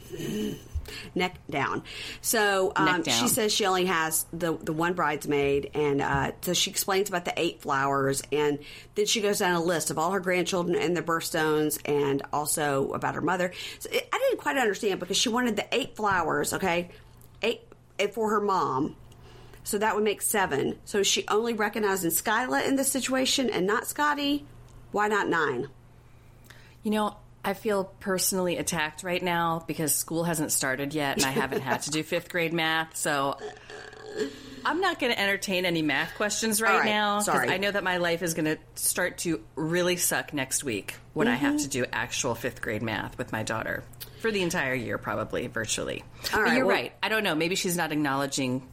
neck 1.14 1.36
down. 1.48 1.82
So 2.20 2.72
um, 2.76 2.86
Neck 2.86 3.04
down. 3.04 3.20
she 3.20 3.28
says 3.28 3.52
she 3.52 3.66
only 3.66 3.86
has 3.86 4.26
the 4.32 4.56
the 4.56 4.72
one 4.72 4.94
bridesmaid, 4.94 5.70
and 5.74 6.00
uh, 6.00 6.32
so 6.42 6.52
she 6.52 6.70
explains 6.70 7.08
about 7.08 7.24
the 7.24 7.34
eight 7.36 7.62
flowers, 7.62 8.22
and 8.32 8.58
then 8.94 9.06
she 9.06 9.20
goes 9.20 9.38
down 9.38 9.54
a 9.54 9.62
list 9.62 9.90
of 9.90 9.98
all 9.98 10.12
her 10.12 10.20
grandchildren 10.20 10.76
and 10.76 10.96
their 10.96 11.02
birthstones, 11.02 11.78
and 11.84 12.22
also 12.32 12.92
about 12.92 13.14
her 13.14 13.20
mother. 13.20 13.52
So 13.78 13.90
it, 13.90 14.08
I 14.12 14.18
didn't 14.18 14.38
quite 14.40 14.56
understand 14.56 15.00
because 15.00 15.16
she 15.16 15.28
wanted 15.28 15.56
the 15.56 15.66
eight 15.74 15.96
flowers, 15.96 16.54
okay, 16.54 16.90
eight 17.42 17.60
for 18.08 18.30
her 18.30 18.40
mom. 18.40 18.96
So 19.64 19.78
that 19.78 19.94
would 19.94 20.04
make 20.04 20.22
seven. 20.22 20.78
So 20.84 21.02
she 21.02 21.26
only 21.28 21.52
recognizing 21.52 22.10
Skyla 22.10 22.66
in 22.66 22.76
this 22.76 22.90
situation 22.90 23.50
and 23.50 23.66
not 23.66 23.86
Scotty? 23.86 24.44
Why 24.92 25.08
not 25.08 25.28
nine? 25.28 25.68
You 26.82 26.90
know, 26.90 27.16
I 27.44 27.54
feel 27.54 27.84
personally 28.00 28.56
attacked 28.56 29.02
right 29.02 29.22
now 29.22 29.62
because 29.66 29.94
school 29.94 30.24
hasn't 30.24 30.52
started 30.52 30.94
yet 30.94 31.18
and 31.18 31.26
I 31.26 31.30
haven't 31.30 31.60
had 31.60 31.82
to 31.82 31.90
do 31.90 32.02
fifth 32.04 32.30
grade 32.30 32.52
math. 32.52 32.96
So 32.96 33.36
I'm 34.64 34.80
not 34.80 34.98
going 34.98 35.12
to 35.12 35.18
entertain 35.20 35.64
any 35.64 35.82
math 35.82 36.14
questions 36.16 36.60
right, 36.60 36.80
right, 36.80 36.84
now. 36.84 37.20
sorry. 37.20 37.48
I 37.48 37.58
know 37.58 37.70
that 37.70 37.84
my 37.84 37.98
life 37.98 38.22
is 38.22 38.34
going 38.34 38.44
to 38.46 38.58
start 38.74 39.18
to 39.18 39.40
really 39.56 39.96
suck 39.96 40.34
next 40.34 40.64
week 40.64 40.96
when 41.14 41.28
I 41.28 41.34
have 41.34 41.56
to 41.58 41.60
Mm-hmm. 41.68 41.68
do 41.70 41.84
actual 41.92 42.34
fifth 42.34 42.60
grade 42.60 42.82
math 42.82 43.16
with 43.18 43.30
my 43.32 43.42
daughter 43.42 43.84
for 44.20 44.30
the 44.30 44.42
entire 44.42 44.74
year, 44.74 44.98
probably 44.98 45.46
virtually. 45.48 46.04
All 46.32 46.40
but 46.40 46.42
right, 46.42 46.56
you're 46.56 46.66
well- 46.66 46.76
right. 46.76 46.92
I 47.02 47.08
don't 47.08 47.24
know. 47.24 47.34
Maybe 47.34 47.54
she's 47.56 47.76
not 47.76 47.92
acknowledging 47.92 48.66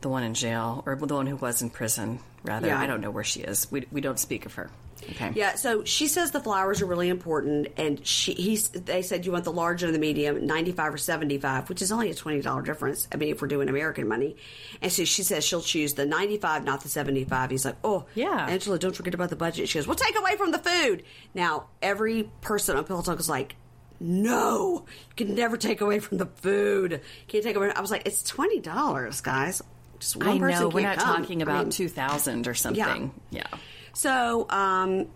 the 0.00 0.08
one 0.08 0.22
in 0.22 0.34
jail 0.34 0.82
or 0.86 0.96
the 0.96 1.14
one 1.14 1.26
who 1.26 1.36
was 1.36 1.62
in 1.62 1.70
prison. 1.70 2.20
Rather, 2.44 2.66
Yeah. 2.68 2.80
I 2.80 2.86
don't 2.86 3.00
know 3.00 3.10
where 3.12 3.22
she 3.24 3.40
is. 3.40 3.70
We, 3.70 3.86
we 3.92 4.00
don't 4.00 4.18
speak 4.18 4.46
of 4.46 4.54
her. 4.54 4.68
Okay. 5.10 5.32
Yeah, 5.34 5.56
so 5.56 5.82
she 5.82 6.06
says 6.06 6.30
the 6.30 6.38
flowers 6.38 6.80
are 6.80 6.86
really 6.86 7.08
important, 7.08 7.66
and 7.76 8.06
she 8.06 8.34
he's 8.34 8.68
they 8.68 9.02
said 9.02 9.26
you 9.26 9.32
want 9.32 9.42
the 9.42 9.50
large 9.52 9.82
or 9.82 9.90
the 9.90 9.98
medium, 9.98 10.46
ninety 10.46 10.70
five 10.70 10.94
or 10.94 10.98
seventy 10.98 11.38
five, 11.38 11.68
which 11.68 11.82
is 11.82 11.90
only 11.90 12.10
a 12.10 12.14
twenty 12.14 12.40
dollar 12.40 12.62
difference. 12.62 13.08
I 13.12 13.16
mean, 13.16 13.30
if 13.30 13.42
we're 13.42 13.48
doing 13.48 13.68
American 13.68 14.06
money, 14.06 14.36
and 14.80 14.92
so 14.92 15.04
she 15.04 15.24
says 15.24 15.44
she'll 15.44 15.60
choose 15.60 15.94
the 15.94 16.06
ninety 16.06 16.38
five, 16.38 16.62
not 16.62 16.82
the 16.82 16.88
seventy 16.88 17.24
five. 17.24 17.50
He's 17.50 17.64
like, 17.64 17.74
oh 17.82 18.04
Yeah. 18.14 18.46
Angela, 18.46 18.78
don't 18.78 18.94
forget 18.94 19.12
about 19.12 19.30
the 19.30 19.34
budget. 19.36 19.68
She 19.68 19.76
goes, 19.78 19.88
well, 19.88 19.96
take 19.96 20.16
away 20.16 20.36
from 20.36 20.52
the 20.52 20.58
food. 20.60 21.02
Now 21.34 21.66
every 21.82 22.30
person 22.40 22.76
on 22.76 22.84
Pillow 22.84 23.02
Talk 23.02 23.18
is 23.18 23.28
like. 23.28 23.56
No, 24.02 24.84
you 25.10 25.26
can 25.26 25.34
never 25.34 25.56
take 25.56 25.80
away 25.80 25.98
from 26.00 26.18
the 26.18 26.26
food. 26.26 27.00
Can't 27.28 27.44
take 27.44 27.56
away. 27.56 27.70
I 27.74 27.80
was 27.80 27.90
like, 27.90 28.06
it's 28.06 28.22
twenty 28.22 28.60
dollars, 28.60 29.20
guys. 29.20 29.62
Just 30.00 30.16
one 30.16 30.28
I 30.28 30.38
person 30.38 30.60
know. 30.62 30.68
We're 30.68 30.80
can't 30.82 30.98
come. 30.98 31.16
talking 31.22 31.40
I 31.40 31.44
about 31.44 31.64
mean, 31.66 31.70
2000 31.70 32.48
or 32.48 32.54
something. 32.54 33.12
Yeah. 33.30 33.46
so, 33.94 34.46
um, 34.50 35.06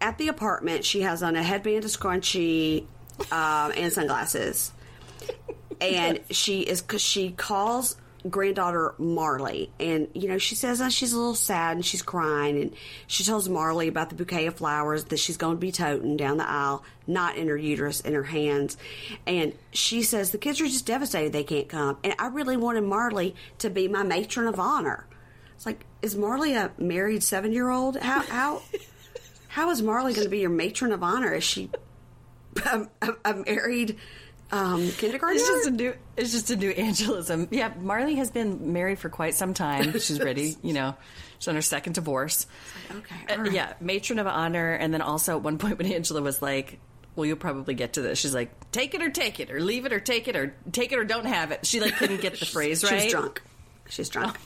at 0.00 0.16
the 0.16 0.28
apartment, 0.28 0.86
she 0.86 1.02
has 1.02 1.22
on 1.22 1.36
a 1.36 1.42
headband, 1.42 1.84
a 1.84 1.88
scrunchie, 1.88 2.86
um, 3.30 3.72
and 3.76 3.92
sunglasses. 3.92 4.72
And 5.78 6.20
she 6.30 6.60
is 6.60 6.80
because 6.80 7.02
she 7.02 7.32
calls 7.32 7.96
granddaughter 8.28 8.94
Marley, 8.98 9.70
and 9.80 10.08
you 10.14 10.28
know 10.28 10.38
she 10.38 10.54
says 10.54 10.78
that 10.78 10.92
she's 10.92 11.12
a 11.12 11.18
little 11.18 11.34
sad 11.34 11.76
and 11.76 11.84
she's 11.84 12.02
crying, 12.02 12.60
and 12.60 12.72
she 13.06 13.24
tells 13.24 13.48
Marley 13.48 13.88
about 13.88 14.08
the 14.08 14.14
bouquet 14.14 14.46
of 14.46 14.56
flowers 14.56 15.04
that 15.04 15.18
she's 15.18 15.36
going 15.36 15.56
to 15.56 15.60
be 15.60 15.72
toting 15.72 16.16
down 16.16 16.36
the 16.36 16.48
aisle, 16.48 16.84
not 17.06 17.36
in 17.36 17.48
her 17.48 17.56
uterus, 17.56 18.00
in 18.00 18.14
her 18.14 18.24
hands. 18.24 18.76
And 19.26 19.54
she 19.72 20.02
says 20.02 20.30
the 20.30 20.38
kids 20.38 20.60
are 20.60 20.66
just 20.66 20.86
devastated 20.86 21.32
they 21.32 21.44
can't 21.44 21.68
come, 21.68 21.98
and 22.04 22.14
I 22.18 22.26
really 22.28 22.56
wanted 22.56 22.84
Marley 22.84 23.34
to 23.58 23.70
be 23.70 23.88
my 23.88 24.02
matron 24.02 24.46
of 24.48 24.60
honor. 24.60 25.06
It's 25.56 25.66
like, 25.66 25.84
is 26.02 26.16
Marley 26.16 26.54
a 26.54 26.70
married 26.78 27.22
seven 27.22 27.52
year 27.52 27.70
old? 27.70 27.96
How 27.96 28.22
how 28.22 28.62
how 29.48 29.70
is 29.70 29.82
Marley 29.82 30.12
going 30.12 30.24
to 30.24 30.30
be 30.30 30.40
your 30.40 30.50
matron 30.50 30.92
of 30.92 31.02
honor? 31.02 31.34
Is 31.34 31.44
she 31.44 31.70
a, 32.64 32.86
a, 33.02 33.14
a 33.24 33.34
married 33.34 33.96
um, 34.52 34.88
kindergartner? 34.92 35.36
It's 35.38 35.46
just 35.48 35.66
a 35.66 35.70
new. 35.70 35.94
It's 36.16 36.32
just 36.32 36.50
a 36.50 36.56
new 36.56 36.70
Angelism. 36.70 37.48
Yeah, 37.50 37.72
Marley 37.80 38.16
has 38.16 38.30
been 38.30 38.72
married 38.72 38.98
for 38.98 39.08
quite 39.08 39.34
some 39.34 39.54
time. 39.54 39.92
She's 39.98 40.20
ready. 40.20 40.56
You 40.62 40.72
know, 40.74 40.96
she's 41.38 41.48
on 41.48 41.54
her 41.54 41.62
second 41.62 41.94
divorce. 41.94 42.46
okay, 42.90 43.34
Uh. 43.34 43.44
Yeah, 43.50 43.74
matron 43.80 44.18
of 44.18 44.26
honor. 44.26 44.72
And 44.72 44.92
then 44.92 45.02
also 45.02 45.36
at 45.36 45.42
one 45.42 45.58
point 45.58 45.78
when 45.78 45.92
Angela 45.92 46.20
was 46.22 46.42
like, 46.42 46.78
"Well, 47.16 47.26
you'll 47.26 47.36
probably 47.36 47.74
get 47.74 47.92
to 47.94 48.02
this." 48.02 48.18
She's 48.18 48.34
like, 48.34 48.50
"Take 48.72 48.94
it 48.94 49.02
or 49.02 49.10
take 49.10 49.40
it, 49.40 49.50
or 49.50 49.60
leave 49.60 49.86
it 49.86 49.92
or 49.92 50.00
take 50.00 50.26
it, 50.28 50.36
or 50.36 50.54
take 50.72 50.92
it 50.92 50.98
or 50.98 51.04
don't 51.04 51.26
have 51.26 51.52
it." 51.52 51.64
She 51.66 51.80
like 51.80 51.96
couldn't 51.96 52.20
get 52.20 52.38
the 52.40 52.46
phrase 52.56 52.82
right. 52.84 53.02
She's 53.02 53.12
drunk. 53.12 53.42
She's 53.90 54.08
drunk. 54.08 54.36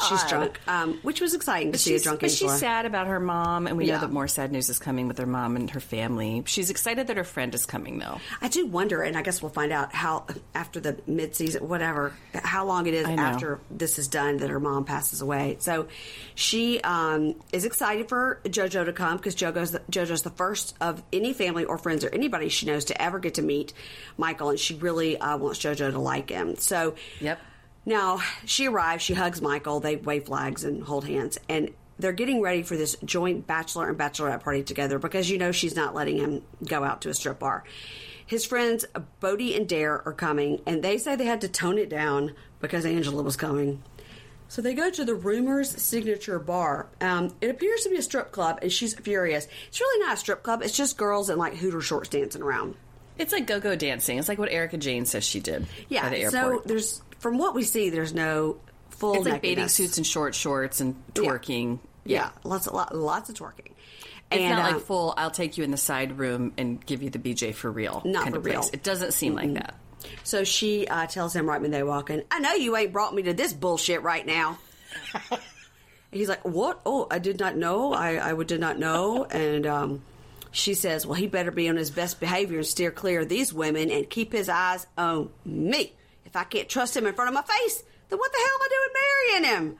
Oh 0.00 0.06
She's 0.08 0.24
drunk, 0.28 0.58
um, 0.66 0.98
which 1.02 1.20
was 1.20 1.34
exciting 1.34 1.68
to 1.68 1.72
But 1.72 1.80
see 1.80 1.90
a 1.92 1.94
she's, 1.94 2.02
drunk 2.02 2.20
but 2.20 2.30
Angela. 2.30 2.50
she's 2.52 2.60
sad 2.60 2.84
about 2.84 3.06
her 3.06 3.20
mom, 3.20 3.66
and 3.68 3.76
we 3.76 3.86
Yeah. 3.86 3.94
know 3.94 4.00
that 4.00 4.12
more 4.12 4.26
sad 4.26 4.50
news 4.50 4.68
is 4.68 4.78
coming 4.80 5.06
with 5.06 5.18
her 5.18 5.26
mom 5.26 5.54
and 5.54 5.70
her 5.70 5.78
family. 5.80 6.42
She's 6.46 6.68
excited 6.68 7.06
that 7.06 7.16
her 7.16 7.22
friend 7.24 7.54
is 7.54 7.64
coming, 7.64 7.98
though. 8.00 8.18
I 8.42 8.48
do 8.48 8.66
wonder, 8.66 9.02
and 9.02 9.16
I 9.16 9.22
guess 9.22 9.40
we'll 9.40 9.52
find 9.52 9.70
out 9.72 9.94
how 9.94 10.26
after 10.54 10.80
the 10.80 10.96
mid-season, 11.06 11.68
whatever, 11.68 12.12
how 12.34 12.64
long 12.66 12.86
it 12.88 12.94
is 12.94 13.06
after 13.06 13.60
this 13.70 13.98
is 14.00 14.08
done 14.08 14.38
that 14.38 14.50
her 14.50 14.58
mom 14.58 14.84
passes 14.84 15.20
away. 15.20 15.56
So 15.60 15.86
she 16.34 16.80
um, 16.80 17.36
is 17.52 17.64
excited 17.64 18.08
for 18.08 18.40
JoJo 18.44 18.86
to 18.86 18.92
come 18.92 19.16
because 19.16 19.36
JoJo's 19.36 19.70
the, 19.72 19.78
JoJo's 19.90 20.22
the 20.22 20.30
first 20.30 20.74
of 20.80 21.02
any 21.12 21.32
family 21.32 21.64
or 21.64 21.78
friends 21.78 22.04
or 22.04 22.08
anybody 22.10 22.48
she 22.48 22.66
knows 22.66 22.84
to 22.86 23.00
ever 23.00 23.18
get 23.20 23.34
to 23.34 23.42
meet 23.42 23.72
Michael, 24.18 24.50
and 24.50 24.58
she 24.58 24.74
really 24.74 25.18
uh, 25.18 25.36
wants 25.36 25.60
JoJo 25.60 25.92
to 25.92 25.98
like 26.00 26.30
him. 26.30 26.56
So 26.56 26.94
Yep. 27.20 27.40
Now 27.86 28.20
she 28.44 28.66
arrives, 28.68 29.02
she 29.02 29.14
hugs 29.14 29.40
Michael, 29.42 29.80
they 29.80 29.96
wave 29.96 30.26
flags 30.26 30.64
and 30.64 30.82
hold 30.82 31.06
hands, 31.06 31.38
and 31.48 31.70
they're 31.98 32.12
getting 32.12 32.40
ready 32.40 32.62
for 32.62 32.76
this 32.76 32.96
joint 33.04 33.46
bachelor 33.46 33.88
and 33.88 33.98
bachelorette 33.98 34.42
party 34.42 34.62
together 34.62 34.98
because 34.98 35.30
you 35.30 35.38
know 35.38 35.52
she's 35.52 35.76
not 35.76 35.94
letting 35.94 36.16
him 36.18 36.42
go 36.66 36.82
out 36.82 37.02
to 37.02 37.08
a 37.10 37.14
strip 37.14 37.38
bar. 37.38 37.64
His 38.26 38.46
friends 38.46 38.84
Bodie 39.20 39.54
and 39.54 39.68
Dare 39.68 40.02
are 40.06 40.12
coming, 40.14 40.60
and 40.66 40.82
they 40.82 40.98
say 40.98 41.14
they 41.14 41.26
had 41.26 41.42
to 41.42 41.48
tone 41.48 41.78
it 41.78 41.90
down 41.90 42.34
because 42.60 42.86
Angela 42.86 43.22
was 43.22 43.36
coming. 43.36 43.82
So 44.48 44.62
they 44.62 44.74
go 44.74 44.90
to 44.90 45.04
the 45.04 45.14
Rumors 45.14 45.70
Signature 45.82 46.38
Bar. 46.38 46.86
Um, 47.00 47.34
it 47.40 47.50
appears 47.50 47.82
to 47.82 47.90
be 47.90 47.96
a 47.96 48.02
strip 48.02 48.30
club, 48.32 48.60
and 48.62 48.72
she's 48.72 48.94
furious. 48.94 49.46
It's 49.68 49.80
really 49.80 50.04
not 50.06 50.14
a 50.14 50.16
strip 50.16 50.42
club; 50.42 50.62
it's 50.62 50.76
just 50.76 50.96
girls 50.96 51.28
in 51.28 51.38
like 51.38 51.54
Hooter 51.56 51.80
shorts 51.80 52.08
dancing 52.08 52.42
around. 52.42 52.76
It's 53.18 53.32
like 53.32 53.46
go-go 53.46 53.76
dancing. 53.76 54.18
It's 54.18 54.28
like 54.28 54.38
what 54.38 54.50
Erika 54.50 54.76
Jayne 54.76 55.06
says 55.06 55.24
she 55.24 55.38
did 55.38 55.66
Yeah. 55.88 56.06
at 56.06 56.12
the 56.12 56.30
So 56.30 56.62
there's, 56.64 57.00
from 57.24 57.38
what 57.38 57.54
we 57.54 57.62
see, 57.62 57.88
there's 57.88 58.12
no 58.12 58.58
full. 58.90 59.14
it's 59.14 59.24
like 59.24 59.40
bathing 59.40 59.68
suits 59.68 59.96
and 59.96 60.06
short 60.06 60.34
shorts 60.34 60.82
and 60.82 60.94
twerking. 61.14 61.78
Yeah, 62.04 62.28
lots 62.44 62.66
of 62.66 62.74
lot, 62.74 62.94
lots 62.94 63.30
of 63.30 63.34
twerking. 63.34 63.72
It's 64.30 64.42
and 64.42 64.50
not 64.50 64.70
uh, 64.70 64.74
like 64.74 64.84
full. 64.84 65.14
I'll 65.16 65.30
take 65.30 65.56
you 65.56 65.64
in 65.64 65.70
the 65.70 65.78
side 65.78 66.18
room 66.18 66.52
and 66.58 66.84
give 66.84 67.02
you 67.02 67.08
the 67.08 67.18
BJ 67.18 67.54
for 67.54 67.70
real. 67.70 68.02
Not 68.04 68.24
kind 68.24 68.34
for 68.34 68.38
of 68.40 68.44
place. 68.44 68.54
real. 68.56 68.70
It 68.74 68.82
doesn't 68.82 69.14
seem 69.14 69.34
like 69.34 69.54
that. 69.54 69.74
so 70.22 70.44
she 70.44 70.86
uh, 70.86 71.06
tells 71.06 71.34
him 71.34 71.48
right 71.48 71.62
when 71.62 71.70
they 71.70 71.82
walk 71.82 72.10
in, 72.10 72.24
"I 72.30 72.40
know 72.40 72.52
you 72.52 72.76
ain't 72.76 72.92
brought 72.92 73.14
me 73.14 73.22
to 73.22 73.32
this 73.32 73.54
bullshit 73.54 74.02
right 74.02 74.26
now." 74.26 74.58
He's 76.12 76.28
like, 76.28 76.44
"What? 76.44 76.82
Oh, 76.84 77.06
I 77.10 77.20
did 77.20 77.40
not 77.40 77.56
know. 77.56 77.94
I 77.94 78.16
I 78.16 78.34
would 78.34 78.48
did 78.48 78.60
not 78.60 78.78
know." 78.78 79.24
And 79.24 79.66
um, 79.66 80.02
she 80.52 80.74
says, 80.74 81.06
"Well, 81.06 81.14
he 81.14 81.26
better 81.26 81.50
be 81.50 81.70
on 81.70 81.76
his 81.76 81.90
best 81.90 82.20
behavior 82.20 82.58
and 82.58 82.66
steer 82.66 82.90
clear 82.90 83.20
of 83.20 83.30
these 83.30 83.50
women 83.50 83.90
and 83.90 84.10
keep 84.10 84.30
his 84.30 84.50
eyes 84.50 84.86
on 84.98 85.30
me. 85.46 85.94
If 86.34 86.40
I 86.40 86.44
can't 86.44 86.68
trust 86.68 86.96
him 86.96 87.06
in 87.06 87.14
front 87.14 87.28
of 87.28 87.34
my 87.34 87.42
face, 87.42 87.84
then 88.08 88.18
what 88.18 88.32
the 88.32 88.38
hell 88.38 88.48
am 88.54 88.62
I 88.62 88.68
doing 88.68 89.44
marrying 89.44 89.54
him?" 89.54 89.78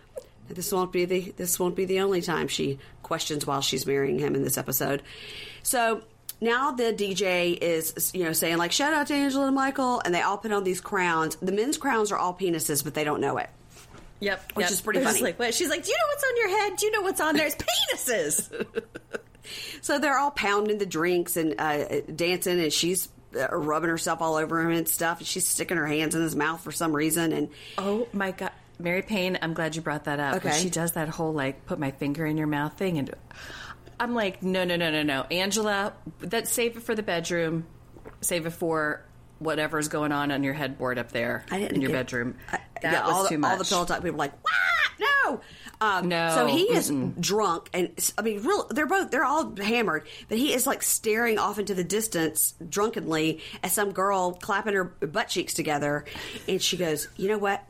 This 0.48 0.70
won't 0.70 0.92
be 0.92 1.04
the 1.04 1.32
this 1.36 1.58
won't 1.58 1.74
be 1.74 1.84
the 1.84 1.98
only 1.98 2.22
time 2.22 2.46
she 2.46 2.78
questions 3.02 3.44
while 3.44 3.60
she's 3.60 3.86
marrying 3.86 4.20
him 4.20 4.36
in 4.36 4.44
this 4.44 4.56
episode. 4.56 5.02
So 5.64 6.02
now 6.40 6.70
the 6.70 6.92
DJ 6.92 7.58
is 7.60 8.12
you 8.14 8.22
know 8.22 8.32
saying 8.32 8.58
like 8.58 8.70
shout 8.70 8.92
out 8.92 9.08
to 9.08 9.14
Angela 9.14 9.46
and 9.46 9.56
Michael, 9.56 10.00
and 10.04 10.14
they 10.14 10.20
all 10.22 10.38
put 10.38 10.52
on 10.52 10.62
these 10.62 10.80
crowns. 10.80 11.34
The 11.42 11.50
men's 11.50 11.76
crowns 11.76 12.12
are 12.12 12.18
all 12.18 12.34
penises, 12.34 12.84
but 12.84 12.94
they 12.94 13.02
don't 13.02 13.20
know 13.20 13.38
it. 13.38 13.50
Yep, 14.20 14.52
Which 14.54 14.64
yep. 14.64 14.70
is 14.70 14.80
pretty 14.80 15.00
They're 15.00 15.08
funny. 15.08 15.22
Like, 15.22 15.38
what? 15.40 15.54
She's 15.54 15.68
like, 15.68 15.82
do 15.82 15.90
you 15.90 15.96
know 15.96 16.06
what's 16.12 16.24
on 16.24 16.36
your 16.36 16.60
head? 16.60 16.76
Do 16.76 16.86
you 16.86 16.92
know 16.92 17.02
what's 17.02 17.20
on 17.20 17.34
there? 17.34 17.46
It's 17.48 17.56
penises. 17.56 18.66
So 19.82 19.98
they're 19.98 20.18
all 20.18 20.30
pounding 20.30 20.78
the 20.78 20.86
drinks 20.86 21.36
and 21.36 21.54
uh, 21.58 22.00
dancing, 22.16 22.60
and 22.60 22.72
she's 22.72 23.10
Uh, 23.36 23.48
rubbing 23.56 23.90
herself 23.90 24.20
all 24.22 24.36
over 24.36 24.60
him 24.60 24.70
and 24.70 24.88
stuff. 24.88 25.18
And 25.18 25.26
she's 25.26 25.46
sticking 25.46 25.76
her 25.76 25.86
hands 25.86 26.14
in 26.14 26.22
his 26.22 26.36
mouth 26.36 26.62
for 26.62 26.72
some 26.72 26.94
reason. 26.94 27.32
And 27.32 27.48
oh 27.78 28.06
my 28.12 28.30
god, 28.30 28.52
Mary 28.78 29.02
Payne, 29.02 29.38
I'm 29.42 29.54
glad 29.54 29.76
you 29.76 29.82
brought 29.82 30.04
that 30.04 30.20
up. 30.20 30.36
Okay. 30.36 30.52
she 30.58 30.70
does 30.70 30.92
that 30.92 31.08
whole 31.08 31.32
like 31.32 31.66
put 31.66 31.78
my 31.78 31.90
finger 31.90 32.26
in 32.26 32.36
your 32.36 32.46
mouth 32.46 32.76
thing, 32.76 32.98
and 32.98 33.14
I'm 33.98 34.14
like, 34.14 34.42
no, 34.42 34.64
no, 34.64 34.76
no, 34.76 34.90
no, 34.90 35.02
no, 35.02 35.22
Angela, 35.30 35.92
that 36.20 36.48
save 36.48 36.76
it 36.76 36.82
for 36.82 36.94
the 36.94 37.02
bedroom, 37.02 37.66
save 38.20 38.46
it 38.46 38.50
for 38.50 39.04
whatever's 39.44 39.88
going 39.88 40.10
on 40.12 40.30
on 40.32 40.42
your 40.42 40.54
headboard 40.54 40.98
up 40.98 41.12
there 41.12 41.44
I 41.50 41.58
didn't 41.58 41.76
in 41.76 41.80
your 41.82 41.90
get- 41.90 42.06
bedroom. 42.06 42.36
I- 42.52 42.58
that 42.82 42.92
yeah, 42.92 43.06
was 43.06 43.12
all 43.14 43.26
too 43.28 43.34
the, 43.36 43.38
much. 43.38 43.52
All 43.52 43.58
the 43.58 43.64
pillow 43.64 43.84
talk 43.86 43.98
people 43.98 44.12
were 44.12 44.18
like, 44.18 44.32
"What? 44.42 44.52
No." 45.26 45.40
Um, 45.80 46.08
No. 46.08 46.34
So 46.34 46.46
he 46.46 46.64
is 46.64 46.92
drunk, 47.18 47.70
and 47.72 47.90
I 48.18 48.22
mean, 48.22 48.42
real. 48.42 48.66
They're 48.68 48.86
both. 48.86 49.10
They're 49.10 49.24
all 49.24 49.56
hammered, 49.56 50.06
but 50.28 50.36
he 50.36 50.52
is 50.52 50.66
like 50.66 50.82
staring 50.82 51.38
off 51.38 51.58
into 51.58 51.72
the 51.74 51.84
distance 51.84 52.52
drunkenly 52.68 53.40
at 53.62 53.70
some 53.70 53.92
girl 53.92 54.32
clapping 54.32 54.74
her 54.74 54.84
butt 54.84 55.28
cheeks 55.28 55.54
together, 55.54 56.04
and 56.46 56.60
she 56.60 56.76
goes, 56.76 57.08
"You 57.16 57.28
know 57.28 57.38
what? 57.38 57.64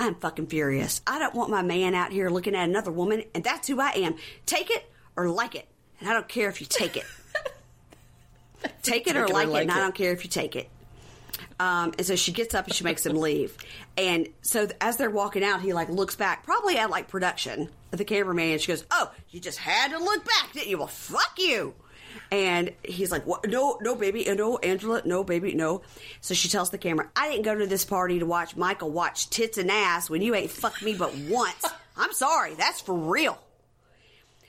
I'm 0.00 0.16
fucking 0.16 0.46
furious. 0.48 1.00
I 1.06 1.18
don't 1.20 1.34
want 1.34 1.50
my 1.50 1.62
man 1.62 1.94
out 1.94 2.10
here 2.10 2.28
looking 2.28 2.56
at 2.56 2.68
another 2.68 2.90
woman, 2.90 3.22
and 3.34 3.44
that's 3.44 3.68
who 3.68 3.80
I 3.80 3.90
am. 3.90 4.16
Take 4.46 4.70
it 4.70 4.90
or 5.16 5.28
like 5.28 5.54
it, 5.54 5.68
and 6.00 6.08
I 6.08 6.12
don't 6.12 6.28
care 6.28 6.48
if 6.48 6.60
you 6.60 6.66
take 6.68 6.96
it. 6.96 7.04
take 8.82 9.06
it 9.06 9.16
or 9.16 9.26
Take 9.26 9.28
it 9.28 9.30
or 9.30 9.34
like, 9.34 9.46
it, 9.46 9.50
like 9.50 9.62
and 9.62 9.70
I 9.70 9.78
don't 9.78 9.94
care 9.94 10.12
if 10.12 10.24
you 10.24 10.30
take 10.30 10.56
it." 10.56 10.68
Um, 11.60 11.92
and 11.98 12.06
so 12.06 12.16
she 12.16 12.32
gets 12.32 12.54
up 12.54 12.64
and 12.66 12.74
she 12.74 12.84
makes 12.84 13.04
him 13.04 13.16
leave. 13.16 13.54
And 13.98 14.28
so 14.40 14.66
as 14.80 14.96
they're 14.96 15.10
walking 15.10 15.44
out, 15.44 15.60
he 15.60 15.74
like 15.74 15.90
looks 15.90 16.16
back, 16.16 16.42
probably 16.42 16.78
at 16.78 16.88
like 16.88 17.08
production, 17.08 17.68
at 17.92 17.98
the 17.98 18.04
cameraman, 18.06 18.52
and 18.52 18.60
she 18.60 18.68
goes, 18.68 18.84
"Oh, 18.90 19.10
you 19.28 19.40
just 19.40 19.58
had 19.58 19.90
to 19.90 19.98
look 19.98 20.24
back, 20.24 20.54
didn't 20.54 20.68
you? 20.68 20.78
Well, 20.78 20.86
fuck 20.86 21.34
you." 21.38 21.74
And 22.32 22.72
he's 22.82 23.12
like, 23.12 23.26
"What? 23.26 23.46
No, 23.46 23.76
no, 23.82 23.94
baby, 23.94 24.24
no, 24.34 24.56
Angela, 24.56 25.02
no, 25.04 25.22
baby, 25.22 25.52
no." 25.52 25.82
So 26.22 26.32
she 26.32 26.48
tells 26.48 26.70
the 26.70 26.78
camera, 26.78 27.10
"I 27.14 27.28
didn't 27.28 27.44
go 27.44 27.54
to 27.54 27.66
this 27.66 27.84
party 27.84 28.18
to 28.20 28.26
watch 28.26 28.56
Michael 28.56 28.90
watch 28.90 29.28
tits 29.28 29.58
and 29.58 29.70
ass 29.70 30.08
when 30.08 30.22
you 30.22 30.34
ain't 30.34 30.50
fucked 30.50 30.82
me 30.82 30.94
but 30.94 31.14
once. 31.14 31.62
I'm 31.94 32.12
sorry, 32.14 32.54
that's 32.54 32.80
for 32.80 32.94
real." 32.94 33.38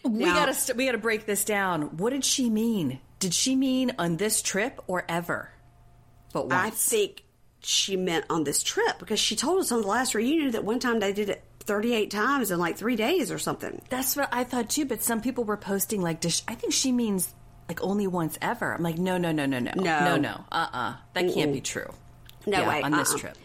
We 0.03 0.23
Now- 0.25 0.33
gotta 0.35 0.53
st- 0.53 0.77
we 0.77 0.85
gotta 0.85 0.97
break 0.97 1.25
this 1.25 1.43
down. 1.43 1.97
What 1.97 2.11
did 2.11 2.23
she 2.23 2.49
mean? 2.49 3.01
Did 3.19 3.33
she 3.33 3.55
mean 3.55 3.93
on 3.99 4.15
this 4.17 4.41
trip 4.41 4.81
or 4.87 5.03
ever? 5.09 5.49
But 6.31 6.49
once. 6.49 6.53
I 6.53 6.69
think 6.69 7.23
she 7.61 7.95
meant 7.95 8.25
on 8.29 8.43
this 8.43 8.63
trip 8.63 8.99
because 8.99 9.19
she 9.19 9.35
told 9.35 9.59
us 9.59 9.71
on 9.71 9.81
the 9.81 9.87
last 9.87 10.15
reunion 10.15 10.51
that 10.51 10.63
one 10.63 10.79
time 10.79 10.99
they 10.99 11.13
did 11.13 11.29
it 11.29 11.43
38 11.59 12.09
times 12.09 12.49
in 12.51 12.59
like 12.59 12.77
three 12.77 12.95
days 12.95 13.31
or 13.31 13.37
something. 13.37 13.81
That's 13.89 14.15
what 14.15 14.29
I 14.31 14.43
thought 14.43 14.69
too. 14.69 14.85
But 14.85 15.03
some 15.03 15.21
people 15.21 15.43
were 15.43 15.57
posting 15.57 16.01
like, 16.01 16.25
I 16.47 16.55
think 16.55 16.73
she 16.73 16.91
means 16.91 17.33
like 17.67 17.81
only 17.83 18.07
once 18.07 18.37
ever. 18.41 18.73
I'm 18.73 18.81
like, 18.81 18.97
no, 18.97 19.17
no, 19.17 19.31
no, 19.31 19.45
no, 19.45 19.59
no, 19.59 19.71
No. 19.75 20.05
no, 20.05 20.17
no. 20.17 20.43
Uh, 20.51 20.67
uh 20.73 20.95
that 21.13 21.33
can't 21.33 21.53
be 21.53 21.61
true. 21.61 21.89
No 22.47 22.59
Yeah, 22.61 22.67
way 22.69 22.81
on 22.81 22.91
this 22.91 23.11
uh-uh. 23.11 23.19
trip. 23.19 23.37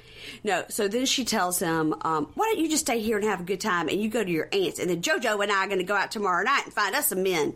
No, 0.42 0.64
so 0.68 0.88
then 0.88 1.06
she 1.06 1.24
tells 1.24 1.60
him, 1.60 1.94
um, 2.00 2.32
"Why 2.34 2.46
don't 2.46 2.58
you 2.58 2.68
just 2.68 2.84
stay 2.86 2.98
here 2.98 3.16
and 3.16 3.24
have 3.26 3.40
a 3.40 3.44
good 3.44 3.60
time, 3.60 3.88
and 3.88 4.00
you 4.00 4.08
go 4.08 4.24
to 4.24 4.30
your 4.30 4.48
aunt's, 4.50 4.80
and 4.80 4.90
then 4.90 5.00
JoJo 5.00 5.40
and 5.40 5.52
I 5.52 5.64
are 5.64 5.66
going 5.66 5.78
to 5.78 5.84
go 5.84 5.94
out 5.94 6.10
tomorrow 6.10 6.42
night 6.42 6.62
and 6.64 6.72
find 6.74 6.96
us 6.96 7.06
some 7.08 7.22
men." 7.22 7.54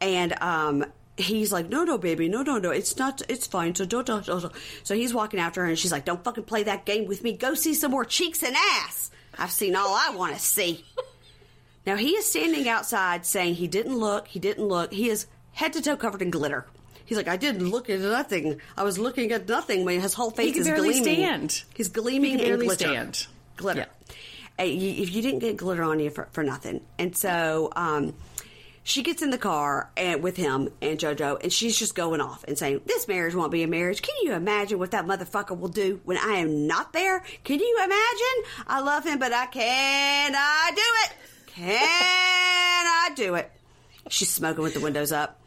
And 0.00 0.32
um, 0.40 0.86
he's 1.18 1.52
like, 1.52 1.68
"No, 1.68 1.84
no, 1.84 1.98
baby, 1.98 2.28
no, 2.28 2.42
no, 2.42 2.58
no, 2.58 2.70
it's 2.70 2.96
not, 2.96 3.22
it's 3.28 3.46
fine." 3.46 3.74
So 3.74 3.84
don't, 3.84 4.06
don't, 4.06 4.24
don't. 4.24 4.52
So 4.84 4.94
he's 4.94 5.12
walking 5.12 5.40
after 5.40 5.62
her, 5.62 5.66
and 5.68 5.78
she's 5.78 5.92
like, 5.92 6.04
"Don't 6.04 6.22
fucking 6.24 6.44
play 6.44 6.62
that 6.64 6.84
game 6.84 7.06
with 7.06 7.22
me. 7.22 7.32
Go 7.34 7.54
see 7.54 7.74
some 7.74 7.90
more 7.90 8.04
cheeks 8.04 8.42
and 8.42 8.54
ass. 8.56 9.10
I've 9.38 9.52
seen 9.52 9.76
all 9.76 9.94
I 9.94 10.14
want 10.14 10.34
to 10.34 10.40
see." 10.40 10.84
Now 11.86 11.96
he 11.96 12.10
is 12.10 12.26
standing 12.26 12.68
outside 12.68 13.24
saying 13.24 13.54
he 13.54 13.66
didn't 13.66 13.96
look, 13.96 14.28
he 14.28 14.38
didn't 14.38 14.66
look. 14.66 14.92
He 14.92 15.08
is 15.08 15.26
head 15.52 15.72
to 15.72 15.80
toe 15.80 15.96
covered 15.96 16.20
in 16.20 16.30
glitter. 16.30 16.66
He's 17.06 17.16
like, 17.16 17.28
I 17.28 17.38
didn't 17.38 17.70
look 17.70 17.88
at 17.88 18.00
nothing. 18.00 18.60
I 18.76 18.82
was 18.82 18.98
looking 18.98 19.32
at 19.32 19.48
nothing 19.48 19.86
when 19.86 19.98
his 20.02 20.12
whole 20.12 20.30
face 20.30 20.52
can 20.52 20.60
is 20.60 20.66
barely 20.68 20.90
gleaming. 20.90 21.14
stand. 21.24 21.62
He's 21.74 21.88
gleaming 21.88 22.32
He 22.32 22.36
can 22.40 22.46
barely 22.48 22.66
glitter. 22.66 22.88
stand. 22.88 23.26
Glitter. 23.56 23.86
Yeah. 24.58 24.64
You- 24.64 25.02
If 25.02 25.14
you 25.14 25.22
didn't 25.22 25.38
get 25.38 25.56
glitter 25.56 25.82
on 25.82 25.98
you 25.98 26.10
for, 26.10 26.28
for 26.32 26.42
nothing, 26.44 26.82
and 26.98 27.16
so 27.16 27.72
um, 27.74 28.12
she 28.88 29.02
gets 29.02 29.20
in 29.20 29.28
the 29.28 29.36
car 29.36 29.90
and 29.98 30.22
with 30.22 30.38
him 30.38 30.70
and 30.80 30.98
JoJo, 30.98 31.42
and 31.42 31.52
she's 31.52 31.78
just 31.78 31.94
going 31.94 32.22
off 32.22 32.42
and 32.48 32.56
saying, 32.56 32.80
"This 32.86 33.06
marriage 33.06 33.34
won't 33.34 33.52
be 33.52 33.62
a 33.62 33.68
marriage." 33.68 34.00
Can 34.00 34.14
you 34.22 34.32
imagine 34.32 34.78
what 34.78 34.92
that 34.92 35.04
motherfucker 35.06 35.56
will 35.58 35.68
do 35.68 36.00
when 36.04 36.16
I 36.16 36.36
am 36.36 36.66
not 36.66 36.94
there? 36.94 37.22
Can 37.44 37.60
you 37.60 37.76
imagine? 37.84 38.50
I 38.66 38.80
love 38.80 39.04
him, 39.04 39.18
but 39.18 39.30
I 39.34 39.44
cannot 39.46 40.74
do 40.74 40.82
it. 41.04 41.12
Can 41.48 41.76
I 42.86 43.10
do 43.14 43.34
it? 43.34 43.50
She's 44.08 44.30
smoking 44.30 44.62
with 44.64 44.72
the 44.72 44.80
windows 44.80 45.12
up. 45.12 45.38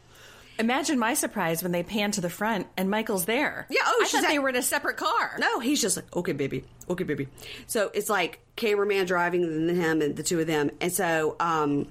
Imagine 0.60 0.98
my 1.00 1.14
surprise 1.14 1.64
when 1.64 1.72
they 1.72 1.82
pan 1.82 2.12
to 2.12 2.20
the 2.20 2.30
front 2.30 2.68
and 2.76 2.88
Michael's 2.88 3.24
there. 3.24 3.66
Yeah, 3.70 3.80
oh, 3.84 4.00
I 4.04 4.06
thought 4.06 4.22
at- 4.24 4.30
they 4.30 4.38
were 4.38 4.50
in 4.50 4.56
a 4.56 4.62
separate 4.62 4.98
car. 4.98 5.36
No, 5.40 5.58
he's 5.58 5.80
just 5.80 5.96
like, 5.96 6.14
okay, 6.14 6.32
baby, 6.32 6.62
okay, 6.88 7.02
baby. 7.02 7.26
So 7.66 7.90
it's 7.92 8.08
like 8.08 8.38
cameraman 8.54 9.06
driving, 9.06 9.42
and 9.42 9.68
then 9.68 9.74
him, 9.74 10.00
and 10.00 10.14
the 10.14 10.22
two 10.22 10.38
of 10.38 10.46
them. 10.46 10.70
And 10.80 10.92
so, 10.92 11.34
um, 11.40 11.88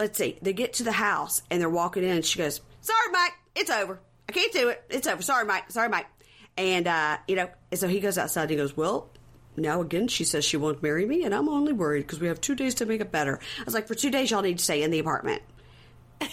let's 0.00 0.18
see, 0.18 0.36
they 0.42 0.52
get 0.52 0.72
to 0.74 0.82
the 0.82 0.90
house 0.92 1.42
and 1.50 1.60
they're 1.60 1.70
walking 1.70 2.02
in. 2.02 2.10
And 2.16 2.24
she 2.24 2.38
goes, 2.38 2.60
"Sorry, 2.80 3.12
Mike, 3.12 3.32
it's 3.54 3.70
over. 3.70 4.00
I 4.28 4.32
can't 4.32 4.52
do 4.52 4.68
it. 4.70 4.82
It's 4.90 5.06
over. 5.06 5.22
Sorry, 5.22 5.44
Mike. 5.44 5.70
Sorry, 5.70 5.88
Mike." 5.88 6.06
And 6.58 6.88
uh, 6.88 7.18
you 7.28 7.36
know, 7.36 7.48
and 7.70 7.78
so 7.78 7.86
he 7.86 8.00
goes 8.00 8.18
outside. 8.18 8.42
and 8.42 8.50
He 8.50 8.56
goes, 8.56 8.76
"Well." 8.76 9.10
Now 9.56 9.80
again, 9.82 10.06
she 10.08 10.24
says 10.24 10.44
she 10.44 10.56
won't 10.56 10.80
marry 10.82 11.04
me, 11.04 11.24
and 11.24 11.34
I'm 11.34 11.48
only 11.48 11.72
worried 11.72 12.02
because 12.06 12.20
we 12.20 12.28
have 12.28 12.40
two 12.40 12.54
days 12.54 12.76
to 12.76 12.86
make 12.86 13.00
it 13.00 13.10
better. 13.12 13.40
I 13.58 13.62
was 13.64 13.74
like, 13.74 13.88
for 13.88 13.96
two 13.96 14.10
days, 14.10 14.30
y'all 14.30 14.42
need 14.42 14.58
to 14.58 14.64
stay 14.64 14.82
in 14.82 14.90
the 14.92 15.00
apartment 15.00 15.42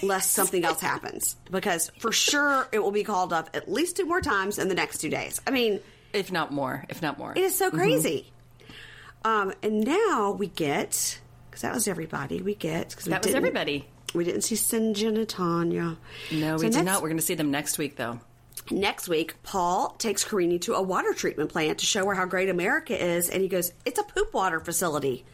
lest 0.04 0.32
something 0.34 0.64
else 0.64 0.80
happens, 0.80 1.36
because 1.52 1.92
for 2.00 2.12
sure 2.12 2.68
it 2.72 2.80
will 2.80 2.92
be 2.92 3.04
called 3.04 3.34
up 3.34 3.50
at 3.56 3.70
least 3.70 3.98
two 3.98 4.06
more 4.06 4.22
times 4.22 4.60
in 4.60 4.68
the 4.68 4.76
next 4.76 5.00
two 5.00 5.10
days. 5.10 5.42
I 5.48 5.52
mean, 5.52 5.80
If 6.14 6.32
not 6.32 6.54
more. 6.54 6.86
If 6.90 7.02
not 7.02 7.18
more. 7.18 7.32
it 7.36 7.40
is 7.42 7.58
so 7.58 7.72
crazy. 7.72 8.32
Um, 9.26 9.52
and 9.64 9.82
now 9.84 10.32
we 10.32 10.48
get 10.48 11.20
because 11.58 11.70
that 11.70 11.74
was 11.74 11.88
everybody. 11.88 12.42
We 12.42 12.54
get 12.54 12.90
because 12.90 13.06
That 13.06 13.26
was 13.26 13.34
everybody. 13.34 13.88
We 14.14 14.24
didn't 14.24 14.42
see 14.42 14.54
Syngin 14.56 15.18
and 15.18 15.28
Tania. 15.28 15.98
No, 16.32 16.58
So 16.58 16.64
we 16.64 16.70
did 16.70 16.76
next- 16.76 16.86
not. 16.86 17.02
We're 17.02 17.10
going 17.10 17.18
to 17.18 17.26
see 17.26 17.34
them 17.34 17.50
next 17.50 17.78
week, 17.80 17.96
though. 17.96 18.20
Next 18.70 19.08
week, 19.10 19.42
Paul 19.44 19.96
takes 19.98 20.24
Karine 20.24 20.60
to 20.62 20.76
a 20.76 20.82
water 20.82 21.14
treatment 21.14 21.50
plant 21.52 21.80
to 21.80 21.86
show 21.86 22.06
her 22.06 22.14
how 22.14 22.26
great 22.26 22.50
America 22.50 23.02
is, 23.02 23.28
and 23.30 23.42
he 23.42 23.48
goes, 23.48 23.72
"It's 23.86 23.98
a 24.00 24.04
poop 24.04 24.34
water 24.34 24.60
facility." 24.60 25.26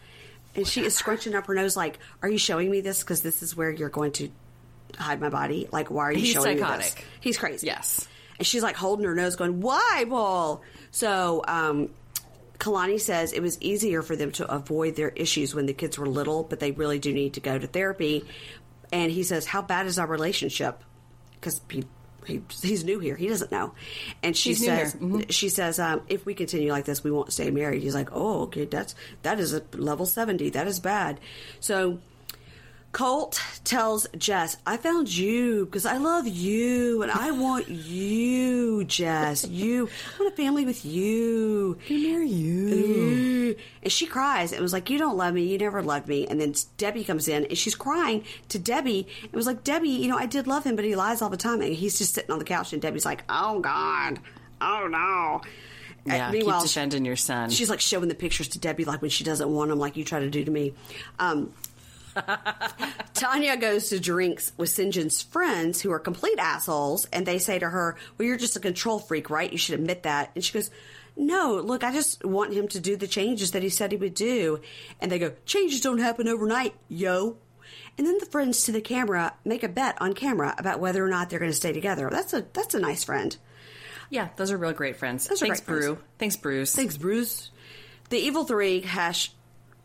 And 0.56 0.66
she 0.68 0.82
is 0.86 0.96
scrunching 0.96 1.36
up 1.36 1.48
her 1.48 1.56
nose, 1.56 1.76
like, 1.76 2.00
"Are 2.22 2.30
you 2.30 2.38
showing 2.38 2.70
me 2.72 2.80
this? 2.82 3.00
Because 3.02 3.22
this 3.22 3.42
is 3.44 3.56
where 3.56 3.70
you're 3.72 3.90
going 3.90 4.12
to 4.14 4.30
hide 4.98 5.20
my 5.20 5.30
body. 5.30 5.68
Like, 5.72 5.90
why 5.92 6.04
are 6.04 6.12
you 6.14 6.20
He's 6.20 6.30
showing 6.34 6.56
me 6.56 6.62
this?" 6.62 6.68
psychotic. 6.70 7.06
He's 7.20 7.38
crazy. 7.38 7.68
Yes. 7.68 8.08
And 8.40 8.48
she's 8.48 8.64
like 8.64 8.76
holding 8.76 9.06
her 9.06 9.16
nose, 9.16 9.36
going, 9.36 9.62
"Why, 9.62 10.06
Paul?" 10.08 10.62
So, 10.92 11.44
um, 11.48 11.90
Kalani 12.64 12.98
says 13.00 13.34
it 13.34 13.42
was 13.42 13.62
easier 13.62 14.02
for 14.02 14.16
them 14.16 14.32
to 14.32 14.50
avoid 14.50 14.96
their 14.96 15.10
issues 15.10 15.54
when 15.54 15.66
the 15.66 15.74
kids 15.74 15.98
were 16.00 16.08
little, 16.08 16.44
but 16.44 16.62
they 16.62 16.72
really 16.72 16.98
do 16.98 17.12
need 17.12 17.34
to 17.34 17.42
go 17.42 17.60
to 17.60 17.68
therapy. 17.68 18.24
And 18.90 19.12
he 19.12 19.24
says, 19.24 19.46
"How 19.46 19.62
bad 19.62 19.86
is 19.86 20.00
our 20.00 20.08
relationship?" 20.08 20.82
Because 21.34 21.60
he, 21.70 21.84
he 22.26 22.42
he's 22.62 22.86
new 22.86 23.00
here, 23.00 23.18
he 23.18 23.28
doesn't 23.28 23.52
know. 23.52 23.74
And 24.24 24.38
she 24.38 24.52
He's 24.52 24.64
says. 24.64 24.96
Mhm. 24.96 25.30
she 25.30 25.50
says, 25.50 25.78
um, 25.78 26.04
"If 26.08 26.26
we 26.26 26.34
continue 26.36 26.72
like 26.72 26.86
this, 26.86 27.04
we 27.04 27.12
won't 27.12 27.34
stay 27.34 27.52
married." 27.52 27.84
He's 27.84 27.96
like, 27.96 28.10
"Oh, 28.14 28.44
okay, 28.44 28.64
that's 28.64 28.96
that 29.24 29.42
is 29.42 29.54
a 29.54 29.62
level 29.74 30.06
seventy. 30.06 30.50
That 30.50 30.66
is 30.68 30.80
bad." 30.80 31.20
So. 31.60 32.00
Colt 32.94 33.42
tells 33.64 34.08
Jess, 34.16 34.56
I 34.68 34.78
found 34.78 35.14
you 35.14 35.66
because 35.66 35.84
I 35.86 35.98
love 35.98 36.28
you 36.28 37.02
and 37.02 37.12
I 37.12 37.32
want 37.32 37.68
you, 37.68 38.84
Jess. 38.84 39.48
You, 39.48 39.90
I 40.16 40.22
want 40.22 40.34
a 40.34 40.38
family 40.38 40.64
with 40.64 40.86
you. 40.86 41.80
Can 41.88 42.04
marry 42.04 42.30
you. 42.30 43.56
And 43.82 43.92
she 43.92 44.06
cries 44.06 44.52
It 44.54 44.62
was 44.62 44.74
like, 44.74 44.92
You 44.92 45.00
don't 45.00 45.18
love 45.18 45.34
me. 45.34 45.44
You 45.44 45.58
never 45.58 45.82
loved 45.82 46.08
me. 46.08 46.28
And 46.28 46.40
then 46.40 46.54
Debbie 46.78 47.04
comes 47.04 47.28
in 47.28 47.46
and 47.46 47.58
she's 47.58 47.74
crying 47.76 48.24
to 48.50 48.60
Debbie. 48.60 49.08
It 49.24 49.34
was 49.34 49.48
like, 49.48 49.64
Debbie, 49.64 49.90
you 49.90 50.08
know, 50.08 50.18
I 50.18 50.28
did 50.28 50.46
love 50.46 50.64
him, 50.64 50.76
but 50.76 50.86
he 50.86 50.96
lies 50.96 51.24
all 51.24 51.30
the 51.30 51.36
time. 51.38 51.62
And 51.62 51.74
he's 51.74 51.98
just 51.98 52.14
sitting 52.14 52.30
on 52.32 52.38
the 52.38 52.46
couch 52.46 52.74
and 52.74 52.82
Debbie's 52.82 53.06
like, 53.06 53.24
Oh, 53.28 53.60
God. 53.60 54.20
Oh, 54.62 54.88
no. 54.88 55.42
Yeah, 56.06 56.28
Uh, 56.28 56.32
keep 56.32 56.46
defending 56.62 57.06
your 57.06 57.16
son. 57.16 57.50
She's 57.50 57.72
like 57.72 57.80
showing 57.80 58.08
the 58.10 58.16
pictures 58.16 58.50
to 58.50 58.60
Debbie, 58.60 58.86
like 58.86 59.02
when 59.02 59.10
she 59.10 59.24
doesn't 59.24 59.50
want 59.50 59.70
them, 59.72 59.80
like 59.80 59.98
you 59.98 60.04
try 60.04 60.20
to 60.20 60.30
do 60.30 60.46
to 60.46 60.52
me. 60.52 60.74
Um, 61.18 61.54
Tania 63.14 63.58
goes 63.58 63.90
to 63.90 64.00
drinks 64.00 64.52
with 64.58 64.70
Syngin's 64.70 65.22
friends 65.22 65.82
who 65.82 65.92
are 65.92 66.00
complete 66.00 66.40
assholes, 66.40 67.06
and 67.14 67.26
they 67.26 67.40
say 67.40 67.60
to 67.60 67.70
her, 67.70 67.96
Well, 68.18 68.28
you're 68.28 68.38
just 68.38 68.56
a 68.56 68.60
control 68.60 69.00
freak, 69.00 69.30
right? 69.30 69.52
You 69.52 69.58
should 69.58 69.80
admit 69.80 70.04
that. 70.04 70.32
And 70.36 70.44
she 70.44 70.54
goes, 70.54 70.70
No, 71.16 71.62
look, 71.64 71.84
I 71.84 71.92
just 71.92 72.24
want 72.26 72.54
him 72.54 72.68
to 72.70 72.80
do 72.80 72.96
the 72.96 73.08
changes 73.08 73.52
that 73.52 73.64
he 73.64 73.70
said 73.70 73.92
he 73.92 73.98
would 73.98 74.14
do. 74.14 74.62
And 75.00 75.12
they 75.12 75.20
go, 75.20 75.34
Changes 75.46 75.82
don't 75.82 76.00
happen 76.00 76.28
overnight, 76.28 76.74
yo. 76.90 77.38
And 77.98 78.08
then 78.08 78.18
the 78.20 78.26
friends 78.26 78.64
to 78.66 78.72
the 78.72 78.82
camera 78.82 79.34
make 79.46 79.64
a 79.64 79.70
bet 79.70 80.02
on 80.02 80.14
camera 80.14 80.56
about 80.58 80.80
whether 80.80 81.06
or 81.06 81.10
not 81.10 81.30
they're 81.30 81.40
going 81.40 81.52
to 81.52 81.56
stay 81.56 81.74
together. 81.74 82.10
That's 82.12 82.34
a 82.34 82.46
that's 82.54 82.74
a 82.74 82.80
nice 82.80 83.04
friend. 83.04 83.36
yeah, 84.10 84.30
those 84.36 84.52
are 84.52 84.58
real 84.58 84.74
great 84.74 84.98
friends. 84.98 85.28
Those 85.28 85.40
Thanks, 85.40 85.62
great 85.62 85.80
friends. 85.84 86.00
Thanks, 86.18 86.36
Bruce. 86.38 86.76
Thanks, 86.76 86.98
Bruce. 86.98 87.52
The 88.10 88.18
Evil 88.18 88.46
Three 88.46 88.82
hash 88.82 89.32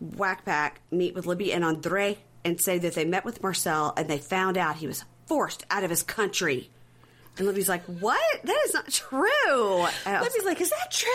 whack 0.01 0.45
pack 0.45 0.81
meet 0.91 1.15
with 1.15 1.27
Libby 1.27 1.53
and 1.53 1.65
Andre 1.65 2.19
and 2.45 2.61
say 2.61 2.79
that 2.79 2.95
they 2.95 3.05
met 3.05 3.25
with 3.25 3.43
Marcel 3.43 3.93
and 3.97 4.09
they 4.09 4.19
found 4.19 4.57
out 4.57 4.77
he 4.77 4.87
was 4.87 5.05
forced 5.27 5.65
out 5.71 5.85
of 5.85 5.91
his 5.91 6.03
country. 6.03 6.71
And 7.37 7.47
Libby's 7.47 7.69
like, 7.69 7.85
"What? 7.85 8.21
That 8.45 8.57
is 8.67 8.75
not 8.75 8.89
true." 8.89 9.87
And 10.05 10.23
Libby's 10.23 10.45
like, 10.45 10.61
is 10.61 10.71
that 10.71 10.91
true? 10.91 11.11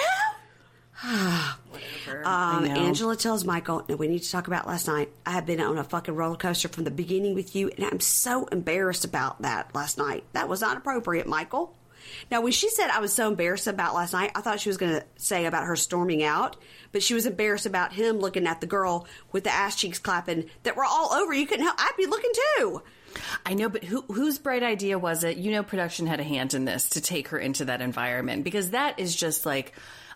Whatever. 2.05 2.25
Um. 2.25 2.65
Angela 2.65 3.15
tells 3.17 3.43
Michael, 3.43 3.83
"No, 3.89 3.95
we 3.95 4.07
need 4.07 4.23
to 4.23 4.31
talk 4.31 4.47
about 4.47 4.67
last 4.67 4.87
night. 4.87 5.09
I 5.25 5.31
have 5.31 5.45
been 5.45 5.59
on 5.59 5.77
a 5.77 5.83
fucking 5.83 6.15
roller 6.15 6.37
coaster 6.37 6.69
from 6.69 6.85
the 6.85 6.91
beginning 6.91 7.35
with 7.35 7.55
you, 7.55 7.69
and 7.75 7.85
I'm 7.85 7.99
so 7.99 8.45
embarrassed 8.45 9.03
about 9.03 9.41
that 9.41 9.73
last 9.75 9.97
night. 9.97 10.23
That 10.33 10.47
was 10.47 10.61
not 10.61 10.77
appropriate, 10.77 11.27
Michael." 11.27 11.75
Now, 12.31 12.41
when 12.41 12.51
she 12.51 12.69
said 12.69 12.89
I 12.89 12.99
was 12.99 13.13
so 13.13 13.27
embarrassed 13.27 13.67
about 13.67 13.95
last 13.95 14.13
night, 14.13 14.31
I 14.35 14.41
thought 14.41 14.59
she 14.59 14.69
was 14.69 14.77
going 14.77 14.93
to 14.93 15.03
say 15.17 15.45
about 15.45 15.65
her 15.65 15.75
storming 15.75 16.23
out, 16.23 16.55
but 16.91 17.03
she 17.03 17.13
was 17.13 17.25
embarrassed 17.25 17.65
about 17.65 17.93
him 17.93 18.19
looking 18.19 18.47
at 18.47 18.61
the 18.61 18.67
girl 18.67 19.07
with 19.31 19.43
the 19.43 19.51
ass 19.51 19.75
cheeks 19.75 19.99
clapping 19.99 20.49
that 20.63 20.75
were 20.75 20.85
all 20.85 21.11
over. 21.13 21.33
You 21.33 21.45
couldn't 21.45 21.65
help. 21.65 21.75
I'd 21.79 21.91
be 21.97 22.05
looking 22.05 22.31
too. 22.57 22.81
I 23.45 23.53
know, 23.53 23.69
but 23.69 23.83
who, 23.83 24.01
whose 24.03 24.39
bright 24.39 24.63
idea 24.63 24.97
was 24.97 25.23
it? 25.23 25.37
You 25.37 25.51
know, 25.51 25.61
production 25.63 26.07
had 26.07 26.19
a 26.19 26.23
hand 26.23 26.53
in 26.53 26.65
this 26.65 26.89
to 26.91 27.01
take 27.01 27.27
her 27.29 27.37
into 27.37 27.65
that 27.65 27.81
environment 27.81 28.43
because 28.43 28.71
that 28.71 28.99
is 28.99 29.15
just 29.15 29.45
like 29.45 29.73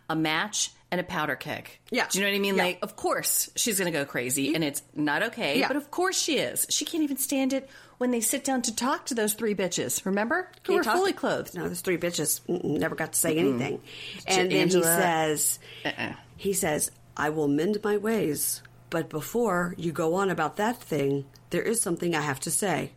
a 0.10 0.16
match 0.16 0.72
and 0.90 1.02
a 1.02 1.04
powder 1.04 1.36
keg. 1.36 1.70
Yeah. 1.92 2.08
Do 2.10 2.18
you 2.18 2.24
know 2.26 2.32
what 2.32 2.38
I 2.38 2.40
mean? 2.40 2.56
Yeah. 2.56 2.64
Like, 2.64 2.80
of 2.82 2.96
course 2.96 3.50
she's 3.56 3.78
going 3.78 3.92
to 3.92 3.98
go 4.00 4.06
crazy 4.06 4.56
and 4.56 4.64
it's 4.64 4.82
not 4.96 5.22
okay, 5.24 5.60
Yeah. 5.60 5.68
but 5.68 5.76
of 5.78 5.92
course 5.92 6.18
she 6.20 6.38
is. 6.40 6.66
She 6.70 6.86
can't 6.86 7.04
even 7.04 7.18
stand 7.18 7.54
it 7.54 7.70
when 7.98 8.12
they 8.12 8.22
sit 8.22 8.44
down 8.44 8.62
to 8.64 8.76
talk 8.76 9.06
to 9.08 9.16
those 9.16 9.34
three 9.34 9.56
bitches, 9.56 10.06
remember? 10.06 10.50
Who 10.66 10.74
Can't 10.74 10.78
were 10.80 10.84
talk- 10.84 10.96
fully 10.98 11.14
clothed. 11.14 11.56
No, 11.56 11.68
those 11.68 11.82
three 11.82 11.98
bitches 11.98 12.42
never 12.64 12.96
got 12.96 13.14
to 13.14 13.20
say 13.20 13.38
anything. 13.38 13.82
And 14.28 14.52
then 14.52 14.58
Angela- 14.62 14.96
he 14.96 15.02
says, 15.02 15.60
Uh-uh. 15.86 16.14
he 16.36 16.54
says, 16.54 16.92
I 17.16 17.30
will 17.30 17.48
mend 17.48 17.80
my 17.84 17.98
ways, 17.98 18.62
but 18.90 19.10
before 19.10 19.74
you 19.78 19.92
go 19.92 20.14
on 20.16 20.30
about 20.30 20.58
that 20.58 20.82
thing, 20.82 21.26
there 21.50 21.64
is 21.64 21.82
something 21.82 22.14
I 22.16 22.22
have 22.22 22.40
to 22.42 22.52
say. 22.52 22.92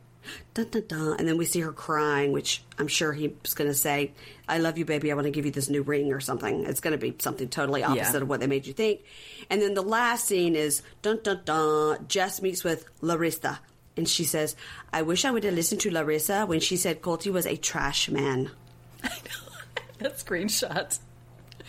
Dun, 0.52 0.66
dun, 0.70 0.84
dun. 0.86 1.16
And 1.18 1.26
then 1.26 1.38
we 1.38 1.46
see 1.46 1.60
her 1.60 1.72
crying, 1.72 2.32
which 2.32 2.62
I'm 2.78 2.88
sure 2.88 3.10
he 3.14 3.34
was 3.42 3.54
going 3.54 3.70
to 3.70 3.74
say, 3.74 4.12
I 4.46 4.58
love 4.58 4.76
you, 4.76 4.84
baby. 4.84 5.10
I 5.10 5.14
want 5.14 5.24
to 5.24 5.30
give 5.30 5.46
you 5.46 5.50
this 5.50 5.70
new 5.70 5.80
ring 5.82 6.12
or 6.12 6.20
something. 6.20 6.66
It's 6.66 6.80
going 6.80 6.92
to 6.92 6.98
be 6.98 7.16
something 7.18 7.48
totally 7.48 7.82
opposite 7.82 8.16
Yeah. 8.16 8.20
of 8.22 8.28
what 8.28 8.40
they 8.40 8.46
made 8.46 8.66
you 8.66 8.74
think. 8.74 9.00
And 9.48 9.62
then 9.62 9.72
the 9.72 9.82
last 9.82 10.26
scene 10.26 10.56
is 10.56 10.82
dun 11.00 11.20
dun 11.22 11.40
dun. 11.46 12.04
Jess 12.06 12.42
meets 12.42 12.62
with 12.62 12.84
Larissa. 13.00 13.60
And 13.96 14.08
she 14.08 14.24
says, 14.24 14.56
I 14.92 15.02
wish 15.02 15.24
I 15.24 15.30
would 15.30 15.44
have 15.44 15.54
listened 15.54 15.80
to 15.82 15.90
Larissa 15.90 16.46
when 16.46 16.60
she 16.60 16.76
said 16.76 17.02
Colty 17.02 17.32
was 17.32 17.46
a 17.46 17.56
trash 17.56 18.08
man. 18.08 18.50
I 19.02 19.08
know. 19.08 19.82
that 19.98 20.18
screenshot. 20.18 20.98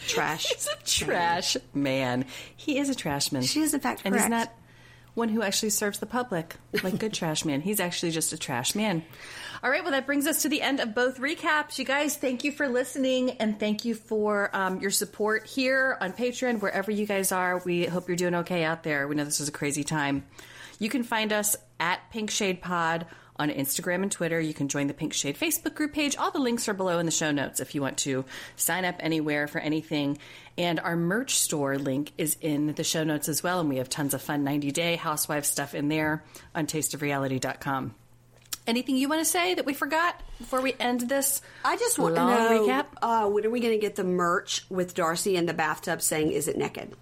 Trash. 0.07 0.48
He's 0.48 0.68
a 0.68 0.84
trash 0.85 1.57
man. 1.73 2.26
He 2.56 2.77
is 2.80 2.89
a 2.89 2.95
trash 2.95 3.31
man. 3.31 3.43
She 3.43 3.61
is, 3.61 3.73
in 3.73 3.80
fact, 3.80 4.02
And 4.06 4.15
he's 4.15 4.30
not 4.30 4.52
one 5.14 5.30
who 5.30 5.41
actually 5.41 5.69
serves 5.69 5.99
the 5.99 6.06
public 6.06 6.56
like 6.84 6.98
good 6.98 7.14
trash 7.14 7.43
man. 7.43 7.61
He's 7.61 7.80
actually 7.80 8.11
just 8.11 8.34
a 8.34 8.38
trash 8.38 8.76
man. 8.76 9.03
All 9.64 9.69
right, 9.69 9.84
well, 9.84 9.91
that 9.91 10.06
brings 10.06 10.26
us 10.26 10.41
to 10.43 10.49
the 10.49 10.61
end 10.61 10.80
of 10.80 10.95
both 10.95 11.19
recaps. 11.19 11.77
You 11.77 11.85
guys, 11.85 12.15
thank 12.15 12.43
you 12.43 12.52
for 12.52 12.68
listening 12.68 13.31
and 13.31 13.60
thank 13.60 13.85
you 13.85 13.93
for 13.93 14.49
um, 14.56 14.80
your 14.80 14.89
support 14.89 15.45
here 15.45 15.98
on 16.02 16.14
Patreon, 16.14 16.61
wherever 16.61 16.89
you 16.89 17.06
guys 17.06 17.31
are. 17.31 17.61
We 17.64 17.85
hope 17.85 18.07
you're 18.07 18.18
doing 18.18 18.35
okay 18.35 18.64
out 18.64 18.84
there. 18.84 19.07
We 19.07 19.15
know 19.15 19.26
this 19.26 19.39
is 19.39 19.49
a 19.49 19.52
crazy 19.52 19.84
time. 19.84 20.26
You 20.80 20.89
can 20.89 21.03
find 21.03 21.31
us 21.31 21.56
at 21.81 22.09
Pink 22.11 22.31
Shade 22.31 22.61
Pod 22.61 23.05
on 23.37 23.49
Instagram 23.49 24.03
and 24.03 24.11
Twitter. 24.11 24.39
You 24.39 24.53
can 24.53 24.69
join 24.69 24.87
the 24.87 24.93
Pink 24.93 25.13
Shade 25.13 25.37
Facebook 25.37 25.73
group 25.73 25.91
page. 25.91 26.15
All 26.15 26.31
the 26.31 26.39
links 26.39 26.69
are 26.69 26.73
below 26.73 26.99
in 26.99 27.05
the 27.05 27.11
show 27.11 27.31
notes 27.31 27.59
if 27.59 27.75
you 27.75 27.81
want 27.81 27.97
to 27.99 28.23
sign 28.55 28.85
up 28.85 28.95
anywhere 28.99 29.47
for 29.47 29.59
anything. 29.59 30.19
And 30.57 30.79
our 30.79 30.95
merch 30.95 31.35
store 31.39 31.77
link 31.77 32.11
is 32.17 32.37
in 32.39 32.73
the 32.73 32.83
show 32.83 33.03
notes 33.03 33.27
as 33.27 33.41
well. 33.41 33.59
And 33.59 33.67
we 33.67 33.77
have 33.77 33.89
tons 33.89 34.13
of 34.13 34.21
fun 34.21 34.43
90 34.43 34.71
day 34.71 34.95
housewife 34.95 35.45
stuff 35.45 35.73
in 35.73 35.89
there 35.89 36.23
on 36.53 36.67
tasteofreality.com. 36.67 37.95
Anything 38.67 38.95
you 38.95 39.09
want 39.09 39.21
to 39.21 39.25
say 39.25 39.55
that 39.55 39.65
we 39.65 39.73
forgot 39.73 40.21
before 40.37 40.61
we 40.61 40.75
end 40.79 41.01
this? 41.01 41.41
I 41.65 41.77
just 41.77 41.97
want 41.97 42.15
to 42.15 42.21
know 42.23 42.67
recap. 42.67 42.85
Uh, 43.01 43.27
when 43.27 43.43
are 43.43 43.49
we 43.49 43.59
going 43.59 43.73
to 43.73 43.79
get 43.79 43.95
the 43.95 44.03
merch 44.03 44.65
with 44.69 44.93
Darcey 44.93 45.33
in 45.33 45.47
the 45.47 45.53
bathtub 45.53 46.03
saying, 46.03 46.31
Is 46.31 46.47
it 46.47 46.57
naked? 46.57 46.95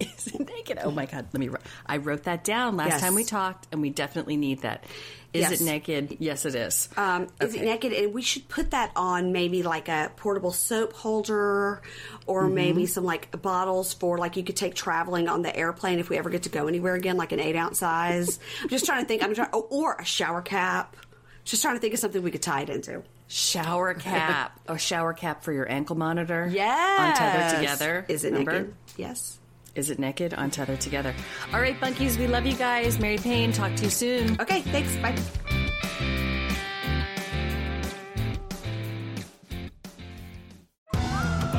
Is 0.00 0.26
it 0.34 0.48
naked? 0.48 0.78
Oh 0.82 0.90
my 0.90 1.06
God. 1.06 1.26
Let 1.32 1.40
me. 1.40 1.50
I 1.86 1.96
wrote 1.96 2.24
that 2.24 2.44
down 2.44 2.76
last 2.76 2.90
Yes. 2.90 3.00
time 3.00 3.14
we 3.14 3.24
talked, 3.24 3.66
and 3.72 3.80
we 3.80 3.90
definitely 3.90 4.36
need 4.36 4.62
that. 4.62 4.84
Is 5.32 5.42
Yes. 5.50 5.60
it 5.60 5.64
naked? 5.64 6.16
Yes, 6.20 6.46
it 6.46 6.54
is. 6.54 6.88
Um, 6.96 7.26
Is 7.40 7.54
it 7.54 7.62
naked? 7.62 7.92
And 7.92 8.14
we 8.14 8.22
should 8.22 8.48
put 8.48 8.70
that 8.70 8.92
on 8.96 9.32
maybe 9.32 9.62
like 9.62 9.88
a 9.88 10.10
portable 10.16 10.52
soap 10.52 10.94
holder 10.94 11.82
or 12.26 12.44
Mm-hmm. 12.44 12.54
maybe 12.54 12.86
some 12.86 13.04
like 13.04 13.30
bottles 13.42 13.92
for 13.92 14.16
like 14.18 14.36
you 14.36 14.42
could 14.44 14.56
take 14.56 14.74
traveling 14.74 15.28
on 15.28 15.42
the 15.42 15.54
airplane 15.54 15.98
if 15.98 16.08
we 16.08 16.16
ever 16.16 16.30
get 16.30 16.44
to 16.44 16.48
go 16.48 16.66
anywhere 16.66 16.94
again, 16.94 17.16
like 17.18 17.32
an 17.32 17.40
eight 17.40 17.56
ounce 17.56 17.78
size. 17.80 18.38
I'm 18.62 18.68
just 18.70 18.86
trying 18.86 19.02
to 19.02 19.08
think. 19.08 19.22
I'm 19.22 19.34
trying, 19.34 19.50
oh, 19.52 19.66
or 19.70 19.96
a 19.98 20.04
shower 20.04 20.40
cap. 20.40 20.96
Just 21.44 21.60
trying 21.62 21.74
to 21.76 21.80
think 21.80 21.92
of 21.94 22.00
something 22.00 22.22
we 22.22 22.30
could 22.30 22.42
tie 22.42 22.62
it 22.62 22.70
into. 22.70 23.02
Shower 23.26 23.92
cap 23.94 24.58
or 24.68 24.78
shower 24.78 25.12
cap 25.12 25.42
for 25.44 25.52
your 25.52 25.70
ankle 25.70 25.96
monitor. 25.96 26.48
Yes. 26.50 27.00
On 27.00 27.14
Tether 27.14 27.56
Together. 27.56 28.04
Is 28.08 28.24
it 28.24 28.32
Remember? 28.32 28.52
naked? 28.52 28.74
Yes. 28.96 29.38
Is 29.78 29.90
it 29.90 30.00
naked 30.00 30.34
on 30.34 30.50
Tether 30.50 30.76
Together? 30.76 31.14
All 31.54 31.60
right, 31.60 31.78
Bunkies, 31.80 32.18
we 32.18 32.26
love 32.26 32.44
you 32.44 32.54
guys. 32.54 32.98
Mary 32.98 33.16
Payne, 33.16 33.52
talk 33.52 33.76
to 33.76 33.84
you 33.84 33.90
soon. 33.90 34.40
Okay. 34.40 34.60
Thanks. 34.62 34.96
Bye. 34.96 35.57